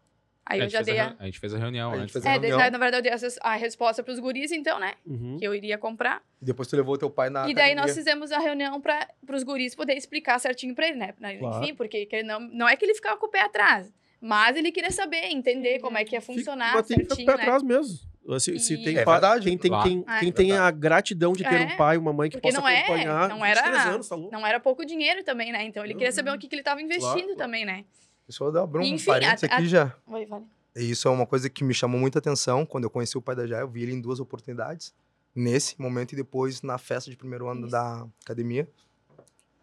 Aí 0.51 0.61
a, 0.61 0.65
eu 0.65 0.69
gente 0.69 0.73
já 0.73 0.85
fez 0.85 0.99
a 0.99 1.05
dei 1.05 1.15
a... 1.15 1.17
a 1.19 1.25
gente 1.27 1.39
fez 1.39 1.55
a 1.55 1.59
reunião 1.59 1.91
A 1.91 1.95
gente 1.95 2.03
antes. 2.03 2.13
fez 2.13 2.27
a 2.27 2.29
É, 2.31 2.39
daí, 2.39 2.51
reunião. 2.51 2.71
na 2.71 2.79
verdade 2.79 3.09
eu 3.09 3.19
dei 3.19 3.31
a 3.41 3.57
resposta 3.57 4.03
pros 4.03 4.19
guris, 4.19 4.51
então, 4.53 4.79
né? 4.79 4.95
Uhum. 5.07 5.37
Que 5.39 5.45
eu 5.47 5.55
iria 5.55 5.79
comprar. 5.79 6.23
Depois 6.43 6.67
tu 6.69 6.77
levou 6.77 6.99
teu 6.99 7.09
pai 7.09 7.31
na 7.31 7.49
E 7.49 7.55
daí 7.55 7.75
nós 7.75 7.95
fizemos 7.95 8.33
a 8.33 8.39
reunião 8.39 8.81
para 8.81 9.07
os 9.33 9.43
guris 9.43 9.75
poder 9.75 9.95
explicar 9.95 10.39
certinho 10.41 10.75
para 10.75 10.89
ele, 10.89 10.97
né? 10.99 11.13
Claro. 11.39 11.63
Enfim, 11.65 11.75
porque 11.75 12.05
que 12.07 12.17
ele 12.17 12.27
não, 12.29 12.41
não 12.41 12.69
é 12.69 12.77
que 12.77 12.85
ele 12.85 12.95
ficava 12.95 13.17
com 13.17 13.27
o 13.27 13.31
pé 13.31 13.43
atrás, 13.43 13.93
mas 14.21 14.57
ele 14.57 14.73
queria 14.73 14.91
saber, 14.91 15.27
entender 15.27 15.79
como 15.79 15.97
é 15.97 16.05
que 16.05 16.15
ia 16.17 16.21
funcionar 16.21 16.75
Mas 16.75 16.87
tem 16.89 16.99
que 16.99 17.03
ficar 17.05 17.15
com 17.15 17.15
o 17.15 17.17
certinho, 17.17 17.27
pé 17.27 17.37
né? 17.37 17.43
atrás 17.43 17.63
mesmo. 17.63 18.11
Se, 18.39 18.59
se 18.61 18.75
E- 18.75 18.85
tem 18.85 18.97
É 18.99 19.03
pai- 19.05 19.15
verdade. 19.15 19.45
quem 19.49 19.59
tem, 19.59 19.71
Claro. 19.71 19.89
quem, 19.89 20.05
É. 20.07 20.21
quem 20.21 20.31
tem 20.33 20.53
a 20.53 20.71
gratidão 20.71 21.33
de 21.33 21.43
ter 21.43 21.55
É. 21.61 21.65
um 21.65 21.77
pai 21.77 21.97
e 21.97 21.99
uma 21.99 22.13
mãe 22.13 22.29
que 22.29 22.37
Porque 22.37 22.49
possa 22.49 22.61
não 22.61 22.69
é- 22.69 22.81
acompanhar. 22.81 23.29
não 23.29 23.41
23 23.41 23.67
era- 23.81 23.91
anos, 23.95 24.09
tá? 24.09 24.17
Não 24.17 24.47
era 24.47 24.61
pouco 24.61 24.85
dinheiro 24.85 25.25
também, 25.25 25.51
né? 25.51 25.65
Então 25.65 25.85
ele 25.85 25.95
queria 25.95 26.13
saber 26.13 26.31
o 26.31 26.39
que, 26.39 26.47
que 26.47 26.55
ele 26.55 26.61
estava 26.61 26.81
investindo 26.83 27.23
claro. 27.25 27.37
também, 27.37 27.65
né? 27.65 27.85
Deixa 28.31 28.45
eu 28.45 28.63
abrir 28.63 28.81
um 28.81 28.85
Enfim, 28.85 29.07
parênteses 29.07 29.45
a- 29.45 29.47
aqui 29.55 29.65
a- 29.65 29.69
já. 29.69 29.97
Vai, 30.07 30.25
vale. 30.27 30.45
E 30.77 30.89
isso 30.91 31.09
é 31.09 31.11
uma 31.11 31.27
coisa 31.27 31.51
que 31.51 31.65
me 31.65 31.75
chamou 31.75 31.99
muita 32.01 32.19
atenção 32.21 32.65
quando 32.65 32.85
eu 32.85 32.91
conheci 32.91 33.19
o 33.19 33.23
pai 33.23 33.35
da 33.35 33.45
Jaya. 33.47 33.63
Eu 33.63 33.69
vi 33.69 33.83
ele 33.83 33.93
em 33.93 34.01
duas 34.01 34.21
oportunidades. 34.21 34.95
Nesse 35.35 35.81
momento 35.81 36.13
e 36.13 36.17
depois 36.17 36.63
na 36.63 36.79
festa 36.79 37.11
de 37.11 37.17
primeiro 37.17 37.49
ano 37.49 37.63
Isso. 37.63 37.71
da 37.71 38.07
academia. 38.25 38.69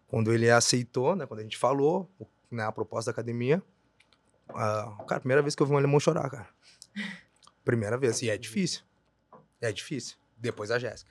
Quando 0.06 0.32
ele 0.32 0.50
aceitou, 0.50 1.16
né? 1.16 1.26
Quando 1.26 1.40
a 1.40 1.42
gente 1.42 1.56
falou 1.56 2.08
né, 2.50 2.62
a 2.64 2.72
proposta 2.72 3.10
da 3.10 3.14
academia. 3.14 3.62
ah, 4.50 4.96
cara, 5.06 5.20
primeira 5.20 5.42
vez 5.42 5.54
que 5.54 5.62
eu 5.62 5.66
vi 5.66 5.72
um 5.72 5.76
alemão 5.78 5.98
chorar, 6.00 6.28
cara. 6.30 6.48
Primeira 7.64 7.96
vez. 7.98 8.20
E 8.22 8.30
é 8.30 8.36
difícil. 8.38 8.82
É 9.60 9.70
difícil. 9.72 10.16
Depois 10.36 10.70
a 10.70 10.78
Jéssica. 10.78 11.10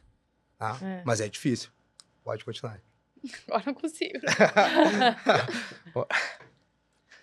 Tá? 0.57 0.77
É. 0.81 1.01
Mas 1.05 1.21
é 1.21 1.27
difícil. 1.29 1.69
Pode 2.23 2.43
continuar. 2.45 2.79
Agora 3.47 3.63
não 3.67 3.73
consigo. 3.75 4.19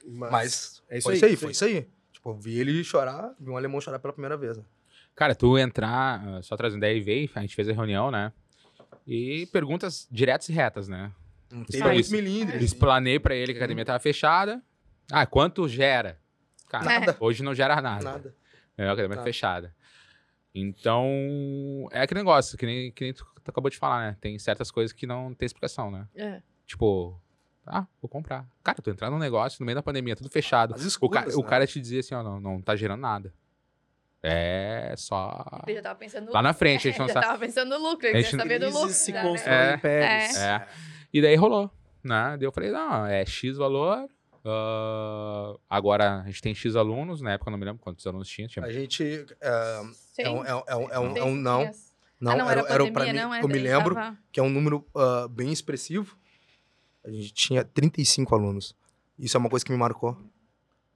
Mas 0.06 0.82
é 0.88 0.98
isso 0.98 1.04
foi 1.04 1.14
aí, 1.14 1.16
isso 1.16 1.24
aí, 1.26 1.36
foi 1.36 1.50
isso 1.52 1.64
aí. 1.64 1.88
Tipo, 2.12 2.30
eu 2.30 2.34
vi 2.34 2.58
ele 2.58 2.84
chorar, 2.84 3.34
vi 3.38 3.50
um 3.50 3.56
alemão 3.56 3.80
chorar 3.80 3.98
pela 3.98 4.12
primeira 4.12 4.36
vez. 4.36 4.58
Né? 4.58 4.64
Cara, 5.14 5.34
tu 5.34 5.58
entrar, 5.58 6.22
ah, 6.26 6.42
só 6.42 6.56
trazendo, 6.56 6.80
daí 6.80 7.00
veio, 7.00 7.30
a 7.34 7.40
gente 7.40 7.54
fez 7.54 7.68
a 7.68 7.72
reunião, 7.72 8.10
né? 8.10 8.32
E 9.06 9.46
perguntas 9.52 10.08
diretas 10.10 10.48
e 10.48 10.52
retas, 10.52 10.88
né? 10.88 11.12
Não 11.50 11.64
tem 11.64 11.82
milindres. 12.10 12.62
Explanei 12.62 13.18
pra 13.20 13.34
ele 13.34 13.52
que 13.52 13.58
a 13.58 13.62
academia 13.62 13.84
tava 13.84 13.98
fechada. 13.98 14.62
Ah, 15.10 15.26
quanto 15.26 15.68
gera? 15.68 16.18
Cara, 16.68 16.84
Nada. 16.84 17.16
hoje 17.20 17.42
não 17.42 17.54
gera 17.54 17.80
nada. 17.80 18.04
Nada. 18.04 18.34
É, 18.76 18.84
a 18.84 18.92
academia 18.92 19.10
tá 19.10 19.16
Nada. 19.16 19.24
fechada. 19.24 19.74
Então, 20.54 21.88
é 21.92 22.02
aquele 22.02 22.20
negócio, 22.20 22.56
que 22.56 22.64
nem, 22.64 22.90
que 22.90 23.04
nem 23.04 23.12
tu 23.12 23.24
tu 23.44 23.50
acabou 23.50 23.70
de 23.70 23.76
falar, 23.76 24.10
né? 24.10 24.16
Tem 24.20 24.38
certas 24.38 24.70
coisas 24.70 24.92
que 24.92 25.06
não 25.06 25.34
tem 25.34 25.46
explicação, 25.46 25.90
né? 25.90 26.08
É. 26.14 26.42
Tipo, 26.66 27.20
ah, 27.66 27.86
vou 28.00 28.08
comprar. 28.08 28.46
Cara, 28.62 28.78
tu 28.82 28.90
entrar 28.90 29.10
num 29.10 29.18
negócio 29.18 29.56
no 29.60 29.66
meio 29.66 29.76
da 29.76 29.82
pandemia, 29.82 30.14
tudo 30.16 30.28
fechado. 30.30 30.74
As 30.74 30.80
O, 30.80 30.82
ca- 31.08 31.20
escuras, 31.20 31.34
o 31.36 31.42
né? 31.42 31.48
cara 31.48 31.66
te 31.66 31.80
dizia 31.80 32.00
assim, 32.00 32.14
ó, 32.14 32.22
não, 32.22 32.40
não 32.40 32.60
tá 32.60 32.74
gerando 32.76 33.00
nada. 33.00 33.32
É 34.22 34.94
só. 34.96 35.44
Ele 35.66 35.76
já 35.76 35.82
tava 35.82 35.98
pensando 35.98 36.26
no 36.26 36.32
Lá 36.32 36.40
na 36.40 36.54
frente, 36.54 36.88
a 36.88 36.90
gente 36.90 36.96
É, 36.96 37.00
não 37.04 37.08
já 37.08 37.14
sabe. 37.14 37.26
tava 37.26 37.38
pensando 37.38 37.68
no 37.70 37.90
lucro, 37.90 38.06
A 38.06 38.10
ele 38.10 38.22
gente 38.22 38.30
quer 38.30 38.36
não- 38.36 38.42
saber 38.44 38.58
do 38.58 38.70
lucro. 38.70 38.88
se 38.90 39.12
né? 39.12 39.22
constroem 39.22 39.56
É. 39.58 39.74
em 39.74 39.78
PEGs. 39.78 40.36
É. 40.38 40.66
E 41.12 41.22
daí 41.22 41.36
rolou, 41.36 41.70
né? 42.02 42.36
Daí 42.38 42.46
eu 42.46 42.52
falei, 42.52 42.70
não, 42.70 43.04
é 43.06 43.24
X 43.26 43.56
valor. 43.56 44.08
ah, 44.46 45.54
agora 45.68 46.20
a 46.20 46.26
gente 46.26 46.40
tem 46.40 46.54
X 46.54 46.74
alunos, 46.76 47.20
na 47.20 47.32
época 47.32 47.48
eu 47.50 47.52
não 47.52 47.58
me 47.58 47.64
lembro 47.64 47.82
quantos 47.82 48.06
alunos 48.06 48.28
tinha. 48.28 48.48
tinha 48.48 48.64
A 48.64 48.70
gente. 48.72 49.26
é, 49.40 49.80
é, 50.18 50.30
um, 50.30 50.44
é, 50.44 50.54
um, 50.54 50.62
é, 50.66 50.76
um, 50.76 50.90
é, 50.90 50.98
um, 50.98 51.16
é 51.18 51.24
um 51.24 51.34
não. 51.34 51.70
Não, 52.20 52.32
ah, 52.32 52.36
não, 52.36 52.50
era, 52.50 52.60
era, 52.62 52.72
era, 52.84 52.92
pra 52.92 53.04
mim, 53.04 53.12
não, 53.12 53.34
é, 53.34 53.42
eu 53.42 53.48
me 53.48 53.58
lembro 53.58 53.94
tava- 53.94 54.16
que 54.32 54.40
é 54.40 54.42
um 54.42 54.48
número 54.48 54.86
ah, 54.96 55.26
bem 55.28 55.52
expressivo. 55.52 56.16
A 57.04 57.10
gente 57.10 57.32
tinha 57.32 57.64
35 57.64 58.34
alunos. 58.34 58.74
Isso 59.18 59.36
é 59.36 59.40
uma 59.40 59.48
coisa 59.50 59.64
que 59.64 59.70
me 59.72 59.78
marcou. 59.78 60.16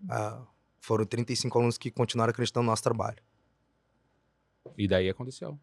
Ah, 0.09 0.43
foram 0.81 1.05
35 1.05 1.59
alunos 1.59 1.77
que 1.79 1.91
continuaram 1.91 2.31
acreditando 2.31 2.65
no 2.65 2.71
nosso 2.73 2.83
trabalho. 2.83 3.19
E 4.77 4.87
daí 4.89 5.09
aconteceu. 5.09 5.59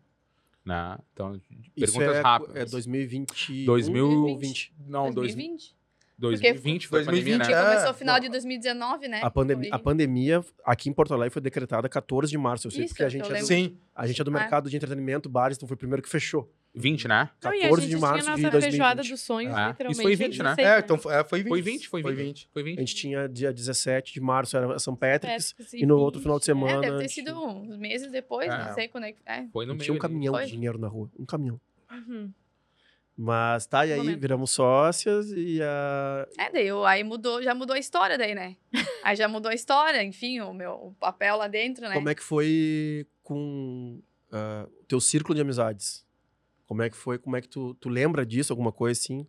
Né? 0.63 0.97
Então, 1.13 1.39
Isso 1.75 1.93
perguntas 1.93 2.17
é, 2.17 2.21
rápidas. 2.21 2.55
é 2.55 2.65
2020. 2.65 3.65
2020. 3.65 4.73
Não, 4.87 5.11
2020. 5.11 5.75
2020. 6.17 6.55
2020 6.57 6.87
foi 6.87 7.01
a 7.01 7.05
pandemia, 7.05 7.37
2020 7.37 7.53
né? 7.55 7.61
é- 7.61 7.65
Começou 7.69 7.87
no 7.91 7.97
final 7.97 8.19
de 8.21 8.29
2019, 8.29 9.07
né? 9.09 9.19
A, 9.21 9.29
pandem- 9.29 9.57
Foi- 9.57 9.69
a 9.71 9.77
pandemia 9.79 10.45
aqui 10.63 10.89
em 10.89 10.93
Porto 10.93 11.13
Alegre 11.13 11.33
foi 11.33 11.41
decretada 11.41 11.89
14 11.89 12.31
de 12.31 12.37
março. 12.37 12.67
Eu 12.67 12.71
sei 12.71 12.85
Isso, 12.85 12.93
porque 12.93 13.03
a 13.03 13.07
eu 13.07 13.09
gente, 13.09 13.31
é 13.31 13.39
do, 13.41 13.45
Sim. 13.45 13.77
a 13.93 14.07
gente 14.07 14.21
é 14.21 14.23
do 14.23 14.31
mercado 14.31 14.69
de 14.69 14.75
entretenimento, 14.77 15.27
bares, 15.27 15.57
então 15.57 15.67
foi 15.67 15.75
o 15.75 15.77
primeiro 15.77 16.01
que 16.01 16.07
fechou. 16.09 16.49
20, 16.75 17.07
né? 17.07 17.29
Não, 17.43 17.53
e 17.53 17.59
a 17.59 17.61
14 17.69 17.81
gente 17.83 17.89
de 17.95 18.01
março 18.01 18.23
de 18.25 18.29
nossa 18.29 18.41
2020. 18.41 18.61
feijoada 18.71 19.01
dos 19.01 19.21
sonhos, 19.21 19.53
Ah, 19.55 19.67
literalmente. 19.69 19.93
isso 19.93 20.01
foi 20.01 20.15
dia 20.15 20.27
20, 20.27 20.37
né? 20.43 20.49
16, 20.55 20.67
É, 20.67 20.79
então 20.79 20.97
foi, 20.97 21.13
é, 21.15 21.23
foi 21.23 21.39
20. 21.43 21.49
Foi 21.49 21.61
20, 21.61 21.87
foi 21.87 22.01
20. 22.01 22.03
Foi 22.15 22.23
20. 22.25 22.49
Foi 22.53 22.63
20. 22.63 22.77
A 22.77 22.79
gente 22.81 22.95
tinha 22.95 23.29
dia 23.29 23.53
17 23.53 24.13
de 24.13 24.19
março, 24.21 24.57
era 24.57 24.77
São 24.79 24.95
Patrick's, 24.95 25.53
Patrick's 25.53 25.73
e 25.81 25.85
no 25.85 25.97
outro 25.97 26.19
20. 26.19 26.23
final 26.23 26.37
de 26.39 26.43
É, 26.43 26.45
semana. 26.45 26.81
deve 26.81 26.97
ter 26.99 27.09
sido 27.09 27.33
uns 27.41 27.77
meses 27.77 28.11
depois, 28.11 28.47
É. 28.49 28.65
não 28.65 28.73
sei 28.73 28.87
quando 28.87 29.05
é 29.05 29.11
que. 29.13 29.19
É. 29.25 29.45
Foi 29.53 29.65
no 29.65 29.73
meio. 29.73 29.83
tinha 29.85 29.95
um 29.95 29.99
caminhão 29.99 30.33
Foi. 30.33 30.45
de 30.45 30.51
dinheiro 30.51 30.77
na 30.77 30.87
rua. 30.87 31.09
Um 31.17 31.25
caminhão. 31.25 31.59
Uhum. 31.91 32.31
Mas 33.17 33.65
tá, 33.65 33.85
e 33.85 33.93
aí 33.93 33.97
Momento. 33.99 34.19
viramos 34.19 34.51
sócias 34.51 35.31
e 35.31 35.61
a. 35.61 36.27
É, 36.37 36.51
daí 36.51 36.67
eu- 36.67 36.85
aí 36.85 37.01
mudou, 37.01 37.41
já 37.41 37.55
mudou 37.55 37.73
a 37.73 37.79
história 37.79 38.17
daí, 38.17 38.35
né? 38.35 38.57
aí 39.05 39.15
já 39.15 39.25
mudou 39.29 39.49
a 39.49 39.55
história, 39.55 40.03
enfim, 40.03 40.41
o 40.41 40.53
meu 40.53 40.71
o 40.73 40.93
papel 40.99 41.37
lá 41.37 41.47
dentro, 41.47 41.87
né? 41.87 41.93
Como 41.93 42.09
é 42.09 42.13
que 42.15 42.21
foi 42.21 43.07
com 43.23 44.01
ah, 44.33 44.67
o 44.81 44.83
teu 44.83 44.99
círculo 44.99 45.33
de 45.33 45.39
amizades? 45.41 46.04
Como 46.67 46.81
é 46.81 46.89
que 46.89 46.97
foi? 46.97 47.17
Como 47.17 47.35
é 47.35 47.41
que 47.41 47.47
tu, 47.47 47.73
tu 47.75 47.89
lembra 47.89 48.25
disso, 48.25 48.51
alguma 48.51 48.71
coisa 48.71 48.99
assim? 48.99 49.27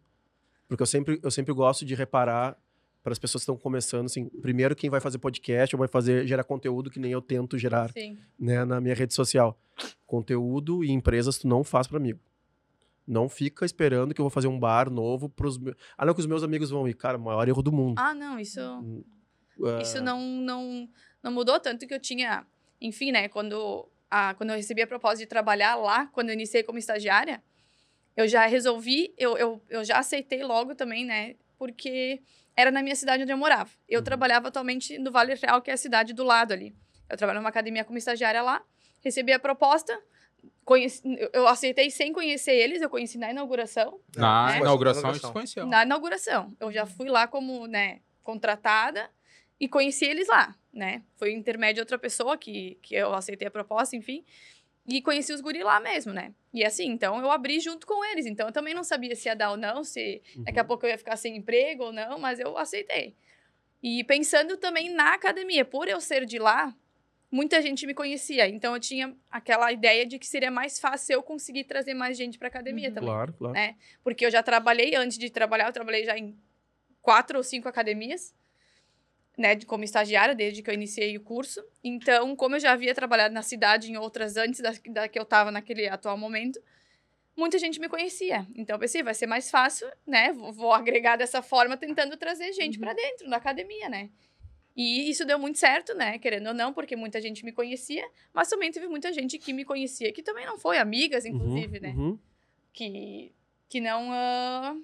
Porque 0.68 0.82
eu 0.82 0.86
sempre, 0.86 1.20
eu 1.22 1.30
sempre 1.30 1.52
gosto 1.52 1.84
de 1.84 1.94
reparar 1.94 2.56
para 3.02 3.12
as 3.12 3.18
pessoas 3.18 3.42
que 3.42 3.44
estão 3.44 3.56
começando, 3.56 4.06
assim, 4.06 4.28
primeiro 4.28 4.74
quem 4.74 4.90
vai 4.90 5.00
fazer 5.00 5.18
podcast 5.18 5.76
ou 5.76 5.78
vai 5.78 5.86
fazer 5.86 6.26
gerar 6.26 6.42
conteúdo 6.42 6.90
que 6.90 6.98
nem 6.98 7.12
eu 7.12 7.22
tento 7.22 7.56
gerar, 7.56 7.92
Sim. 7.92 8.18
né, 8.36 8.64
na 8.64 8.80
minha 8.80 8.94
rede 8.96 9.14
social. 9.14 9.56
Conteúdo 10.06 10.82
e 10.82 10.90
empresas 10.90 11.38
tu 11.38 11.46
não 11.46 11.62
faz 11.62 11.86
para 11.86 11.98
amigo. 11.98 12.18
Não 13.06 13.28
fica 13.28 13.64
esperando 13.64 14.12
que 14.12 14.20
eu 14.20 14.24
vou 14.24 14.30
fazer 14.30 14.48
um 14.48 14.58
bar 14.58 14.90
novo 14.90 15.28
pros 15.28 15.56
meus. 15.56 15.76
Ah, 15.96 16.04
não, 16.04 16.14
que 16.14 16.20
os 16.20 16.26
meus 16.26 16.42
amigos 16.42 16.70
vão 16.70 16.88
ir. 16.88 16.94
Cara, 16.94 17.16
o 17.16 17.20
maior 17.20 17.46
erro 17.46 17.62
do 17.62 17.70
mundo. 17.70 17.96
Ah, 17.96 18.12
não, 18.12 18.40
isso. 18.40 18.60
Ah, 18.60 19.80
Isso 19.80 20.02
não, 20.02 20.20
não, 20.20 20.88
não 21.22 21.30
mudou 21.30 21.60
tanto 21.60 21.86
que 21.86 21.94
eu 21.94 22.00
tinha, 22.00 22.44
enfim, 22.80 23.12
né, 23.12 23.28
quando, 23.28 23.88
a, 24.16 24.34
quando 24.34 24.50
eu 24.50 24.56
recebi 24.56 24.82
a 24.82 24.86
proposta 24.86 25.18
de 25.18 25.26
trabalhar 25.26 25.74
lá, 25.76 26.06
quando 26.06 26.28
eu 26.30 26.34
iniciei 26.34 26.62
como 26.62 26.78
estagiária, 26.78 27.42
eu 28.16 28.26
já 28.26 28.46
resolvi, 28.46 29.12
eu, 29.18 29.36
eu, 29.36 29.62
eu 29.68 29.84
já 29.84 29.98
aceitei 29.98 30.42
logo 30.42 30.74
também, 30.74 31.04
né, 31.04 31.34
porque 31.58 32.22
era 32.56 32.70
na 32.70 32.82
minha 32.82 32.96
cidade 32.96 33.22
onde 33.22 33.32
eu 33.32 33.36
morava. 33.36 33.70
Eu 33.88 33.98
Uhum. 34.00 34.04
trabalhava 34.04 34.48
atualmente 34.48 34.98
no 34.98 35.10
Vale 35.10 35.34
Real, 35.34 35.60
que 35.60 35.70
é 35.70 35.74
a 35.74 35.76
cidade 35.76 36.12
do 36.14 36.24
lado 36.24 36.52
ali. 36.52 36.74
Eu 37.10 37.16
trabalho 37.16 37.38
numa 37.40 37.50
academia 37.50 37.84
como 37.84 37.98
estagiária 37.98 38.40
lá, 38.42 38.62
recebi 39.04 39.32
a 39.32 39.38
proposta, 39.38 39.98
conheci, 40.64 41.02
eu- 41.32 41.46
aceitei 41.46 41.90
sem 41.90 42.12
conhecer 42.12 42.52
eles, 42.54 42.80
eu 42.80 42.88
conheci 42.90 43.18
na 43.18 43.30
inauguração, 43.30 44.00
Na 44.16 44.56
É. 44.56 44.58
inauguração 44.60 45.10
a 45.10 45.12
gente 45.12 45.26
se 45.26 45.32
conheceu. 45.32 45.66
na 45.66 45.82
inauguração. 45.84 46.56
Eu 46.58 46.72
já 46.72 46.86
fui 46.86 47.08
lá 47.08 47.26
como, 47.28 47.66
né, 47.66 48.00
contratada 48.22 49.10
e 49.60 49.68
conheci 49.68 50.04
eles 50.04 50.26
lá, 50.28 50.54
né? 50.76 51.02
Foi 51.16 51.32
intermédio 51.32 51.76
de 51.76 51.80
outra 51.80 51.98
pessoa 51.98 52.36
que, 52.36 52.78
que 52.82 52.94
eu 52.94 53.12
aceitei 53.14 53.48
a 53.48 53.50
proposta, 53.50 53.96
enfim. 53.96 54.24
E 54.86 55.02
conheci 55.02 55.32
os 55.32 55.40
guri 55.40 55.64
lá 55.64 55.80
mesmo, 55.80 56.12
né? 56.12 56.32
E 56.54 56.64
assim, 56.64 56.86
então 56.86 57.18
eu 57.18 57.30
abri 57.30 57.58
junto 57.58 57.86
com 57.86 58.04
eles. 58.04 58.26
Então 58.26 58.46
eu 58.46 58.52
também 58.52 58.74
não 58.74 58.84
sabia 58.84 59.16
se 59.16 59.28
ia 59.28 59.34
dar 59.34 59.50
ou 59.50 59.56
não, 59.56 59.82
se 59.82 60.22
daqui 60.36 60.58
a 60.58 60.62
uhum. 60.62 60.68
pouco 60.68 60.86
eu 60.86 60.90
ia 60.90 60.98
ficar 60.98 61.16
sem 61.16 61.36
emprego 61.36 61.84
ou 61.84 61.92
não, 61.92 62.18
mas 62.18 62.38
eu 62.38 62.56
aceitei. 62.56 63.14
E 63.82 64.04
pensando 64.04 64.56
também 64.56 64.90
na 64.90 65.14
academia, 65.14 65.64
por 65.64 65.88
eu 65.88 66.00
ser 66.00 66.24
de 66.24 66.38
lá, 66.38 66.72
muita 67.30 67.60
gente 67.60 67.86
me 67.86 67.94
conhecia. 67.94 68.46
Então 68.48 68.74
eu 68.74 68.80
tinha 68.80 69.16
aquela 69.30 69.72
ideia 69.72 70.06
de 70.06 70.18
que 70.18 70.26
seria 70.26 70.50
mais 70.50 70.78
fácil 70.78 71.14
eu 71.14 71.22
conseguir 71.22 71.64
trazer 71.64 71.94
mais 71.94 72.16
gente 72.16 72.38
para 72.38 72.48
academia 72.48 72.88
Uhum. 72.88 72.94
também 72.94 73.10
Claro, 73.10 73.32
claro. 73.32 73.54
né? 73.54 73.76
Porque 74.04 74.24
eu 74.24 74.30
já 74.30 74.42
trabalhei, 74.42 74.94
antes 74.94 75.18
de 75.18 75.30
trabalhar, 75.30 75.66
eu 75.66 75.72
trabalhei 75.72 76.04
já 76.04 76.16
em 76.16 76.36
quatro 77.02 77.38
ou 77.38 77.42
cinco 77.42 77.68
academias, 77.68 78.34
né, 79.36 79.54
de- 79.54 79.66
como 79.66 79.84
estagiária, 79.84 80.34
desde 80.34 80.62
que 80.62 80.70
eu 80.70 80.74
iniciei 80.74 81.16
o 81.16 81.20
curso. 81.20 81.62
Então, 81.84 82.34
como 82.34 82.56
eu 82.56 82.60
já 82.60 82.72
havia 82.72 82.94
trabalhado 82.94 83.34
na 83.34 83.42
cidade 83.42 83.90
em 83.90 83.96
outras 83.96 84.36
antes 84.36 84.60
da, 84.60 84.72
da 84.88 85.08
que 85.08 85.18
eu 85.18 85.24
estava 85.24 85.50
naquele 85.50 85.88
atual 85.88 86.16
momento, 86.16 86.58
muita 87.36 87.58
gente 87.58 87.78
me 87.78 87.88
conhecia. 87.88 88.46
Então, 88.54 88.76
eu 88.76 88.80
pensei, 88.80 89.02
vai 89.02 89.12
ser 89.14 89.26
mais 89.26 89.50
fácil, 89.50 89.86
né? 90.06 90.32
Vou, 90.32 90.52
vou 90.52 90.72
agregar 90.72 91.16
dessa 91.16 91.42
forma, 91.42 91.76
tentando 91.76 92.16
trazer 92.16 92.52
gente 92.54 92.78
para 92.78 92.94
dentro 92.94 93.28
da 93.28 93.36
academia, 93.36 93.88
né? 93.90 94.08
E 94.74 95.08
isso 95.10 95.24
deu 95.24 95.38
muito 95.38 95.58
certo, 95.58 95.94
né? 95.94 96.18
Querendo 96.18 96.48
ou 96.48 96.54
não, 96.54 96.72
porque 96.72 96.96
muita 96.96 97.20
gente 97.20 97.44
me 97.44 97.52
conhecia, 97.52 98.06
mas 98.32 98.48
também 98.48 98.70
teve 98.70 98.86
muita 98.88 99.12
gente 99.12 99.38
que 99.38 99.52
me 99.52 99.64
conhecia, 99.64 100.12
que 100.12 100.22
também 100.22 100.44
não 100.46 100.58
foi, 100.58 100.78
amigas, 100.78 101.24
inclusive, 101.26 101.76
Uhum, 101.76 101.82
né? 101.82 101.94
uhum. 101.96 102.18
que, 102.72 103.32
que 103.70 103.80
não, 103.80 104.08
ah, 104.12 104.76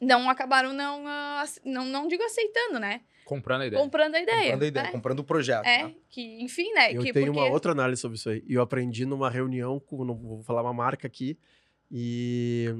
não 0.00 0.30
acabaram 0.30 0.72
não, 0.72 1.06
ah, 1.06 1.40
ace- 1.44 1.60
não, 1.64 1.84
não 1.84 2.08
digo 2.08 2.22
aceitando, 2.22 2.78
né? 2.78 3.00
Comprando 3.30 3.62
a 3.62 3.66
ideia. 3.68 3.80
Comprando 3.80 4.14
a 4.16 4.20
ideia. 4.20 4.38
Comprando 4.38 4.62
a 4.62 4.66
ideia, 4.66 4.86
né? 4.86 4.90
comprando 4.90 5.20
o 5.20 5.24
projeto. 5.24 5.64
É, 5.64 5.84
né? 5.84 5.94
que, 6.08 6.42
enfim, 6.42 6.72
né? 6.72 6.92
Eu 6.92 7.00
que 7.00 7.12
tenho 7.12 7.26
porque... 7.26 7.38
uma 7.38 7.48
outra 7.48 7.70
análise 7.70 8.02
sobre 8.02 8.18
isso 8.18 8.28
aí. 8.28 8.42
E 8.44 8.54
eu 8.54 8.60
aprendi 8.60 9.06
numa 9.06 9.30
reunião 9.30 9.78
com, 9.78 10.04
não 10.04 10.16
vou 10.16 10.42
falar 10.42 10.62
uma 10.62 10.72
marca 10.72 11.06
aqui, 11.06 11.38
e 11.88 12.74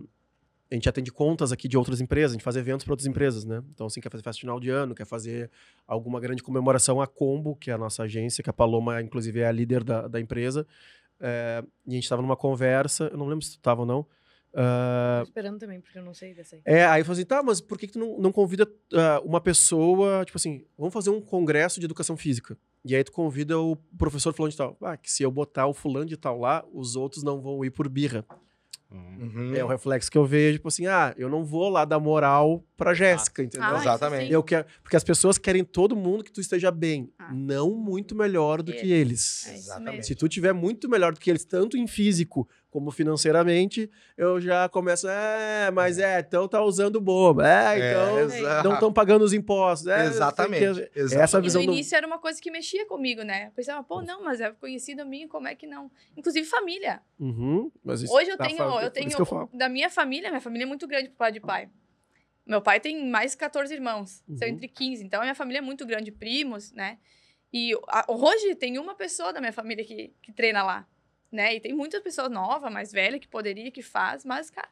a 0.69 0.75
gente 0.75 0.89
atende 0.89 1.13
contas 1.13 1.53
aqui 1.53 1.69
de 1.69 1.79
outras 1.79 2.01
empresas, 2.01 2.33
a 2.33 2.35
gente 2.35 2.43
faz 2.43 2.57
eventos 2.57 2.85
para 2.85 2.93
outras 2.93 3.07
empresas, 3.07 3.45
né? 3.45 3.63
Então, 3.73 3.87
assim, 3.87 4.01
quer 4.01 4.11
fazer 4.11 4.25
festa 4.25 4.41
final 4.41 4.59
de 4.59 4.71
ano, 4.71 4.93
quer 4.93 5.07
fazer 5.07 5.49
alguma 5.87 6.19
grande 6.19 6.43
comemoração, 6.43 7.01
a 7.01 7.07
Combo, 7.07 7.55
que 7.55 7.71
é 7.71 7.75
a 7.75 7.79
nossa 7.79 8.03
agência, 8.03 8.43
que 8.43 8.51
a 8.51 8.53
Paloma, 8.53 9.01
inclusive, 9.01 9.39
é 9.39 9.47
a 9.47 9.53
líder 9.53 9.85
da, 9.85 10.09
da 10.09 10.21
empresa. 10.21 10.67
é, 11.21 11.63
e 11.87 11.93
a 11.93 11.95
gente 11.95 12.03
estava 12.05 12.23
numa 12.23 12.37
conversa, 12.37 13.09
eu 13.13 13.17
não 13.17 13.29
lembro 13.29 13.45
se 13.45 13.53
tu 13.53 13.59
estava 13.59 13.83
ou 13.83 13.87
não. 13.87 14.05
Ah, 14.55 15.21
Tô 15.23 15.29
esperando 15.29 15.59
também, 15.59 15.81
porque 15.81 15.99
eu 15.99 16.03
não 16.03 16.15
sei 16.15 16.35
dessa 16.35 16.57
aí. 16.57 16.63
é, 16.65 16.85
aí 16.85 17.01
eu 17.01 17.05
falei 17.05 17.21
assim, 17.21 17.27
tá, 17.29 17.43
mas 17.43 17.61
por 17.61 17.79
que, 17.79 17.87
que 17.87 17.93
tu 17.95 17.99
não, 17.99 18.19
não 18.19 18.33
convida 18.33 18.69
ah, 18.95 19.21
uma 19.25 19.41
pessoa, 19.41 20.25
tipo 20.25 20.37
assim, 20.39 20.65
vamos 20.77 20.93
fazer 20.93 21.11
um 21.11 21.21
congresso 21.21 21.79
de 21.81 21.87
educação 21.87 22.17
física. 22.17 22.57
E 22.85 22.95
aí 22.97 23.05
tu 23.05 23.13
convida 23.13 23.59
o 23.59 23.77
professor 23.99 24.33
fulano 24.33 24.51
de 24.51 24.57
tal. 24.57 24.77
Ah, 24.83 24.97
que 24.97 25.11
se 25.13 25.23
eu 25.23 25.31
botar 25.31 25.67
o 25.67 25.75
fulano 25.75 26.07
de 26.07 26.17
tal 26.17 26.39
lá, 26.39 26.65
os 26.73 26.97
outros 26.97 27.23
não 27.23 27.41
vão 27.41 27.65
ir 27.65 27.71
por 27.71 27.89
birra. 27.89 28.25
Hum. 28.93 29.19
Uhum. 29.21 29.55
É 29.55 29.63
o 29.63 29.69
reflexo 29.69 30.11
que 30.11 30.19
eu 30.19 30.25
vejo, 30.27 30.55
tipo 30.59 30.67
assim, 30.67 30.87
ah, 30.87 31.15
eu 31.17 31.29
não 31.29 31.45
vou 31.45 31.69
lá 31.69 31.85
dar 31.85 32.01
moral 32.01 32.65
pra 32.77 32.93
Jéssica, 32.93 33.41
entendeu? 33.43 33.69
Ah, 33.69 33.79
Exatamente. 33.79 34.33
Eu 34.33 34.43
quero, 34.43 34.67
porque 34.83 34.97
as 34.97 35.05
pessoas 35.05 35.39
querem 35.39 35.63
todo 35.63 35.95
mundo 35.95 36.25
que 36.25 36.33
tu 36.33 36.41
esteja 36.41 36.73
bem, 36.73 37.13
Ah. 37.17 37.33
não 37.33 37.73
muito 37.77 38.17
melhor 38.17 38.63
do 38.63 38.73
que 38.73 38.91
eles. 38.91 39.47
É 39.47 39.55
Exatamente. 39.55 40.07
Se 40.07 40.17
tu 40.17 40.27
tiver 40.29 40.53
muito 40.53 40.89
melhor 40.89 41.13
do 41.13 41.21
que 41.21 41.31
eles, 41.31 41.45
tanto 41.45 41.77
em 41.77 41.87
físico 41.87 42.49
como 42.71 42.91
financeiramente, 42.93 43.91
eu 44.17 44.41
já 44.41 44.69
começo, 44.69 45.09
é, 45.09 45.71
mas 45.73 45.99
é, 45.99 46.21
então 46.21 46.47
tá 46.47 46.63
usando 46.63 47.01
bobo. 47.01 47.43
É, 47.43 47.77
então 47.77 48.19
É, 48.47 48.63
não 48.63 48.75
estão 48.75 48.93
pagando 48.93 49.23
os 49.25 49.33
impostos. 49.33 49.89
É, 49.89 50.07
Exatamente. 50.07 50.61
quê. 50.61 50.91
exatamente. 50.95 51.23
Essa 51.25 51.39
E 51.39 51.43
visão 51.43 51.61
no 51.63 51.67
do- 51.67 51.73
início 51.75 51.97
era 51.97 52.07
uma 52.07 52.19
coisa 52.19 52.41
que 52.41 52.51
mexia 52.51 52.87
comigo, 52.87 53.23
né? 53.23 53.49
Eu 53.49 53.51
pensava, 53.51 53.83
pô, 53.83 54.01
não, 54.03 54.23
mas 54.23 54.41
é 54.41 54.53
conhecido 54.53 55.05
minha, 55.05 55.27
como 55.29 55.49
é 55.49 55.55
que 55.55 55.67
não? 55.67 55.91
Inclusive 56.17 56.47
família. 56.47 57.03
Uhum, 57.19 57.71
mas 57.85 58.03
isso 58.03 58.15
Hoje 58.15 58.31
eu 58.31 58.39
tenho, 58.39 58.63
eu 58.81 58.91
tenho 58.91 59.09
que 59.11 59.21
eu 59.21 59.49
da 59.53 59.69
minha 59.69 59.91
família, 59.91 60.29
minha 60.31 60.41
família 60.41 60.65
é 60.65 60.67
muito 60.69 60.87
grande 60.87 61.09
por 61.09 61.17
pai 61.17 61.33
de 61.33 61.41
pai. 61.41 61.69
Meu 62.47 62.63
pai 62.63 62.81
tem 62.81 63.09
mais 63.09 63.35
14 63.35 63.73
irmãos, 63.75 64.23
são 64.37 64.47
Uhum. 64.49 64.55
entre 64.55 64.69
15, 64.69 65.05
então 65.05 65.21
a 65.21 65.23
minha 65.25 65.35
família 65.35 65.59
é 65.59 65.63
muito 65.63 65.85
grande, 65.87 66.11
primos, 66.11 66.73
né? 66.73 66.99
E 67.53 67.73
a- 67.89 68.05
hoje 68.09 68.55
tem 68.55 68.79
uma 68.79 68.95
pessoa 68.95 69.33
da 69.33 69.41
minha 69.41 69.53
família 69.53 69.85
que, 69.85 70.13
que 70.23 70.33
treina 70.33 70.63
lá. 70.63 70.87
Né? 71.31 71.55
E 71.55 71.61
tem 71.61 71.73
muitas 71.73 72.03
pessoas 72.03 72.31
novas, 72.31 72.73
mais 72.73 72.91
velha, 72.93 73.19
que 73.19 73.29
poderia, 73.29 73.71
que 73.71 73.83
faz, 73.83 74.25
mas, 74.25 74.51
cara, 74.51 74.69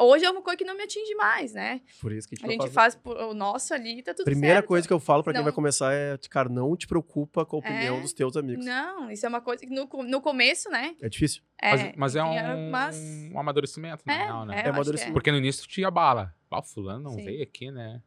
hoje 0.00 0.24
é 0.24 0.30
uma 0.30 0.42
coisa 0.42 0.56
que 0.56 0.64
não 0.64 0.76
me 0.76 0.82
atinge 0.82 1.14
mais, 1.14 1.52
né? 1.54 1.80
Por 2.00 2.10
isso 2.12 2.28
que 2.28 2.34
a 2.34 2.38
gente, 2.48 2.60
A 2.60 2.64
gente 2.64 2.72
faz 2.74 2.94
por- 2.96 3.16
o 3.16 3.32
nosso 3.34 3.72
ali, 3.72 4.02
tá 4.02 4.12
tudo 4.12 4.24
Primeira 4.24 4.56
certo. 4.56 4.66
coisa 4.66 4.86
que 4.88 4.92
eu 4.92 4.98
falo 4.98 5.22
pra 5.22 5.32
quem 5.32 5.38
Não. 5.40 5.44
vai 5.44 5.52
começar 5.52 5.92
é, 5.92 6.18
cara, 6.28 6.48
não 6.48 6.76
te 6.76 6.86
preocupa 6.86 7.46
com 7.46 7.56
a 7.56 7.58
opinião 7.60 7.98
É. 7.98 8.00
dos 8.00 8.12
teus 8.12 8.36
amigos. 8.36 8.64
Não, 8.66 9.10
isso 9.10 9.24
é 9.24 9.28
uma 9.28 9.40
coisa 9.40 9.64
que 9.64 9.72
no, 9.72 9.86
no 10.02 10.20
começo, 10.20 10.68
né? 10.70 10.96
É 11.00 11.08
difícil. 11.08 11.42
É, 11.62 11.70
Mas, 11.70 11.92
mas 11.96 12.16
é 12.16 12.24
um, 12.24 12.70
mas- 12.70 12.98
um 13.32 13.38
amadurecimento, 13.38 14.02
na 14.06 14.12
É, 14.12 14.16
real, 14.24 14.44
né? 14.46 14.52
é, 14.52 14.56
acho 14.56 14.64
que 14.64 14.68
amadurecimento. 14.70 15.12
Porque 15.12 15.30
no 15.30 15.38
início 15.38 15.62
tu 15.62 15.68
te 15.68 15.84
abala. 15.84 16.34
Ah, 16.50 16.58
o 16.58 16.62
fulano 16.62 17.04
não 17.04 17.12
Sim. 17.12 17.24
veio 17.24 17.42
aqui, 17.42 17.70
né? 17.70 18.02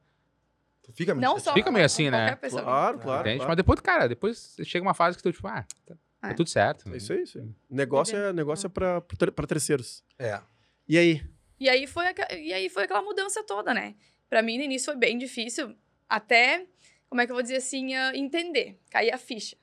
Tu 0.81 0.91
fica 0.91 1.13
meio 1.15 1.21
Não 1.21 1.35
chateado. 1.37 1.43
só 1.45 1.53
Fica 1.53 1.71
meio 1.71 1.85
assim, 1.85 2.09
né? 2.09 2.35
pessoa. 2.35 2.61
Claro, 2.61 2.99
claro. 2.99 3.23
Claro. 3.23 3.47
Mas 3.47 3.55
depois, 3.55 3.79
cara, 3.79 4.05
depois 4.09 4.57
chega 4.65 4.83
uma 4.85 4.93
fase 4.93 5.15
que 5.15 5.23
tu, 5.23 5.31
tipo, 5.31 5.47
ah, 5.47 5.65
tá, 5.85 5.95
tá 6.27 6.31
É. 6.31 6.33
tudo 6.33 6.49
certo. 6.49 6.91
É 6.93 6.97
isso 6.97 7.13
aí, 7.13 7.23
isso 7.23 7.39
aí. 7.39 7.45
Negócio 7.69 8.17
é, 8.17 8.33
negócio 8.33 8.67
é 8.67 8.69
pra, 8.69 9.01
pra 9.01 9.47
terceiros. 9.47 10.03
É. 10.17 10.39
E 10.87 10.97
aí? 10.97 11.21
E 11.59 11.69
aí 11.69 11.87
foi, 11.87 12.05
e 12.37 12.53
aí 12.53 12.69
foi 12.69 12.83
aquela 12.83 13.01
mudança 13.01 13.43
toda, 13.43 13.73
né? 13.73 13.95
Pra 14.29 14.41
mim, 14.41 14.57
no 14.57 14.63
início 14.63 14.85
foi 14.91 14.95
bem 14.95 15.17
difícil, 15.17 15.75
até, 16.09 16.65
como 17.09 17.21
é 17.21 17.25
que 17.25 17.31
eu 17.31 17.35
vou 17.35 17.43
dizer 17.43 17.57
assim, 17.57 17.93
entender, 18.13 18.79
cair 18.89 19.13
a 19.13 19.17
ficha. 19.17 19.55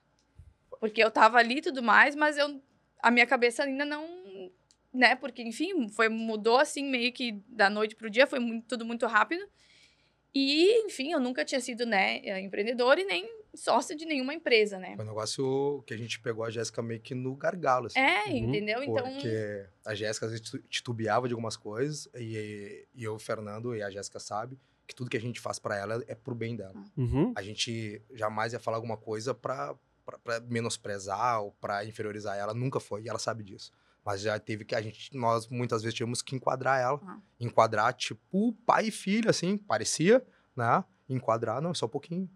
Porque 0.79 1.03
eu 1.03 1.11
tava 1.11 1.37
ali 1.37 1.57
e 1.57 1.61
tudo 1.61 1.83
mais, 1.83 2.15
mas 2.15 2.37
eu, 2.37 2.61
a 3.01 3.11
minha 3.11 3.27
cabeça 3.27 3.63
ainda 3.63 3.85
não, 3.85 4.07
né? 4.93 5.15
Porque, 5.15 5.41
enfim, 5.43 5.89
foi, 5.89 6.09
mudou 6.09 6.57
assim 6.57 6.83
meio 6.89 7.11
que 7.11 7.33
da 7.47 7.69
noite 7.69 7.95
pro 7.95 8.09
dia, 8.09 8.25
foi 8.25 8.39
muito- 8.39 8.65
tudo 8.67 8.85
muito 8.85 9.05
rápido. 9.05 9.45
E, 10.33 10.85
enfim, 10.85 11.11
eu 11.11 11.19
nunca 11.19 11.43
tinha 11.43 11.59
sido, 11.59 11.85
né, 11.85 12.21
empreendedora 12.41 13.01
e 13.01 13.05
nem 13.05 13.29
sócia 13.55 13.95
de 13.95 14.05
nenhuma 14.05 14.33
empresa, 14.33 14.79
né? 14.79 14.95
Foi 14.95 15.03
um 15.05 15.07
negócio 15.07 15.83
que 15.85 15.93
a 15.93 15.97
gente 15.97 16.19
pegou 16.19 16.43
a 16.43 16.49
Jéssica 16.49 16.81
meio 16.81 16.99
que 17.01 17.13
no 17.13 17.35
gargalo, 17.35 17.87
assim. 17.87 17.99
É, 17.99 18.25
Uhum. 18.29 18.37
entendeu? 18.37 18.83
Então, 18.83 19.03
Porque 19.03 19.65
a 19.85 19.93
Jéssica 19.95 20.25
às 20.25 20.31
vezes 20.31 20.45
titu- 20.45 20.63
titubeava 20.69 21.27
de 21.27 21.33
algumas 21.33 21.57
coisas 21.57 22.07
e, 22.15 22.87
e 22.93 23.03
eu, 23.03 23.15
o 23.15 23.19
Fernando 23.19 23.75
e 23.75 23.83
a 23.83 23.89
Jéssica 23.89 24.19
sabe 24.19 24.57
que 24.87 24.95
tudo 24.95 25.09
que 25.09 25.17
a 25.17 25.21
gente 25.21 25.39
faz 25.39 25.59
pra 25.59 25.75
ela 25.77 26.03
é 26.07 26.15
pro 26.15 26.35
bem 26.35 26.55
dela. 26.55 26.83
Uhum. 26.97 27.33
A 27.35 27.41
gente 27.41 28.01
jamais 28.13 28.53
ia 28.53 28.59
falar 28.59 28.77
alguma 28.77 28.97
coisa 28.97 29.33
pra, 29.33 29.75
pra, 30.05 30.17
pra 30.19 30.39
menosprezar 30.41 31.41
ou 31.41 31.51
pra 31.59 31.85
inferiorizar 31.85 32.37
ela, 32.37 32.53
nunca 32.53 32.79
foi, 32.79 33.03
e 33.03 33.09
ela 33.09 33.19
sabe 33.19 33.43
disso. 33.43 33.71
Mas 34.03 34.21
já 34.21 34.39
teve 34.39 34.65
que 34.65 34.73
a 34.73 34.81
gente, 34.81 35.15
nós 35.15 35.47
muitas 35.47 35.83
vezes 35.83 35.95
tivemos 35.95 36.21
que 36.21 36.35
enquadrar 36.35 36.79
ela. 36.81 36.99
Ah. 37.05 37.19
Enquadrar, 37.39 37.93
tipo, 37.93 38.51
pai 38.65 38.87
e 38.87 38.91
filho, 38.91 39.29
assim, 39.29 39.57
parecia, 39.57 40.25
né? 40.55 40.83
Enquadrar, 41.07 41.61
não, 41.61 41.73
só 41.73 41.85
um 41.85 41.89
pouquinho. 41.89 42.27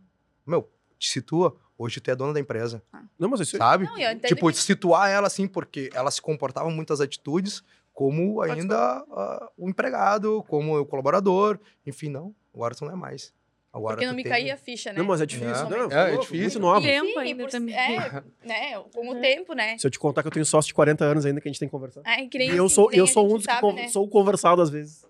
Meu, 0.46 0.70
te 0.98 1.10
situa, 1.10 1.56
hoje 1.78 2.00
tu 2.00 2.10
é 2.12 2.16
dona 2.16 2.34
da 2.34 2.40
empresa, 2.40 2.82
Não, 3.20 3.30
mas 3.30 3.40
isso 3.42 3.56
aí. 3.56 3.60
sabe? 3.60 3.86
não, 3.86 3.98
eu 3.98 4.20
Tipo, 4.20 4.50
que- 4.50 4.58
situar 4.58 5.10
ela 5.10 5.28
assim, 5.28 5.48
porque 5.48 5.90
ela 5.94 6.10
se 6.12 6.22
comportava 6.22 6.70
muitas 6.70 7.02
atitudes 7.02 7.64
como 7.94 8.42
ainda 8.42 8.78
ah, 9.12 9.50
o 9.58 9.70
empregado, 9.70 10.44
como 10.48 10.78
o 10.80 10.86
colaborador, 10.86 11.60
enfim, 11.86 12.10
não. 12.10 12.34
Agora 12.54 12.76
tu 12.76 12.84
não 12.86 12.92
é 12.92 12.96
mais. 12.96 13.34
Agora 13.74 13.96
porque 13.96 14.06
não 14.08 14.14
me 14.14 14.24
tem- 14.24 14.32
caía 14.32 14.54
a 14.54 14.58
ficha, 14.58 14.94
né? 14.94 15.00
Não, 15.00 15.06
mas 15.06 15.20
é 15.20 15.26
difícil. 15.26 15.66
É. 15.66 15.70
Não, 15.70 15.92
É, 15.92 16.14
é 16.14 16.18
difícil. 16.18 16.42
Muito 16.42 16.60
nova. 16.62 16.82
Tempo 16.82 17.08
Sim, 17.08 17.18
ainda 17.20 17.44
por- 17.44 17.52
também. 17.52 17.76
É, 17.76 18.24
né? 18.46 18.80
Com 18.94 19.10
o 19.10 19.16
tempo, 19.20 19.54
né? 19.54 19.78
Se 19.78 19.86
eu 19.86 19.92
te 19.92 20.00
contar 20.00 20.22
que 20.22 20.28
eu 20.30 20.32
tenho 20.32 20.46
sócio 20.46 20.68
de 20.70 20.74
40 20.74 21.04
anos 21.04 21.26
ainda 21.26 21.42
que 21.42 21.48
a 21.50 21.52
gente 21.52 21.60
tem 21.60 21.68
que 21.68 21.72
conversar. 21.74 22.02
É, 22.06 22.26
que 22.26 22.38
nem, 22.38 22.52
E 22.52 22.56
eu 22.56 22.66
assim, 22.68 22.76
sou, 22.76 22.90
eu 22.94 23.06
sou 23.06 23.26
um 23.26 23.34
dos 23.36 23.46
que 23.46 23.52
sabe, 23.52 23.60
con- 23.62 23.74
né? 23.74 23.90
sou 23.90 24.06
o 24.06 24.08
conversado 24.10 24.62
às 24.62 24.70
vezes. 24.70 25.06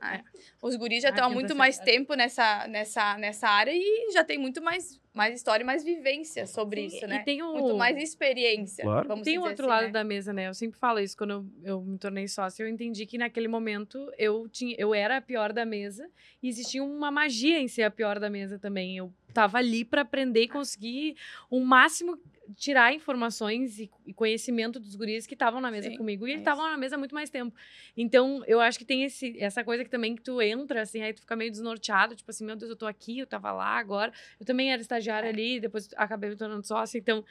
Os 0.66 0.76
guris 0.76 1.04
já 1.04 1.10
Ah, 1.10 1.12
estão 1.12 1.26
há 1.26 1.30
muito 1.30 1.56
mais 1.56 1.78
tempo 1.78 2.16
nessa, 2.16 2.68
nessa, 2.68 3.20
nessa 3.20 3.48
área 3.48 3.72
e 3.72 4.10
já 4.12 4.24
tem 4.24 4.40
muito 4.40 4.64
mais, 4.64 5.00
mais 5.14 5.36
história 5.36 5.62
e 5.62 5.66
mais 5.66 5.84
vivência 5.84 6.48
sobre 6.48 6.82
Sim, 6.90 6.96
isso, 6.96 7.06
e 7.06 7.08
né? 7.08 7.20
tem 7.20 7.44
um- 7.44 7.54
Muito 7.54 7.78
mais 7.78 7.96
experiência. 8.00 8.84
Claro. 8.84 9.08
Vamos 9.08 9.24
Tem 9.26 9.38
um 9.38 9.44
outro 9.44 9.66
assim, 9.66 9.70
lado 9.76 9.86
né? 9.86 9.92
da 9.92 10.04
mesa, 10.04 10.34
né? 10.34 10.48
Eu 10.48 10.56
sempre 10.56 10.80
falo 10.80 11.00
isso. 11.00 11.16
Quando 11.16 11.30
eu, 11.32 11.46
eu 11.76 11.82
me 11.82 12.00
tornei 12.00 12.28
sócia, 12.28 12.64
eu 12.64 12.68
entendi 12.68 13.06
que 13.06 13.16
naquele 13.16 13.48
momento 13.48 14.12
eu, 14.18 14.50
tinha, 14.50 14.76
eu 14.80 14.92
era 14.92 15.18
a 15.18 15.22
pior 15.22 15.54
da 15.54 15.66
mesa 15.66 16.10
e 16.42 16.50
existia 16.50 16.84
uma 16.84 17.12
magia 17.12 17.60
em 17.60 17.68
ser 17.68 17.84
a 17.84 17.92
pior 17.92 18.20
da 18.20 18.28
mesa 18.28 18.58
também. 18.58 18.98
Eu 18.98 19.14
tava 19.36 19.60
ali 19.60 19.86
para 19.86 20.02
aprender 20.02 20.42
e 20.42 20.48
conseguir 20.48 21.16
o 21.48 21.60
máximo 21.60 22.18
tirar 22.56 22.94
informações 22.94 23.80
e, 23.80 23.90
e 24.06 24.14
conhecimento 24.14 24.80
dos 24.80 24.96
guris 24.96 25.26
que 25.26 25.34
estavam 25.34 25.60
na 25.60 25.72
mesa 25.72 25.90
Sim, 25.90 25.98
comigo 25.98 26.28
e 26.28 26.32
é 26.32 26.34
eles 26.34 26.42
estavam 26.42 26.70
na 26.70 26.78
mesa 26.78 26.98
muito 26.98 27.16
mais 27.16 27.30
tempo. 27.30 27.56
Então, 27.98 28.44
eu 28.46 28.60
acho 28.60 28.78
que 28.78 28.86
tem 28.86 29.04
esse, 29.04 29.38
essa 29.40 29.64
coisa 29.64 29.84
que 29.84 29.90
também 29.90 30.16
que 30.16 30.22
tu 30.22 30.42
entra, 30.42 30.82
assim, 30.82 31.02
aí 31.02 31.14
tu 31.14 31.22
fica 31.22 31.36
meio 31.36 31.52
desnorteado, 31.52 32.16
tipo 32.16 32.30
assim, 32.30 32.46
meu 32.46 32.56
Deus, 32.56 32.70
eu 32.70 32.76
tô 32.76 32.86
aqui, 32.86 33.20
eu 33.20 33.28
tava 33.28 33.52
lá 33.52 33.78
agora. 33.78 34.12
Eu 34.40 34.46
também 34.46 34.72
era 34.72 34.82
estagiária 34.82 35.28
É. 35.28 35.30
ali, 35.30 35.60
depois 35.60 35.90
acabei 35.96 36.30
me 36.30 36.36
tornando 36.36 36.66
sócia, 36.66 36.98
então 36.98 37.24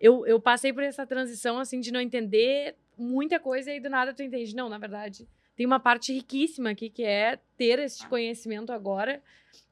eu, 0.00 0.26
eu 0.26 0.40
passei 0.40 0.72
por 0.72 0.82
essa 0.82 1.06
transição, 1.06 1.58
assim, 1.58 1.80
de 1.80 1.92
não 1.92 2.00
entender 2.00 2.74
muita 2.98 3.38
coisa 3.38 3.70
e 3.70 3.74
aí 3.74 3.80
do 3.80 3.88
nada 3.90 4.12
tu 4.12 4.22
entende. 4.22 4.54
Não, 4.54 4.68
na 4.68 4.78
verdade, 4.78 5.26
tem 5.54 5.64
uma 5.66 5.80
parte 5.80 6.12
riquíssima 6.12 6.70
aqui 6.70 6.90
que 6.90 7.02
é 7.02 7.38
ter 7.56 7.78
esse 7.78 8.06
conhecimento 8.06 8.72
agora 8.72 9.22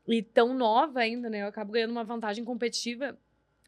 e 0.06 0.22
tão 0.22 0.54
nova 0.54 1.00
ainda, 1.00 1.28
né? 1.28 1.42
Eu 1.42 1.46
acabo 1.46 1.72
ganhando 1.72 1.90
uma 1.90 2.04
vantagem 2.04 2.44
competitiva 2.44 3.18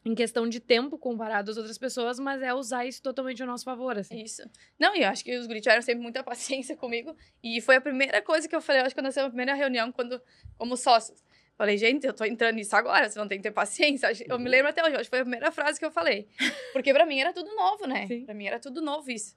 em 0.07 0.15
questão 0.15 0.47
de 0.47 0.61
tempo 0.61 0.97
comparado 0.97 1.51
às 1.51 1.57
outras 1.57 1.77
pessoas, 1.77 2.17
mas 2.17 2.41
é 2.41 2.53
usar 2.53 2.85
isso 2.85 3.01
totalmente 3.01 3.43
a 3.43 3.45
nosso 3.45 3.65
favor, 3.65 3.97
assim. 3.97 4.21
Isso. 4.23 4.41
Não, 4.79 4.95
e 4.95 5.01
eu 5.01 5.09
acho 5.09 5.21
que 5.21 5.37
os 5.37 5.45
guris 5.45 5.61
tiveram 5.61 5.81
sempre 5.81 6.01
muita 6.01 6.23
paciência 6.23 6.77
comigo. 6.77 7.13
E 7.43 7.59
foi 7.59 7.75
a 7.75 7.81
primeira 7.81 8.21
coisa 8.21 8.47
que 8.47 8.55
eu 8.55 8.61
falei, 8.61 8.81
eu 8.81 8.85
acho 8.85 8.95
que 8.95 9.01
quando 9.01 9.07
nós 9.07 9.17
a 9.17 9.27
primeira 9.27 9.53
reunião, 9.53 9.91
quando, 9.91 10.21
como 10.57 10.77
sócios. 10.77 11.21
Falei, 11.57 11.77
gente, 11.77 12.07
eu 12.07 12.13
tô 12.13 12.23
entrando 12.23 12.55
nisso 12.55 12.73
agora, 12.75 13.09
você 13.09 13.19
não 13.19 13.27
tem 13.27 13.37
que 13.37 13.43
ter 13.43 13.51
paciência. 13.51 14.09
Eu 14.29 14.39
me 14.39 14.47
lembro 14.47 14.69
até 14.69 14.81
hoje, 14.81 14.95
acho 14.95 15.03
que 15.03 15.09
foi 15.09 15.19
a 15.19 15.23
primeira 15.23 15.51
frase 15.51 15.77
que 15.77 15.85
eu 15.85 15.91
falei. 15.91 16.29
Porque 16.71 16.93
pra 16.93 17.05
mim 17.05 17.19
era 17.19 17.33
tudo 17.33 17.53
novo, 17.53 17.85
né? 17.85 18.07
Sim. 18.07 18.23
Pra 18.23 18.33
mim 18.33 18.45
era 18.45 18.59
tudo 18.59 18.81
novo 18.81 19.11
isso. 19.11 19.35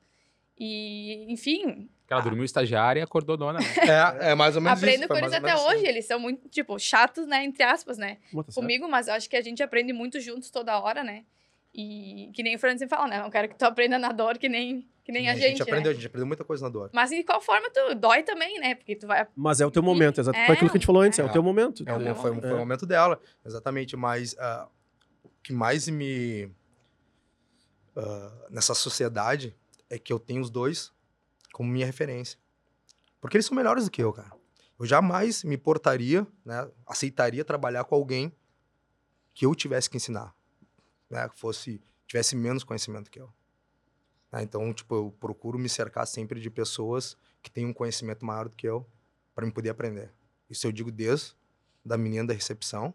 E, 0.63 1.25
enfim, 1.33 1.89
ela 2.07 2.21
dormiu 2.21 2.45
estagiária 2.45 3.01
e 3.01 3.03
acordou 3.03 3.35
dona. 3.35 3.61
Né? 3.61 3.65
É, 4.21 4.33
é 4.33 4.35
mais 4.35 4.57
ou 4.57 4.61
menos 4.61 4.79
aprendo 4.79 5.01
isso. 5.01 5.09
com 5.09 5.17
eles 5.17 5.33
até 5.33 5.57
hoje. 5.57 5.77
assim. 5.77 5.87
Eles 5.87 6.05
são 6.05 6.21
muito, 6.21 6.49
tipo, 6.51 6.79
chatos, 6.79 7.27
né? 7.27 7.45
Entre 7.45 7.63
aspas, 7.63 7.97
né? 7.97 8.19
Como 8.31 8.45
tá 8.45 8.53
certo? 8.53 8.61
Comigo, 8.63 8.87
mas 8.89 9.09
eu 9.09 9.15
acho 9.15 9.31
que 9.31 9.37
a 9.37 9.41
gente 9.41 9.63
aprende 9.63 9.93
muito 9.93 10.21
juntos 10.21 10.51
toda 10.51 10.79
hora, 10.79 11.03
né? 11.03 11.25
E 11.73 12.31
que 12.35 12.43
nem 12.43 12.57
o 12.57 12.59
Fernando 12.59 12.81
sempre 12.81 12.95
fala, 12.97 13.09
né? 13.09 13.25
Eu 13.25 13.31
quero 13.31 13.49
que 13.49 13.55
tu 13.55 13.63
aprenda 13.63 13.97
na 13.99 14.11
dor 14.13 14.37
que 14.37 14.49
nem, 14.49 14.87
que 15.05 15.13
nem 15.13 15.29
a, 15.29 15.33
a 15.33 15.35
gente, 15.35 15.49
gente 15.51 15.63
aprendeu, 15.63 15.85
né? 15.85 15.91
a 15.91 15.95
gente 15.95 16.07
aprendeu 16.09 16.27
muita 16.27 16.45
coisa 16.45 16.65
na 16.65 16.69
dor. 16.69 16.91
Mas 16.93 17.11
de 17.11 17.23
qual 17.23 17.41
forma 17.41 17.71
tu 17.71 17.95
dói 17.95 18.23
também, 18.25 18.59
né? 18.59 18.75
Porque 18.75 18.97
tu 18.97 19.07
vai 19.07 19.27
Mas 19.35 19.61
é 19.61 19.67
o 19.67 19.71
teu 19.71 19.83
momento, 19.83 20.21
exato. 20.21 20.37
É, 20.37 20.47
Foi 20.47 20.57
aquilo 20.57 20.69
que 20.69 20.77
a 20.77 20.81
gente 20.81 20.87
falou 20.87 21.01
antes, 21.01 21.19
é, 21.19 21.23
o 21.25 21.27
é. 21.29 21.33
teu 21.33 21.43
momento. 21.43 21.85
É 21.87 21.93
um- 21.93 21.97
entendeu? 21.97 22.17
foi, 22.17 22.39
foi 22.39 22.51
É. 22.51 22.55
o 22.55 22.59
momento 22.59 22.85
dela, 22.85 23.19
exatamente. 23.47 23.97
Mas 23.97 24.37
ah, 24.39 24.69
o 25.23 25.31
que 25.43 25.53
mais 25.53 25.89
me. 25.89 26.51
ah, 27.97 28.33
nessa 28.51 28.75
sociedade 28.75 29.55
é 29.91 29.99
que 29.99 30.12
eu 30.12 30.18
tenho 30.18 30.41
os 30.41 30.49
dois 30.49 30.93
como 31.53 31.68
minha 31.68 31.84
referência. 31.84 32.38
Porque 33.20 33.36
eles 33.36 33.45
são 33.45 33.57
melhores 33.57 33.84
do 33.84 33.91
que 33.91 34.03
eu, 34.03 34.12
cara. 34.12 34.32
Eu 34.78 34.86
jamais 34.86 35.45
me 35.45 35.59
portaria, 35.59 36.26
né, 36.45 36.70
aceitaria 36.86 37.45
trabalhar 37.45 37.84
com 37.84 37.95
alguém 37.95 38.32
que 39.34 39.45
eu 39.45 39.55
tivesse 39.55 39.91
que 39.91 39.97
ensinar, 39.97 40.34
né, 41.11 41.28
que 41.28 41.38
fosse 41.38 41.82
tivesse 42.07 42.34
menos 42.34 42.64
conhecimento 42.64 43.11
que 43.11 43.20
eu. 43.20 43.30
Né, 44.32 44.43
então, 44.43 44.72
tipo, 44.72 44.95
eu 44.95 45.14
procuro 45.20 45.59
me 45.59 45.68
cercar 45.68 46.07
sempre 46.07 46.41
de 46.41 46.49
pessoas 46.49 47.16
que 47.43 47.51
têm 47.51 47.66
um 47.66 47.74
conhecimento 47.74 48.24
maior 48.24 48.49
do 48.49 48.57
que 48.57 48.66
eu 48.66 48.86
para 49.34 49.45
me 49.45 49.53
poder 49.53 49.70
aprender. 49.70 50.12
Isso 50.49 50.66
eu 50.66 50.72
digo 50.72 50.91
desde 50.91 51.34
da 51.84 51.97
menina 51.97 52.28
da 52.28 52.34
recepção, 52.34 52.95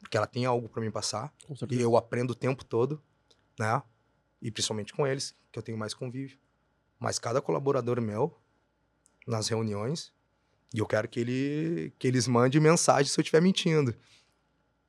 porque 0.00 0.16
ela 0.16 0.26
tem 0.26 0.44
algo 0.44 0.68
para 0.68 0.82
me 0.82 0.90
passar 0.90 1.32
e 1.70 1.80
eu 1.80 1.96
aprendo 1.96 2.32
o 2.32 2.34
tempo 2.34 2.64
todo, 2.64 3.02
né? 3.58 3.82
E 4.44 4.50
principalmente 4.50 4.92
com 4.92 5.06
eles, 5.06 5.34
que 5.50 5.58
eu 5.58 5.62
tenho 5.62 5.78
mais 5.78 5.94
convívio. 5.94 6.38
Mas 7.00 7.18
cada 7.18 7.40
colaborador 7.40 7.98
meu 7.98 8.38
nas 9.26 9.48
reuniões, 9.48 10.12
e 10.74 10.78
eu 10.78 10.86
quero 10.86 11.08
que 11.08 11.18
ele 11.18 11.92
que 11.98 12.06
eles 12.06 12.28
mandem 12.28 12.60
mensagem 12.60 13.10
se 13.10 13.18
eu 13.18 13.22
estiver 13.22 13.40
mentindo. 13.40 13.96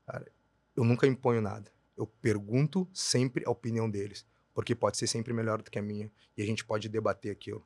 Cara, 0.06 0.30
eu 0.76 0.84
nunca 0.84 1.08
imponho 1.08 1.42
nada. 1.42 1.72
Eu 1.98 2.06
pergunto 2.06 2.86
sempre 2.94 3.46
a 3.48 3.50
opinião 3.50 3.90
deles, 3.90 4.26
porque 4.54 4.76
pode 4.76 4.98
ser 4.98 5.08
sempre 5.08 5.32
melhor 5.32 5.62
do 5.62 5.72
que 5.72 5.80
a 5.80 5.82
minha 5.82 6.12
e 6.38 6.44
a 6.44 6.46
gente 6.46 6.66
pode 6.66 6.90
debater 6.90 7.32
aquilo. 7.32 7.66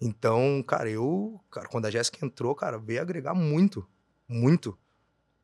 Então, 0.00 0.64
cara, 0.66 0.90
eu, 0.90 1.38
cara, 1.50 1.68
quando 1.68 1.84
a 1.84 1.90
Jéssica 1.90 2.24
entrou, 2.24 2.54
cara, 2.54 2.78
veio 2.78 3.02
agregar 3.02 3.34
muito, 3.34 3.86
muito, 4.26 4.76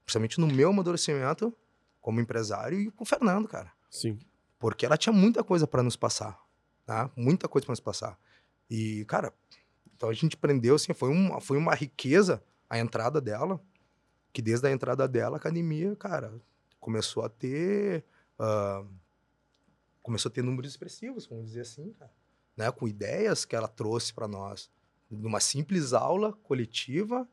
principalmente 0.05 0.41
no 0.41 0.47
meu 0.47 0.71
amadurecimento 0.71 1.55
como 2.01 2.21
empresário 2.21 2.81
e 2.81 2.91
com 2.91 3.05
o 3.05 3.07
Fernando, 3.07 3.47
cara 3.47 3.71
Sim. 3.91 4.19
Porque 4.59 4.84
ela 4.84 4.96
tinha 4.96 5.12
muita 5.12 5.44
coisa 5.44 5.66
para 5.66 5.82
nos 5.82 5.96
passar, 5.96 6.40
tá? 6.84 7.11
Muita 7.16 7.48
coisa 7.48 7.66
para 7.66 7.72
nos 7.72 7.80
passar. 7.80 8.18
E, 8.68 9.04
cara, 9.06 9.32
então 9.96 10.09
a 10.09 10.12
gente 10.12 10.36
aprendeu, 10.36 10.74
assim, 10.74 10.92
foi 10.92 11.11
uma, 11.11 11.40
foi 11.40 11.56
uma 11.56 11.74
riqueza 11.74 12.42
a 12.68 12.78
entrada 12.78 13.20
dela, 13.20 13.61
que 14.32 14.42
desde 14.42 14.66
a 14.66 14.70
entrada 14.70 15.09
dela, 15.09 15.36
a 15.36 15.38
academia, 15.38 15.96
cara, 15.96 16.32
começou 16.78 17.24
a 17.24 17.28
ter, 17.28 18.04
ah, 18.38 18.84
começou 20.02 20.28
a 20.28 20.32
ter 20.32 20.42
números 20.42 20.70
expressivos, 20.70 21.26
vamos 21.26 21.46
dizer 21.46 21.62
assim, 21.62 21.92
cara, 21.94 22.12
né? 22.56 22.70
Com 22.70 22.86
ideias 22.88 23.44
que 23.44 23.56
ela 23.56 23.68
trouxe 23.68 24.12
para 24.12 24.28
nós, 24.28 24.70
de 25.11 25.26
uma 25.26 25.40
simples 25.40 25.92
aula 25.92 26.32
coletiva 26.32 27.26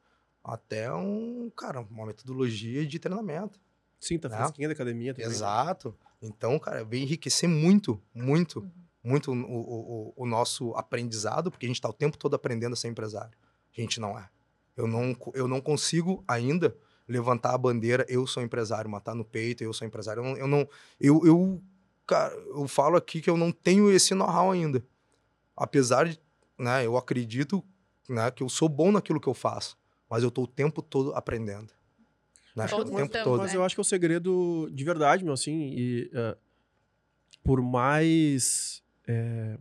até 0.44 0.94
um, 0.94 1.52
cara, 1.56 1.82
uma 1.82 2.06
metodologia 2.06 2.86
de 2.86 3.00
treinamento. 3.00 3.60
Sim, 4.00 4.20
tá 4.20 4.30
Né? 4.30 4.38
fresquinha 4.38 4.68
da 4.68 4.74
academia 4.74 5.14
também. 5.14 5.30
Exato. 5.30 5.98
Então, 6.26 6.58
cara, 6.58 6.84
veio 6.84 7.04
enriquecer 7.04 7.48
muito, 7.48 8.02
muito, 8.14 8.68
muito 9.04 9.32
o, 9.32 9.36
o, 9.36 10.14
o 10.16 10.26
nosso 10.26 10.74
aprendizado, 10.76 11.52
porque 11.52 11.66
a 11.66 11.70
gente 11.70 11.78
está 11.78 11.90
o 11.90 11.94
tempo 11.94 12.18
todo 12.18 12.36
aprendendo 12.36 12.74
a 12.74 12.76
ser 12.76 12.88
empresário. 12.88 13.38
A 13.78 13.82
gente 13.82 14.00
não 14.00 14.18
é. 14.18 14.28
Eu 14.76 14.88
não, 14.88 15.16
eu 15.34 15.48
não 15.48 15.62
consigo 15.62 16.24
ainda 16.28 16.76
levantar 17.08 17.54
a 17.54 17.58
bandeira, 17.58 18.06
eu 18.10 18.26
sou 18.26 18.42
empresário, 18.42 18.90
matar 18.90 19.14
no 19.14 19.24
peito, 19.24 19.64
eu 19.64 19.72
sou 19.72 19.88
empresário. 19.88 20.22
Eu 20.22 20.26
não, 20.26 20.38
eu, 20.38 20.48
não, 20.48 20.70
eu, 21.00 21.26
eu, 21.26 21.64
cara, 22.08 22.34
eu 22.34 22.68
falo 22.68 22.98
aqui 22.98 23.22
que 23.22 23.30
eu 23.30 23.38
não 23.38 23.52
tenho 23.52 23.92
esse 23.92 24.16
know-how 24.16 24.52
ainda. 24.52 24.84
Apesar 25.56 26.08
de, 26.08 26.20
né, 26.58 26.86
eu 26.86 26.98
acredito 26.98 27.64
né, 28.10 28.32
que 28.32 28.42
eu 28.42 28.50
sou 28.50 28.68
bom 28.68 28.92
naquilo 28.92 29.22
que 29.22 29.28
eu 29.28 29.34
faço, 29.34 29.78
mas 30.10 30.24
eu 30.24 30.30
estou 30.30 30.46
o 30.46 30.48
tempo 30.48 30.82
todo 30.82 31.14
aprendendo. 31.14 31.72
Né? 32.56 32.68
Todos 32.68 32.90
o 32.92 32.96
tempo 32.96 33.06
estamos, 33.08 33.24
todo. 33.26 33.38
Mas 33.42 33.54
eu 33.54 33.64
acho 33.64 33.76
que 33.76 33.82
é 33.82 33.84
o 33.84 33.86
segredo 33.86 34.70
de 34.72 34.84
verdade, 34.84 35.24
meu, 35.26 35.34
assim, 35.34 35.74
e 35.76 36.10
eh, 36.14 36.38
por 37.44 37.62
mais. 37.62 38.82
eh, 39.08 39.58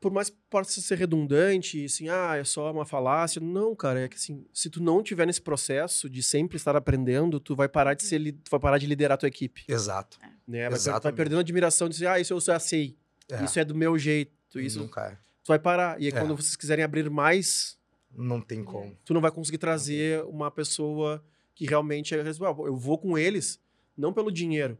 por 0.00 0.10
mais 0.10 0.30
que 0.30 0.36
possa 0.48 0.80
ser 0.80 0.96
redundante, 0.96 1.84
assim, 1.84 2.08
ah, 2.08 2.34
é 2.36 2.42
só 2.44 2.72
uma 2.72 2.86
falácia. 2.86 3.38
Não, 3.40 3.74
cara, 3.76 4.00
é 4.00 4.08
que 4.08 4.16
assim, 4.16 4.46
se 4.52 4.70
tu 4.70 4.82
não 4.82 5.02
tiver 5.02 5.26
nesse 5.26 5.42
processo 5.42 6.08
de 6.08 6.22
sempre 6.22 6.56
estar 6.56 6.74
aprendendo, 6.74 7.38
tu 7.38 7.54
vai 7.54 7.68
parar 7.68 7.92
de 7.92 8.04
ser, 8.04 8.16
li- 8.18 8.32
tu 8.32 8.50
vai 8.50 8.58
parar 8.58 8.78
de 8.78 8.86
liderar 8.86 9.16
a 9.16 9.18
tua 9.18 9.28
equipe, 9.28 9.62
Exato. 9.68 10.18
né? 10.48 10.60
Vai, 10.60 10.60
per- 10.60 10.70
vai 10.70 10.78
Exatamente. 10.78 11.16
perdendo 11.16 11.38
a 11.38 11.40
admiração 11.40 11.86
de 11.86 11.94
dizer, 11.96 12.06
ah, 12.06 12.18
isso 12.18 12.32
eu 12.32 12.40
já 12.40 12.58
sei, 12.58 12.96
É. 13.30 13.44
isso 13.44 13.58
é 13.60 13.64
do 13.64 13.74
meu 13.74 13.98
jeito, 13.98 14.58
isso 14.58 14.78
Nunca 14.78 15.02
é. 15.08 15.10
tu 15.44 15.48
vai 15.48 15.58
parar. 15.58 16.00
E 16.00 16.06
aí, 16.06 16.12
É. 16.12 16.18
quando 16.18 16.34
vocês 16.34 16.56
quiserem 16.56 16.82
abrir 16.82 17.10
mais, 17.10 17.78
Não 18.16 18.40
tem 18.40 18.62
como. 18.64 18.96
tu 19.04 19.14
não 19.14 19.20
vai 19.20 19.30
conseguir 19.30 19.58
trazer 19.58 20.22
uma 20.24 20.50
pessoa 20.50 21.22
que 21.54 21.66
realmente 21.66 22.14
é 22.14 22.22
responsável. 22.22 22.66
Eu 22.66 22.76
vou 22.76 22.98
com 22.98 23.16
eles, 23.16 23.60
não 23.96 24.12
pelo 24.12 24.30
dinheiro, 24.32 24.76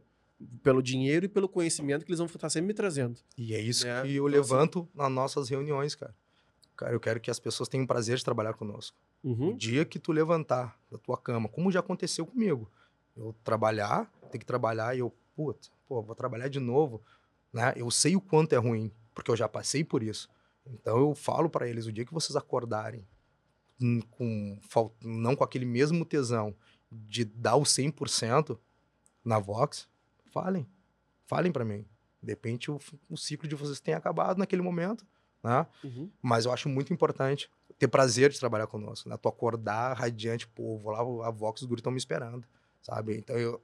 pelo 0.63 0.81
dinheiro 0.81 1.25
e 1.25 1.29
pelo 1.29 1.47
conhecimento 1.47 2.03
que 2.05 2.11
eles 2.11 2.19
vão 2.19 2.27
estar 2.27 2.49
sempre 2.49 2.67
me 2.67 2.73
trazendo. 2.73 3.19
E 3.37 3.53
é 3.53 3.59
isso 3.59 3.87
É, 3.87 4.01
que 4.01 4.07
eu 4.15 4.27
então, 4.27 4.41
assim- 4.41 4.51
levanto 4.53 4.89
nas 4.93 5.11
nossas 5.11 5.49
reuniões, 5.49 5.95
cara. 5.95 6.13
Cara, 6.75 6.93
eu 6.93 6.99
quero 6.99 7.19
que 7.19 7.29
as 7.29 7.39
pessoas 7.39 7.69
tenham 7.69 7.85
prazer 7.85 8.17
de 8.17 8.23
trabalhar 8.25 8.53
conosco. 8.53 8.97
O 9.23 9.29
Uhum. 9.29 9.55
dia 9.55 9.85
que 9.85 9.99
tu 9.99 10.11
levantar 10.11 10.79
da 10.91 10.97
tua 10.97 11.15
cama, 11.17 11.47
como 11.47 11.71
já 11.71 11.79
aconteceu 11.79 12.25
comigo, 12.25 12.69
eu 13.15 13.35
trabalhar, 13.43 14.11
ter 14.31 14.39
que 14.39 14.45
trabalhar 14.45 14.95
e 14.95 14.99
eu, 14.99 15.13
puta, 15.35 15.69
pô, 15.87 16.01
vou 16.01 16.15
trabalhar 16.15 16.47
de 16.47 16.59
novo, 16.59 17.01
né? 17.53 17.73
Eu 17.75 17.91
sei 17.91 18.15
o 18.15 18.21
quanto 18.21 18.53
é 18.53 18.57
ruim, 18.57 18.91
porque 19.13 19.29
eu 19.29 19.35
já 19.35 19.47
passei 19.47 19.83
por 19.83 20.01
isso. 20.01 20.27
Então 20.65 20.97
eu 20.97 21.13
falo 21.13 21.49
pra 21.49 21.67
eles, 21.67 21.85
o 21.85 21.91
dia 21.91 22.03
que 22.05 22.13
vocês 22.13 22.35
acordarem 22.35 23.05
com 24.09 24.59
não 25.01 25.35
com 25.35 25.43
aquele 25.43 25.65
mesmo 25.65 26.05
tesão 26.05 26.55
de 26.91 27.23
dar 27.25 27.55
o 27.55 27.63
100% 27.63 28.57
na 29.23 29.39
Vox, 29.39 29.87
falem. 30.31 30.67
Falem 31.25 31.51
pra 31.51 31.65
mim. 31.65 31.85
De 32.21 32.31
repente 32.31 32.69
o, 32.69 32.79
o 33.09 33.17
ciclo 33.17 33.47
de 33.47 33.55
vocês 33.55 33.79
tenha 33.79 33.97
acabado 33.97 34.37
naquele 34.37 34.61
momento, 34.61 35.05
né? 35.43 35.65
Uhum. 35.83 36.09
Mas 36.21 36.45
eu 36.45 36.51
acho 36.51 36.69
muito 36.69 36.93
importante 36.93 37.49
ter 37.79 37.87
prazer 37.87 38.29
de 38.29 38.39
trabalhar 38.39 38.67
conosco, 38.67 39.09
né? 39.09 39.17
Tu 39.17 39.27
acordar 39.27 39.97
radiante, 39.97 40.47
pô, 40.47 40.77
vou 40.77 40.91
lá, 40.91 41.27
a 41.27 41.31
Vox, 41.31 41.61
os 41.61 41.67
guris 41.67 41.79
estão 41.79 41.91
me 41.91 41.97
esperando, 41.97 42.45
sabe? 42.81 43.17
Então 43.17 43.35
eu, 43.37 43.61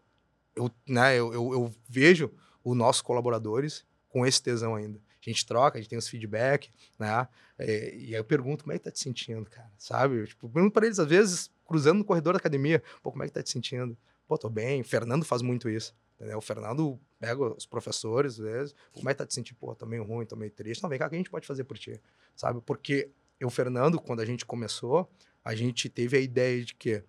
eu, 0.55 0.71
né, 0.87 1.15
eu, 1.15 1.33
eu, 1.33 1.53
eu 1.53 1.73
vejo 1.87 2.31
os 2.63 2.75
nossos 2.75 3.01
colaboradores 3.01 3.85
com 4.09 4.25
esse 4.25 4.41
tesão 4.41 4.75
ainda. 4.75 4.99
A 5.25 5.29
gente 5.29 5.45
troca, 5.45 5.77
a 5.77 5.81
gente 5.81 5.89
tem 5.89 5.97
os 5.97 6.07
feedback, 6.07 6.69
né? 6.97 7.27
É, 7.57 7.95
e 7.95 8.07
aí 8.07 8.13
eu 8.13 8.23
pergunto, 8.23 8.63
como 8.63 8.73
é 8.73 8.77
que 8.77 8.83
tá 8.83 8.91
te 8.91 8.99
sentindo, 8.99 9.49
cara? 9.49 9.71
Sabe? 9.77 10.17
Eu, 10.17 10.27
tipo, 10.27 10.49
pergunto 10.49 10.73
pra 10.73 10.85
eles, 10.85 10.99
às 10.99 11.07
vezes, 11.07 11.51
cruzando 11.65 11.99
no 11.99 12.05
corredor 12.05 12.33
da 12.33 12.39
academia, 12.39 12.81
pô, 13.01 13.11
como 13.11 13.23
é 13.23 13.27
que 13.27 13.33
tá 13.33 13.43
te 13.43 13.49
sentindo? 13.49 13.97
Pô, 14.27 14.37
tô 14.37 14.49
bem. 14.49 14.81
O 14.81 14.83
Fernando 14.83 15.25
faz 15.25 15.41
muito 15.41 15.69
isso. 15.69 15.95
Entendeu? 16.15 16.37
O 16.39 16.41
Fernando 16.41 16.99
pega 17.19 17.53
os 17.53 17.65
professores, 17.65 18.33
às 18.33 18.39
vezes, 18.39 18.75
como 18.91 19.09
é 19.09 19.13
que 19.13 19.19
tá 19.19 19.25
te 19.25 19.33
sentindo? 19.33 19.57
Pô, 19.57 19.75
tô 19.75 19.85
meio 19.85 20.03
ruim, 20.03 20.25
tô 20.25 20.35
meio 20.35 20.51
triste. 20.51 20.81
Não, 20.81 20.89
vem 20.89 20.97
cá, 20.97 21.05
o 21.05 21.09
que 21.09 21.15
a 21.15 21.17
gente 21.19 21.29
pode 21.29 21.45
fazer 21.45 21.63
por 21.63 21.77
ti? 21.77 21.99
Sabe? 22.35 22.59
Porque 22.61 23.09
eu, 23.39 23.49
Fernando, 23.49 23.99
quando 23.99 24.21
a 24.21 24.25
gente 24.25 24.45
começou, 24.45 25.09
a 25.43 25.53
gente 25.53 25.89
teve 25.89 26.17
a 26.17 26.19
ideia 26.19 26.63
de 26.63 26.73
que 26.73 27.03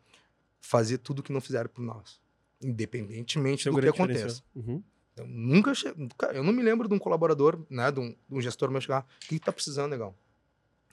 fazer 0.61 0.99
tudo 0.99 1.23
que 1.23 1.33
não 1.33 1.41
fizeram 1.41 1.71
por 1.71 1.83
nós. 1.83 2.21
Independentemente 2.63 3.61
Esse 3.61 3.69
é 3.69 3.73
do 3.73 3.81
que 3.81 3.89
aconteça. 3.89 4.43
Uhum. 4.55 4.83
Eu 5.19 5.27
nunca 5.27 5.75
che... 5.75 5.93
cara, 6.17 6.37
eu 6.37 6.43
não 6.43 6.53
me 6.53 6.63
lembro 6.63 6.89
de 6.89 6.95
um 6.95 6.99
colaborador, 6.99 7.61
né, 7.69 7.91
de 7.91 8.01
um, 8.01 8.09
de 8.11 8.35
um 8.35 8.41
gestor 8.41 8.71
meu 8.71 8.81
chegar, 8.81 9.03
o 9.03 9.21
que, 9.21 9.39
que 9.39 9.45
tá 9.45 9.53
precisando, 9.53 9.91
negão? 9.91 10.15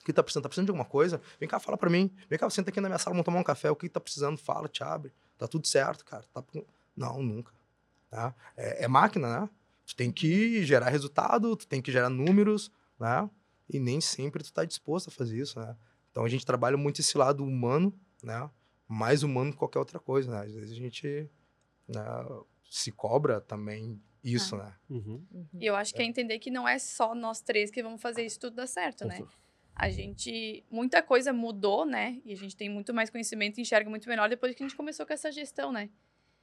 O 0.00 0.04
que 0.04 0.12
tá 0.12 0.22
precisando? 0.22 0.44
Tá 0.44 0.48
precisando 0.48 0.66
de 0.66 0.70
alguma 0.70 0.84
coisa? 0.84 1.20
Vem 1.40 1.48
cá, 1.48 1.58
fala 1.58 1.76
pra 1.76 1.90
mim. 1.90 2.10
Vem 2.30 2.38
cá, 2.38 2.48
senta 2.48 2.70
aqui 2.70 2.80
na 2.80 2.88
minha 2.88 2.98
sala, 2.98 3.14
vamos 3.14 3.24
tomar 3.24 3.40
um 3.40 3.44
café. 3.44 3.70
O 3.70 3.76
que, 3.76 3.88
que 3.88 3.92
tá 3.92 4.00
precisando? 4.00 4.38
Fala, 4.38 4.68
te 4.68 4.84
abre. 4.84 5.12
Tá 5.36 5.48
tudo 5.48 5.66
certo, 5.66 6.04
cara. 6.04 6.24
Tá... 6.32 6.44
Não, 6.96 7.20
nunca. 7.22 7.52
Tá? 8.08 8.32
É, 8.56 8.84
é 8.84 8.88
máquina, 8.88 9.40
né? 9.40 9.50
Tu 9.84 9.96
tem 9.96 10.12
que 10.12 10.64
gerar 10.64 10.90
resultado, 10.90 11.56
tu 11.56 11.66
tem 11.66 11.82
que 11.82 11.90
gerar 11.90 12.08
números, 12.08 12.70
né? 12.98 13.28
E 13.68 13.80
nem 13.80 14.00
sempre 14.00 14.44
tu 14.44 14.52
tá 14.52 14.64
disposto 14.64 15.08
a 15.08 15.10
fazer 15.10 15.38
isso, 15.38 15.58
né? 15.58 15.76
Então 16.10 16.24
a 16.24 16.28
gente 16.28 16.46
trabalha 16.46 16.76
muito 16.76 17.00
esse 17.00 17.18
lado 17.18 17.44
humano, 17.44 17.92
né? 18.22 18.48
Mais 18.88 19.22
humano 19.22 19.52
que 19.52 19.58
qualquer 19.58 19.78
outra 19.78 19.98
coisa, 19.98 20.30
né? 20.30 20.46
Às 20.46 20.52
vezes 20.52 20.72
a 20.72 20.76
gente 20.76 21.28
né, 21.88 22.02
se 22.70 22.90
cobra 22.90 23.40
também 23.40 24.00
isso, 24.34 24.56
né? 24.56 24.74
Uhum. 24.90 25.24
E 25.58 25.64
eu 25.64 25.76
acho 25.76 25.94
que 25.94 26.02
é 26.02 26.04
entender 26.04 26.38
que 26.38 26.50
não 26.50 26.68
é 26.68 26.78
só 26.78 27.14
nós 27.14 27.40
três 27.40 27.70
que 27.70 27.82
vamos 27.82 28.02
fazer 28.02 28.24
isso 28.24 28.40
tudo 28.40 28.56
dar 28.56 28.66
certo, 28.66 29.04
né? 29.06 29.20
A 29.74 29.90
gente. 29.90 30.64
Muita 30.70 31.02
coisa 31.02 31.32
mudou, 31.32 31.84
né? 31.84 32.20
E 32.24 32.32
a 32.32 32.36
gente 32.36 32.56
tem 32.56 32.68
muito 32.68 32.94
mais 32.94 33.10
conhecimento 33.10 33.58
e 33.58 33.60
enxerga 33.60 33.90
muito 33.90 34.08
melhor 34.08 34.28
depois 34.28 34.54
que 34.54 34.62
a 34.62 34.66
gente 34.66 34.76
começou 34.76 35.06
com 35.06 35.12
essa 35.12 35.30
gestão, 35.30 35.70
né? 35.70 35.90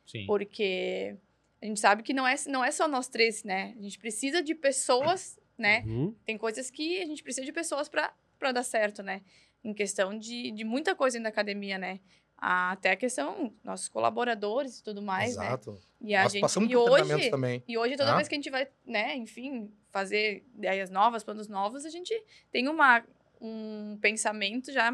Sim. 0.06 0.26
Porque 0.28 1.18
a 1.62 1.66
gente 1.66 1.80
sabe 1.80 2.04
que 2.04 2.14
não 2.14 2.28
é, 2.28 2.36
não 2.48 2.64
é 2.64 2.72
só 2.72 2.88
nós 2.88 3.08
três, 3.08 3.44
né? 3.44 3.74
A 3.78 3.82
gente 3.82 3.98
precisa 3.98 4.44
de 4.44 4.54
pessoas, 4.54 5.40
né? 5.58 5.84
Uhum. 5.86 6.16
Tem 6.26 6.38
coisas 6.38 6.70
que 6.70 7.02
a 7.02 7.06
gente 7.06 7.24
precisa 7.24 7.46
de 7.46 7.52
pessoas 7.52 7.90
para 7.90 8.52
dar 8.52 8.64
certo, 8.64 9.02
né? 9.02 9.22
Em 9.64 9.74
questão 9.74 10.18
de, 10.18 10.52
de 10.52 10.64
muita 10.64 10.94
coisa 10.94 11.20
na 11.20 11.30
academia, 11.30 11.78
né? 11.78 12.02
Até 12.38 12.92
a 12.92 12.96
questão, 12.96 13.54
nossos 13.64 13.88
colaboradores 13.88 14.80
e 14.80 14.84
tudo 14.84 15.02
mais, 15.02 15.36
né? 15.38 15.46
Exato. 15.46 15.78
E 16.02 16.14
a 16.14 16.24
Nós 16.24 16.32
gente, 16.34 16.42
passamos 16.42 16.70
e 16.70 16.76
hoje, 16.76 17.30
também. 17.30 17.64
e 17.68 17.78
hoje, 17.78 17.96
toda 17.96 18.12
Ah. 18.12 18.16
vez 18.18 18.28
que 18.28 18.36
a 18.36 18.38
gente 18.38 18.50
vai, 18.50 18.68
né, 18.86 19.16
enfim, 19.16 19.72
fazer 19.90 20.44
ideias 20.56 20.90
novas, 20.90 21.24
planos 21.24 21.48
novos, 21.48 21.86
a 21.86 21.90
gente 21.90 22.14
tem 22.52 22.68
uma, 22.68 23.02
um 23.40 23.98
pensamento 24.02 24.72
já 24.74 24.92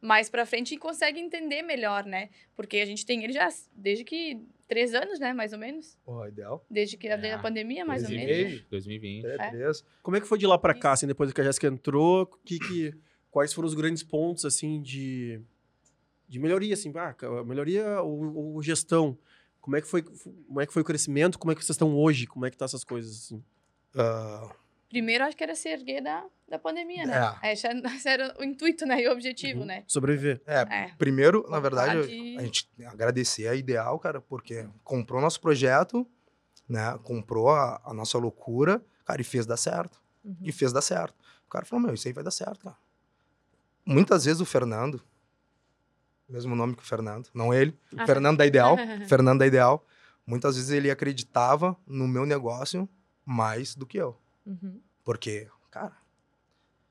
mais 0.00 0.28
pra 0.28 0.44
frente 0.44 0.74
e 0.74 0.76
consegue 0.78 1.20
entender 1.20 1.62
melhor, 1.62 2.04
né? 2.04 2.28
Porque 2.54 2.78
a 2.78 2.84
gente 2.84 3.06
tem 3.06 3.22
ele 3.24 3.32
já 3.32 3.48
desde 3.72 4.04
que 4.04 4.38
três 4.68 4.94
anos, 4.94 5.18
né, 5.20 5.32
mais 5.32 5.52
ou 5.52 5.58
menos. 5.58 5.96
Pô, 6.04 6.26
ideal. 6.26 6.64
Desde 6.68 6.96
que 6.96 7.08
desde 7.08 7.26
É, 7.28 7.32
a 7.34 7.38
pandemia, 7.38 7.84
mais 7.84 8.02
ou 8.02 8.08
dois 8.08 8.20
e 8.20 8.26
menos. 8.26 8.50
meio. 8.52 8.66
2020. 8.68 9.24
É, 9.26 9.36
É. 9.36 9.70
Como 10.02 10.16
é 10.16 10.20
que 10.20 10.26
foi 10.26 10.38
de 10.38 10.46
lá 10.46 10.58
pra 10.58 10.74
cá, 10.74 10.92
assim, 10.92 11.06
depois 11.06 11.32
que 11.32 11.40
a 11.40 11.44
Jéssica 11.44 11.66
entrou? 11.68 12.26
Que, 12.44 12.58
que, 12.58 12.94
quais 13.30 13.52
foram 13.52 13.66
os 13.68 13.74
grandes 13.74 14.02
pontos, 14.02 14.44
assim, 14.44 14.80
de, 14.82 15.40
de 16.32 16.38
melhoria, 16.38 16.72
assim? 16.72 16.90
Ah, 16.96 17.14
melhoria 17.44 18.00
ou, 18.00 18.54
ou 18.54 18.62
gestão? 18.62 19.18
Como 19.60 19.76
é, 19.76 19.80
que 19.82 19.86
foi, 19.86 20.02
como 20.02 20.60
é 20.60 20.66
que 20.66 20.72
foi 20.72 20.80
o 20.80 20.84
crescimento? 20.84 21.38
Como 21.38 21.52
é 21.52 21.54
que 21.54 21.60
vocês 21.62 21.74
estão 21.74 21.94
hoje? 21.94 22.26
Como 22.26 22.46
é 22.46 22.50
que 22.50 22.56
tá 22.56 22.64
essas 22.64 22.82
coisas, 22.84 23.14
assim? 23.24 23.44
Ah, 23.94 24.50
Primeiro, 24.88 25.24
acho 25.24 25.36
que 25.36 25.42
era 25.42 25.54
se 25.54 25.68
erguer 25.68 26.02
da, 26.02 26.24
da 26.48 26.58
pandemia, 26.58 27.06
né? 27.06 27.34
Esse 27.44 27.66
era, 27.66 27.78
esse 27.94 28.08
era 28.08 28.34
o 28.40 28.44
intuito, 28.44 28.84
né, 28.86 29.00
e 29.02 29.08
o 29.08 29.12
objetivo, 29.12 29.60
Uhum. 29.60 29.66
né? 29.66 29.84
Sobreviver. 29.86 30.40
é, 30.46 30.60
É. 30.84 30.90
primeiro, 30.98 31.46
na 31.50 31.60
verdade, 31.60 31.96
Vontade. 32.00 32.36
a 32.38 32.42
gente 32.42 32.68
agradecer 32.86 33.46
a 33.48 33.54
Ideal, 33.54 33.98
cara, 33.98 34.20
porque 34.20 34.66
comprou 34.84 35.20
nosso 35.20 35.40
projeto, 35.40 36.06
né? 36.68 36.98
Comprou 37.04 37.50
a, 37.50 37.80
a 37.84 37.92
nossa 37.94 38.16
loucura, 38.18 38.82
cara, 39.04 39.20
e 39.20 39.24
fez 39.24 39.44
dar 39.46 39.56
certo. 39.58 40.00
Uhum. 40.24 40.36
E 40.42 40.50
fez 40.52 40.72
dar 40.72 40.82
certo. 40.82 41.14
O 41.46 41.50
cara 41.50 41.64
falou, 41.66 41.84
meu, 41.84 41.94
isso 41.94 42.08
aí 42.08 42.12
vai 42.14 42.24
dar 42.24 42.30
certo, 42.30 42.60
cara. 42.64 42.76
Muitas 43.84 44.24
vezes 44.24 44.40
o 44.40 44.44
Fernando, 44.46 45.00
mesmo 46.32 46.56
nome 46.56 46.74
que 46.74 46.82
o 46.82 46.86
Fernando, 46.86 47.28
não 47.34 47.52
ele, 47.52 47.78
Ah. 47.96 48.06
Fernando 48.06 48.38
da 48.38 48.46
Ideal, 48.46 48.76
Fernando 49.08 49.38
da 49.40 49.46
Ideal, 49.46 49.84
muitas 50.26 50.56
vezes 50.56 50.70
ele 50.70 50.90
acreditava 50.90 51.76
no 51.86 52.08
meu 52.08 52.24
negócio 52.24 52.88
mais 53.24 53.74
do 53.74 53.86
que 53.86 53.98
eu. 53.98 54.16
Uhum. 54.46 54.80
Porque, 55.04 55.48
cara, 55.70 55.92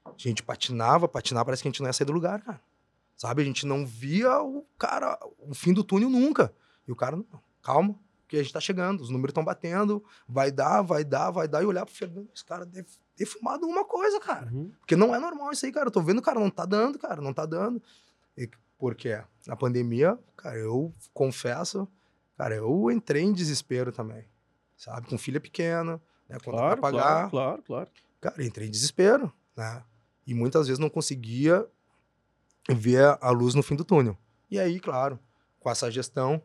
a 0.06 0.12
gente 0.16 0.44
patinava, 0.44 1.08
patinava, 1.08 1.46
parece 1.46 1.64
que 1.64 1.68
a 1.68 1.72
gente 1.72 1.82
não 1.82 1.88
ia 1.90 1.94
sair 1.94 2.06
do 2.06 2.14
lugar, 2.14 2.42
cara. 2.42 2.62
Sabe? 3.16 3.42
A 3.42 3.46
gente 3.46 3.66
não 3.66 3.86
via 3.86 4.40
o 4.42 4.66
cara, 4.78 5.18
o 5.40 5.54
fim 5.54 5.74
do 5.74 5.84
túnel 5.84 6.10
nunca. 6.10 6.54
E 6.88 6.92
o 6.92 6.96
cara, 6.96 7.16
não, 7.16 7.26
calma, 7.62 7.96
que 8.28 8.38
a 8.38 8.42
gente 8.42 8.54
tá 8.54 8.60
chegando, 8.60 9.02
os 9.02 9.10
números 9.10 9.32
estão 9.32 9.44
batendo, 9.44 10.04
vai 10.28 10.52
dar, 10.52 10.82
vai 10.82 11.04
dar, 11.04 11.32
vai 11.32 11.48
dar. 11.48 11.62
E 11.62 11.66
olhar 11.66 11.86
pro 11.86 11.94
Fernando, 11.94 12.30
esse 12.34 12.44
cara 12.46 12.66
deve 12.66 12.88
ter 13.16 13.26
fumado 13.26 13.66
uma 13.68 13.86
coisa, 13.86 14.20
cara. 14.20 14.50
Uhum. 14.52 14.72
Porque 14.80 14.96
não 14.96 15.14
é 15.14 15.20
normal 15.20 15.52
isso 15.52 15.66
aí, 15.66 15.72
cara. 15.72 15.88
Eu 15.88 15.92
tô 15.92 16.02
vendo, 16.02 16.22
cara, 16.22 16.40
não 16.40 16.50
tá 16.50 16.66
dando, 16.66 16.98
cara, 16.98 17.22
não 17.22 17.34
tá 17.34 17.46
dando. 17.46 17.82
E 18.38 18.50
por 18.82 18.96
quê? 18.96 19.22
Na 19.46 19.56
pandemia, 19.56 20.18
cara, 20.36 20.58
eu 20.58 20.92
confesso, 21.14 21.88
cara, 22.36 22.56
eu 22.56 22.90
entrei 22.90 23.22
em 23.22 23.32
desespero 23.32 23.92
também. 23.92 24.26
Sabe? 24.76 25.06
Com 25.08 25.20
filha 25.20 25.40
pequena, 25.40 26.02
né? 26.28 26.40
Conta 26.44 26.58
Claro, 26.58 26.82
pra 26.82 26.92
pagar. 26.92 27.30
claro, 27.30 27.30
claro, 27.30 27.62
claro. 27.62 27.90
Cara, 28.20 28.44
entrei 28.44 28.68
em 28.68 28.72
desespero, 28.72 29.32
né? 29.56 29.84
E 30.26 30.34
muitas 30.34 30.66
vezes 30.66 30.80
não 30.80 30.90
conseguia 30.90 31.64
ver 32.72 33.18
a 33.22 33.30
luz 33.30 33.54
no 33.54 33.62
fim 33.62 33.76
do 33.76 33.86
túnel. 33.86 34.18
E 34.50 34.58
aí, 34.60 34.80
claro, 34.80 35.20
com 35.60 35.70
essa 35.70 35.92
gestão, 35.92 36.42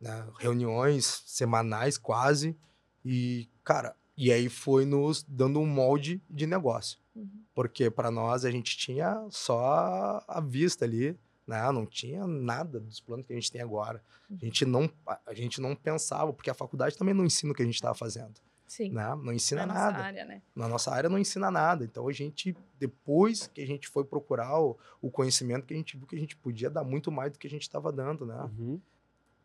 né, 0.00 0.24
reuniões 0.38 1.24
semanais 1.26 1.98
quase, 1.98 2.56
e 3.04 3.48
cara, 3.64 3.96
e 4.16 4.30
aí 4.32 4.48
foi 4.48 4.84
nos 4.84 5.24
dando 5.24 5.58
um 5.58 5.66
molde 5.66 6.22
de 6.30 6.46
negócio. 6.46 7.00
Uhum. 7.16 7.42
Porque 7.52 7.90
para 7.90 8.12
nós 8.12 8.44
a 8.44 8.50
gente 8.52 8.76
tinha 8.76 9.26
só 9.30 10.24
a 10.28 10.40
vista 10.40 10.84
ali, 10.84 11.18
né? 11.46 11.70
Não 11.72 11.84
tinha 11.86 12.26
nada 12.26 12.80
dos 12.80 13.00
planos 13.00 13.26
que 13.26 13.32
a 13.32 13.36
gente 13.36 13.50
tem 13.52 13.60
agora. 13.60 14.02
A 14.30 14.44
gente 14.44 14.64
não, 14.64 14.90
a- 15.06 15.34
gente 15.34 15.60
não 15.60 15.74
pensava, 15.76 16.32
porque 16.32 16.50
a 16.50 16.54
faculdade 16.54 16.96
também 16.96 17.14
não 17.14 17.24
ensina 17.24 17.52
o 17.52 17.54
que 17.54 17.62
a 17.62 17.66
gente 17.66 17.74
estava 17.74 17.94
fazendo, 17.94 18.34
Sim. 18.66 18.90
né? 18.90 19.14
Não 19.14 19.32
ensina 19.32 19.64
Na 19.66 19.74
nossa 19.74 19.90
nada. 19.92 20.04
área, 20.04 20.24
né? 20.24 20.42
Na 20.54 20.68
nossa 20.68 20.90
área 20.90 21.10
não 21.10 21.18
ensina 21.18 21.50
nada. 21.50 21.84
Então 21.84 22.08
a 22.08 22.12
gente, 22.12 22.56
depois 22.78 23.46
que 23.46 23.60
a 23.62 23.66
gente 23.66 23.88
foi 23.88 24.04
procurar 24.04 24.58
o, 24.60 24.78
o 25.02 25.10
conhecimento, 25.10 25.66
que 25.66 25.74
a 25.74 25.76
gente 25.76 25.96
viu 25.96 26.06
que 26.06 26.16
a 26.16 26.18
gente 26.18 26.34
podia 26.36 26.70
dar 26.70 26.82
muito 26.84 27.12
mais 27.12 27.32
do 27.32 27.38
que 27.38 27.46
a 27.46 27.50
gente 27.50 27.62
estava 27.62 27.92
dando, 27.92 28.24
né? 28.26 28.40
Uhum. 28.58 28.80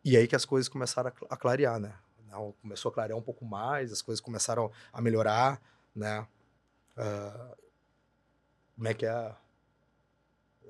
E 0.04 0.16
aí 0.16 0.26
que 0.26 0.34
as 0.36 0.44
coisas 0.46 0.68
começaram 0.68 1.08
a 1.10 1.12
cl- 1.12 1.26
a 1.28 1.36
clarear, 1.36 1.78
né? 1.78 1.94
Não, 2.30 2.52
Começou 2.62 2.90
a 2.90 2.92
clarear 2.94 3.18
um 3.18 3.22
pouco 3.22 3.44
mais, 3.44 3.92
as 3.92 4.00
coisas 4.00 4.20
começaram 4.20 4.70
a 4.92 5.00
melhorar, 5.02 5.60
né? 5.94 6.26
Ah, 6.96 7.54
como 8.76 8.88
é 8.88 8.94
que 8.94 9.04
é? 9.04 9.34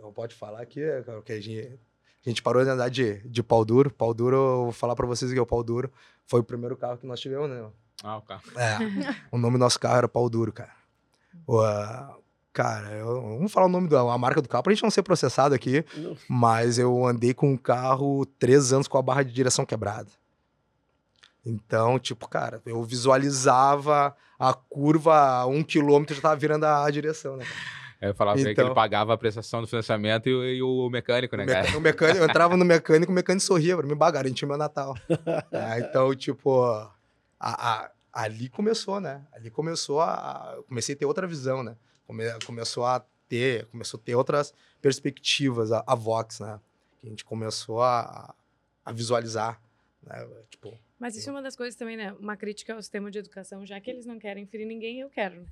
Não 0.01 0.13
pode 0.13 0.35
falar 0.35 0.61
aqui, 0.61 0.83
é 0.83 1.03
que 1.25 1.33
a 1.33 1.41
gente, 1.41 1.79
a 2.25 2.29
gente 2.29 2.43
parou 2.43 2.65
de 2.65 2.71
andar 2.71 2.89
de, 2.89 3.19
de 3.29 3.43
pau 3.43 3.65
duro. 3.65 3.91
Pau 3.91 4.15
duro, 4.15 4.37
eu 4.37 4.63
vou 4.65 4.73
falar 4.73 4.95
pra 4.95 5.07
vocês 5.07 5.33
que 5.33 5.39
é 5.39 5.43
o 5.43 5.47
pau 5.47 5.63
duro. 5.63 5.91
Foi 6.27 6.41
o 6.41 6.45
primeiro 6.45 6.77
carro 6.77 6.99
que 6.99 7.07
nós 7.07 7.21
tivemos, 7.21 7.49
né? 7.49 7.67
Ah, 8.03 8.17
o 8.17 8.23
carro. 8.23 8.43
É, 8.57 8.79
o 9.31 9.39
nome 9.39 9.55
do 9.55 9.61
nosso 9.61 9.79
carro 9.79 9.99
era 9.99 10.09
pau 10.09 10.29
duro, 10.29 10.53
cara. 10.53 10.73
O, 11.47 11.61
ah, 11.61 12.17
cara, 12.53 12.91
eu, 12.93 13.21
vamos 13.21 13.53
falar 13.53 13.67
o 13.67 13.71
nome 13.71 13.89
da 13.89 14.03
marca 14.19 14.41
do 14.41 14.49
carro 14.49 14.65
pra 14.65 14.73
gente 14.73 14.83
não 14.83 14.91
ser 14.91 15.03
processado 15.03 15.55
aqui. 15.55 15.85
Não. 15.97 16.17
Mas 16.29 16.79
eu 16.79 17.07
andei 17.07 17.35
com 17.35 17.53
um 17.53 17.57
carro 17.57 18.25
três 18.39 18.73
anos 18.73 18.89
com 18.89 18.99
a 18.99 19.03
barra 19.03 19.23
de 19.23 19.33
direção 19.33 19.67
quebrada. 19.67 20.11
Então, 21.45 21.99
tipo, 21.99 22.29
cara, 22.29 22.61
eu 22.67 22.83
visualizava 22.83 24.15
a 24.39 24.53
curva 24.53 25.17
a 25.17 25.47
um 25.47 25.63
quilômetro 25.63 26.15
já 26.15 26.23
tava 26.23 26.37
virando 26.37 26.65
a, 26.65 26.85
a 26.85 26.91
direção, 26.91 27.37
né? 27.37 27.45
cara? 27.45 27.80
Eu 28.01 28.15
falava 28.15 28.39
ele 28.39 28.47
que 28.47 28.53
Então. 28.53 28.67
ele 28.67 28.75
pagava 28.75 29.13
a 29.13 29.19
prestação 29.19 29.61
do 29.61 29.67
financiamento 29.67 30.29
e, 30.29 30.35
o- 30.35 30.45
e 30.45 30.63
o 30.63 30.89
mecânico, 30.89 31.37
né, 31.37 31.45
O, 31.45 31.47
cara? 31.47 31.77
o 31.77 31.81
mecânico, 31.81 32.19
eu 32.19 32.25
entrava 32.25 32.57
no 32.57 32.65
mecânico, 32.65 33.13
o 33.13 33.15
mecânico 33.15 33.45
sorria 33.45 33.77
pra 33.77 33.87
mim, 33.87 33.95
bah, 33.95 34.11
garantiu 34.11 34.49
meu 34.49 34.57
Natal. 34.57 34.95
É, 35.53 35.81
então, 35.81 36.15
tipo, 36.15 36.63
a- 36.65 36.91
a- 37.41 37.91
ali 38.13 38.49
começou, 38.49 39.01
né? 39.01 39.23
Ali 39.33 39.51
começou 39.51 40.01
a. 40.01 40.59
comecei 40.69 40.95
a 40.95 40.99
ter 40.99 41.05
outra 41.07 41.27
visão, 41.27 41.63
né? 41.63 41.77
Come- 42.07 42.25
começou 42.47 42.85
a 42.87 43.05
ter, 43.29 43.67
começou 43.67 44.01
a 44.01 44.03
ter 44.03 44.15
outras 44.15 44.53
perspectivas, 44.81 45.71
a, 45.73 45.85
a 45.87 45.95
Vox, 45.95 46.41
né? 46.41 46.59
Que 47.01 47.07
a 47.07 47.11
gente 47.11 47.25
começou 47.25 47.83
a, 47.83 48.35
a 48.85 48.93
visualizar, 48.93 49.61
né? 50.03 50.27
Tipo, 50.51 50.79
Mas 50.99 51.17
isso 51.17 51.29
é 51.29 51.33
uma 51.33 51.43
das 51.43 51.57
coisas 51.57 51.77
também, 51.77 51.97
né? 51.97 52.13
Uma 52.15 52.37
crítica 52.37 52.75
ao 52.75 52.83
sistema 52.83 53.11
de 53.11 53.19
educação, 53.19 53.65
já 53.65 53.81
que 53.81 53.91
eles 53.91 54.07
não 54.07 54.19
querem 54.19 54.47
ferir 54.47 54.67
ninguém, 54.67 55.01
eu 55.01 55.11
quero. 55.11 55.41
né? 55.41 55.47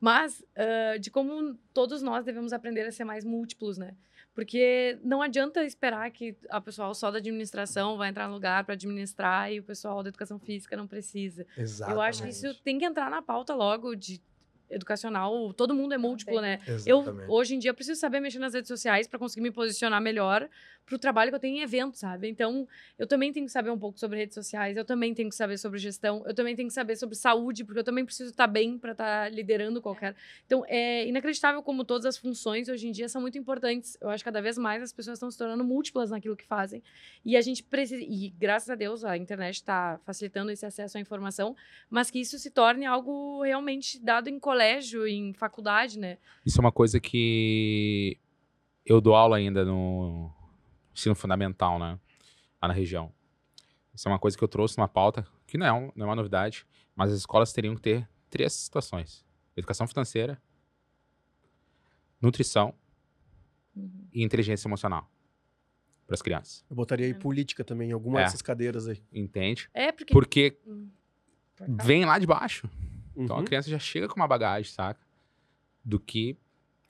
Mas 0.00 0.44
ah, 0.56 0.96
de 0.98 1.10
como 1.10 1.54
todos 1.72 2.02
nós 2.02 2.24
devemos 2.24 2.52
aprender 2.52 2.82
a 2.82 2.92
ser 2.92 3.04
mais 3.04 3.24
múltiplos, 3.24 3.78
né? 3.78 3.94
Porque 4.34 4.98
não 5.04 5.20
adianta 5.20 5.62
esperar 5.62 6.10
que 6.10 6.34
a 6.48 6.58
pessoal 6.60 6.94
só 6.94 7.10
da 7.10 7.18
administração 7.18 7.98
vai 7.98 8.08
entrar 8.08 8.28
no 8.28 8.34
lugar 8.34 8.64
para 8.64 8.74
administrar 8.74 9.52
e 9.52 9.60
o 9.60 9.62
pessoal 9.62 10.02
da 10.02 10.08
educação 10.08 10.38
física 10.38 10.74
não 10.76 10.86
precisa. 10.86 11.46
exatamente. 11.56 11.96
Eu 11.96 12.00
acho 12.00 12.22
que 12.22 12.30
isso 12.30 12.54
tem 12.62 12.78
que 12.78 12.84
entrar 12.84 13.10
na 13.10 13.20
pauta 13.20 13.54
logo 13.54 13.94
de 13.94 14.22
educacional. 14.70 15.52
Todo 15.52 15.74
mundo 15.74 15.92
é 15.92 15.98
múltiplo, 15.98 16.40
né? 16.40 16.60
Exatamente. 16.66 16.88
Eu, 16.88 17.30
hoje 17.30 17.54
em 17.54 17.58
dia, 17.58 17.74
preciso 17.74 18.00
saber 18.00 18.20
mexer 18.20 18.38
nas 18.38 18.54
redes 18.54 18.68
sociais 18.68 19.06
para 19.06 19.18
conseguir 19.18 19.42
me 19.42 19.50
posicionar 19.50 20.00
melhor 20.00 20.48
pro 20.86 20.98
trabalho 20.98 21.30
que 21.30 21.36
eu 21.36 21.40
tenho 21.40 21.58
em 21.58 21.62
evento, 21.62 21.96
sabe? 21.96 22.28
Então, 22.28 22.66
eu 22.98 23.06
também 23.06 23.32
tenho 23.32 23.46
que 23.46 23.52
saber 23.52 23.70
um 23.70 23.78
pouco 23.78 23.98
sobre 23.98 24.18
redes 24.18 24.34
sociais, 24.34 24.76
eu 24.76 24.84
também 24.84 25.14
tenho 25.14 25.28
que 25.28 25.34
saber 25.34 25.56
sobre 25.58 25.78
gestão, 25.78 26.22
eu 26.26 26.34
também 26.34 26.54
tenho 26.54 26.68
que 26.68 26.74
saber 26.74 26.96
sobre 26.96 27.14
saúde, 27.14 27.64
porque 27.64 27.80
eu 27.80 27.84
também 27.84 28.04
preciso 28.04 28.30
estar 28.30 28.46
bem 28.46 28.78
para 28.78 28.92
estar 28.92 29.32
liderando 29.32 29.80
qualquer. 29.80 30.14
Então, 30.46 30.64
é 30.68 31.06
inacreditável 31.06 31.62
como 31.62 31.84
todas 31.84 32.06
as 32.06 32.16
funções 32.16 32.68
hoje 32.68 32.88
em 32.88 32.92
dia 32.92 33.08
são 33.08 33.20
muito 33.20 33.38
importantes. 33.38 33.96
Eu 34.00 34.10
acho 34.10 34.22
que 34.22 34.30
cada 34.30 34.40
vez 34.40 34.58
mais 34.58 34.82
as 34.82 34.92
pessoas 34.92 35.16
estão 35.16 35.30
se 35.30 35.38
tornando 35.38 35.64
múltiplas 35.64 36.10
naquilo 36.10 36.36
que 36.36 36.44
fazem. 36.44 36.82
E 37.24 37.36
a 37.36 37.40
gente 37.40 37.62
precisa. 37.62 38.02
E 38.02 38.30
graças 38.30 38.68
a 38.68 38.74
Deus 38.74 39.04
a 39.04 39.16
internet 39.16 39.54
está 39.54 39.98
facilitando 40.04 40.50
esse 40.50 40.66
acesso 40.66 40.98
à 40.98 41.00
informação, 41.00 41.56
mas 41.88 42.10
que 42.10 42.20
isso 42.20 42.38
se 42.38 42.50
torne 42.50 42.84
algo 42.86 43.42
realmente 43.42 43.98
dado 43.98 44.28
em 44.28 44.38
colégio, 44.38 45.06
em 45.06 45.32
faculdade, 45.32 45.98
né? 45.98 46.18
Isso 46.44 46.58
é 46.58 46.60
uma 46.60 46.72
coisa 46.72 47.00
que 47.00 48.18
eu 48.84 49.00
dou 49.00 49.14
aula 49.14 49.36
ainda 49.36 49.64
no 49.64 50.30
ensino 50.94 51.14
fundamental, 51.14 51.78
né? 51.78 51.98
Lá 52.60 52.68
na 52.68 52.74
região. 52.74 53.12
Isso 53.94 54.08
é 54.08 54.10
uma 54.10 54.18
coisa 54.18 54.36
que 54.38 54.42
eu 54.44 54.48
trouxe 54.48 54.76
numa 54.78 54.88
pauta, 54.88 55.26
que 55.46 55.58
não 55.58 55.66
é, 55.66 55.72
um- 55.72 55.92
não 55.94 56.06
é 56.06 56.08
uma 56.08 56.16
novidade, 56.16 56.66
mas 56.94 57.10
as 57.12 57.18
escolas 57.18 57.52
teriam 57.52 57.74
que 57.74 57.82
ter 57.82 58.08
três 58.30 58.52
situações: 58.52 59.24
educação 59.56 59.86
financeira, 59.86 60.40
nutrição 62.20 62.74
Uhum. 63.74 64.06
e 64.12 64.22
inteligência 64.22 64.68
emocional 64.68 65.10
para 66.06 66.14
as 66.14 66.22
crianças. 66.22 66.64
Eu 66.68 66.76
botaria 66.76 67.06
aí 67.06 67.12
É. 67.12 67.14
política 67.14 67.64
também, 67.64 67.90
em 67.90 67.92
alguma 67.92 68.20
É. 68.20 68.24
dessas 68.24 68.42
cadeiras 68.42 68.86
aí. 68.86 69.02
Entende? 69.12 69.68
É, 69.72 69.90
porque. 69.90 70.12
Porque 70.12 70.58
Hum, 70.66 70.90
vem 71.82 72.04
lá 72.04 72.18
de 72.18 72.26
baixo. 72.26 72.68
Então 73.16 73.36
a 73.36 73.38
Uhum. 73.40 73.44
criança 73.44 73.70
já 73.70 73.78
chega 73.78 74.08
com 74.08 74.16
uma 74.16 74.28
bagagem, 74.28 74.70
saca? 74.72 75.00
Do 75.84 75.98
que 75.98 76.36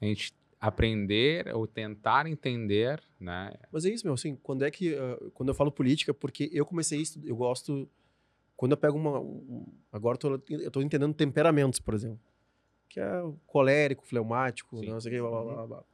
a 0.01 0.05
gente 0.07 0.33
aprender 0.63 1.53
ou 1.55 1.67
tentar 1.67 2.25
entender, 2.29 3.03
né? 3.19 3.53
Mas 3.73 3.85
é 3.85 3.91
isso, 3.91 4.07
meu, 4.07 4.15
assim, 4.15 4.37
quando 4.37 4.65
é 4.65 4.71
que. 4.71 4.95
ah, 4.95 5.19
quando 5.35 5.49
eu 5.49 5.55
falo 5.55 5.73
política, 5.73 6.15
porque 6.15 6.49
eu 6.53 6.65
comecei 6.65 7.01
isso, 7.01 7.21
eu 7.25 7.35
gosto. 7.35 7.89
Quando 8.57 8.71
eu 8.73 8.77
pego 8.77 8.97
uma. 8.97 9.19
um- 9.19 9.67
agora 9.91 10.15
eu 10.23 10.39
tô, 10.39 10.53
eu 10.55 10.71
tô 10.71 10.81
entendendo 10.81 11.13
temperamentos, 11.13 11.81
por 11.81 11.95
exemplo. 11.95 12.21
Que 12.89 13.01
é 13.01 13.11
colérico, 13.47 14.07
fleumático, 14.07 14.79
Sim. 14.79 14.87
não 14.87 15.01
sei 15.01 15.11
o 15.11 15.15
que, 15.17 15.21
blá, 15.21 15.43
blá, 15.43 15.55
blá, 15.55 15.67
blá. 15.67 15.85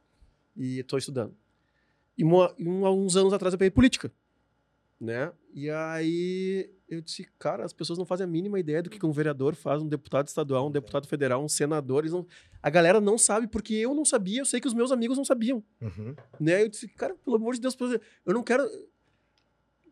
E 0.55 0.83
tô 0.83 0.97
estudando. 0.97 1.35
E 2.15 2.23
uma- 2.23 2.53
e 2.57 2.67
um- 2.67 2.85
uns 2.87 3.15
anos 3.15 3.33
atrás 3.33 3.53
eu 3.53 3.57
peguei 3.57 3.71
política. 3.71 4.11
Né? 4.99 5.31
E 5.53 5.69
aí 5.69 6.69
eu 6.89 7.01
disse, 7.01 7.25
cara, 7.37 7.63
as 7.63 7.71
pessoas 7.71 7.97
não 7.97 8.05
fazem 8.05 8.25
a 8.25 8.27
mínima 8.27 8.59
ideia 8.59 8.83
do 8.83 8.89
que 8.89 8.99
que 8.99 9.05
um 9.05 9.11
vereador 9.11 9.55
faz, 9.55 9.81
um 9.81 9.87
deputado 9.87 10.27
estadual, 10.27 10.67
um 10.67 10.71
deputado 10.71 11.07
federal, 11.07 11.43
um 11.43 11.47
senador. 11.47 11.99
Eles 11.99 12.11
não... 12.11 12.27
A 12.61 12.69
galera 12.69 12.99
não 12.99 13.17
sabe, 13.17 13.47
porque 13.47 13.73
eu 13.75 13.93
não 13.93 14.03
sabia, 14.03 14.41
eu 14.41 14.45
sei 14.45 14.59
que 14.59 14.67
os 14.67 14.73
meus 14.73 14.91
amigos 14.91 15.17
não 15.17 15.23
sabiam 15.23 15.63
Uhum. 15.81 16.15
né? 16.39 16.63
Eu 16.63 16.67
disse, 16.67 16.87
cara, 16.89 17.15
pelo 17.23 17.37
amor 17.37 17.53
de 17.53 17.61
Deus, 17.61 17.77
eu 18.25 18.33
não 18.33 18.43
quero. 18.43 18.63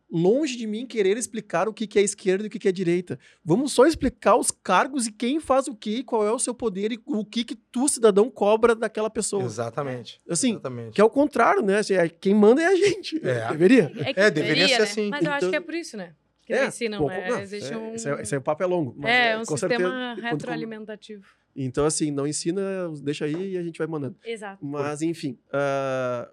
Longe 0.09 0.55
de 0.55 0.65
mim 0.65 0.85
querer 0.85 1.17
explicar 1.17 1.67
o 1.67 1.73
que 1.73 1.85
que 1.85 1.99
é 1.99 2.01
esquerda 2.01 2.45
e 2.45 2.47
o 2.47 2.49
que 2.49 2.57
que 2.59 2.67
é 2.67 2.71
direita. 2.71 3.19
Vamos 3.43 3.73
só 3.73 3.85
explicar 3.85 4.37
os 4.37 4.51
cargos 4.51 5.05
e 5.05 5.11
quem 5.11 5.39
faz 5.39 5.67
o 5.67 5.75
que, 5.75 6.01
qual 6.03 6.25
é 6.25 6.31
o 6.31 6.39
seu 6.39 6.53
poder 6.53 6.93
e 6.93 6.99
o 7.05 7.25
que 7.25 7.43
que 7.43 7.55
tu, 7.55 7.89
cidadão, 7.89 8.29
cobra 8.29 8.73
daquela 8.73 9.09
pessoa. 9.09 9.43
Exatamente. 9.43 10.21
Assim, 10.29 10.51
Exatamente. 10.51 10.93
que 10.93 11.01
é 11.01 11.03
o 11.03 11.09
contrário, 11.09 11.61
né? 11.61 11.79
Assim, 11.79 11.93
é- 11.95 12.07
quem 12.07 12.33
manda 12.33 12.61
é 12.61 12.67
a 12.67 12.75
gente. 12.75 13.17
É. 13.21 13.49
Deveria. 13.49 13.91
É, 13.97 14.13
que- 14.13 14.19
É, 14.19 14.31
deveria 14.31 14.31
Deveria, 14.31 14.67
ser 14.69 14.77
né? 14.77 14.83
assim. 14.83 15.09
Mas 15.09 15.25
eu 15.25 15.31
acho 15.31 15.37
Então- 15.39 15.49
que 15.51 15.55
é 15.57 15.59
por 15.61 15.73
isso, 15.73 15.97
né? 15.97 16.13
Que 16.45 16.53
É, 16.53 16.67
ensinam, 16.67 16.99
pô, 16.99 17.07
né? 17.09 17.29
não, 17.29 17.39
Existe 17.41 17.73
é, 17.73 17.77
um. 17.77 17.93
esse, 17.93 18.09
é, 18.09 18.21
esse 18.21 18.33
é 18.33 18.37
um 18.37 18.41
papo 18.41 18.63
é 18.63 18.65
longo. 18.65 18.95
mas 18.97 19.11
é, 19.11 19.35
um 19.35 19.39
com 19.43 19.57
sistema 19.57 19.69
certeza, 19.77 19.89
quando- 19.89 20.21
retroalimentativo. 20.21 21.25
Então, 21.59 21.85
assim, 21.87 22.11
não 22.11 22.27
ensina, 22.27 22.61
deixa 23.01 23.25
aí 23.25 23.53
e 23.53 23.57
a 23.57 23.63
gente 23.63 23.79
vai 23.79 23.87
mandando. 23.87 24.15
Exato. 24.23 24.63
Mas, 24.63 25.01
enfim, 25.01 25.39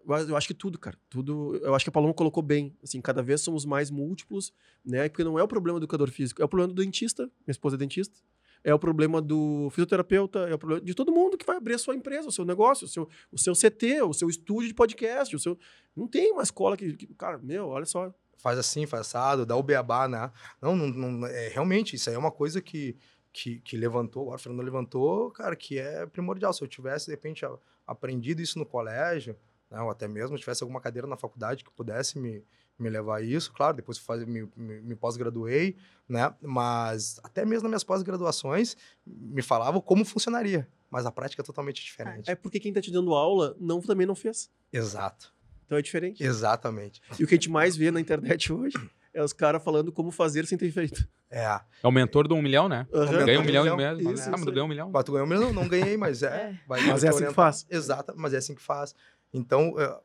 mas 0.05 0.29
eu 0.29 0.37
acho 0.37 0.47
que 0.47 0.53
tudo, 0.55 0.79
cara. 0.79 0.99
Tudo. 1.09 1.57
Eu 1.63 1.75
acho 1.75 1.85
que 1.85 1.89
a 1.89 1.93
Paloma 1.93 2.13
colocou 2.13 2.43
bem. 2.43 2.77
Assim, 2.83 3.01
cada 3.01 3.23
vez 3.23 3.41
somos 3.41 3.65
mais 3.65 3.91
múltiplos, 3.91 4.53
né? 4.85 5.09
Porque 5.09 5.25
não 5.25 5.39
é 5.39 5.43
o 5.43 5.49
problema 5.49 5.79
do 5.81 5.85
educador 5.85 6.11
físico, 6.11 6.43
é 6.43 6.45
o 6.45 6.49
problema 6.49 6.73
do 6.73 6.83
dentista. 6.83 7.23
Minha 7.47 7.53
esposa 7.53 7.77
é 7.77 7.79
dentista. 7.79 8.15
É 8.63 8.73
o 8.73 8.79
problema 8.79 9.21
do 9.21 9.69
fisioterapeuta, 9.71 10.39
é 10.49 10.55
o 10.55 10.59
problema 10.59 10.81
de 10.83 10.95
todo 10.95 11.13
mundo 11.13 11.37
que 11.37 11.45
vai 11.45 11.57
abrir 11.57 11.75
a 11.75 11.79
sua 11.79 11.95
empresa, 11.95 12.29
o 12.29 12.33
seu 12.33 12.47
negócio, 12.47 12.87
o 12.87 12.89
seu, 12.89 13.07
o 13.31 13.39
seu 13.39 13.55
CT, 13.55 14.01
o 14.03 14.15
seu 14.15 14.27
estúdio 14.29 14.69
de 14.69 14.75
podcast, 14.75 15.37
o 15.37 15.39
seu. 15.39 15.59
Não 15.95 16.07
tem 16.09 16.33
uma 16.33 16.43
escola 16.43 16.75
que. 16.77 16.95
que- 16.97 17.07
cara, 17.15 17.39
meu, 17.39 17.69
olha 17.69 17.85
só. 17.85 18.13
faz 18.39 18.59
assim, 18.59 18.85
faz 18.87 19.03
assado, 19.03 19.47
dá 19.47 19.57
o 19.57 19.63
beabá, 19.63 20.07
né? 20.09 20.31
Não, 20.61 20.75
não, 20.77 20.89
não- 20.89 21.27
é, 21.27 21.49
realmente, 21.49 21.97
isso 21.97 22.11
aí 22.11 22.17
é 22.17 22.19
uma 22.19 22.31
coisa 22.33 22.61
que, 22.61 22.95
que, 23.35 23.59
que 23.59 23.77
levantou, 23.77 24.23
agora 24.23 24.37
o 24.37 24.39
Fernando 24.41 24.65
levantou, 24.65 25.29
cara, 25.33 25.57
que 25.57 25.77
é 25.77 26.07
primordial. 26.07 26.53
Se 26.53 26.63
eu 26.63 26.69
tivesse, 26.69 27.07
de 27.07 27.11
repente, 27.11 27.45
aprendido 27.85 28.41
isso 28.41 28.61
no 28.61 28.65
colégio, 28.65 29.37
né, 29.69 29.81
ou 29.81 29.91
até 29.91 30.07
mesmo 30.07 30.39
tivesse 30.39 30.63
alguma 30.63 30.81
cadeira 30.81 31.09
na 31.09 31.17
faculdade 31.17 31.65
que 31.65 31.71
pudesse 31.73 32.17
me, 32.17 32.45
me 32.79 32.89
levar 32.89 33.17
a 33.17 33.23
isso, 33.23 33.53
claro, 33.53 33.77
depois 33.77 33.99
fazer, 33.99 34.25
me, 34.25 34.49
me, 34.57 34.81
me 34.83 34.95
pós-graduei, 34.95 35.77
né? 36.09 36.33
Mas 36.41 37.19
até 37.25 37.45
mesmo 37.45 37.65
nas 37.65 37.71
minhas 37.71 37.85
pós-graduações, 37.85 38.77
me 39.05 39.43
falavam 39.43 39.81
como 39.81 40.05
funcionaria, 40.05 40.69
mas 40.89 41.05
a 41.05 41.11
prática 41.11 41.43
é 41.43 41.45
totalmente 41.45 41.83
diferente. 41.83 42.31
É 42.31 42.37
porque 42.37 42.61
quem 42.61 42.73
tá 42.73 42.81
te 42.81 42.93
dando 42.93 43.15
aula 43.15 43.57
não, 43.59 43.81
também 43.81 44.07
não 44.07 44.15
fez. 44.15 44.49
Exato, 44.73 45.35
Então 45.67 45.77
é 45.77 45.83
diferente. 45.83 46.23
exatamente. 46.23 47.03
E 47.19 47.25
o 47.25 47.27
que 47.27 47.35
a 47.35 47.37
gente 47.37 47.51
mais 47.51 47.77
vê 47.77 47.91
na 47.91 48.01
internet 48.01 48.53
hoje 48.53 48.77
é 49.15 49.23
os 49.23 49.33
caras 49.33 49.63
falando 49.63 49.91
como 49.93 50.11
fazer 50.11 50.45
sem 50.47 50.59
ter 50.59 50.71
feito. 50.71 51.09
É, 51.31 51.45
É 51.45 51.87
o 51.87 51.91
mentor 51.91 52.29
do 52.29 52.35
um 52.35 52.43
milhão, 52.43 52.69
né? 52.69 52.87
Mentor 52.93 53.25
Ganha 53.25 53.41
um 53.41 53.45
milhão 53.45 53.63
milhão, 53.65 53.81
em 54.01 54.05
mês. 54.05 54.19
isso, 54.21 54.29
ah, 54.29 54.33
mas 54.33 54.45
tu 54.45 54.51
ganhou 54.53 54.67
um 54.67 54.69
milhão. 54.69 54.91
Mas 54.93 55.05
tu 55.05 55.13
ganhou, 55.13 55.27
mas 55.27 55.41
não, 55.41 55.53
não 55.53 55.67
ganhei, 55.69 55.97
mas 55.97 56.23
é. 56.23 56.29
É. 56.53 56.59
vai- 56.67 56.83
Mas 56.83 57.03
é 57.05 57.09
assim 57.09 57.27
que 57.27 57.33
faz. 57.33 57.67
Exato, 57.71 58.13
mas 58.17 58.35
é 58.35 58.37
assim 58.39 58.55
que 58.55 58.63
faz. 58.63 58.95
Então, 59.33 59.75
eh, 59.81 60.01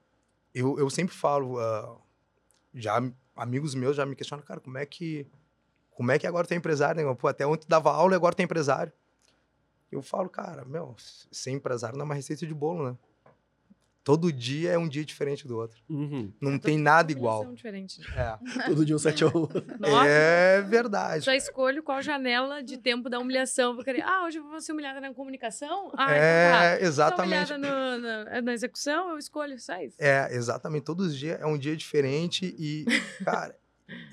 eu, 0.55 0.79
eu 0.79 0.89
sempre 0.89 1.13
falo, 1.15 1.59
ah, 1.59 1.97
já 2.73 3.01
amigos 3.35 3.75
meus 3.75 3.95
já 3.95 4.05
me 4.05 4.15
questionam, 4.15 4.43
cara, 4.45 4.59
como 4.59 4.77
é 4.77 4.85
que 4.85 5.27
como 5.91 6.11
é 6.11 6.17
que 6.19 6.25
agora 6.25 6.47
tu 6.47 6.53
é 6.53 6.55
empresário, 6.55 7.05
né? 7.05 7.15
Pô, 7.15 7.27
até 7.27 7.45
ontem 7.45 7.65
dava 7.67 7.91
aula 7.91 8.13
e 8.13 8.15
agora 8.15 8.33
tu 8.33 8.39
é 8.39 8.43
empresário. 8.43 8.91
Eu 9.91 10.01
falo, 10.01 10.29
cara, 10.29 10.63
meu, 10.65 10.95
ser 11.31 11.51
empresário 11.51 11.97
não 11.97 12.03
é 12.03 12.05
uma 12.05 12.15
receita 12.15 12.45
de 12.47 12.53
bolo, 12.53 12.89
né? 12.91 12.97
Todo 14.03 14.31
dia 14.31 14.71
é 14.71 14.77
um 14.77 14.87
dia 14.87 15.03
diferente 15.05 15.45
do 15.47 15.57
outro. 15.57 15.81
Uhum. 15.89 16.33
Não 16.41 16.57
tem 16.57 16.77
nada 16.79 17.11
igual. 17.11 17.53
diferentes. 17.53 17.99
É, 18.15 18.37
Todo 18.65 18.83
dia 18.85 18.95
um 18.95 18.99
7 18.99 19.23
a 19.23 19.27
1. 19.27 19.31
Nossa, 19.79 20.07
é 20.07 20.61
verdade. 20.61 21.25
já 21.25 21.35
escolho 21.35 21.83
qual 21.83 22.01
janela 22.01 22.63
de 22.63 22.77
tempo 22.77 23.09
da 23.09 23.19
humilhação. 23.19 23.75
Vou 23.75 23.83
querer, 23.83 24.01
ah, 24.01 24.23
hoje 24.25 24.37
eu 24.39 24.43
vou 24.49 24.59
ser 24.61 24.71
humilhada 24.71 24.99
na 25.01 25.13
comunicação? 25.13 25.91
Ah, 25.97 26.05
então 26.05 26.09
tá. 26.09 26.63
É, 26.65 26.77
Sou 26.77 26.87
exatamente. 26.87 27.53
humilhada 27.53 27.57
no- 27.57 27.99
na, 27.99 28.41
na 28.41 28.53
execução, 28.53 29.09
eu 29.11 29.17
escolho, 29.17 29.59
só 29.59 29.79
isso. 29.81 29.97
É, 29.99 30.33
exatamente. 30.33 30.83
Todos 30.85 31.07
os 31.07 31.17
dias 31.17 31.39
é 31.39 31.45
um 31.45 31.57
dia 31.57 31.75
diferente 31.75 32.55
e, 32.57 32.85
cara, 33.23 33.55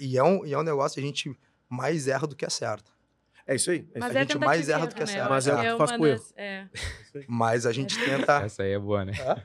e 0.00 0.18
é 0.18 0.22
um, 0.22 0.44
e 0.44 0.52
é 0.52 0.58
um 0.58 0.62
negócio 0.64 0.94
que 0.96 1.00
a 1.00 1.06
gente 1.06 1.34
mais 1.68 2.06
erra 2.08 2.26
do 2.26 2.34
que 2.36 2.44
acerta. 2.44 2.90
É 3.46 3.54
isso 3.54 3.70
aí. 3.70 3.78
É 3.78 3.80
isso 3.80 3.92
Mas 4.00 4.10
aí. 4.10 4.16
a 4.16 4.20
é 4.20 4.22
gente 4.24 4.38
mais 4.38 4.68
erra 4.68 4.86
do 4.88 4.94
que 4.94 5.00
né? 5.00 5.04
acerta. 5.04 5.24
Eu 5.26 5.30
Mas 5.30 5.46
é, 5.46 5.66
é 5.66 5.76
faz 5.76 5.92
pro 5.92 6.06
erro. 6.06 6.18
das- 6.18 6.34
é. 6.36 6.66
Mas 7.28 7.64
a 7.64 7.72
gente 7.72 7.96
tenta. 8.04 8.42
Essa 8.42 8.64
aí 8.64 8.72
é 8.72 8.78
boa, 8.78 9.04
né? 9.04 9.12
Hã? 9.20 9.42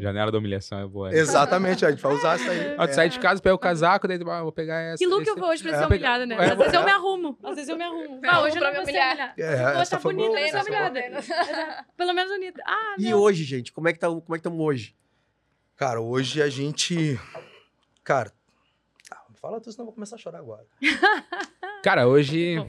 Janela 0.00 0.30
da 0.30 0.38
humilhação 0.38 0.78
é 0.78 0.86
boa. 0.86 1.10
Né? 1.10 1.18
Exatamente, 1.18 1.84
a 1.84 1.90
gente 1.90 2.00
vai 2.02 2.12
usar 2.14 2.36
isso 2.36 2.50
aí. 2.50 2.74
Ah, 2.78 2.86
tu 2.86 2.90
É. 2.90 2.92
sai 2.94 3.08
de 3.08 3.18
casa, 3.18 3.40
pega 3.42 3.54
o 3.54 3.58
casaco, 3.58 4.06
daí 4.06 4.18
tu, 4.18 4.30
ah, 4.30 4.42
vou 4.42 4.52
pegar 4.52 4.80
essa. 4.80 4.98
Que 4.98 5.06
look 5.06 5.22
esse- 5.22 5.30
eu 5.30 5.36
vou 5.36 5.48
hoje 5.48 5.62
pra 5.62 5.72
É, 5.72 5.78
ser 5.78 5.86
humilhada, 5.86 6.26
né? 6.26 6.34
é, 6.36 6.44
Às 6.52 6.56
vezes 6.58 6.72
eu 6.74 6.80
é. 6.80 6.84
me 6.84 6.90
arrumo. 6.90 7.38
Às 7.42 7.54
vezes 7.56 7.68
eu 7.68 7.76
me 7.76 7.84
arrumo. 7.84 8.20
Ah, 8.24 8.42
hoje 8.42 8.56
eu 8.56 8.60
pra 8.60 8.68
não 8.68 8.76
vou 8.76 8.84
ser 8.84 8.90
humilhada. 8.90 9.34
É, 9.36 9.56
Vou 9.72 9.82
essa 9.82 9.90
tá 9.96 10.00
foi 10.00 10.14
bonita, 10.14 10.30
boa. 10.30 10.40
vou 10.40 10.48
ser 10.50 10.56
Essa 10.56 10.68
humilhada. 10.70 11.86
Pelo 11.96 12.12
menos 12.12 12.32
bonita. 12.32 12.62
Ah, 12.66 12.94
E 12.98 13.14
hoje, 13.14 13.44
gente, 13.44 13.72
como 13.72 13.88
é 13.88 13.92
que 13.92 13.98
tá, 13.98 14.08
como 14.08 14.22
é 14.30 14.32
que 14.32 14.36
estamos 14.36 14.60
hoje? 14.60 14.94
Cara, 15.76 16.00
hoje 16.00 16.40
a 16.42 16.48
gente. 16.48 17.18
Cara. 18.04 18.32
Ah, 19.12 19.24
fala 19.34 19.60
tu, 19.60 19.70
senão 19.72 19.82
eu 19.82 19.86
vou 19.86 19.94
começar 19.94 20.16
a 20.16 20.18
chorar 20.18 20.38
agora. 20.38 20.64
Cara, 21.82 22.06
hoje 22.08 22.56
Bom. 22.58 22.68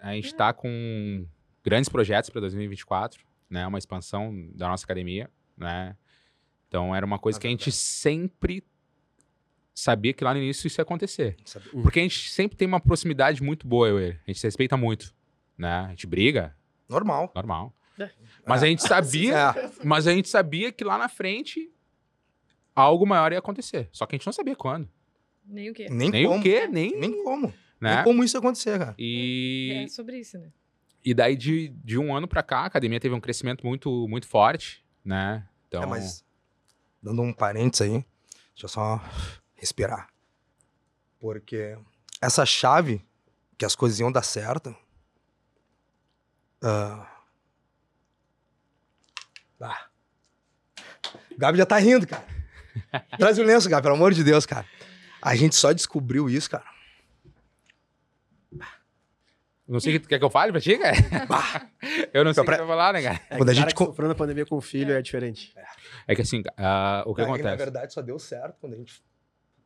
a 0.00 0.12
gente 0.12 0.34
tá 0.34 0.52
com 0.52 1.26
grandes 1.64 1.88
projetos 1.88 2.30
para 2.30 2.40
2024, 2.40 3.24
né? 3.48 3.66
Uma 3.66 3.78
expansão 3.78 4.34
da 4.54 4.68
nossa 4.68 4.84
academia, 4.84 5.30
né? 5.56 5.96
Então 6.76 6.94
era 6.94 7.06
uma 7.06 7.18
coisa 7.18 7.38
Ah, 7.38 7.40
que 7.40 7.46
a 7.46 7.50
gente 7.50 7.72
sempre 7.72 8.62
sabia 9.74 10.12
que 10.12 10.22
lá 10.22 10.34
no 10.34 10.40
início 10.40 10.66
isso 10.66 10.78
ia 10.78 10.82
acontecer. 10.82 11.34
Sabe? 11.42 11.70
Porque 11.70 12.00
a 12.00 12.02
gente 12.02 12.28
sempre 12.30 12.54
tem 12.54 12.68
uma 12.68 12.78
proximidade 12.80 13.42
muito 13.42 13.66
boa, 13.66 13.88
eu 13.88 13.98
e 13.98 14.04
ele. 14.04 14.18
A 14.26 14.30
gente 14.30 14.40
se 14.40 14.46
respeita 14.46 14.76
muito, 14.76 15.14
né? 15.56 15.70
A 15.86 15.88
gente 15.88 16.06
briga, 16.06 16.54
Normal. 16.86 17.32
normal. 17.34 17.74
É. 17.98 18.10
Mas 18.46 18.62
a 18.62 18.66
gente 18.66 18.82
sabia, 18.82 19.54
É, 19.56 19.70
mas 19.82 20.06
a 20.06 20.12
gente 20.12 20.28
sabia 20.28 20.70
que 20.70 20.84
lá 20.84 20.98
na 20.98 21.08
frente 21.08 21.72
algo 22.74 23.06
maior 23.06 23.32
ia 23.32 23.38
acontecer. 23.38 23.88
Só 23.90 24.04
que 24.04 24.14
a 24.14 24.18
gente 24.18 24.26
não 24.26 24.34
sabia 24.34 24.54
quando. 24.54 24.86
Nem 25.46 25.70
o 25.70 25.74
quê. 25.74 25.86
nem, 25.88 26.10
Nem 26.10 26.26
como. 26.26 26.40
o 26.40 26.42
quê, 26.42 26.68
nem, 26.68 26.94
Nem 27.00 27.24
como. 27.24 27.54
né? 27.80 27.94
Nem 27.96 28.04
como 28.04 28.22
isso 28.22 28.36
ia 28.36 28.40
acontecer, 28.40 28.78
cara. 28.78 28.94
E 28.98 29.84
É 29.84 29.88
sobre 29.88 30.18
isso, 30.18 30.36
né? 30.38 30.50
E 31.02 31.14
daí, 31.14 31.36
de, 31.36 31.68
de 31.68 31.96
um 31.98 32.14
ano 32.14 32.28
pra 32.28 32.42
cá, 32.42 32.58
a 32.60 32.66
academia 32.66 33.00
teve 33.00 33.14
um 33.14 33.20
crescimento 33.20 33.64
muito, 33.66 34.06
muito 34.08 34.26
forte, 34.26 34.84
né? 35.02 35.46
Então, 35.68 35.82
É, 35.82 35.86
mas. 35.86 36.25
Dando 37.06 37.22
um 37.22 37.32
parênteses 37.32 37.82
aí. 37.82 37.92
Deixa 38.52 38.64
eu 38.64 38.68
só 38.68 39.00
respirar. 39.54 40.08
Porque 41.20 41.78
essa 42.20 42.44
chave 42.44 43.00
que 43.56 43.64
as 43.64 43.76
coisas 43.76 44.00
iam 44.00 44.10
dar 44.10 44.24
certo. 44.24 44.74
ah, 46.60 47.08
ah. 49.60 49.86
Gabi 51.38 51.58
já 51.58 51.64
tá 51.66 51.78
rindo, 51.78 52.08
cara. 52.08 52.26
Traz 53.16 53.38
o 53.38 53.44
lenço, 53.44 53.68
Gabi, 53.68 53.82
pelo 53.84 53.94
amor 53.94 54.12
de 54.12 54.24
Deus, 54.24 54.44
cara. 54.44 54.66
A 55.22 55.36
gente 55.36 55.54
só 55.54 55.72
descobriu 55.72 56.28
isso, 56.28 56.50
cara. 56.50 56.64
não 59.68 59.78
sei 59.78 59.94
o 59.96 60.00
que 60.00 60.06
tu 60.06 60.08
quer 60.08 60.18
que 60.18 60.24
eu 60.24 60.30
fale 60.30 60.50
pra 60.50 60.60
ti, 60.60 60.76
cara? 60.76 60.96
eu 62.12 62.24
não 62.24 62.34
sei 62.34 62.42
o 62.42 62.46
que 62.46 62.52
pra- 62.52 62.66
falar, 62.66 62.92
né, 62.94 63.02
cara? 63.02 63.20
É, 63.30 63.36
Quando 63.36 63.50
a 63.50 63.54
cara 63.54 63.54
gente 63.54 63.68
que 63.68 63.74
co- 63.74 63.86
sofrendo 63.86 64.10
a 64.12 64.16
pandemia 64.16 64.44
com 64.44 64.56
o 64.56 64.60
filho 64.60 64.92
é 64.92 65.00
diferente. 65.00 65.52
É 65.56 65.64
que 66.14 66.22
assim, 66.22 66.40
o 66.40 66.42
que 67.14 67.22
Na- 67.22 67.28
Na 67.28 67.34
acontece? 67.34 67.56
verdade, 67.56 67.92
só 67.92 68.00
deu 68.02 68.18
certo 68.18 68.58
quando 68.60 68.74
a 68.74 68.76
gente 68.76 69.02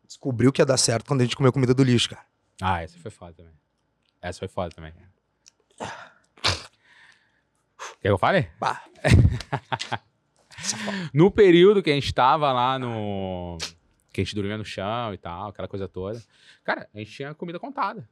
descobriu 0.06 0.50
que 0.52 0.60
ia 0.62 0.66
dar 0.66 0.76
certo 0.78 1.06
quando 1.06 1.20
a 1.20 1.24
gente 1.24 1.36
comeu 1.36 1.52
comida 1.52 1.74
do 1.74 1.82
lixo, 1.84 2.08
cara. 2.10 2.24
Ah, 2.62 2.82
essa 2.82 2.98
foi 2.98 3.10
foda 3.10 3.32
também. 3.34 3.52
Essa 4.22 4.38
foi 4.38 4.48
foda 4.48 4.74
também. 4.74 4.92
Quer 5.78 5.88
que 8.02 8.08
eu 8.08 8.18
fale? 8.18 8.50
Bah. 8.58 8.82
No 11.14 11.30
período 11.30 11.82
que 11.82 11.90
a 11.90 11.94
gente 11.94 12.12
tava 12.12 12.52
lá 12.52 12.78
no. 12.78 13.56
Que 14.12 14.20
a 14.20 14.24
gente 14.24 14.34
dormia 14.34 14.58
no 14.58 14.64
chão 14.64 15.14
e 15.14 15.16
tal, 15.16 15.48
aquela 15.48 15.66
coisa 15.66 15.88
toda. 15.88 16.22
Cara, 16.62 16.86
a 16.94 16.98
gente 16.98 17.10
tinha 17.12 17.32
comida 17.34 17.58
contada. 17.58 18.06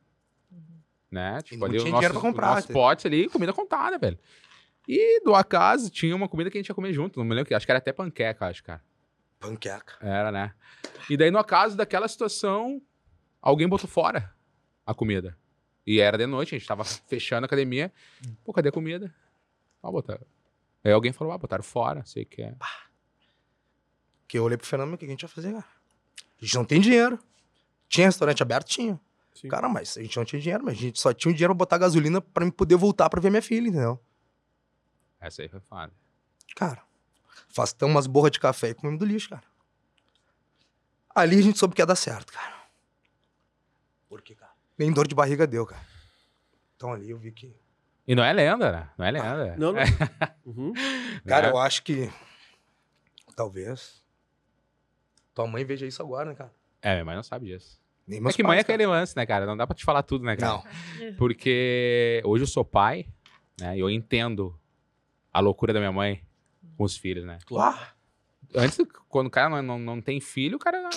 Né? 1.11 1.43
Tipo, 1.43 1.59
não 1.59 1.67
ali 1.67 1.79
tinha 1.79 1.89
o 1.89 1.93
nosso, 1.93 1.95
dinheiro 2.01 2.15
pra 2.15 2.23
comprar, 2.23 2.51
o 2.53 2.55
nosso 2.55 2.69
tá? 2.69 2.73
pote 2.73 3.07
ali, 3.07 3.29
comida 3.29 3.53
contada, 3.53 3.99
velho. 3.99 4.19
E 4.89 5.21
do 5.23 5.35
acaso 5.35 5.91
tinha 5.91 6.17
uma 6.17 6.27
comida 6.27 6.51
que 6.51 6.57
a 6.57 6.61
gente 6.61 6.69
ia 6.71 6.75
comer 6.75 6.95
junto. 6.95 7.19
Não 7.19 7.27
me 7.27 7.35
lembro 7.35 7.49
que. 7.49 7.55
Acho 7.55 7.67
que 7.67 7.71
era 7.71 7.79
até 7.79 7.93
panqueca, 7.93 8.47
acho, 8.47 8.65
cara. 8.65 8.83
Panqueca. 9.39 9.99
Era, 10.01 10.33
né? 10.33 10.55
E 11.11 11.17
daí, 11.17 11.31
no 11.31 11.39
acaso 11.39 11.77
daquela 11.77 12.09
situação, 12.09 12.81
alguém 13.43 13.69
botou 13.69 13.87
fora 13.87 14.35
a 14.87 14.95
comida. 14.95 15.37
E 15.87 16.01
era 16.01 16.17
de 16.17 16.27
noite, 16.27 16.55
a 16.55 16.59
gente 16.59 16.67
tava 16.67 16.85
fechando 16.85 17.45
a 17.45 17.47
academia. 17.47 17.93
Pô, 18.43 18.53
cadê 18.53 18.71
a 18.71 18.73
comida? 18.73 19.15
Ah, 19.83 19.91
botaram. 19.91 20.27
Aí 20.83 20.91
alguém 20.91 21.13
falou, 21.13 21.33
ah, 21.33 21.39
botaram 21.39 21.63
fora, 21.63 22.05
sei 22.05 22.25
que 22.25 22.43
é. 22.43 22.55
Que 24.27 24.39
eu 24.39 24.45
olhei 24.45 24.57
pro 24.57 24.67
Fernando, 24.67 24.95
o 24.95 24.99
que 24.99 25.05
a 25.05 25.09
gente 25.09 25.23
ia 25.23 25.29
fazer, 25.29 25.53
cara? 25.53 25.65
A 26.41 26.45
gente 26.45 26.55
não 26.55 26.65
tem 26.65 26.81
dinheiro. 26.81 27.19
Tinha 27.89 28.07
restaurante 28.07 28.43
aberto? 28.43 28.69
Tinha. 28.69 29.01
Sim. 29.35 29.49
Cara, 29.49 29.69
mas 29.69 29.97
a 29.97 30.03
gente 30.03 30.17
não 30.17 30.25
tinha 30.25 30.41
dinheiro, 30.41 30.65
mas 30.65 30.77
a 30.77 30.81
gente 30.81 30.99
só 30.99 31.13
tinha 31.13 31.31
o 31.31 31.35
dinheiro 31.35 31.55
pra 31.55 31.59
botar 31.59 31.79
gasolina 31.79 32.21
pra 32.21 32.45
mim 32.45 32.51
poder 32.51 32.77
voltar 32.77 33.09
pra 33.09 33.21
ver 33.21 33.31
minha 33.31 33.43
filha, 33.43 33.69
entendeu? 33.69 34.01
Essa 35.21 35.43
aí 35.43 35.49
foi 35.49 35.61
foda. 35.61 35.93
Cara, 36.55 36.83
afastamos 37.51 37.95
umas 37.95 38.07
borras 38.07 38.31
de 38.33 38.41
café 38.41 38.71
e 38.71 38.75
comemos 38.75 38.99
do 38.99 39.05
lixo, 39.07 39.31
cara. 39.31 39.43
Ali 41.15 41.39
a 41.39 41.43
gente 41.43 41.59
soube 41.59 41.75
que 41.75 41.83
ia 41.83 41.87
dar 41.87 41.97
certo, 41.97 42.33
cara. 42.33 42.57
Por 44.09 44.23
quê, 44.23 44.35
cara? 44.35 44.53
Nem 44.79 44.93
dor 44.93 45.07
de 45.09 45.15
barriga 45.15 45.47
deu, 45.47 45.67
cara. 45.67 45.85
Então 46.77 46.93
ali 46.93 47.11
eu 47.11 47.19
vi 47.19 47.33
que. 47.33 47.55
E 48.07 48.15
não 48.15 48.23
é 48.25 48.33
lenda, 48.33 48.73
né? 48.73 48.91
Não 48.97 49.05
é 49.07 49.11
lenda. 49.11 49.57
Não, 49.57 49.73
não. 49.73 49.81
Uhum. 50.47 50.73
Cara, 51.27 51.49
Né? 51.49 51.53
eu 51.53 51.59
acho 51.59 51.83
que. 51.83 52.11
Talvez. 53.37 54.03
Tua 55.35 55.47
mãe 55.47 55.65
veja 55.65 55.87
isso 55.87 56.01
agora, 56.03 56.31
né, 56.31 56.35
cara? 56.35 56.53
É, 56.81 56.93
minha 56.95 57.05
mãe 57.05 57.15
não 57.17 57.23
sabe 57.23 57.47
disso. 57.47 57.79
Nem 58.07 58.19
É 58.19 58.23
meus 58.23 58.35
que 58.35 58.43
mãe 58.43 58.53
é 58.55 58.57
pais, 58.59 58.67
cara. 58.67 58.75
aquele 58.77 58.87
lance, 58.89 59.15
né, 59.17 59.27
cara? 59.27 59.45
Não 59.45 59.57
dá 59.57 59.67
pra 59.67 59.77
te 59.77 59.85
falar 59.85 60.03
tudo, 60.03 60.25
né, 60.25 60.37
cara? 60.37 60.55
Não. 60.55 61.15
Porque 61.17 62.23
hoje 62.25 62.45
eu 62.45 62.49
sou 62.49 62.65
pai, 62.65 63.07
né? 63.61 63.77
E 63.77 63.81
eu 63.81 63.91
entendo 63.91 64.59
a 65.39 65.41
loucura 65.41 65.73
da 65.73 65.79
minha 65.79 65.93
mãe 65.93 66.23
com 66.77 66.85
os 66.85 66.97
filhos, 66.97 67.25
né? 67.25 67.39
Ah, 67.57 67.89
Antes, 68.55 68.79
quando 69.09 69.27
o 69.27 69.31
cara 69.31 69.49
não, 69.49 69.63
não, 69.63 69.79
não 69.79 70.01
tem 70.03 70.21
filho, 70.21 70.57
o 70.57 70.59
cara. 70.59 70.89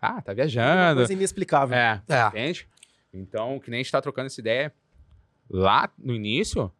Ah, 0.00 0.20
tá 0.22 0.32
viajando. 0.32 0.98
coisa 1.00 1.12
inexplicável. 1.12 1.76
É, 1.76 2.02
é. 2.08 2.26
entende? 2.28 2.68
Então, 3.12 3.58
que 3.58 3.70
nem 3.70 3.80
a 3.80 3.82
gente 3.82 3.92
tá 3.92 4.00
trocando 4.00 4.26
essa 4.26 4.40
ideia. 4.40 4.72
Lá 5.48 5.90
no 5.98 6.14
início, 6.14 6.70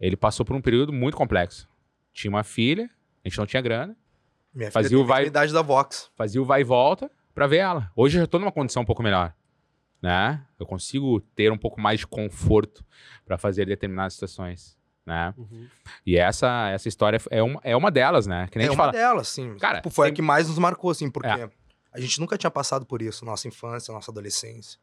ele 0.00 0.16
passou 0.16 0.44
por 0.44 0.54
um 0.56 0.60
período 0.60 0.92
muito 0.92 1.16
complexo. 1.16 1.68
Tinha 2.12 2.30
uma 2.30 2.42
filha, 2.44 2.88
a 3.24 3.28
gente 3.28 3.38
não 3.38 3.46
tinha 3.46 3.60
grana, 3.62 3.96
Minha 4.54 4.70
filha 4.70 4.82
Fazia 4.82 4.96
o 4.96 5.00
teve 5.02 5.08
vai- 5.08 5.24
a 5.24 5.26
idade 5.26 5.52
da 5.52 5.62
Vox. 5.62 6.10
fazia 6.16 6.40
o 6.40 6.44
vai 6.44 6.60
e 6.60 6.64
volta 6.64 7.10
pra 7.34 7.46
ver 7.46 7.58
ela. 7.58 7.90
Hoje 7.96 8.16
eu 8.18 8.22
já 8.22 8.26
tô 8.26 8.38
numa 8.38 8.52
condição 8.52 8.82
um 8.82 8.86
pouco 8.86 9.02
melhor. 9.02 9.34
Né? 10.02 10.44
Eu 10.58 10.66
consigo 10.66 11.20
ter 11.34 11.50
um 11.50 11.56
pouco 11.58 11.80
mais 11.80 12.00
de 12.00 12.06
conforto 12.06 12.84
pra 13.24 13.38
fazer 13.38 13.66
determinadas 13.66 14.12
situações. 14.14 14.76
Né? 15.06 15.34
Uhum. 15.36 15.68
E 16.06 16.16
essa, 16.16 16.70
essa 16.70 16.88
história 16.88 17.20
é 17.30 17.42
uma, 17.42 17.60
é 17.62 17.76
uma 17.76 17.90
delas, 17.90 18.26
né? 18.26 18.48
Que 18.50 18.56
nem 18.58 18.68
É 18.68 18.70
uma 18.70 18.76
fala. 18.76 18.92
delas, 18.92 19.28
sim. 19.28 19.56
Cara, 19.58 19.76
Tipo, 19.78 19.90
foi 19.90 20.06
tem- 20.06 20.12
a 20.12 20.16
que 20.16 20.22
mais 20.22 20.48
nos 20.48 20.58
marcou, 20.58 20.90
assim, 20.90 21.10
porque 21.10 21.28
É. 21.28 21.50
a 21.92 22.00
gente 22.00 22.18
nunca 22.20 22.38
tinha 22.38 22.50
passado 22.50 22.86
por 22.86 23.02
isso, 23.02 23.24
nossa 23.24 23.46
infância, 23.46 23.92
nossa 23.92 24.10
adolescência. 24.10 24.78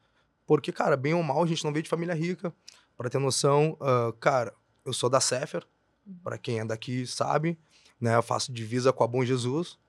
Porque, 0.46 0.72
cara, 0.72 0.96
bem 0.96 1.14
ou 1.14 1.24
mal, 1.24 1.44
a 1.44 1.48
gente 1.48 1.64
não 1.64 1.72
veio 1.74 1.82
de 1.84 1.90
família 1.90 2.14
rica. 2.14 2.54
Pra 2.98 3.10
ter 3.10 3.18
noção, 3.18 3.76
ah, 3.82 4.14
cara, 4.20 4.54
eu 4.86 4.94
sou 4.94 5.10
da 5.10 5.20
Sefer, 5.20 5.64
pra 6.24 6.38
quem 6.38 6.60
é 6.60 6.66
daqui 6.66 7.08
sabe, 7.08 7.58
né? 8.00 8.16
Eu 8.16 8.22
faço 8.22 8.52
divisa 8.52 8.94
com 8.94 9.04
a 9.04 9.08
Bom 9.08 9.24
Jesus. 9.26 9.80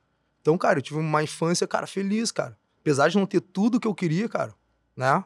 Então, 0.40 0.56
cara, 0.56 0.78
eu 0.78 0.82
tive 0.82 0.98
uma 0.98 1.22
infância, 1.22 1.66
cara, 1.66 1.86
feliz, 1.86 2.32
cara. 2.32 2.56
Apesar 2.80 3.08
de 3.08 3.18
não 3.18 3.26
ter 3.26 3.40
tudo 3.42 3.78
que 3.78 3.86
eu 3.86 3.94
queria, 3.94 4.28
cara, 4.30 4.54
né? 4.96 5.22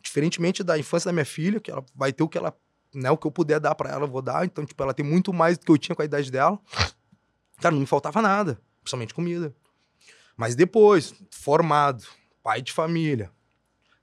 Diferentemente 0.00 0.62
da 0.62 0.78
infância 0.78 1.08
da 1.08 1.12
minha 1.12 1.24
filha, 1.24 1.58
que 1.60 1.70
ela 1.70 1.84
vai 1.94 2.12
ter 2.12 2.22
o 2.22 2.28
que 2.28 2.38
ela, 2.38 2.54
né, 2.94 3.10
o 3.10 3.16
que 3.16 3.26
eu 3.26 3.30
puder 3.30 3.60
dar 3.60 3.74
pra 3.74 3.90
ela, 3.90 4.04
eu 4.04 4.10
vou 4.10 4.22
dar. 4.22 4.44
Então, 4.44 4.64
tipo, 4.64 4.82
ela 4.82 4.94
tem 4.94 5.04
muito 5.04 5.32
mais 5.32 5.58
do 5.58 5.64
que 5.64 5.72
eu 5.72 5.78
tinha 5.78 5.94
com 5.94 6.02
a 6.02 6.04
idade 6.04 6.30
dela. 6.30 6.58
Cara, 7.60 7.72
não 7.72 7.80
me 7.80 7.86
faltava 7.86 8.20
nada, 8.20 8.60
principalmente 8.82 9.14
comida. 9.14 9.54
Mas 10.36 10.54
depois, 10.54 11.14
formado, 11.30 12.04
pai 12.42 12.60
de 12.60 12.72
família, 12.72 13.30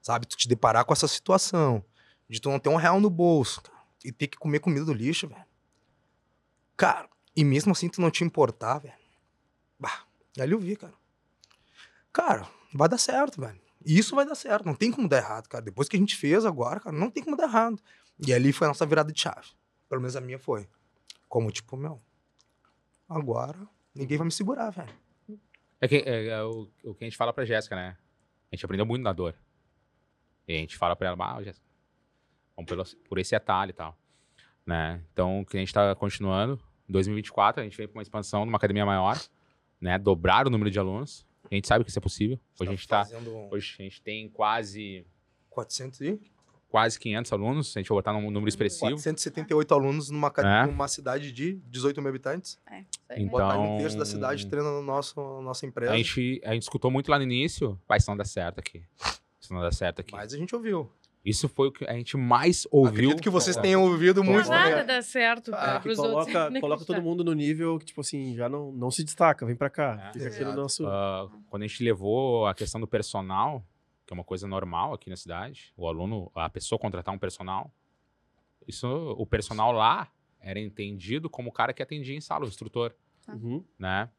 sabe? 0.02 0.26
Tu 0.26 0.38
te 0.38 0.48
deparar 0.48 0.86
com 0.86 0.94
essa 0.94 1.08
situação 1.08 1.84
de 2.30 2.40
tu 2.40 2.50
não 2.50 2.60
ter 2.60 2.70
um 2.70 2.76
real 2.76 3.00
no 3.00 3.10
bolso 3.10 3.62
e 4.04 4.12
ter 4.12 4.28
que 4.28 4.38
comer 4.38 4.60
comida 4.60 4.86
do 4.86 4.94
lixo, 4.94 5.28
velho. 5.28 5.46
Cara, 6.78 7.10
e 7.36 7.44
mesmo 7.44 7.72
assim 7.72 7.90
tu 7.90 8.02
não 8.02 8.10
te 8.10 8.24
importar, 8.24 8.80
velho. 8.80 8.96
Bah, 9.80 10.04
ali 10.40 10.54
eu 10.54 10.60
vi, 10.60 10.76
cara. 10.76 10.94
Cara, 12.12 12.48
vai 12.74 12.90
dar 12.90 12.98
certo, 12.98 13.42
velho. 13.42 13.60
Isso 13.86 14.16
vai 14.16 14.26
dar 14.26 14.36
certo, 14.36 14.66
não 14.66 14.76
tem 14.76 14.92
como 14.92 15.08
dar 15.08 15.18
errado, 15.18 15.48
cara. 15.48 15.64
Depois 15.64 15.90
que 15.90 15.96
a 15.96 16.00
gente 16.00 16.16
fez 16.16 16.46
agora, 16.46 16.80
cara, 16.80 16.96
não 16.96 17.10
tem 17.10 17.24
como 17.24 17.36
dar 17.36 17.46
errado. 17.46 17.82
E 18.26 18.34
ali 18.34 18.53
foi 18.53 18.68
a 18.68 18.69
nossa 18.69 18.85
virada 18.85 19.11
de 19.11 19.19
chave. 19.19 19.49
Pelo 19.89 20.02
menos 20.02 20.15
a 20.15 20.22
minha 20.22 20.39
foi. 20.39 20.68
Como, 21.27 21.52
tipo, 21.52 21.76
meu, 21.76 22.02
agora 23.10 23.60
ninguém 23.95 24.18
vai 24.18 24.26
me 24.26 24.31
segurar, 24.31 24.69
velho. 24.69 24.93
É, 25.80 25.88
que, 25.88 25.95
é, 25.95 26.27
é 26.27 26.43
o, 26.43 26.69
o, 26.84 26.93
que 26.93 27.03
a 27.03 27.07
gente 27.07 27.18
fala 27.18 27.34
pra 27.34 27.43
Jéssica, 27.43 27.76
né? 27.76 27.98
A 28.52 28.56
gente 28.56 28.64
aprendeu 28.64 28.85
muito 28.85 29.03
na 29.03 29.11
dor. 29.11 29.35
E 30.48 30.53
a 30.53 30.57
gente 30.57 30.77
fala 30.77 30.95
pra 30.95 31.07
ela, 31.07 31.18
ah, 31.19 31.41
Jéssica, 31.41 31.65
vamos 32.56 32.69
pelo, 32.69 32.84
por 33.10 33.18
esse 33.18 33.35
atalho 33.35 33.72
e 33.72 33.73
tal. 33.73 33.98
Né? 34.65 35.03
Então, 35.11 35.41
o 35.41 35.45
que 35.45 35.57
a 35.57 35.60
gente 35.60 35.73
tá 35.73 35.95
continuando, 35.95 36.61
em 36.88 36.91
2024, 36.91 37.61
a 37.61 37.64
gente 37.64 37.76
vem 37.76 37.88
pra 37.88 37.98
uma 37.98 38.03
expansão 38.03 38.45
numa 38.45 38.57
academia 38.57 38.85
maior, 38.85 39.19
né? 39.80 39.98
Dobrar 39.98 40.45
o 40.45 40.49
número 40.49 40.69
de 40.69 40.77
alunos. 40.77 41.26
A 41.49 41.56
gente 41.56 41.68
sabe 41.68 41.84
que 41.84 41.89
isso 41.89 41.99
é 41.99 42.02
possível. 42.02 42.39
Hoje 42.60 42.69
a 42.69 42.76
gente 42.76 42.88
tá. 42.88 43.07
Hoje 43.52 43.76
a 43.80 43.84
gente 43.84 44.02
tem 44.02 44.30
quase. 44.30 45.06
400 45.49 46.02
e? 46.02 46.22
Quase 46.72 46.98
500 46.98 47.34
alunos, 47.34 47.72
se 47.73 47.77
a 47.77 47.81
gente 47.81 47.89
for 47.89 47.95
botar 47.95 48.14
num 48.14 48.31
número 48.31 48.48
expressivo. 48.48 48.91
478 48.91 49.73
alunos 49.73 50.10
numa, 50.10 50.31
é. 50.38 50.65
numa 50.68 50.88
cidade 50.88 51.34
de 51.34 51.61
18 51.68 52.02
mil 52.02 52.10
habitantes. 52.10 52.57
É, 52.65 52.85
então, 53.18 53.27
botar 53.27 53.60
um 53.60 53.77
terço 53.77 53.98
da 53.98 54.06
cidade 54.06 54.48
treinando 54.48 54.77
a 54.77 54.81
nossa, 54.81 55.19
nossa 55.19 55.65
empresa. 55.65 55.91
A 55.91 55.98
gente, 55.98 56.41
a 56.45 56.53
gente 56.53 56.64
escutou 56.64 56.89
muito 56.89 57.11
lá 57.11 57.18
no 57.18 57.26
início, 57.26 57.77
vai, 57.85 57.99
se 57.99 58.07
não 58.07 58.15
der 58.15 58.26
certo 58.26 58.60
aqui. 58.60 58.81
Se 59.41 59.52
não 59.52 59.61
der 59.61 59.73
certo 59.73 59.99
aqui. 59.99 60.14
Mas 60.14 60.34
a 60.34 60.38
gente 60.38 60.56
ouviu. 60.56 60.89
Isso 61.23 61.48
foi 61.49 61.68
o 61.68 61.72
que 61.73 61.85
a 61.85 61.93
gente 61.93 62.15
mais 62.15 62.65
ouviu. 62.72 62.93
Acredito 62.93 63.22
que 63.22 63.30
vocês 63.30 63.56
tenham 63.57 63.84
ouvido 63.84 64.23
muito. 64.23 64.49
Nada 64.49 64.77
né? 64.77 64.84
dá 64.84 65.02
certo 65.02 65.52
ah, 65.53 65.80
pros 65.80 65.98
coloca, 65.98 66.45
outros. 66.45 66.61
Coloca 66.61 66.85
todo 66.85 67.02
mundo 67.02 67.22
no 67.22 67.34
nível 67.34 67.77
que, 67.77 67.85
tipo 67.85 68.02
assim, 68.02 68.34
já 68.34 68.49
não, 68.49 68.72
não 68.72 68.89
se 68.89 69.03
destaca. 69.03 69.45
Vem 69.45 69.56
pra 69.56 69.69
cá. 69.69 70.10
É, 70.10 70.14
fica 70.14 70.27
aqui 70.27 70.43
no 70.45 70.53
nosso... 70.53 70.84
Uh, 70.84 71.30
quando 71.48 71.64
a 71.64 71.68
gente 71.68 71.84
levou 71.84 72.48
a 72.48 72.56
questão 72.56 72.81
do 72.81 72.88
personal, 72.88 73.64
que 74.12 74.14
é 74.14 74.18
uma 74.18 74.26
coisa 74.26 74.46
normal 74.46 74.94
aqui 74.94 75.10
na 75.10 75.16
cidade, 75.16 75.72
o 75.78 75.88
aluno, 75.88 76.30
a 76.36 76.50
pessoa 76.50 76.78
contratar 76.78 77.16
um 77.16 77.18
personal, 77.18 77.74
isso, 78.68 78.86
o 79.18 79.26
personal 79.26 79.72
lá 79.72 80.12
era 80.42 80.60
entendido 80.60 81.30
como 81.30 81.50
o 81.50 81.52
cara 81.54 81.74
que 81.74 81.82
atendia 81.82 82.14
em 82.14 82.20
sala, 82.20 82.44
o 82.44 82.48
instrutor. 82.48 82.94
Uhum. 83.26 83.64
Né? 83.80 84.10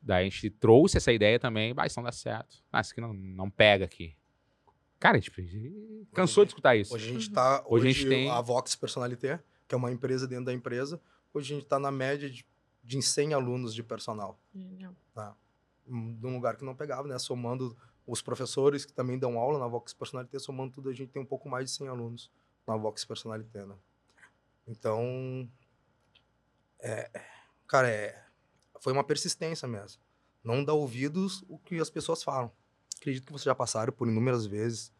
Daí 0.00 0.28
a 0.28 0.30
gente 0.30 0.48
trouxe 0.48 0.96
essa 0.96 1.12
ideia 1.12 1.40
também, 1.40 1.74
vai, 1.74 1.88
isso 1.88 1.98
não 1.98 2.04
dá 2.04 2.12
certo. 2.12 2.62
Ah, 2.72 2.80
isso 2.80 2.92
aqui 2.92 3.00
não, 3.00 3.12
não 3.12 3.50
pega 3.50 3.84
aqui. 3.84 4.16
Cara, 5.00 5.16
a 5.16 5.20
gente 5.20 6.06
cansou 6.14 6.44
de 6.44 6.50
escutar 6.50 6.76
isso. 6.76 6.94
Hoje 6.94 7.10
a 7.10 7.12
gente 7.12 7.30
tá. 7.32 7.64
Hoje, 7.66 7.66
hoje 7.66 7.88
a 7.88 7.92
gente 7.92 8.08
tem. 8.08 8.30
A 8.30 8.40
Vox 8.40 8.76
Personalité, 8.76 9.42
que 9.66 9.74
é 9.74 9.76
uma 9.76 9.90
empresa 9.90 10.28
dentro 10.28 10.44
da 10.44 10.52
empresa. 10.52 11.00
Hoje 11.34 11.52
a 11.52 11.54
gente 11.56 11.64
está 11.64 11.80
na 11.80 11.90
média 11.90 12.30
de, 12.30 12.46
de 12.84 13.02
100 13.02 13.34
alunos 13.34 13.74
de 13.74 13.82
personal. 13.82 14.38
Não. 14.54 14.94
Tá? 15.12 15.34
Num 15.84 16.34
lugar 16.34 16.56
que 16.56 16.64
não 16.64 16.76
pegava, 16.76 17.08
né? 17.08 17.18
Somando 17.18 17.76
os 18.06 18.22
professores 18.22 18.84
que 18.84 18.92
também 18.92 19.18
dão 19.18 19.38
aula 19.38 19.58
na 19.58 19.66
Vox 19.66 19.92
Personalité, 19.92 20.38
somando 20.38 20.72
tudo, 20.72 20.88
a 20.88 20.92
gente 20.92 21.10
tem 21.10 21.22
um 21.22 21.26
pouco 21.26 21.48
mais 21.48 21.70
de 21.70 21.76
100 21.76 21.88
alunos 21.88 22.30
na 22.66 22.76
Vox 22.76 23.04
Personalité, 23.04 23.64
né? 23.64 23.74
Então. 24.66 25.48
É, 26.80 27.10
cara, 27.68 27.88
é, 27.88 28.24
foi 28.80 28.92
uma 28.92 29.04
persistência 29.04 29.68
mesmo. 29.68 30.02
Não 30.42 30.64
dar 30.64 30.74
ouvidos 30.74 31.44
o 31.48 31.58
que 31.58 31.78
as 31.78 31.88
pessoas 31.88 32.22
falam 32.22 32.50
acredito 33.02 33.26
que 33.26 33.32
vocês 33.32 33.44
já 33.44 33.54
passaram 33.54 33.92
por 33.92 34.08
inúmeras 34.08 34.46
vezes 34.46 34.92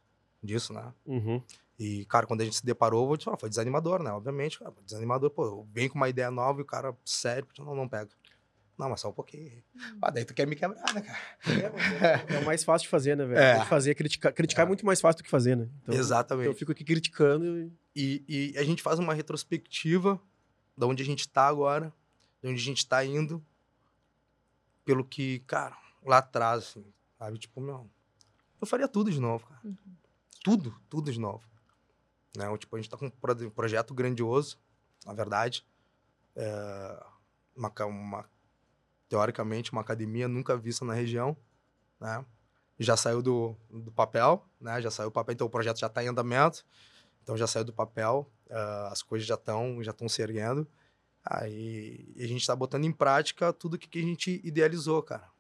disso, 0.43 0.73
né? 0.73 0.93
Uhum. 1.07 1.43
E, 1.79 2.05
cara, 2.07 2.27
quando 2.27 2.43
a 2.43 2.45
gente 2.45 2.57
se 2.57 2.67
deparou, 2.67 3.07
vou 3.07 3.17
te 3.17 3.25
falar, 3.25 3.37
foi 3.39 3.49
desanimador, 3.49 4.03
né? 4.03 4.11
Obviamente, 4.13 4.59
cara, 4.59 4.75
desanimador, 4.85 5.31
pô, 5.31 5.65
vem 5.73 5.89
com 5.89 5.97
uma 5.97 6.09
ideia 6.09 6.31
nova 6.31 6.61
e 6.61 6.63
o 6.63 6.67
cara, 6.67 6.97
sério, 7.05 7.47
não, 7.59 7.75
não 7.75 7.89
pega. 7.89 8.11
Não, 8.83 8.91
mas 8.91 9.01
só 9.01 9.11
um 9.11 9.13
pouquinho. 9.13 9.63
Ah, 10.01 10.11
daí 10.11 10.25
tu 10.25 10.35
quer 10.35 10.45
me 10.45 10.57
quebrar, 10.57 10.93
né, 10.93 11.03
cara? 11.03 11.19
É, 11.47 12.33
é, 12.33 12.37
é 12.37 12.39
o 12.41 12.45
mais 12.45 12.65
fácil 12.65 12.87
de 12.87 12.91
fazer, 12.91 13.17
né, 13.17 13.25
velho? 13.25 13.39
É. 13.39 13.65
Fazer, 13.67 13.95
criticar. 13.95 14.33
Criticar 14.33 14.65
é. 14.65 14.67
é. 14.67 14.69
muito 14.69 14.85
mais 14.85 15.01
fácil 15.01 15.19
do 15.19 15.25
que 15.25 15.31
fazer, 15.31 15.57
né? 15.57 15.69
Então, 15.83 15.95
Exatamente. 15.95 16.49
Eu 16.49 16.55
fico 16.55 16.73
aqui 16.73 16.83
criticando. 16.83 17.47
E... 17.47 17.73
E, 17.95 18.53
e 18.55 18.59
a 18.59 18.65
gente 18.65 18.83
faz 18.83 18.99
uma 18.99 19.15
retrospectiva 19.15 20.21
de 20.77 20.85
onde 20.85 21.01
a 21.01 21.07
gente 21.07 21.29
tá 21.29 21.47
agora, 21.47 21.93
de 22.43 22.49
onde 22.49 22.61
a 22.61 22.65
gente 22.65 22.85
tá 22.85 23.05
indo, 23.05 23.41
pelo 24.85 25.05
que, 25.05 25.39
cara, 25.47 25.77
lá 26.05 26.19
atrás, 26.19 26.65
assim, 26.65 26.85
Sabe? 27.17 27.39
Tipo, 27.39 27.61
meu, 27.61 27.89
eu 28.61 28.67
faria 28.67 28.89
tudo 28.89 29.09
de 29.09 29.21
novo, 29.21 29.47
cara. 29.47 29.61
Uhum. 29.63 29.77
Tudo, 30.43 30.75
tudo 30.91 31.13
de 31.13 31.21
novo. 31.21 31.45
Né? 32.37 32.59
Tipo, 32.59 32.75
a 32.75 32.81
gente 32.81 32.91
tá 32.91 32.97
com 32.97 33.07
um 33.07 33.51
projeto 33.51 33.95
grandioso, 33.95 34.59
na 35.07 35.13
verdade. 35.13 35.65
É 36.35 37.05
uma, 37.57 37.73
uma, 37.85 38.31
teoricamente, 39.13 39.73
uma 39.73 39.83
academia 39.83 40.27
nunca 40.27 40.57
vista 40.57 40.85
na 40.85 40.95
região, 40.95 41.37
né? 42.01 42.25
Já 42.79 42.97
saiu 42.97 43.21
do, 43.21 43.55
do 43.71 43.93
papel, 43.93 44.49
né? 44.59 44.81
Já 44.81 44.91
saiu 44.91 45.11
do 45.11 45.13
papel, 45.13 45.35
então 45.35 45.47
o 45.47 45.51
projeto 45.51 45.79
já 45.79 45.87
está 45.87 46.03
em 46.03 46.09
andamento. 46.09 46.65
Então 47.23 47.37
já 47.37 47.47
saiu 47.47 47.65
do 47.65 47.73
papel, 47.73 48.33
uh, 48.49 48.87
as 48.91 49.03
coisas 49.03 49.29
já 49.29 49.35
estão 49.35 49.83
já 49.83 49.91
estão 49.91 50.09
se 50.09 50.23
erguendo. 50.23 50.67
Aí 51.23 52.15
a 52.17 52.27
gente 52.27 52.41
está 52.41 52.57
botando 52.57 52.85
em 52.85 52.93
prática 52.93 53.53
tudo 53.53 53.79
que, 53.79 53.87
que 53.87 53.99
a 53.99 54.03
gente 54.03 54.41
idealizou, 54.43 55.03
cara 55.03 55.31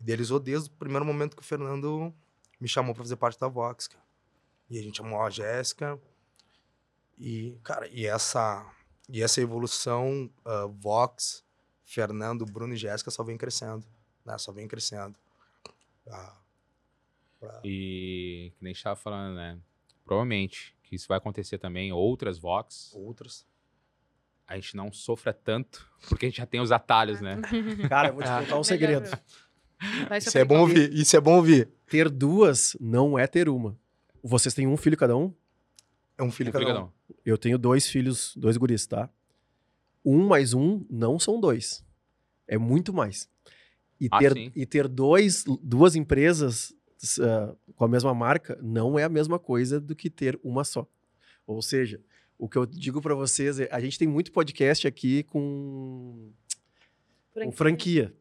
idealizou 0.00 0.38
desde 0.38 0.68
o 0.68 0.72
primeiro 0.72 1.04
momento 1.04 1.34
que 1.34 1.42
o 1.42 1.44
Fernando 1.44 2.14
me 2.60 2.68
chamou 2.68 2.94
para 2.94 3.02
fazer 3.02 3.16
parte 3.16 3.40
da 3.40 3.48
Vox, 3.48 3.88
cara. 3.88 4.04
E 4.70 4.78
a 4.78 4.82
gente 4.82 4.98
chamou 4.98 5.20
a 5.20 5.30
Jéssica. 5.30 5.98
E, 7.18 7.58
cara, 7.64 7.88
e 7.88 8.06
essa, 8.06 8.64
e 9.08 9.22
essa 9.22 9.40
evolução 9.40 10.30
uh, 10.44 10.68
Vox, 10.68 11.44
Fernando, 11.88 12.44
Bruno 12.44 12.74
e 12.74 12.76
Jéssica 12.76 13.10
só 13.10 13.24
vem 13.24 13.38
crescendo, 13.38 13.82
né? 14.22 14.36
Só 14.36 14.52
vem 14.52 14.68
crescendo. 14.68 15.18
Ah, 16.06 16.36
pra... 17.40 17.60
E, 17.64 18.52
que 18.54 18.62
nem 18.62 18.72
a 18.72 18.74
gente 18.74 18.84
tava 18.84 18.94
falando, 18.94 19.36
né? 19.36 19.58
Provavelmente 20.04 20.76
que 20.82 20.94
isso 20.94 21.08
vai 21.08 21.16
acontecer 21.16 21.56
também, 21.56 21.90
outras 21.90 22.38
Vox. 22.38 22.92
Outras. 22.94 23.46
A 24.46 24.54
gente 24.56 24.76
não 24.76 24.92
sofra 24.92 25.32
tanto, 25.32 25.90
porque 26.10 26.26
a 26.26 26.28
gente 26.28 26.36
já 26.36 26.46
tem 26.46 26.60
os 26.60 26.70
atalhos, 26.70 27.22
né? 27.22 27.40
Cara, 27.88 28.08
eu 28.08 28.14
vou 28.14 28.22
te 28.22 28.28
contar 28.28 28.58
um 28.58 28.64
segredo. 28.64 29.08
Isso 30.18 30.36
é 30.36 30.44
bom 30.44 30.60
ouvir. 30.60 30.92
Isso 30.92 31.16
é 31.16 31.20
bom 31.20 31.36
ouvir. 31.36 31.70
Ter 31.86 32.10
duas 32.10 32.76
não 32.78 33.18
é 33.18 33.26
ter 33.26 33.48
uma. 33.48 33.78
Vocês 34.22 34.54
têm 34.54 34.66
um 34.66 34.76
filho 34.76 34.96
cada 34.96 35.16
um? 35.16 35.34
É 36.18 36.22
um 36.22 36.30
filho, 36.30 36.50
um 36.50 36.52
cada, 36.52 36.64
filho 36.66 36.76
um. 36.76 36.82
cada 36.82 36.86
um. 36.86 36.92
Eu 37.24 37.38
tenho 37.38 37.56
dois 37.56 37.88
filhos, 37.88 38.34
dois 38.36 38.58
guris, 38.58 38.86
tá? 38.86 39.08
Um 40.08 40.26
mais 40.26 40.54
um 40.54 40.84
não 40.88 41.18
são 41.18 41.38
dois. 41.38 41.84
É 42.46 42.56
muito 42.56 42.94
mais. 42.94 43.28
E 44.00 44.08
ah, 44.10 44.18
ter, 44.18 44.52
e 44.54 44.64
ter 44.64 44.88
dois, 44.88 45.44
duas 45.62 45.94
empresas 45.96 46.70
uh, 47.18 47.56
com 47.74 47.84
a 47.84 47.88
mesma 47.88 48.14
marca 48.14 48.58
não 48.62 48.98
é 48.98 49.04
a 49.04 49.08
mesma 49.08 49.38
coisa 49.38 49.78
do 49.78 49.94
que 49.94 50.08
ter 50.08 50.38
uma 50.42 50.64
só. 50.64 50.86
Ou 51.46 51.60
seja, 51.60 52.00
o 52.38 52.48
que 52.48 52.56
eu 52.56 52.64
digo 52.64 53.02
para 53.02 53.14
vocês 53.14 53.60
é, 53.60 53.68
a 53.70 53.80
gente 53.80 53.98
tem 53.98 54.08
muito 54.08 54.32
podcast 54.32 54.86
aqui 54.86 55.24
com 55.24 56.30
franquia. 57.34 57.50
com 57.50 57.52
franquia 57.52 58.14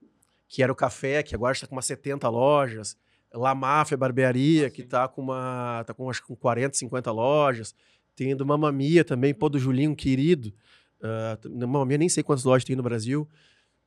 que 0.47 0.64
era 0.64 0.72
o 0.72 0.76
café, 0.76 1.22
que 1.22 1.35
agora 1.35 1.53
está 1.53 1.68
com 1.68 1.76
umas 1.76 1.85
70 1.85 2.27
lojas. 2.30 2.97
La 3.34 3.53
Máfia 3.53 3.97
Barbearia, 3.97 4.68
ah, 4.68 4.69
que 4.69 4.81
está 4.81 5.07
com 5.07 5.22
uma. 5.22 5.84
tá 5.85 5.93
com 5.93 6.09
acho 6.09 6.26
com 6.26 6.35
40, 6.35 6.77
50 6.77 7.11
lojas. 7.11 7.76
Tem 8.15 8.35
do 8.35 8.45
Mamamia 8.45 9.03
também, 9.03 9.34
pô, 9.34 9.47
do 9.47 9.59
Julinho, 9.59 9.95
querido. 9.95 10.53
Uh, 11.02 11.68
Mamamia 11.68 11.98
nem 11.98 12.10
sei 12.10 12.24
quantas 12.24 12.44
lojas 12.44 12.64
tem 12.64 12.76
no 12.76 12.84
Brasil. 12.84 13.28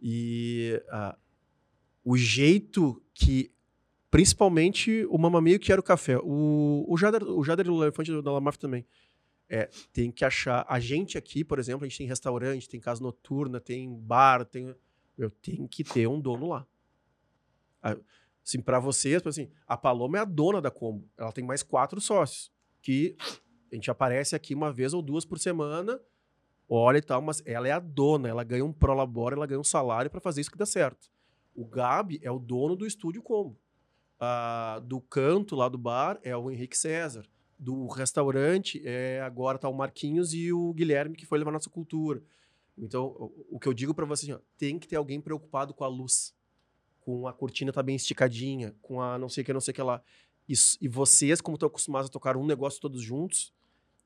E 0.00 0.80
uh, 0.86 1.16
o 2.04 2.16
jeito 2.16 3.02
que. 3.14 3.52
Principalmente 4.10 5.06
o 5.08 5.16
Mamamia, 5.16 5.58
que 5.58 5.70
era 5.70 5.80
o 5.80 5.84
café. 5.84 6.18
O, 6.18 6.84
o 6.88 6.96
Jader, 6.96 7.22
o 7.22 7.44
Jader 7.44 7.70
o 7.70 7.82
Elefante 7.82 8.10
da 8.22 8.32
La 8.32 8.40
Máfia 8.40 8.60
também. 8.60 8.86
É, 9.48 9.68
tem 9.92 10.10
que 10.10 10.24
achar. 10.24 10.64
A 10.68 10.80
gente 10.80 11.16
aqui, 11.16 11.44
por 11.44 11.58
exemplo, 11.60 11.84
a 11.84 11.88
gente 11.88 11.98
tem 11.98 12.06
restaurante, 12.08 12.68
tem 12.68 12.80
casa 12.80 13.02
noturna, 13.02 13.60
tem 13.60 13.92
bar, 13.92 14.44
tem 14.44 14.74
eu 15.20 15.30
tenho 15.30 15.68
que 15.68 15.84
ter 15.84 16.06
um 16.06 16.20
dono 16.20 16.48
lá. 16.48 16.66
Assim, 18.42 18.60
para 18.60 18.80
vocês, 18.80 19.24
assim, 19.26 19.50
a 19.66 19.76
Paloma 19.76 20.18
é 20.18 20.20
a 20.22 20.24
dona 20.24 20.60
da 20.60 20.70
Combo. 20.70 21.08
Ela 21.16 21.30
tem 21.30 21.44
mais 21.44 21.62
quatro 21.62 22.00
sócios, 22.00 22.50
que 22.80 23.16
a 23.70 23.74
gente 23.74 23.90
aparece 23.90 24.34
aqui 24.34 24.54
uma 24.54 24.72
vez 24.72 24.94
ou 24.94 25.02
duas 25.02 25.24
por 25.24 25.38
semana, 25.38 26.00
olha 26.70 26.98
e 26.98 27.02
tal, 27.02 27.20
mas 27.20 27.42
ela 27.44 27.66
é 27.66 27.72
a 27.72 27.80
dona, 27.80 28.28
ela 28.28 28.44
ganha 28.44 28.64
um 28.64 28.72
prolabore, 28.72 29.34
ela 29.34 29.46
ganha 29.46 29.58
um 29.58 29.64
salário 29.64 30.08
para 30.08 30.20
fazer 30.20 30.40
isso 30.40 30.52
que 30.52 30.56
dá 30.56 30.64
certo. 30.64 31.10
O 31.52 31.66
Gabi 31.66 32.20
é 32.22 32.30
o 32.30 32.38
dono 32.38 32.76
do 32.76 32.86
estúdio 32.86 33.20
Combo. 33.20 33.58
Ah, 34.20 34.80
do 34.84 35.00
canto 35.00 35.56
lá 35.56 35.68
do 35.68 35.76
bar 35.76 36.20
é 36.22 36.36
o 36.36 36.50
Henrique 36.50 36.78
César. 36.78 37.26
Do 37.58 37.88
restaurante 37.88 38.80
é 38.84 39.20
agora 39.20 39.58
tá 39.58 39.68
o 39.68 39.74
Marquinhos 39.74 40.32
e 40.32 40.52
o 40.52 40.72
Guilherme, 40.72 41.16
que 41.16 41.26
foi 41.26 41.38
levar 41.38 41.50
nossa 41.50 41.68
cultura. 41.68 42.22
Então, 42.78 43.32
o 43.50 43.58
que 43.58 43.66
eu 43.66 43.74
digo 43.74 43.92
para 43.92 44.06
vocês, 44.06 44.34
ó, 44.34 44.40
tem 44.56 44.78
que 44.78 44.86
ter 44.86 44.96
alguém 44.96 45.20
preocupado 45.20 45.74
com 45.74 45.84
a 45.84 45.88
luz, 45.88 46.34
com 47.00 47.26
a 47.26 47.32
cortina 47.32 47.72
tá 47.72 47.82
bem 47.82 47.96
esticadinha, 47.96 48.74
com 48.80 49.02
a 49.02 49.18
não 49.18 49.28
sei 49.28 49.42
o 49.42 49.44
que, 49.44 49.52
não 49.52 49.60
sei 49.60 49.72
o 49.72 49.74
que 49.74 49.82
lá. 49.82 50.02
E, 50.48 50.54
e 50.80 50.88
vocês, 50.88 51.40
como 51.40 51.56
estão 51.56 51.66
acostumados 51.66 52.08
a 52.08 52.12
tocar 52.12 52.36
um 52.36 52.46
negócio 52.46 52.80
todos 52.80 53.02
juntos, 53.02 53.52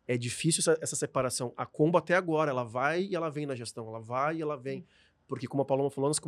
é 0.06 0.16
difícil 0.16 0.60
essa, 0.60 0.78
essa, 0.82 0.96
separação. 0.96 1.52
A 1.56 1.64
Combo 1.66 1.96
até 1.98 2.14
agora, 2.14 2.50
ela 2.50 2.64
vai 2.64 3.04
e 3.04 3.14
ela 3.14 3.30
vem 3.30 3.46
na 3.46 3.54
gestão, 3.54 3.88
ela 3.88 4.00
vai 4.00 4.36
e 4.36 4.42
ela 4.42 4.56
vem. 4.56 4.84
Porque, 5.26 5.46
como 5.46 5.62
a 5.62 5.64
Paloma 5.64 5.90
falou, 5.90 6.10
nós 6.10 6.18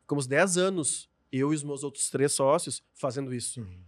ficamos 0.00 0.26
10 0.26 0.58
anos, 0.58 1.08
eu 1.30 1.52
e 1.52 1.56
os 1.56 1.62
meus 1.62 1.82
outros 1.82 2.10
três 2.10 2.32
sócios, 2.32 2.82
fazendo 2.94 3.32
isso. 3.32 3.60
Uhum. 3.60 3.80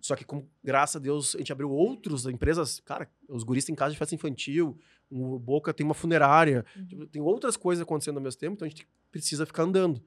Só 0.00 0.14
que, 0.16 0.24
com, 0.24 0.46
graças 0.62 0.96
a 0.96 0.98
Deus, 0.98 1.34
a 1.34 1.38
gente 1.38 1.52
abriu 1.52 1.70
outras 1.70 2.24
empresas. 2.26 2.80
Cara, 2.80 3.10
os 3.28 3.42
guris 3.42 3.64
têm 3.64 3.74
casa 3.74 3.92
de 3.92 3.98
festa 3.98 4.14
infantil, 4.14 4.78
o 5.10 5.38
Boca 5.38 5.74
tem 5.74 5.84
uma 5.84 5.94
funerária, 5.94 6.64
Uhum. 6.76 6.86
tipo, 6.86 7.06
tem 7.06 7.20
outras 7.20 7.56
coisas 7.56 7.82
acontecendo 7.82 8.16
ao 8.16 8.22
mesmo 8.22 8.38
tempo, 8.40 8.54
então 8.54 8.66
a 8.66 8.68
gente 8.68 8.86
precisa 9.10 9.44
ficar 9.44 9.64
andando. 9.64 10.02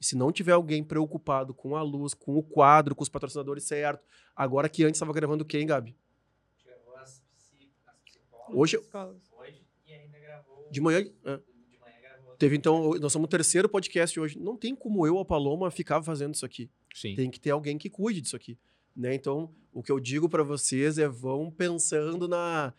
E 0.00 0.04
se 0.04 0.16
não 0.16 0.32
tiver 0.32 0.52
alguém 0.52 0.82
preocupado 0.82 1.54
com 1.54 1.76
a 1.76 1.82
luz, 1.82 2.14
com 2.14 2.36
o 2.36 2.42
quadro, 2.42 2.94
com 2.94 3.02
os 3.02 3.08
patrocinadores 3.08 3.64
certo, 3.64 4.02
agora 4.34 4.68
que 4.68 4.82
antes 4.82 4.96
estava 4.96 5.12
gravando 5.12 5.44
quem, 5.44 5.66
Gabi? 5.66 5.94
Gravou 6.64 6.96
as, 6.96 7.22
psi- 7.36 7.70
as 7.86 7.96
psicólogas 8.00 8.39
Hoje, 8.52 8.78
hoje 8.78 9.62
e 9.86 9.92
ainda 9.92 10.18
gravou. 10.18 10.68
de 10.70 10.80
manhã, 10.80 10.98
é, 10.98 11.02
De 11.02 11.78
manhã 11.78 12.00
gravou. 12.02 12.34
teve 12.36 12.56
então, 12.56 12.90
nós 13.00 13.12
somos 13.12 13.26
o 13.26 13.30
terceiro 13.30 13.68
podcast 13.68 14.18
hoje. 14.18 14.38
Não 14.38 14.56
tem 14.56 14.74
como 14.74 15.06
eu, 15.06 15.18
a 15.18 15.24
Paloma, 15.24 15.70
ficar 15.70 16.02
fazendo 16.02 16.34
isso 16.34 16.44
aqui. 16.46 16.70
Sim. 16.94 17.14
Tem 17.14 17.30
que 17.30 17.40
ter 17.40 17.50
alguém 17.50 17.78
que 17.78 17.88
cuide 17.90 18.20
disso 18.20 18.36
aqui. 18.36 18.58
Né? 18.94 19.14
Então, 19.14 19.50
o 19.72 19.82
que 19.82 19.92
eu 19.92 20.00
digo 20.00 20.28
para 20.28 20.42
vocês 20.42 20.98
é 20.98 21.08
vão 21.08 21.50
pensando 21.50 22.26
na. 22.28 22.72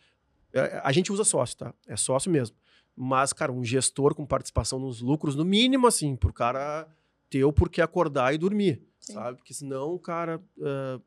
é, 0.53 0.81
A 0.84 0.91
gente 0.91 1.11
usa 1.11 1.23
sócio, 1.23 1.57
tá? 1.57 1.73
É 1.88 1.95
sócio 1.95 2.30
mesmo. 2.31 2.56
Mas, 2.95 3.31
cara, 3.31 3.52
um 3.52 3.64
gestor 3.64 4.14
com 4.14 4.26
participação 4.26 4.77
nos 4.77 5.02
lucros, 5.02 5.35
no 5.35 5.45
mínimo, 5.45 5.88
assim, 5.88 6.15
pro 6.15 6.34
cara 6.34 6.88
ter 7.30 7.45
o 7.45 7.53
porquê 7.53 7.81
acordar 7.81 8.34
e 8.34 8.38
dormir, 8.38 8.85
Sim. 8.99 9.14
sabe? 9.14 9.38
Porque 9.38 9.53
senão, 9.53 9.98
cara, 9.98 10.43
ah, 10.61 10.99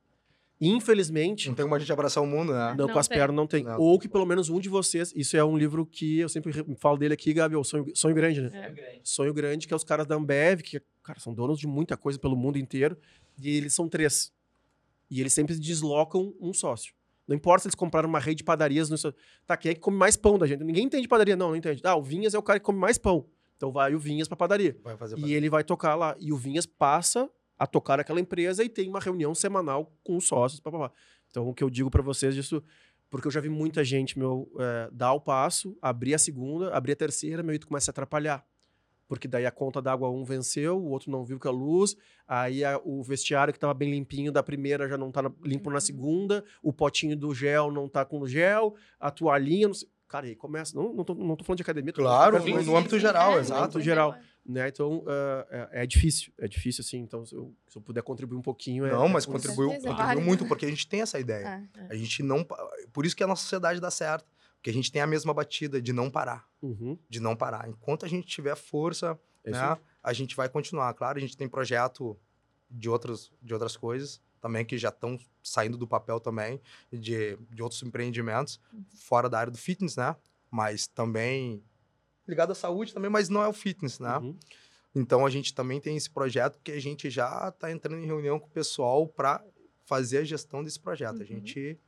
infelizmente, 0.60 1.48
Não 1.48 1.54
tem 1.54 1.64
como 1.64 1.74
a 1.74 1.78
gente 1.78 1.92
abraçar 1.92 2.22
o 2.22 2.26
mundo, 2.26 2.52
né? 2.52 2.74
não, 2.76 2.86
Não 2.86 2.92
com 2.92 2.98
as 2.98 3.08
pernas 3.08 3.34
não 3.36 3.46
tem. 3.46 3.64
Não. 3.64 3.78
Ou 3.80 3.98
que 3.98 4.08
pelo 4.08 4.24
menos 4.26 4.48
um 4.48 4.58
de 4.60 4.68
vocês, 4.68 5.12
isso 5.14 5.36
é 5.36 5.44
um 5.44 5.56
livro 5.56 5.84
que 5.84 6.18
eu 6.20 6.28
sempre 6.28 6.52
re- 6.52 6.64
falo 6.78 6.96
dele 6.96 7.14
aqui, 7.14 7.32
Gabi, 7.32 7.54
é 7.54 7.58
o 7.58 7.64
Sonho, 7.64 7.86
Sonho 7.94 8.14
Grande, 8.14 8.40
né? 8.42 8.50
É. 8.78 9.00
Sonho 9.02 9.32
Grande, 9.34 9.66
que 9.66 9.72
é 9.72 9.76
os 9.76 9.84
caras 9.84 10.06
da 10.06 10.14
Ambev, 10.14 10.60
que, 10.62 10.80
cara, 11.02 11.18
são 11.20 11.34
donos 11.34 11.58
de 11.58 11.66
muita 11.66 11.96
coisa 11.96 12.18
pelo 12.18 12.36
mundo 12.36 12.58
inteiro, 12.58 12.96
e 13.38 13.56
eles 13.56 13.74
são 13.74 13.88
três. 13.88 14.32
E 15.10 15.20
eles 15.20 15.32
sempre 15.32 15.54
deslocam 15.58 16.34
um 16.40 16.52
sócio. 16.52 16.94
Não 17.26 17.34
importa 17.34 17.62
se 17.62 17.68
eles 17.68 17.74
compraram 17.74 18.08
uma 18.08 18.18
rede 18.18 18.36
de 18.38 18.44
padarias. 18.44 18.90
No... 18.90 18.96
Tá, 19.46 19.56
quem 19.56 19.70
é 19.70 19.74
que 19.74 19.80
come 19.80 19.96
mais 19.96 20.16
pão 20.16 20.38
da 20.38 20.46
gente? 20.46 20.62
Ninguém 20.62 20.84
entende 20.84 21.08
padaria, 21.08 21.34
não, 21.36 21.48
não 21.50 21.56
entende. 21.56 21.80
Ah, 21.84 21.96
o 21.96 22.02
Vinhas 22.02 22.34
é 22.34 22.38
o 22.38 22.42
cara 22.42 22.58
que 22.58 22.64
come 22.66 22.78
mais 22.78 22.98
pão. 22.98 23.26
Então 23.56 23.72
vai 23.72 23.94
o 23.94 23.98
Vinhas 23.98 24.28
pra 24.28 24.36
padaria. 24.36 24.76
Vai 24.82 24.96
fazer 24.96 25.18
E 25.18 25.32
ele 25.32 25.48
vai 25.48 25.64
tocar 25.64 25.94
lá. 25.94 26.14
E 26.20 26.32
o 26.32 26.36
Vinhas 26.36 26.66
passa 26.66 27.30
a 27.58 27.66
tocar 27.66 28.00
aquela 28.00 28.20
empresa 28.20 28.64
e 28.64 28.68
tem 28.68 28.88
uma 28.88 29.00
reunião 29.00 29.34
semanal 29.34 29.92
com 30.02 30.16
os 30.16 30.26
sócios. 30.26 30.60
Pá, 30.60 30.70
pá, 30.70 30.78
pá. 30.88 30.92
Então, 31.30 31.48
o 31.48 31.54
que 31.54 31.62
eu 31.64 31.70
digo 31.70 31.90
pra 31.90 32.02
vocês 32.02 32.34
disso, 32.34 32.62
porque 33.10 33.26
eu 33.28 33.30
já 33.32 33.40
vi 33.40 33.48
muita 33.48 33.82
gente, 33.84 34.18
meu, 34.18 34.50
é, 34.58 34.88
dar 34.92 35.12
o 35.12 35.20
passo, 35.20 35.76
abrir 35.80 36.14
a 36.14 36.18
segunda, 36.18 36.70
abrir 36.74 36.92
a 36.92 36.96
terceira, 36.96 37.42
meu, 37.42 37.54
e 37.54 37.58
tu 37.58 37.66
começa 37.68 37.90
a 37.90 37.92
atrapalhar. 37.92 38.44
Porque 39.06 39.28
daí 39.28 39.44
a 39.44 39.50
conta 39.50 39.82
d'água 39.82 40.10
um 40.10 40.24
venceu, 40.24 40.78
o 40.78 40.88
outro 40.90 41.10
não 41.10 41.24
viu 41.24 41.38
com 41.38 41.46
a 41.46 41.50
luz, 41.50 41.94
aí 42.26 42.64
a- 42.64 42.80
o 42.82 43.02
vestiário 43.02 43.52
que 43.52 43.58
estava 43.58 43.74
bem 43.74 43.90
limpinho 43.90 44.32
da 44.32 44.42
primeira 44.42 44.88
já 44.88 44.96
não 44.96 45.12
tá 45.12 45.22
na- 45.22 45.32
limpo 45.42 45.68
na 45.70 45.78
segunda, 45.80 46.42
o 46.62 46.72
potinho 46.72 47.14
do 47.16 47.34
gel 47.34 47.70
não 47.70 47.86
tá 47.88 48.04
com 48.04 48.20
o 48.20 48.26
gel, 48.26 48.74
a 48.98 49.10
toalhinha, 49.10 49.68
não 49.68 49.74
sei. 49.74 49.88
Cara, 50.08 50.26
aí 50.26 50.34
começa. 50.36 50.76
Não, 50.76 50.92
não, 50.94 51.04
tô, 51.04 51.14
não 51.14 51.34
tô 51.36 51.44
falando 51.44 51.56
de 51.58 51.62
academia, 51.62 51.92
tô 51.92 52.02
falando 52.02 52.12
de 52.14 52.18
Claro, 52.30 52.36
qualquer 52.44 52.64
no, 52.64 52.72
no 52.72 52.76
âmbito 52.78 52.98
geral, 52.98 53.36
É, 53.36 53.40
exato. 53.40 53.62
âmbito 53.62 53.80
geral. 53.80 54.14
Né? 54.44 54.68
Então, 54.68 55.04
ah, 55.06 55.68
é, 55.72 55.82
é 55.82 55.86
difícil, 55.86 56.32
é 56.38 56.46
difícil, 56.46 56.82
assim. 56.82 56.98
Então, 56.98 57.24
se 57.24 57.34
eu, 57.34 57.54
se 57.68 57.76
eu 57.78 57.82
puder 57.82 58.02
contribuir 58.02 58.38
um 58.38 58.42
pouquinho... 58.42 58.84
É, 58.84 58.92
Não, 58.92 59.06
é 59.06 59.08
mas 59.08 59.26
contribuiu, 59.26 59.72
é 59.72 59.80
contribuiu 59.80 60.20
muito, 60.20 60.46
porque 60.46 60.66
a 60.66 60.68
gente 60.68 60.86
tem 60.86 61.00
essa 61.00 61.18
ideia. 61.18 61.68
É. 61.76 61.86
A 61.90 61.94
gente 61.94 62.22
não. 62.22 62.46
Por 62.92 63.06
isso 63.06 63.16
que 63.16 63.22
a 63.24 63.26
nossa 63.26 63.42
sociedade 63.42 63.80
dá 63.80 63.90
certo. 63.90 64.32
Porque 64.56 64.70
a 64.70 64.72
gente 64.72 64.90
tem 64.90 65.02
a 65.02 65.06
mesma 65.06 65.34
batida 65.34 65.80
de 65.80 65.92
não 65.92 66.10
parar. 66.10 66.48
Uhum, 66.62 66.98
De 67.08 67.20
não 67.20 67.36
parar. 67.36 67.68
Enquanto 67.68 68.06
a 68.06 68.08
gente 68.08 68.26
tiver 68.26 68.56
força, 68.56 69.18
é 69.44 69.50
né, 69.50 69.78
a 70.02 70.12
gente 70.14 70.34
vai 70.34 70.48
continuar. 70.48 70.94
Claro, 70.94 71.18
a 71.18 71.20
gente 71.20 71.36
tem 71.36 71.46
projeto 71.46 72.16
de 72.70 72.88
outras, 72.88 73.30
de 73.42 73.52
outras 73.52 73.76
coisas 73.76 74.22
também 74.40 74.62
que 74.62 74.76
já 74.76 74.90
estão 74.90 75.18
saindo 75.42 75.78
do 75.78 75.86
papel 75.86 76.20
também, 76.20 76.60
de, 76.92 77.38
de 77.50 77.62
outros 77.62 77.82
empreendimentos, 77.82 78.60
fora 78.94 79.26
da 79.26 79.38
área 79.38 79.50
do 79.50 79.56
fitness, 79.56 79.96
né? 79.96 80.14
Mas 80.50 80.86
também 80.86 81.62
ligado 82.26 82.52
à 82.52 82.54
saúde 82.54 82.92
também, 82.94 83.10
mas 83.10 83.28
não 83.28 83.42
é 83.42 83.48
o 83.48 83.52
fitness, 83.52 83.98
né? 83.98 84.16
Uhum. 84.18 84.36
Então 84.94 85.26
a 85.26 85.30
gente 85.30 85.52
também 85.54 85.80
tem 85.80 85.96
esse 85.96 86.08
projeto 86.10 86.58
que 86.62 86.72
a 86.72 86.80
gente 86.80 87.10
já 87.10 87.48
está 87.48 87.70
entrando 87.70 87.98
em 88.02 88.06
reunião 88.06 88.38
com 88.38 88.46
o 88.46 88.50
pessoal 88.50 89.06
para 89.08 89.42
fazer 89.84 90.18
a 90.18 90.24
gestão 90.24 90.62
desse 90.62 90.78
projeto. 90.80 91.16
A 91.16 91.20
Uhum. 91.20 91.26
gente 91.26 91.78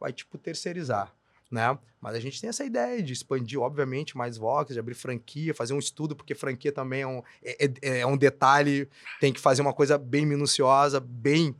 vai 0.00 0.12
tipo 0.12 0.36
terceirizar, 0.36 1.14
né? 1.50 1.78
Mas 2.00 2.14
a 2.16 2.20
gente 2.20 2.40
tem 2.40 2.48
essa 2.50 2.64
ideia 2.64 3.02
de 3.02 3.12
expandir, 3.12 3.58
obviamente, 3.60 4.16
mais 4.16 4.36
Vox, 4.36 4.72
de 4.72 4.78
abrir 4.78 4.94
franquia, 4.94 5.54
fazer 5.54 5.72
um 5.74 5.78
estudo, 5.78 6.14
porque 6.14 6.34
franquia 6.34 6.70
também 6.72 7.02
é 7.02 7.06
um, 7.06 7.22
é, 7.42 7.64
é- 7.82 7.98
é 8.00 8.06
um 8.06 8.16
detalhe, 8.16 8.88
tem 9.20 9.32
que 9.32 9.40
fazer 9.40 9.62
uma 9.62 9.72
coisa 9.72 9.96
bem 9.96 10.26
minuciosa, 10.26 11.00
bem 11.00 11.54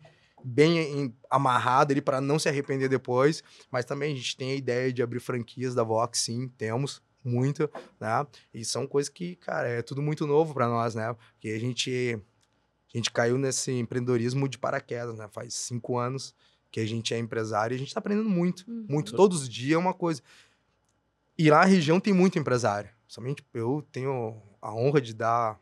bem 0.44 0.78
em- 0.78 1.14
amarrada 1.28 1.92
ali 1.92 2.00
para 2.00 2.20
não 2.20 2.38
se 2.38 2.48
arrepender 2.48 2.88
depois, 2.88 3.42
mas 3.68 3.84
também 3.84 4.12
a 4.12 4.16
gente 4.16 4.36
tem 4.36 4.52
a 4.52 4.54
ideia 4.54 4.92
de 4.92 5.02
abrir 5.02 5.18
franquias 5.18 5.74
da 5.74 5.82
Vox, 5.82 6.20
sim, 6.20 6.46
temos 6.56 7.02
muito, 7.26 7.68
né? 8.00 8.26
E 8.54 8.64
são 8.64 8.86
coisas 8.86 9.08
que, 9.08 9.36
cara, 9.36 9.68
é 9.68 9.82
tudo 9.82 10.00
muito 10.00 10.26
novo 10.26 10.54
para 10.54 10.68
nós, 10.68 10.94
né? 10.94 11.14
Porque 11.34 11.48
a 11.48 11.58
gente, 11.58 12.18
a 12.92 12.96
gente 12.96 13.10
caiu 13.10 13.36
nesse 13.38 13.72
empreendedorismo 13.72 14.48
de 14.48 14.58
paraquedas, 14.58 15.16
né? 15.18 15.28
Faz 15.30 15.54
cinco 15.54 15.98
anos 15.98 16.34
que 16.70 16.80
a 16.80 16.86
gente 16.86 17.14
é 17.14 17.18
empresário 17.18 17.74
e 17.74 17.76
a 17.76 17.78
gente 17.78 17.92
tá 17.94 18.00
aprendendo 18.00 18.28
muito, 18.28 18.64
Uhum. 18.68 18.86
muito. 18.88 19.14
Todos 19.16 19.42
os 19.42 19.48
dias 19.48 19.74
é 19.74 19.78
uma 19.78 19.94
coisa. 19.94 20.22
E 21.38 21.50
lá 21.50 21.58
na 21.60 21.64
região 21.64 22.00
tem 22.00 22.12
muito 22.12 22.38
empresário. 22.38 22.90
Somente 23.06 23.44
eu 23.54 23.86
tenho 23.92 24.40
a 24.60 24.74
honra 24.74 25.00
de 25.00 25.14
dar, 25.14 25.60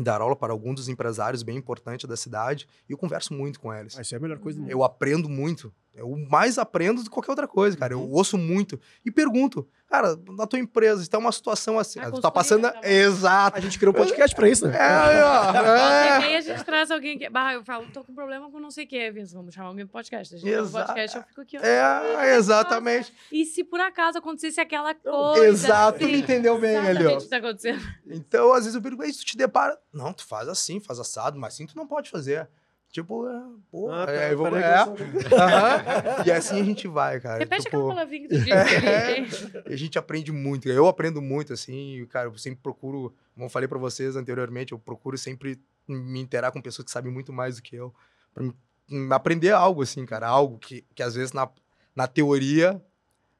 dar 0.00 0.20
aula 0.20 0.36
para 0.36 0.52
alguns 0.52 0.76
dos 0.76 0.88
empresários 0.88 1.42
bem 1.42 1.56
importantes 1.56 2.08
da 2.08 2.16
cidade 2.16 2.68
e 2.88 2.92
eu 2.92 2.98
converso 2.98 3.34
muito 3.34 3.58
com 3.58 3.72
eles. 3.72 3.98
Ah, 3.98 4.02
isso 4.02 4.14
é 4.14 4.18
a 4.18 4.20
melhor 4.20 4.38
coisa 4.38 4.58
do 4.58 4.62
mundo. 4.62 4.70
Eu 4.70 4.84
aprendo 4.84 5.28
muito. 5.28 5.74
Eu 5.92 6.16
mais 6.30 6.56
aprendo 6.56 7.02
do 7.02 7.04
que 7.04 7.14
qualquer 7.14 7.32
outra 7.32 7.48
coisa, 7.48 7.76
cara. 7.76 7.96
Uhum. 7.96 8.04
Eu 8.04 8.10
ouço 8.12 8.38
muito 8.38 8.80
e 9.04 9.10
pergunto, 9.10 9.68
cara, 9.88 10.16
na 10.36 10.46
tua 10.46 10.58
empresa 10.58 11.02
está 11.02 11.18
uma 11.18 11.32
situação 11.32 11.78
assim, 11.78 11.98
Ah, 11.98 12.10
tu 12.10 12.20
tá 12.20 12.30
passando 12.30 12.70
tá 12.70 12.80
exato. 12.88 13.58
A 13.58 13.60
gente 13.60 13.76
criou 13.78 13.92
um 13.92 13.96
podcast 13.98 14.34
pra 14.34 14.48
isso, 14.48 14.68
né? 14.68 14.76
É, 14.76 14.82
aí, 14.82 15.20
ó, 15.20 15.50
é. 15.66 16.16
e 16.16 16.20
meia 16.20 16.38
a 16.38 16.40
gente 16.40 16.64
traz 16.64 16.90
alguém 16.90 17.18
que. 17.18 17.28
Bah, 17.28 17.52
eu 17.54 17.64
falo, 17.64 17.86
tô 17.92 18.04
com 18.04 18.14
problema 18.14 18.50
com 18.50 18.60
não 18.60 18.70
sei 18.70 18.84
o 18.84 18.88
que, 18.88 19.10
Vince. 19.10 19.34
Vamos 19.34 19.52
chamar 19.52 19.68
alguém 19.68 19.84
pro 19.84 19.92
podcast. 19.94 20.34
A 20.34 20.38
gente 20.38 20.48
tem 20.48 20.58
um 20.60 20.62
Exato. 20.64 20.86
podcast, 20.86 21.16
eu 21.16 21.22
fico 21.24 21.40
aqui, 21.40 21.58
ó. 21.58 21.60
É, 21.60 22.36
exatamente. 22.36 23.12
E 23.32 23.44
se 23.44 23.64
por 23.64 23.80
acaso 23.80 24.18
acontecesse 24.18 24.60
aquela 24.60 24.94
coisa. 24.94 25.44
Exato, 25.46 25.98
tu 25.98 26.04
assim, 26.04 26.12
me 26.12 26.20
entendeu 26.20 26.58
bem 26.58 26.76
ali, 26.76 26.90
exatamente 26.90 27.14
ó. 27.14 27.18
o 27.18 27.20
que 27.22 27.28
tá 27.28 27.36
acontecendo. 27.38 27.80
Então, 28.06 28.52
às 28.52 28.60
vezes 28.60 28.74
eu 28.74 28.82
pergunto, 28.82 29.02
"Ei, 29.04 29.12
tu 29.12 29.24
te 29.24 29.36
depara. 29.36 29.76
Não, 29.92 30.12
tu 30.12 30.24
faz 30.24 30.48
assim, 30.48 30.78
faz 30.78 30.98
assado, 31.00 31.38
mas 31.38 31.54
assim 31.54 31.66
tu 31.66 31.76
não 31.76 31.86
pode 31.86 32.08
fazer. 32.10 32.48
Tipo, 32.90 33.28
é, 33.28 33.42
pô, 33.70 33.88
Ah, 33.90 34.04
tá, 34.06 34.12
é, 34.12 34.34
vou- 34.34 34.48
é. 34.56 34.84
E 36.26 36.30
assim 36.32 36.60
a 36.60 36.64
gente 36.64 36.88
vai, 36.88 37.20
cara. 37.20 37.38
Repete 37.38 37.62
tipo, 37.64 37.76
aquela 37.76 37.94
palavrinha 37.94 38.28
que 38.28 38.34
tu 38.34 38.40
disse. 38.44 39.62
a 39.64 39.76
gente 39.76 39.98
aprende 39.98 40.32
muito. 40.32 40.68
Eu 40.68 40.86
aprendo 40.88 41.22
muito, 41.22 41.52
assim, 41.52 42.04
cara, 42.10 42.26
eu 42.28 42.36
sempre 42.36 42.60
procuro, 42.62 43.14
como 43.34 43.46
eu 43.46 43.50
falei 43.50 43.68
pra 43.68 43.78
vocês 43.78 44.16
anteriormente, 44.16 44.72
eu 44.72 44.78
procuro 44.78 45.16
sempre 45.16 45.60
me 45.86 46.20
interar 46.20 46.50
com 46.52 46.60
pessoas 46.60 46.84
que 46.84 46.90
sabem 46.90 47.12
muito 47.12 47.32
mais 47.32 47.56
do 47.56 47.62
que 47.62 47.76
eu, 47.76 47.94
pra 48.34 48.42
me- 48.42 48.54
me 48.88 49.14
aprender 49.14 49.50
algo, 49.52 49.82
assim, 49.82 50.04
cara, 50.04 50.26
algo 50.26 50.58
que, 50.58 50.84
que 50.94 51.02
às 51.02 51.14
vezes 51.14 51.32
na, 51.32 51.48
na 51.94 52.06
teoria 52.08 52.82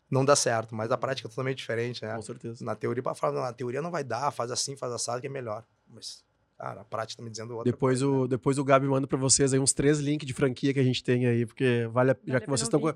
não 0.09 0.25
dá 0.25 0.35
certo, 0.37 0.75
mas 0.77 0.91
a 0.93 0.97
prática 0.97 1.27
é 1.27 1.31
totalmente 1.31 1.59
diferente, 1.59 2.05
né? 2.05 2.15
Com 2.15 2.23
certeza. 2.23 2.65
Na 2.65 2.75
teoria, 2.77 3.03
para 3.03 3.15
falar, 3.15 3.33
não, 3.33 3.43
na 3.43 3.53
teoria 3.53 3.83
não 3.83 3.91
vai 3.91 4.03
dar, 4.05 4.31
faz 4.31 4.51
assim, 4.53 4.77
faz 4.77 4.93
assado 4.93 5.21
que 5.21 5.27
é 5.27 5.31
melhor. 5.31 5.65
Mas, 5.89 6.25
cara, 6.61 6.81
a 6.83 6.85
prática 6.85 7.19
tá 7.23 7.25
me 7.25 7.31
dizendo 7.31 7.55
outra 7.57 7.71
Depois 7.73 8.01
coisa, 8.01 8.07
o, 8.07 8.29
depois 8.29 8.59
o 8.59 8.65
Gabi 8.65 8.87
manda 8.87 9.07
pra 9.07 9.17
vocês 9.19 9.53
aí 9.55 9.59
uns 9.59 9.73
três 9.73 9.99
links 9.99 10.27
de 10.27 10.35
franquia 10.35 10.75
que 10.75 10.81
a 10.81 10.85
gente 10.85 11.03
tem 11.03 11.27
aí, 11.27 11.47
porque 11.47 11.89
vale 11.91 12.11
a, 12.11 12.17
já 12.27 12.39
que 12.41 12.47
vocês 12.49 12.63
estão. 12.67 12.81
Pelo 12.81 12.95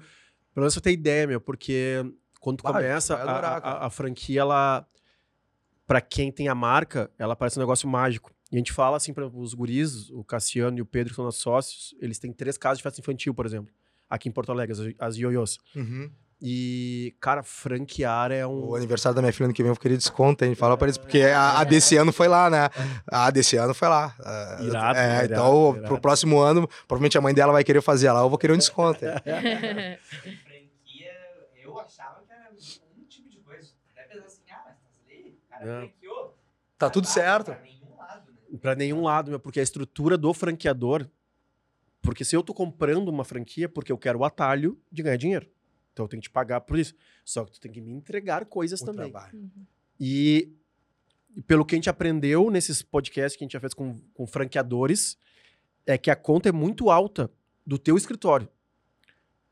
menos 0.56 0.74
você 0.74 0.80
tem 0.80 0.92
ideia, 0.92 1.26
meu, 1.26 1.40
porque 1.40 2.04
quando 2.40 2.58
tu 2.58 2.62
Vai, 2.64 2.74
começa, 2.74 3.16
vai 3.16 3.26
adorar, 3.26 3.52
a- 3.64 3.70
a, 3.70 3.86
a, 3.86 3.90
franquia, 3.90 4.40
ela. 4.42 4.86
Pra 5.86 6.00
quem 6.00 6.30
tem 6.30 6.48
a 6.48 6.54
marca, 6.54 7.10
ela 7.18 7.34
parece 7.34 7.58
um 7.58 7.62
negócio 7.62 7.88
mágico. 7.88 8.32
E 8.52 8.56
a 8.56 8.58
gente 8.58 8.72
fala 8.72 8.96
assim 8.96 9.12
para 9.12 9.26
os 9.26 9.52
guris, 9.54 10.10
o 10.10 10.22
Cassiano 10.22 10.78
e 10.78 10.82
o 10.82 10.86
Pedro, 10.86 11.10
que 11.10 11.16
são 11.16 11.24
nossos 11.24 11.42
sócios, 11.42 11.94
eles 12.00 12.18
têm 12.18 12.32
três 12.32 12.56
casas 12.56 12.78
de 12.78 12.82
festa 12.82 13.00
infantil, 13.00 13.34
por 13.34 13.44
exemplo, 13.46 13.72
aqui 14.08 14.28
em 14.28 14.32
Porto 14.32 14.52
Alegre, 14.52 14.72
as, 14.72 14.94
as 14.98 15.16
ioiôs. 15.16 15.58
Uhum. 15.74 16.10
E, 16.46 17.14
cara, 17.20 17.42
franquear 17.42 18.30
é 18.30 18.46
um. 18.46 18.68
O 18.68 18.74
aniversário 18.74 19.16
da 19.16 19.22
minha 19.22 19.32
filha 19.32 19.46
ano 19.46 19.54
que 19.54 19.62
vem 19.62 19.70
eu 19.70 19.74
vou 19.74 19.80
querer 19.80 19.96
desconto, 19.96 20.44
hein? 20.44 20.54
Fala 20.54 20.76
pra 20.76 20.86
eles, 20.86 20.98
porque 20.98 21.22
a, 21.22 21.58
a 21.60 21.64
desse 21.64 21.96
ano 21.96 22.12
foi 22.12 22.28
lá, 22.28 22.50
né? 22.50 22.68
A 23.10 23.30
desse 23.30 23.56
ano 23.56 23.72
foi 23.72 23.88
lá. 23.88 24.14
Ah, 24.20 24.58
Irado, 24.60 24.98
é, 24.98 25.06
irado, 25.24 25.24
então, 25.32 25.70
irado. 25.70 25.86
pro 25.86 26.00
próximo 26.00 26.38
ano, 26.38 26.68
provavelmente 26.86 27.16
a 27.16 27.20
mãe 27.22 27.32
dela 27.32 27.50
vai 27.50 27.64
querer 27.64 27.80
fazer 27.80 28.12
lá, 28.12 28.20
eu 28.20 28.28
vou 28.28 28.36
querer 28.38 28.52
um 28.52 28.58
desconto. 28.58 29.02
hein? 29.06 29.12
franquia, 30.44 31.12
eu 31.64 31.80
achava 31.80 32.22
que 32.26 32.30
era 32.32 32.50
um 32.52 33.04
tipo 33.08 33.30
de 33.30 33.38
coisa. 33.38 33.70
Até 33.96 34.02
pensar 34.14 34.26
assim, 34.26 34.42
ah, 34.50 34.62
mas 34.66 34.74
tá 34.76 34.88
ali, 35.08 35.30
o 35.30 35.48
cara 35.50 35.64
É. 35.64 35.78
franqueou. 35.80 36.38
Tá 36.76 36.90
tudo 36.90 37.06
certo. 37.06 37.52
Pra 37.52 37.62
nenhum 37.62 37.96
lado, 37.96 38.30
né? 38.52 38.58
Pra 38.60 38.74
nenhum 38.74 39.02
lado, 39.02 39.30
meu, 39.30 39.40
porque 39.40 39.60
a 39.60 39.62
estrutura 39.62 40.18
do 40.18 40.34
franqueador. 40.34 41.08
Porque 42.02 42.22
se 42.22 42.36
eu 42.36 42.42
tô 42.42 42.52
comprando 42.52 43.08
uma 43.08 43.24
franquia, 43.24 43.66
porque 43.66 43.90
eu 43.90 43.96
quero 43.96 44.18
o 44.18 44.24
atalho 44.26 44.78
de 44.92 45.02
ganhar 45.02 45.16
dinheiro. 45.16 45.48
Então 45.94 46.04
eu 46.04 46.08
tenho 46.08 46.20
que 46.20 46.28
te 46.28 46.32
pagar 46.32 46.60
por 46.60 46.76
isso. 46.78 46.92
Só 47.24 47.44
que 47.44 47.52
tu 47.52 47.60
tem 47.60 47.72
que 47.72 47.80
me 47.80 47.92
entregar 47.92 48.44
coisas 48.44 48.82
O 48.82 48.84
também. 48.84 49.10
trabalho. 49.10 49.50
E, 49.98 50.52
e 51.34 51.40
pelo 51.40 51.64
que 51.64 51.74
a 51.74 51.78
gente 51.78 51.88
aprendeu 51.88 52.50
nesses 52.50 52.82
podcasts 52.82 53.38
que 53.38 53.44
a 53.44 53.46
gente 53.46 53.52
já 53.52 53.60
fez 53.60 53.72
com, 53.72 53.98
com 54.12 54.26
franqueadores, 54.26 55.16
é 55.86 55.96
que 55.96 56.10
a 56.10 56.16
conta 56.16 56.48
é 56.48 56.52
muito 56.52 56.90
alta 56.90 57.30
do 57.64 57.78
teu 57.78 57.96
escritório. 57.96 58.48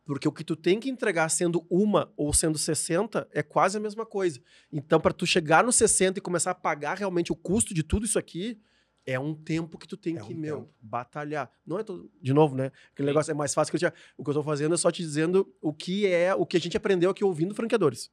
Porque 0.04 0.26
o 0.26 0.32
que 0.32 0.42
tu 0.42 0.56
tem 0.56 0.80
que 0.80 0.90
entregar 0.90 1.28
sendo 1.28 1.64
uma 1.70 2.12
ou 2.16 2.34
sendo 2.34 2.58
60 2.58 3.28
é 3.30 3.40
quase 3.40 3.76
a 3.76 3.80
mesma 3.80 4.04
coisa. 4.04 4.40
Então, 4.72 5.00
para 5.00 5.12
tu 5.12 5.24
chegar 5.24 5.62
no 5.62 5.70
60 5.70 6.18
e 6.18 6.22
começar 6.22 6.50
a 6.50 6.54
pagar 6.56 6.98
realmente 6.98 7.30
o 7.30 7.36
custo 7.36 7.72
de 7.72 7.84
tudo 7.84 8.04
isso 8.04 8.18
aqui, 8.18 8.60
é 9.04 9.18
um 9.18 9.34
tempo 9.34 9.76
que 9.78 9.86
tu 9.86 9.96
tem 9.96 10.16
É 10.16 10.20
que, 10.20 10.34
um 10.34 10.36
meu, 10.36 10.56
tempo. 10.58 10.74
batalhar. 10.80 11.50
Não 11.66 11.78
é 11.78 11.82
todo... 11.82 12.10
De 12.20 12.32
novo, 12.32 12.54
né? 12.54 12.70
Aquele 12.92 13.06
negócio 13.06 13.30
é 13.30 13.34
mais 13.34 13.52
fácil 13.54 13.70
que 13.70 13.76
eu 13.76 13.78
tinha... 13.78 13.92
O 14.16 14.22
que 14.24 14.30
eu 14.30 14.34
tô 14.34 14.42
fazendo 14.42 14.74
é 14.74 14.78
só 14.78 14.90
te 14.90 15.02
dizendo 15.02 15.52
o 15.60 15.72
que 15.72 16.06
é, 16.06 16.34
o 16.34 16.46
que 16.46 16.56
a 16.56 16.60
gente 16.60 16.76
aprendeu 16.76 17.10
aqui 17.10 17.24
ouvindo 17.24 17.54
franqueadores. 17.54 18.10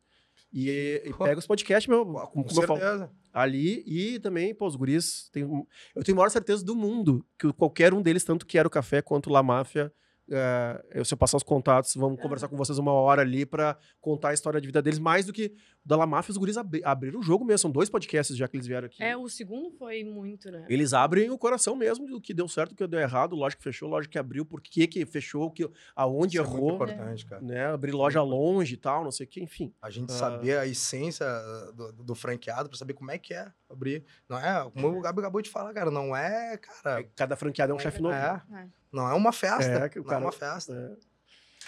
E, 0.52 1.04
e 1.06 1.14
pega 1.14 1.38
os 1.38 1.46
podcasts, 1.46 1.88
meu, 1.88 2.04
Com 2.06 2.44
falo, 2.48 2.80
certeza. 2.80 3.12
ali 3.32 3.84
e 3.86 4.20
também, 4.20 4.56
pô, 4.56 4.66
os 4.66 4.76
guris. 4.76 5.30
Tem, 5.32 5.44
eu 5.44 6.04
tenho 6.04 6.16
a 6.16 6.20
maior 6.22 6.30
certeza 6.30 6.66
do 6.66 6.76
mundo 6.76 7.24
que 7.38 7.54
qualquer 7.54 7.94
um 7.94 8.02
deles, 8.02 8.24
tanto 8.24 8.48
Quero 8.48 8.70
Café 8.70 9.02
quanto 9.02 9.30
La 9.30 9.44
Máfia, 9.44 9.94
é, 10.32 10.86
eu, 10.92 11.06
se 11.06 11.14
eu 11.14 11.18
passar 11.18 11.38
os 11.38 11.44
contatos, 11.44 11.94
vamos 11.96 12.20
conversar 12.20 12.48
com 12.48 12.56
vocês 12.56 12.78
uma 12.78 12.94
hora 12.94 13.22
ali 13.22 13.46
pra 13.46 13.78
contar 14.00 14.30
a 14.30 14.34
história 14.34 14.60
de 14.62 14.68
vida 14.68 14.82
deles, 14.82 15.00
mais 15.00 15.26
do 15.26 15.34
que 15.34 15.54
da 15.86 15.96
La 15.96 16.06
Máfia, 16.06 16.32
os 16.32 16.38
guris 16.38 16.58
abri- 16.58 16.82
abriram 16.84 17.20
o 17.20 17.24
jogo 17.24 17.44
mesmo. 17.44 17.58
São 17.60 17.72
dois 17.72 17.90
podcasts 17.90 18.36
já 18.38 18.48
que 18.48 18.56
eles 18.58 18.68
vieram 18.68 18.86
aqui. 18.86 19.02
É, 19.02 19.18
o 19.18 19.28
segundo 19.28 19.72
foi 19.72 20.04
muito, 20.04 20.52
né? 20.52 20.66
Eles 20.70 20.94
abrem 20.94 21.30
o 21.32 21.38
coração 21.38 21.76
mesmo 21.76 22.06
do 22.06 22.22
que 22.22 22.34
deu 22.34 22.48
certo, 22.48 22.72
do 22.72 22.76
que 22.76 22.86
deu 22.88 23.00
errado, 23.00 23.36
lógico 23.36 23.60
que 23.60 23.64
fechou, 23.64 23.90
lógico 23.90 24.12
que 24.12 24.20
abriu, 24.20 24.46
por 24.46 24.62
que 24.62 24.86
que 24.88 25.06
fechou, 25.06 25.46
o 25.48 25.52
que, 25.52 25.68
aonde 25.96 26.38
Isso 26.38 26.46
é 26.46 26.48
muito 26.48 26.58
errou, 26.64 26.76
importante, 26.76 27.26
cara. 27.26 27.42
né? 27.42 27.66
Abrir 27.68 27.92
loja 27.92 28.22
longe 28.22 28.74
e 28.74 28.78
tal, 28.78 29.04
não 29.04 29.12
sei 29.12 29.26
o 29.26 29.30
que, 29.30 29.42
enfim. 29.42 29.74
A 29.82 29.90
gente 29.90 30.12
Ah. 30.12 30.16
saber 30.16 30.58
a 30.60 30.68
essência 30.68 31.26
uh, 31.26 31.74
do, 31.74 31.92
do 32.04 32.16
franqueado 32.16 32.70
pra 32.70 32.78
saber 32.78 32.94
como 32.94 33.10
é 33.12 33.18
que 33.18 33.34
é 33.34 33.52
abrir. 33.70 34.04
Não 34.28 34.38
é, 34.38 34.70
como 34.72 34.90
o 34.90 35.02
Gabi 35.02 35.20
acabou 35.20 35.42
de 35.42 35.50
falar, 35.50 35.74
cara, 35.74 35.90
não 35.90 36.16
é, 36.16 36.58
cara. 36.58 37.04
Cada 37.16 37.36
franqueado 37.36 37.72
é 37.72 37.76
um 37.76 37.80
É 37.80 37.82
chefe 37.82 38.02
novo. 38.02 38.14
É, 38.16 38.42
É. 38.54 38.68
não 38.92 39.10
é 39.10 39.14
uma 39.14 39.32
festa. 39.32 39.72
É, 39.86 39.90
que 39.90 39.98
o 40.00 40.04
não 40.04 40.10
cara- 40.10 40.22
é 40.22 40.26
uma 40.26 40.32
festa. 40.32 40.74
É. 40.74 41.10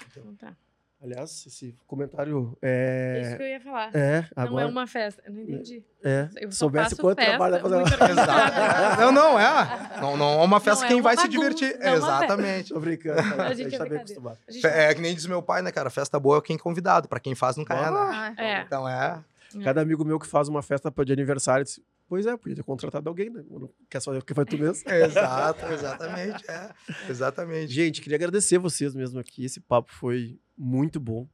Então 0.07 0.35
tá. 0.35 0.55
Aliás, 1.03 1.45
esse 1.47 1.75
comentário 1.87 2.55
É 2.61 3.19
isso 3.23 3.31
é. 3.31 3.37
que 3.37 3.43
eu 3.43 3.47
ia 3.47 3.59
falar. 3.61 3.89
É, 3.95 4.21
Não 4.37 4.43
agora. 4.43 4.65
é 4.65 4.67
uma 4.69 4.85
festa. 4.85 5.21
Eu 5.25 5.33
não 5.33 5.41
entendi. 5.41 5.83
É, 6.03 6.29
Eu 6.39 6.51
só 6.51 6.59
soubesse 6.59 6.91
faço 6.91 7.01
quanto 7.01 7.15
festa, 7.17 7.31
trabalho 7.31 7.53
dá 7.55 7.59
fazer 7.61 7.75
uma- 7.75 7.83
organizada. 7.83 8.95
Não, 8.97 9.11
não 9.11 9.39
é. 9.39 9.99
Não, 9.99 10.17
não 10.17 10.41
é 10.41 10.43
uma 10.45 10.59
festa 10.59 10.81
Não 10.81 10.85
é 10.85 10.87
quem 10.89 10.97
uma 10.97 11.03
vai 11.03 11.17
se 11.17 11.23
bagunça, 11.27 11.37
divertir. 11.55 11.79
não 11.79 11.87
é. 11.87 11.93
Exatamente. 11.95 12.73
Tô 12.73 12.79
brincando. 12.79 13.23
cara. 13.23 13.47
A 13.49 13.53
gente 13.55 13.73
é 13.73 13.77
tá 13.79 13.85
bem 13.85 13.97
acostumado. 13.97 14.37
A 14.47 14.51
gente 14.51 14.67
É 14.67 14.93
que 14.93 15.01
nem 15.01 15.15
diz 15.15 15.25
meu 15.25 15.41
pai, 15.41 15.61
né, 15.63 15.71
cara? 15.71 15.89
Festa 15.89 16.19
boa 16.19 16.37
é 16.37 16.41
quem 16.41 16.55
é 16.55 16.59
convidado. 16.59 17.07
Pra 17.09 17.19
quem 17.19 17.33
faz, 17.33 17.57
nunca 17.57 17.73
é, 17.73 17.81
né? 17.81 17.87
Ah, 17.91 18.33
É. 18.37 18.61
Então 18.61 18.87
é. 18.87 19.23
Cada 19.63 19.81
amigo 19.81 20.05
meu 20.05 20.17
que 20.19 20.27
faz 20.27 20.47
uma 20.47 20.61
festa 20.61 20.93
de 21.03 21.11
aniversário 21.11 21.65
disse: 21.65 21.83
Pois 22.07 22.25
é, 22.25 22.37
podia 22.37 22.55
ter 22.55 22.63
contratado 22.63 23.09
alguém, 23.09 23.29
né? 23.29 23.43
Não 23.49 23.69
Quer 23.89 24.01
fazer 24.01 24.19
o 24.19 24.21
que 24.23 24.33
foi 24.33 24.45
tu 24.45 24.57
mesmo? 24.57 24.83
Exato, 24.89 25.65
exatamente. 25.73 26.49
É. 26.49 26.69
Exatamente. 27.09 27.71
Gente, 27.73 28.01
queria 28.01 28.15
agradecer 28.17 28.57
vocês 28.59 28.93
mesmo 28.95 29.19
aqui. 29.19 29.43
Esse 29.45 29.59
papo 29.59 29.91
foi 29.91 30.39
muito 30.63 30.99
bom. 30.99 31.27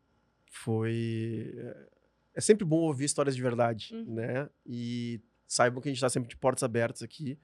Foi. 0.50 1.54
É 2.34 2.40
sempre 2.42 2.64
bom 2.66 2.78
ouvir 2.78 3.06
histórias 3.06 3.36
de 3.36 3.42
verdade, 3.42 3.94
Uhum. 3.94 4.14
né? 4.16 4.50
E 4.66 5.20
saibam 5.48 5.82
que 5.82 5.90
a 5.90 5.92
gente 5.92 5.98
está 5.98 6.10
sempre 6.10 6.30
de 6.30 6.38
portas 6.38 6.64
abertas 6.64 7.02
aqui. 7.04 7.38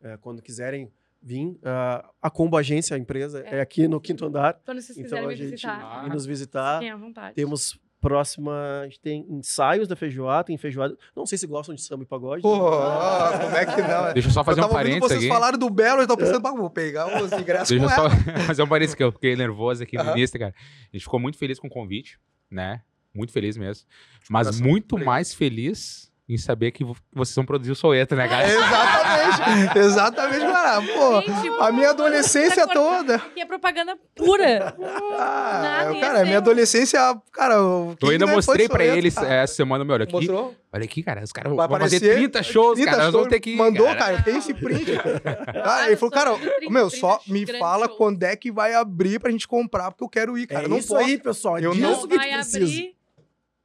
É, 0.00 0.16
quando 0.16 0.40
quiserem 0.42 0.90
vir, 1.22 1.58
ah, 1.64 2.08
a 2.22 2.30
Combo 2.30 2.56
Agência, 2.56 2.94
a 2.96 2.98
empresa, 2.98 3.42
é, 3.46 3.56
É. 3.56 3.60
aqui 3.60 3.86
no 3.88 4.00
quinto 4.00 4.24
andar. 4.24 4.54
Quando 4.64 4.80
vocês 4.80 4.96
Então 4.96 5.04
quiserem 5.18 5.28
a 5.28 5.34
gente 5.36 5.50
visitar, 5.50 6.08
nos 6.08 6.24
visitar. 6.26 6.78
fiquem 6.78 6.90
à 6.92 6.96
vontade. 6.96 7.34
Temos 7.34 7.78
próxima. 8.00 8.80
A 8.80 8.84
gente 8.84 9.00
tem 9.00 9.26
ensaios 9.28 9.88
da 9.88 9.96
feijoada, 9.96 10.44
tem 10.44 10.56
feijoada. 10.56 10.96
Não 11.16 11.26
sei 11.26 11.38
se 11.38 11.46
gostam 11.46 11.74
de 11.74 11.82
samba 11.82 12.02
e 12.04 12.06
pagode. 12.06 12.42
Pô, 12.42 12.58
como 13.40 13.56
é 13.56 13.66
que 13.66 13.82
não? 13.82 14.12
Deixa 14.12 14.28
eu 14.28 14.32
só 14.32 14.44
fazer 14.44 14.60
eu 14.60 14.64
um 14.64 14.68
tava 14.68 14.78
parênteses 14.78 15.08
vocês 15.08 15.20
aqui. 15.20 15.28
falaram 15.28 15.58
do 15.58 15.70
Belo, 15.70 16.02
eu 16.02 16.06
tô 16.06 16.16
pensando, 16.16 16.40
"Pá, 16.40 16.52
vou 16.52 16.70
pegar 16.70 17.22
os 17.22 17.32
ingressos 17.32 17.68
Deixa 17.68 17.84
eu 17.84 17.88
só 17.88 18.10
fazer 18.46 18.62
um 18.62 18.68
parênteses 18.68 18.94
que 18.94 19.02
eu 19.02 19.12
fiquei 19.12 19.36
nervoso 19.36 19.82
aqui 19.82 19.96
no 19.96 20.10
início, 20.12 20.38
cara. 20.38 20.54
A 20.92 20.96
gente 20.96 21.02
ficou 21.02 21.20
muito 21.20 21.38
feliz 21.38 21.58
com 21.58 21.66
o 21.66 21.70
convite, 21.70 22.18
né? 22.50 22.82
Muito 23.14 23.32
feliz 23.32 23.56
mesmo. 23.56 23.86
Mas 24.30 24.46
coração. 24.48 24.66
muito 24.66 24.98
mais 24.98 25.34
feliz 25.34 26.07
em 26.28 26.36
saber 26.36 26.72
que 26.72 26.84
vo- 26.84 26.94
vocês 27.12 27.34
vão 27.34 27.44
produzir 27.46 27.72
o 27.72 27.74
Soeta, 27.74 28.14
né, 28.14 28.28
cara? 28.28 28.46
Exatamente, 28.52 29.78
exatamente, 29.78 30.40
cara. 30.40 30.82
Pô, 30.82 31.20
Gente, 31.22 31.48
a 31.60 31.72
minha 31.72 31.90
adolescência 31.90 32.66
tá 32.66 32.72
toda. 32.74 33.14
Aqui 33.16 33.40
é 33.40 33.46
propaganda 33.46 33.96
pura. 34.14 34.74
Ah, 35.20 35.84
Nada, 35.84 36.00
cara, 36.00 36.18
ser 36.20 36.24
minha 36.26 36.38
adolescência, 36.38 37.00
cara. 37.32 37.54
Eu 37.54 37.96
ainda 38.10 38.26
mostrei 38.26 38.68
pra 38.68 38.84
eles 38.84 39.14
cara? 39.14 39.32
essa 39.34 39.54
semana, 39.54 39.84
meu, 39.84 39.94
olha 39.94 40.04
aqui. 40.04 40.12
Mostrou? 40.12 40.54
Olha 40.72 40.84
aqui, 40.84 41.02
cara, 41.02 41.22
os 41.24 41.32
caras 41.32 41.50
vão 41.50 41.56
fazer 41.58 41.74
aparecer 41.74 42.00
30 42.16 42.42
shows, 42.42 42.74
30 42.74 42.90
cara. 42.90 43.02
Nós 43.04 43.12
vamos 43.12 43.24
shows. 43.26 43.32
ter 43.34 43.40
que 43.40 43.50
ir, 43.50 43.56
Mandou, 43.56 43.86
cara. 43.86 43.98
cara, 43.98 44.22
tem 44.22 44.36
esse 44.36 44.52
print. 44.54 44.92
Ah, 45.64 45.86
ele 45.86 45.96
falou, 45.96 46.12
cara, 46.12 46.30
só 46.30 46.36
30, 46.38 46.70
meu, 46.72 46.90
só 46.90 47.16
30 47.18 47.52
me 47.52 47.58
fala 47.58 47.86
shows. 47.86 47.98
quando 47.98 48.22
é 48.22 48.36
que 48.36 48.52
vai 48.52 48.74
abrir 48.74 49.18
pra 49.18 49.30
gente 49.30 49.48
comprar, 49.48 49.90
porque 49.90 50.04
eu 50.04 50.08
quero 50.08 50.38
ir, 50.38 50.46
cara. 50.46 50.62
é 50.62 50.64
eu 50.66 50.68
não 50.68 50.78
isso 50.78 50.88
posso. 50.88 51.04
aí, 51.04 51.18
pessoal. 51.18 51.56
É 51.58 51.64
Eu 51.64 51.72
disso 51.72 51.82
não- 51.82 52.08
que 52.08 52.14
a 52.14 52.18
vai 52.18 52.32
precisa. 52.34 52.64
abrir. 52.64 52.94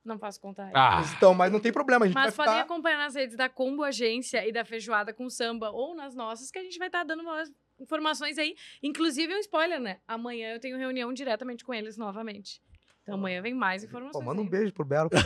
Não 0.03 0.17
posso 0.17 0.39
contar. 0.39 0.69
Ah, 0.73 1.01
Então, 1.15 1.33
mas 1.33 1.51
não 1.51 1.59
tem 1.59 1.71
problema, 1.71 2.05
a 2.05 2.07
gente 2.07 2.15
Mas 2.15 2.35
vai 2.35 2.45
podem 2.45 2.61
ficar... 2.61 2.73
acompanhar 2.73 2.97
nas 2.97 3.15
redes 3.15 3.37
da 3.37 3.47
Combo 3.47 3.83
Agência 3.83 4.45
e 4.47 4.51
da 4.51 4.65
Feijoada 4.65 5.13
com 5.13 5.29
Samba 5.29 5.69
ou 5.71 5.95
nas 5.95 6.13
nossas, 6.13 6.51
que 6.51 6.59
a 6.59 6.63
gente 6.63 6.77
vai 6.77 6.87
estar 6.89 7.03
dando 7.03 7.21
umas 7.23 7.51
informações 7.79 8.37
aí. 8.37 8.55
Inclusive 8.81 9.33
um 9.33 9.39
spoiler, 9.39 9.79
né? 9.79 9.99
Amanhã 10.07 10.53
eu 10.53 10.59
tenho 10.59 10.77
reunião 10.77 11.13
diretamente 11.13 11.63
com 11.63 11.73
eles 11.73 11.97
novamente. 11.97 12.61
Então 13.03 13.15
amanhã 13.15 13.41
vem 13.41 13.53
mais 13.53 13.83
informações. 13.83 14.13
Pô, 14.13 14.21
manda 14.21 14.41
um 14.41 14.47
beijo 14.47 14.71
pro 14.73 14.85
Belo. 14.85 15.09
Pô, 15.11 15.17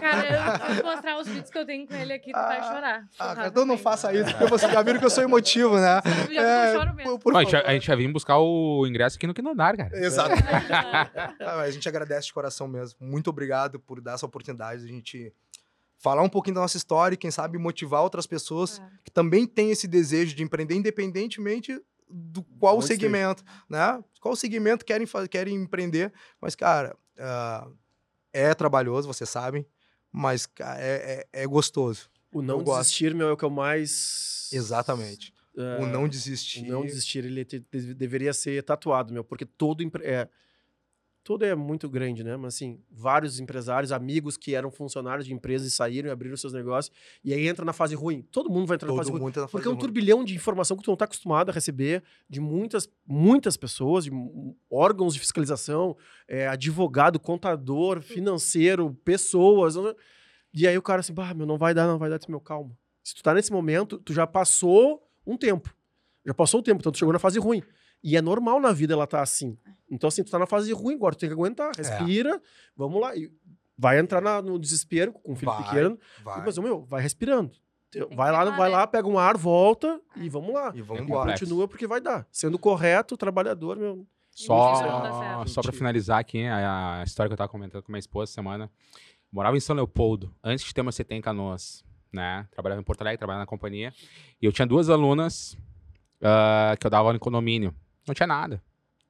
cara, 0.00 0.68
eu 0.68 0.74
vou 0.82 0.92
mostrar 0.92 1.18
os 1.20 1.28
vídeos 1.28 1.48
que 1.48 1.56
eu 1.56 1.64
tenho 1.64 1.86
com 1.86 1.94
ele 1.94 2.12
aqui, 2.12 2.32
tu 2.32 2.36
vai 2.38 2.58
Ah, 2.58 2.62
chorar. 2.64 3.08
Ah, 3.16 3.34
cara, 3.36 3.48
então 3.48 3.64
não 3.64 3.78
faça 3.78 4.12
isso, 4.12 4.28
porque 4.32 4.46
vocês 4.46 4.72
já 4.72 4.82
viram 4.82 4.98
que 4.98 5.04
eu 5.06 5.10
sou 5.10 5.22
emotivo, 5.22 5.76
né? 5.76 6.00
Eu 6.28 6.34
já 6.34 6.72
choro 6.74 6.94
mesmo. 6.94 7.12
por, 7.12 7.20
por 7.20 7.32
Não, 7.32 7.40
a, 7.40 7.44
gente, 7.72 7.86
já 7.86 7.94
vinha 7.94 8.12
buscar 8.12 8.38
o 8.38 8.84
ingresso 8.88 9.16
aqui 9.16 9.26
no 9.26 9.32
Quinto 9.34 9.50
Andar, 9.50 9.76
cara. 9.76 9.96
Exato. 9.96 10.30
Ah, 11.40 11.56
mas 11.56 11.68
a 11.68 11.70
gente 11.70 11.88
agradece 11.88 12.26
de 12.26 12.32
coração 12.32 12.66
mesmo. 12.68 12.98
Muito 13.00 13.30
obrigado 13.30 13.78
por 13.80 14.00
dar 14.00 14.14
essa 14.14 14.26
oportunidade 14.26 14.82
de 14.82 14.88
a 14.90 14.92
gente 14.92 15.32
falar 15.98 16.22
um 16.22 16.28
pouquinho 16.28 16.54
da 16.56 16.60
nossa 16.62 16.76
história 16.76 17.14
e, 17.14 17.16
quem 17.16 17.30
sabe, 17.30 17.56
motivar 17.58 18.02
outras 18.02 18.26
pessoas 18.26 18.80
Ah. 18.80 18.88
que 19.04 19.10
também 19.10 19.46
têm 19.46 19.70
esse 19.70 19.86
desejo 19.86 20.34
de 20.34 20.42
empreender, 20.42 20.74
independentemente 20.74 21.80
do 22.10 22.42
qual 22.58 22.78
esteja. 22.78 23.00
segmento, 23.00 23.44
né? 23.68 24.02
Qual 24.20 24.34
segmento 24.36 24.84
querem, 24.84 25.06
querem 25.30 25.54
empreender. 25.54 26.12
Mas, 26.40 26.54
cara, 26.54 26.96
ah, 27.18 27.68
é 28.32 28.52
trabalhoso, 28.54 29.06
vocês 29.08 29.28
sabem, 29.30 29.64
mas 30.12 30.46
cara, 30.46 30.80
é, 30.80 31.26
é, 31.32 31.42
é 31.42 31.46
gostoso. 31.46 32.10
O 32.32 32.42
não 32.42 32.58
Eu 32.58 32.64
gosto. 32.64 32.80
desistir, 32.82 33.14
meu, 33.14 33.28
é 33.28 33.32
o 33.32 33.36
que 33.36 33.44
eu 33.44 33.50
mais. 33.50 34.48
Exatamente. 34.52 35.32
é, 35.56 35.82
o 35.82 35.86
não 35.86 36.08
desistir. 36.08 36.64
O 36.64 36.68
não 36.68 36.86
desistir, 36.86 37.24
ele 37.24 37.44
te- 37.44 37.58
de- 37.72 37.94
deveria 37.94 38.32
ser 38.32 38.62
tatuado, 38.62 39.12
meu, 39.12 39.24
porque 39.24 39.44
todo 39.44 39.82
empre- 39.82 40.04
é 40.06 40.28
todo 41.22 41.44
é 41.44 41.54
muito 41.54 41.88
grande, 41.88 42.24
né? 42.24 42.36
Mas 42.36 42.54
assim, 42.54 42.80
vários 42.90 43.38
empresários, 43.40 43.92
amigos 43.92 44.36
que 44.36 44.54
eram 44.54 44.70
funcionários 44.70 45.26
de 45.26 45.32
empresas 45.34 45.68
e 45.68 45.70
saíram 45.70 46.08
e 46.08 46.12
abriram 46.12 46.36
seus 46.36 46.52
negócios 46.52 46.94
e 47.22 47.32
aí 47.32 47.46
entra 47.46 47.64
na 47.64 47.72
fase 47.72 47.94
ruim. 47.94 48.22
Todo 48.32 48.50
mundo 48.50 48.66
vai 48.66 48.76
entrar 48.76 48.88
na 48.88 48.94
fase 48.96 49.08
Todo 49.10 49.18
ruim. 49.18 49.24
mundo 49.26 49.34
tá 49.34 49.40
na 49.42 49.48
Porque 49.48 49.66
é 49.66 49.70
um 49.70 49.74
fase 49.74 49.82
ruim. 49.84 49.92
turbilhão 49.92 50.24
de 50.24 50.34
informação 50.34 50.76
que 50.76 50.82
tu 50.82 50.88
não 50.88 50.94
está 50.94 51.04
acostumado 51.04 51.50
a 51.50 51.52
receber 51.52 52.02
de 52.28 52.40
muitas, 52.40 52.88
muitas 53.06 53.56
pessoas, 53.56 54.04
de 54.04 54.10
órgãos 54.70 55.14
de 55.14 55.20
fiscalização, 55.20 55.96
é, 56.26 56.48
advogado, 56.48 57.20
contador, 57.20 58.00
financeiro, 58.00 58.94
pessoas. 59.04 59.74
E 60.54 60.66
aí 60.66 60.76
o 60.76 60.82
cara 60.82 61.00
assim, 61.00 61.12
bah, 61.14 61.34
meu, 61.34 61.46
não 61.46 61.58
vai 61.58 61.72
dar, 61.74 61.86
não 61.86 61.98
vai 61.98 62.10
dar, 62.10 62.18
meu, 62.28 62.40
calma. 62.40 62.70
Se 63.02 63.14
tu 63.14 63.22
tá 63.22 63.34
nesse 63.34 63.52
momento, 63.52 63.98
tu 63.98 64.12
já 64.12 64.26
passou 64.26 65.06
um 65.26 65.36
tempo. 65.36 65.74
Já 66.24 66.34
passou 66.34 66.60
o 66.60 66.62
tempo, 66.62 66.80
então 66.80 66.92
tu 66.92 66.98
chegou 66.98 67.12
na 67.12 67.18
fase 67.18 67.38
ruim. 67.38 67.62
E 68.02 68.16
é 68.16 68.22
normal 68.22 68.60
na 68.60 68.72
vida 68.72 68.94
ela 68.94 69.06
tá 69.06 69.20
assim. 69.20 69.58
Então, 69.90 70.08
assim, 70.08 70.22
tu 70.24 70.30
tá 70.30 70.38
na 70.38 70.46
fase 70.46 70.72
ruim 70.72 70.94
agora, 70.94 71.14
tu 71.14 71.18
tem 71.18 71.28
que 71.28 71.34
aguentar, 71.34 71.72
respira, 71.76 72.40
vamos 72.76 73.00
lá. 73.00 73.14
E 73.16 73.30
vai 73.76 73.98
entrar 73.98 74.20
na- 74.20 74.40
no 74.42 74.58
desespero 74.58 75.12
com 75.12 75.32
o 75.32 75.36
filho 75.36 75.50
Vai, 75.52 75.64
pequeno. 75.64 75.98
Vai. 76.22 76.44
Mas, 76.44 76.58
meu, 76.58 76.84
vai 76.84 77.02
respirando. 77.02 77.52
Vai 78.14 78.30
lá, 78.30 78.44
vai 78.44 78.70
né? 78.70 78.76
lá, 78.76 78.86
pega 78.86 79.08
um 79.08 79.18
ar, 79.18 79.36
volta 79.36 80.00
e 80.16 80.28
vamos 80.28 80.54
lá. 80.54 80.72
E 80.74 80.80
vamos 80.80 81.02
É 81.02 81.04
embora. 81.04 81.32
Continua 81.32 81.66
porque 81.66 81.86
vai 81.88 82.00
dar. 82.00 82.26
Sendo 82.30 82.56
correto, 82.58 83.16
trabalhador, 83.16 83.76
meu. 83.76 84.06
Só, 84.30 85.44
só 85.46 85.60
pra 85.60 85.72
finalizar 85.72 86.20
aqui, 86.20 86.44
a, 86.46 87.00
a 87.00 87.04
história 87.04 87.28
que 87.28 87.32
eu 87.32 87.36
tava 87.36 87.48
comentando 87.48 87.82
com 87.82 87.90
minha 87.90 87.98
esposa 87.98 88.30
essa 88.30 88.34
semana. 88.34 88.70
Morava 89.32 89.56
em 89.56 89.60
São 89.60 89.74
Leopoldo, 89.74 90.32
antes 90.42 90.64
de 90.64 90.72
ter 90.72 90.80
uma 90.80 90.92
CT 90.92 91.14
em 91.14 91.20
Canoas, 91.20 91.84
né? 92.12 92.46
Trabalhava 92.52 92.80
em 92.80 92.84
Porto 92.84 93.00
Alegre, 93.02 93.18
trabalhava 93.18 93.42
na 93.42 93.46
companhia. 93.46 93.92
E 94.40 94.46
eu 94.46 94.52
tinha 94.52 94.66
duas 94.66 94.88
alunas 94.88 95.56
ah, 96.22 96.76
que 96.78 96.86
eu 96.86 96.90
dava 96.90 97.04
aula 97.08 97.16
em 97.16 97.20
condomínio. 97.20 97.74
Não 98.06 98.14
tinha 98.14 98.26
nada 98.26 98.62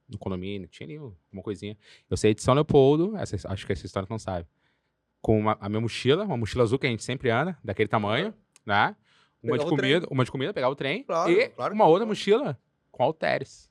no 0.07 0.17
condomínio, 0.17 0.67
tinha 0.67 0.85
ali 0.87 0.97
uma 1.31 1.41
coisinha. 1.41 1.77
Eu 2.09 2.17
saí 2.17 2.33
de 2.35 2.41
São 2.41 2.53
Leopoldo, 2.53 3.15
essa, 3.17 3.35
acho 3.49 3.65
que 3.65 3.71
essa 3.71 3.85
história 3.85 4.07
não 4.09 4.19
sabe. 4.19 4.45
Com 5.21 5.39
uma- 5.39 5.57
a 5.61 5.69
minha 5.69 5.79
mochila, 5.79 6.25
uma 6.25 6.35
mochila 6.35 6.63
azul 6.63 6.77
que 6.77 6.85
a 6.87 6.89
gente 6.89 7.03
sempre 7.03 7.29
anda, 7.29 7.57
daquele 7.63 7.87
tamanho, 7.87 8.33
né? 8.65 8.95
Uma 9.41 9.53
de 9.57 9.63
Pegava 9.63 9.69
comida, 9.69 10.07
uma 10.11 10.25
de 10.25 10.31
comida, 10.31 10.53
pegava 10.53 10.73
o 10.73 10.75
trem. 10.75 11.03
Claro, 11.03 11.31
e 11.31 11.49
claro 11.49 11.73
uma 11.73 11.85
outra 11.85 11.99
pegava. 12.05 12.09
mochila 12.11 12.59
com 12.91 13.03
halteres. 13.03 13.69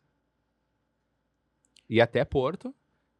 Ia 1.89 2.05
até 2.05 2.25
Porto, 2.25 2.75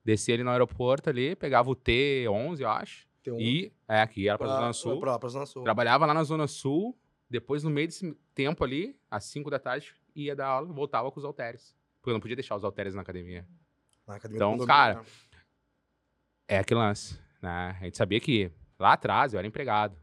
descia 0.05 0.35
ali 0.35 0.43
no 0.45 0.51
aeroporto 0.51 1.11
ali, 1.11 1.35
pegava 1.37 1.71
o 1.71 1.77
T11, 1.77 2.61
eu 2.61 2.69
acho. 2.69 3.07
Tem 3.23 3.33
um 3.33 3.39
E, 3.41 3.73
é, 3.87 4.01
aqui 4.01 4.29
era 4.29 4.39
pra, 4.39 4.47
pra, 4.47 4.57
Zona 4.57 4.73
Sul. 4.73 5.01
Pra, 5.01 5.19
pra 5.19 5.29
Zona 5.29 5.47
Sul. 5.47 5.63
Trabalhava 5.63 6.07
lá 6.07 6.15
na 6.15 6.25
Zona 6.25 6.47
Sul, 6.47 6.97
depois 7.29 7.63
no 7.63 7.71
meio 7.71 7.87
desse 7.89 8.17
tempo 8.35 8.65
ali, 8.65 8.97
às 9.11 9.25
5 9.25 9.51
da 9.51 9.59
tarde, 9.59 9.95
ia 10.15 10.35
dar 10.35 10.47
aula, 10.47 10.73
voltava 10.73 11.11
com 11.11 11.19
os 11.19 11.25
halteres. 11.25 11.75
Porque 12.01 12.11
eu 12.11 12.15
não 12.15 12.21
podia 12.21 12.37
deixar 12.37 12.57
os 12.57 12.65
halteres 12.65 12.95
na 12.95 13.03
academia. 13.03 13.47
Na 14.07 14.17
academia 14.17 14.39
Então, 14.39 14.67
cara, 14.67 14.95
né? 14.95 15.03
É 16.49 16.59
aquele 16.59 16.81
lance, 16.81 17.19
né? 17.41 17.77
A 17.81 17.85
gente 17.85 17.97
sabia 17.97 18.19
que 18.19 18.51
lá 18.79 18.95
atrás 18.95 19.33
eu 19.33 19.39
era 19.39 19.47
empregado, 19.47 19.97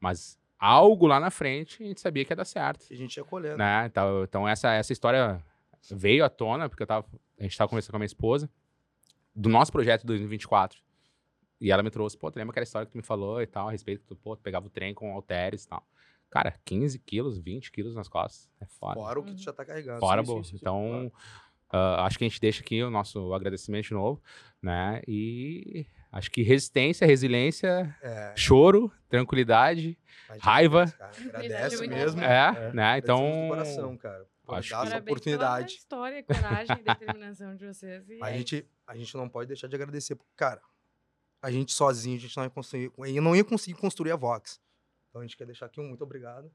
mas 0.00 0.38
algo 0.58 1.06
lá 1.06 1.20
na 1.20 1.30
frente 1.30 1.82
a 1.82 1.86
gente 1.86 2.00
sabia 2.00 2.24
que 2.24 2.32
ia 2.32 2.36
dar 2.36 2.44
certo, 2.44 2.86
E 2.90 2.94
a 2.94 2.96
gente 2.96 3.16
ia 3.16 3.24
colhendo. 3.24 3.58
né? 3.58 3.86
Então, 3.86 4.22
então 4.22 4.48
essa, 4.48 4.72
essa 4.72 4.92
história 4.92 5.44
veio 5.90 6.24
à 6.24 6.30
tona, 6.30 6.68
porque 6.68 6.82
eu 6.82 6.86
tava, 6.86 7.06
a 7.38 7.42
gente 7.42 7.56
tava 7.58 7.68
conversando 7.68 7.90
com 7.90 7.96
a 7.96 7.98
minha 7.98 8.06
esposa, 8.06 8.48
do 9.34 9.48
nosso 9.48 9.72
projeto 9.72 10.02
de 10.02 10.06
2024. 10.06 10.80
E 11.60 11.70
ela 11.70 11.82
me 11.82 11.90
trouxe, 11.90 12.16
pô, 12.16 12.30
tu 12.30 12.36
lembra 12.36 12.52
aquela 12.52 12.64
história 12.64 12.86
que 12.86 12.92
tu 12.92 12.96
me 12.96 13.02
falou 13.02 13.42
e 13.42 13.46
tal, 13.46 13.68
a 13.68 13.72
respeito 13.72 14.04
tu, 14.06 14.16
pô, 14.16 14.36
tu 14.36 14.42
pegava 14.42 14.66
o 14.66 14.70
trem 14.70 14.94
com 14.94 15.12
halteres 15.12 15.64
e 15.64 15.68
tal. 15.68 15.86
Cara, 16.34 16.52
15 16.64 16.98
quilos, 16.98 17.38
20 17.38 17.70
quilos 17.70 17.94
nas 17.94 18.08
costas, 18.08 18.50
é 18.60 18.66
foda. 18.66 18.94
Fora 18.94 19.20
o 19.20 19.22
que 19.22 19.30
Uhum. 19.30 19.36
tu 19.36 19.42
já 19.42 19.52
tá 19.52 19.64
carregando. 19.64 20.00
Fora, 20.00 20.20
sim, 20.20 20.26
boa. 20.26 20.42
sim, 20.42 20.50
sim, 20.50 20.56
Então, 20.56 21.12
ah, 21.70 22.04
acho 22.06 22.18
que 22.18 22.24
a 22.24 22.28
gente 22.28 22.40
deixa 22.40 22.60
aqui 22.60 22.82
o 22.82 22.90
nosso 22.90 23.32
agradecimento 23.32 23.84
de 23.86 23.94
novo, 23.94 24.20
né? 24.60 25.00
E 25.06 25.86
acho 26.10 26.32
que 26.32 26.42
resistência, 26.42 27.06
resiliência, 27.06 27.96
É, 28.02 28.32
choro, 28.36 28.90
tranquilidade, 29.08 29.96
raiva. 30.40 30.92
agradece, 30.98 31.86
mesmo. 31.86 32.20
é, 32.20 32.48
É. 32.68 32.72
né? 32.72 32.98
Então, 32.98 33.20
coração, 33.48 33.96
cara. 33.96 34.26
Por 34.44 34.56
acho 34.56 34.70
dar 34.70 34.86
essa 34.88 34.98
oportunidade. 34.98 35.66
Pela 35.66 35.78
história, 35.78 36.22
coragem 36.24 36.76
e 36.80 36.82
determinação 36.82 37.54
de 37.54 37.64
vocês. 37.64 38.08
E 38.10 38.18
A 38.20 38.30
é 38.32 38.36
gente, 38.38 38.68
a 38.88 38.96
gente 38.96 39.16
não 39.16 39.28
pode 39.28 39.46
deixar 39.46 39.68
de 39.68 39.76
agradecer, 39.76 40.16
porque, 40.16 40.32
cara, 40.36 40.60
a 41.40 41.48
gente 41.50 41.72
sozinho, 41.72 42.16
a 42.16 42.20
gente 42.20 42.36
não 42.36 42.42
ia 42.44 42.50
conseguir, 42.50 42.92
eu 42.98 43.22
não 43.22 43.36
ia 43.36 43.44
conseguir 43.44 43.78
construir 43.78 44.10
a 44.10 44.16
Vox. 44.16 44.60
Então 45.14 45.22
a 45.22 45.24
gente 45.24 45.36
quer 45.36 45.46
deixar 45.46 45.66
aqui 45.66 45.80
um 45.80 45.86
muito 45.86 46.02
obrigado 46.02 46.50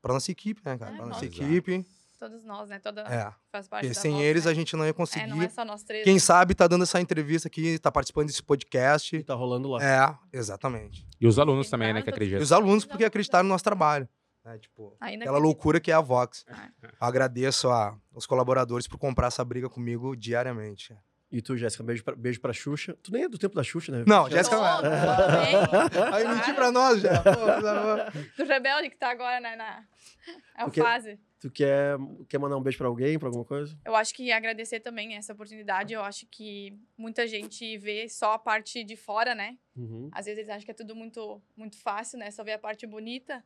pra 0.00 0.14
nossa 0.14 0.30
equipe, 0.30 0.60
né, 0.64 0.78
cara? 0.78 0.92
É, 0.92 0.96
pra 0.98 1.06
nossa 1.06 1.24
equipe. 1.26 1.84
Todos 2.16 2.44
nós, 2.44 2.68
né? 2.68 2.78
Toda 2.78 3.00
É. 3.02 3.32
faz 3.50 3.66
parte 3.66 3.82
Porque 3.86 3.94
da 3.94 4.00
sem 4.00 4.22
eles 4.22 4.44
né? 4.44 4.52
a 4.52 4.54
gente 4.54 4.76
não 4.76 4.84
ia 4.84 4.90
É, 4.90 4.92
conseguir. 4.92 5.26
não 5.26 5.42
é 5.42 5.48
só 5.48 5.64
nós 5.64 5.82
três. 5.82 6.04
Quem 6.04 6.14
né? 6.14 6.20
sabe 6.20 6.54
tá 6.54 6.68
dando 6.68 6.82
essa 6.84 7.00
entrevista 7.00 7.48
aqui, 7.48 7.76
tá 7.80 7.90
participando 7.90 8.28
desse 8.28 8.40
podcast. 8.42 9.16
E 9.16 9.24
tá 9.24 9.34
rolando 9.34 9.68
lá. 9.70 9.82
É, 9.82 10.16
exatamente. 10.32 11.04
e 11.20 11.26
os 11.26 11.40
alunos 11.40 11.66
Tem 11.66 11.70
também, 11.72 11.92
né, 11.92 12.02
que 12.02 12.08
outros- 12.08 12.14
E 12.22 12.26
acreditam. 12.26 12.42
os 12.44 12.52
alunos, 12.52 12.84
porque 12.84 13.04
acreditaram 13.04 13.42
no 13.42 13.48
nosso 13.50 13.64
trabalho. 13.64 14.08
né? 14.44 14.56
Tipo, 14.58 14.96
Ainda 15.00 15.24
aquela 15.24 15.38
acredito. 15.38 15.42
loucura 15.56 15.80
que 15.80 15.90
é 15.90 15.94
a 15.94 16.00
Vox. 16.00 16.44
Ah. 16.48 16.70
Eu 16.80 16.90
agradeço 17.00 17.68
a, 17.68 17.98
os 18.14 18.26
colaboradores 18.26 18.86
por 18.86 18.96
comprar 18.96 19.26
essa 19.26 19.44
briga 19.44 19.68
comigo 19.68 20.14
diariamente. 20.16 20.96
E 21.30 21.42
tu, 21.42 21.56
Jéssica, 21.56 21.82
beijo 21.84 22.02
pra, 22.02 22.16
beijo 22.16 22.40
pra 22.40 22.52
Xuxa. 22.54 22.96
Tu 23.02 23.12
nem 23.12 23.24
é 23.24 23.28
do 23.28 23.36
tempo 23.36 23.54
da 23.54 23.62
Xuxa, 23.62 23.92
né? 23.92 24.04
Não, 24.06 24.30
Jéssica 24.30 24.56
não 24.56 24.76
Todos, 24.76 24.90
é. 24.90 26.14
Aí 26.14 26.26
mentir 26.28 26.54
pra 26.54 26.72
nós 26.72 27.02
já. 27.02 27.22
Pô. 27.22 28.42
Do 28.42 28.48
Rebelde 28.48 28.88
que 28.90 28.96
tá 28.96 29.10
agora 29.10 29.38
na, 29.38 29.54
na 29.56 29.84
a 30.54 30.64
Porque- 30.64 30.80
fase. 30.80 31.18
Tu 31.40 31.48
quer, 31.52 31.96
quer 32.28 32.36
mandar 32.38 32.56
um 32.56 32.60
beijo 32.60 32.78
pra 32.78 32.88
alguém, 32.88 33.16
pra 33.16 33.28
alguma 33.28 33.44
coisa? 33.44 33.78
Eu 33.84 33.94
acho 33.94 34.12
que 34.12 34.32
agradecer 34.32 34.80
também 34.80 35.14
essa 35.14 35.32
oportunidade. 35.32 35.94
Eu 35.94 36.02
acho 36.02 36.26
que 36.26 36.76
muita 36.96 37.28
gente 37.28 37.78
vê 37.78 38.08
só 38.08 38.32
a 38.32 38.38
parte 38.40 38.82
de 38.82 38.96
fora, 38.96 39.36
né? 39.36 39.56
Uhum. 39.76 40.08
Às 40.10 40.24
vezes 40.26 40.38
eles 40.38 40.50
acham 40.50 40.64
que 40.64 40.70
é 40.72 40.74
tudo 40.74 40.96
muito, 40.96 41.40
muito 41.56 41.80
fácil, 41.80 42.18
né? 42.18 42.28
Só 42.32 42.42
ver 42.42 42.54
a 42.54 42.58
parte 42.58 42.88
bonita. 42.88 43.44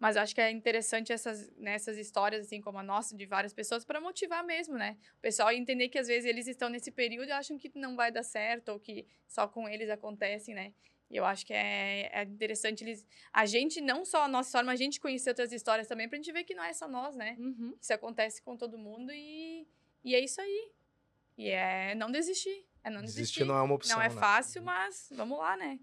Mas 0.00 0.16
eu 0.16 0.22
acho 0.22 0.34
que 0.34 0.40
é 0.40 0.50
interessante 0.50 1.12
essas, 1.12 1.50
né, 1.58 1.74
essas 1.74 1.98
histórias, 1.98 2.46
assim 2.46 2.58
como 2.58 2.78
a 2.78 2.82
nossa, 2.82 3.14
de 3.14 3.26
várias 3.26 3.52
pessoas, 3.52 3.84
para 3.84 4.00
motivar 4.00 4.42
mesmo, 4.42 4.74
né? 4.74 4.96
O 5.18 5.20
pessoal 5.20 5.52
entender 5.52 5.90
que 5.90 5.98
às 5.98 6.08
vezes 6.08 6.24
eles 6.24 6.46
estão 6.46 6.70
nesse 6.70 6.90
período 6.90 7.28
e 7.28 7.32
acham 7.32 7.58
que 7.58 7.70
não 7.74 7.94
vai 7.94 8.10
dar 8.10 8.22
certo, 8.22 8.70
ou 8.70 8.80
que 8.80 9.06
só 9.28 9.46
com 9.46 9.68
eles 9.68 9.90
acontecem, 9.90 10.54
né? 10.54 10.72
E 11.10 11.16
eu 11.16 11.24
acho 11.26 11.44
que 11.44 11.52
é, 11.52 12.08
é 12.14 12.22
interessante 12.22 12.82
eles. 12.82 13.06
A 13.30 13.44
gente, 13.44 13.80
não 13.80 14.04
só 14.04 14.22
a 14.22 14.28
nossa 14.28 14.48
história, 14.48 14.64
mas 14.64 14.80
a 14.80 14.82
gente 14.82 14.98
conhecer 14.98 15.28
outras 15.30 15.52
histórias 15.52 15.86
também, 15.86 16.08
pra 16.08 16.16
gente 16.16 16.32
ver 16.32 16.44
que 16.44 16.54
não 16.54 16.64
é 16.64 16.72
só 16.72 16.88
nós, 16.88 17.14
né? 17.14 17.36
Uhum. 17.38 17.76
Isso 17.78 17.92
acontece 17.92 18.40
com 18.40 18.56
todo 18.56 18.78
mundo 18.78 19.12
e, 19.12 19.66
e 20.02 20.14
é 20.14 20.20
isso 20.20 20.40
aí. 20.40 20.70
E 21.36 21.50
é 21.50 21.94
não 21.94 22.10
desistir. 22.10 22.64
É 22.82 22.88
não 22.88 23.02
desistir. 23.02 23.20
Desistir 23.20 23.44
não 23.44 23.58
é 23.58 23.62
uma 23.62 23.74
opção. 23.74 23.96
Não 23.96 24.02
é 24.02 24.08
né? 24.08 24.14
fácil, 24.14 24.62
mas 24.62 25.08
vamos 25.14 25.38
lá, 25.38 25.56
né? 25.56 25.78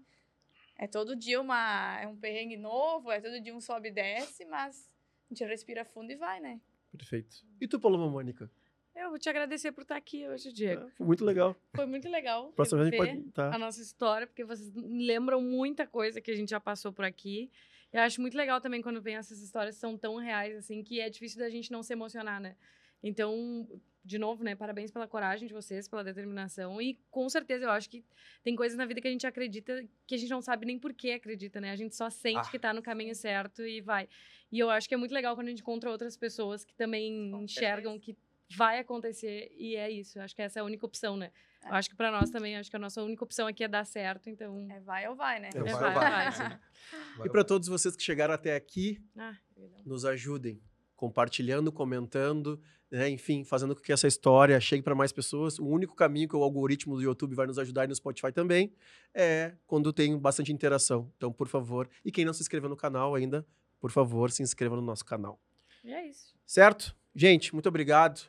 É 0.78 0.86
todo 0.86 1.16
dia 1.16 1.40
uma, 1.40 2.00
é 2.00 2.06
um 2.06 2.16
perrengue 2.16 2.56
novo, 2.56 3.10
é 3.10 3.20
todo 3.20 3.40
dia 3.40 3.54
um 3.54 3.60
sobe 3.60 3.88
e 3.88 3.92
desce, 3.92 4.44
mas 4.44 4.88
a 5.28 5.34
gente 5.34 5.44
respira 5.44 5.84
fundo 5.84 6.12
e 6.12 6.16
vai, 6.16 6.38
né? 6.38 6.60
Perfeito. 6.92 7.44
E 7.60 7.66
tu, 7.66 7.80
Paloma 7.80 8.08
Mônica? 8.08 8.48
Eu 8.94 9.10
vou 9.10 9.18
te 9.18 9.28
agradecer 9.28 9.70
por 9.72 9.82
estar 9.82 9.96
aqui 9.96 10.26
hoje, 10.28 10.52
Diego. 10.52 10.86
É, 10.86 10.90
foi 10.90 11.06
muito 11.06 11.24
legal. 11.24 11.56
Foi 11.74 11.86
muito 11.86 12.08
legal 12.08 12.52
Próxima 12.56 12.82
vez 12.82 12.88
a 12.88 12.90
ver 12.90 13.10
gente 13.10 13.22
pode. 13.22 13.32
Tá. 13.32 13.54
a 13.54 13.58
nossa 13.58 13.80
história, 13.82 14.26
porque 14.26 14.44
vocês 14.44 14.72
lembram 14.74 15.40
muita 15.40 15.86
coisa 15.86 16.20
que 16.20 16.30
a 16.30 16.34
gente 16.34 16.50
já 16.50 16.60
passou 16.60 16.92
por 16.92 17.04
aqui. 17.04 17.50
Eu 17.92 18.02
acho 18.02 18.20
muito 18.20 18.36
legal 18.36 18.60
também 18.60 18.82
quando 18.82 19.00
vem 19.00 19.16
essas 19.16 19.40
histórias 19.40 19.76
que 19.76 19.80
são 19.80 19.96
tão 19.96 20.16
reais, 20.16 20.56
assim, 20.56 20.82
que 20.82 21.00
é 21.00 21.08
difícil 21.08 21.38
da 21.38 21.48
gente 21.48 21.70
não 21.70 21.82
se 21.82 21.92
emocionar, 21.92 22.40
né? 22.40 22.56
Então, 23.02 23.68
de 24.08 24.18
novo, 24.18 24.42
né? 24.42 24.56
Parabéns 24.56 24.90
pela 24.90 25.06
coragem 25.06 25.46
de 25.46 25.54
vocês, 25.54 25.86
pela 25.86 26.02
determinação. 26.02 26.80
E 26.82 26.98
com 27.10 27.28
certeza 27.28 27.66
eu 27.66 27.70
acho 27.70 27.88
que 27.90 28.04
tem 28.42 28.56
coisas 28.56 28.76
na 28.76 28.86
vida 28.86 29.00
que 29.00 29.06
a 29.06 29.10
gente 29.10 29.26
acredita 29.26 29.86
que 30.06 30.14
a 30.14 30.18
gente 30.18 30.30
não 30.30 30.40
sabe 30.42 30.66
nem 30.66 30.78
por 30.78 30.92
que 30.94 31.12
acredita, 31.12 31.60
né? 31.60 31.70
A 31.70 31.76
gente 31.76 31.94
só 31.94 32.08
sente 32.10 32.38
Ah. 32.48 32.50
que 32.50 32.58
tá 32.58 32.72
no 32.72 32.82
caminho 32.82 33.14
certo 33.14 33.62
e 33.62 33.80
vai. 33.80 34.08
E 34.50 34.58
eu 34.58 34.70
acho 34.70 34.88
que 34.88 34.94
é 34.94 34.96
muito 34.98 35.12
legal 35.12 35.34
quando 35.36 35.48
a 35.48 35.50
gente 35.50 35.60
encontra 35.60 35.90
outras 35.90 36.16
pessoas 36.16 36.64
que 36.64 36.74
também 36.74 37.30
Com 37.30 37.42
enxergam 37.44 37.98
que 38.00 38.16
vai 38.56 38.78
acontecer 38.78 39.52
e 39.58 39.76
é 39.76 39.90
isso. 39.90 40.18
Eu 40.18 40.22
acho 40.22 40.34
que 40.34 40.40
essa 40.40 40.58
é 40.58 40.62
a 40.62 40.64
única 40.64 40.86
opção, 40.86 41.16
né? 41.16 41.30
Eu 41.62 41.74
É. 41.74 41.76
acho 41.76 41.90
que 41.90 41.96
pra 41.96 42.10
nós 42.10 42.30
também, 42.30 42.56
acho 42.56 42.70
que 42.70 42.76
a 42.76 42.78
nossa 42.78 43.02
única 43.02 43.22
opção 43.22 43.46
aqui 43.46 43.62
é 43.62 43.68
dar 43.68 43.84
certo, 43.84 44.30
então. 44.30 44.66
É 44.70 44.80
vai 44.80 45.06
ou 45.06 45.14
vai, 45.14 45.38
né? 45.38 45.50
É, 45.54 45.58
É, 45.58 45.62
vai, 45.62 45.72
vai, 45.74 45.94
vai. 45.94 46.30
vai. 46.30 46.60
Vai, 47.18 47.26
E 47.26 47.30
para 47.30 47.44
todos 47.44 47.68
vocês 47.68 47.94
que 47.94 48.02
chegaram 48.02 48.32
até 48.32 48.54
aqui, 48.56 48.98
Ah, 49.18 49.36
nos 49.84 50.04
ajudem, 50.06 50.62
compartilhando, 50.96 51.70
comentando, 51.70 52.60
né? 52.90 53.08
enfim, 53.08 53.44
fazendo 53.44 53.74
com 53.74 53.82
que 53.82 53.92
essa 53.92 54.06
história 54.06 54.60
chegue 54.60 54.82
para 54.82 54.94
mais 54.94 55.12
pessoas. 55.12 55.58
O 55.58 55.66
único 55.66 55.94
caminho 55.94 56.28
que 56.28 56.36
o 56.36 56.42
algoritmo 56.42 56.96
do 56.96 57.02
YouTube 57.02 57.34
vai 57.34 57.46
nos 57.46 57.58
ajudar 57.58 57.84
e 57.84 57.88
no 57.88 57.94
Spotify 57.94 58.32
também 58.32 58.72
é 59.14 59.52
quando 59.66 59.92
tem 59.92 60.16
bastante 60.18 60.52
interação. 60.52 61.10
Então, 61.16 61.32
por 61.32 61.48
favor, 61.48 61.88
e 62.04 62.10
quem 62.10 62.24
não 62.24 62.32
se 62.32 62.42
inscreveu 62.42 62.68
no 62.68 62.76
canal 62.76 63.14
ainda, 63.14 63.46
por 63.80 63.90
favor, 63.90 64.30
se 64.30 64.42
inscreva 64.42 64.76
no 64.76 64.82
nosso 64.82 65.04
canal. 65.04 65.40
E 65.84 65.92
é 65.92 66.06
isso. 66.06 66.34
Certo? 66.46 66.96
Gente, 67.14 67.52
muito 67.52 67.68
obrigado. 67.68 68.20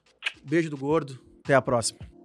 Beijo 0.43 0.69
do 0.69 0.77
gordo. 0.77 1.19
Até 1.43 1.55
a 1.55 1.61
próxima. 1.61 2.18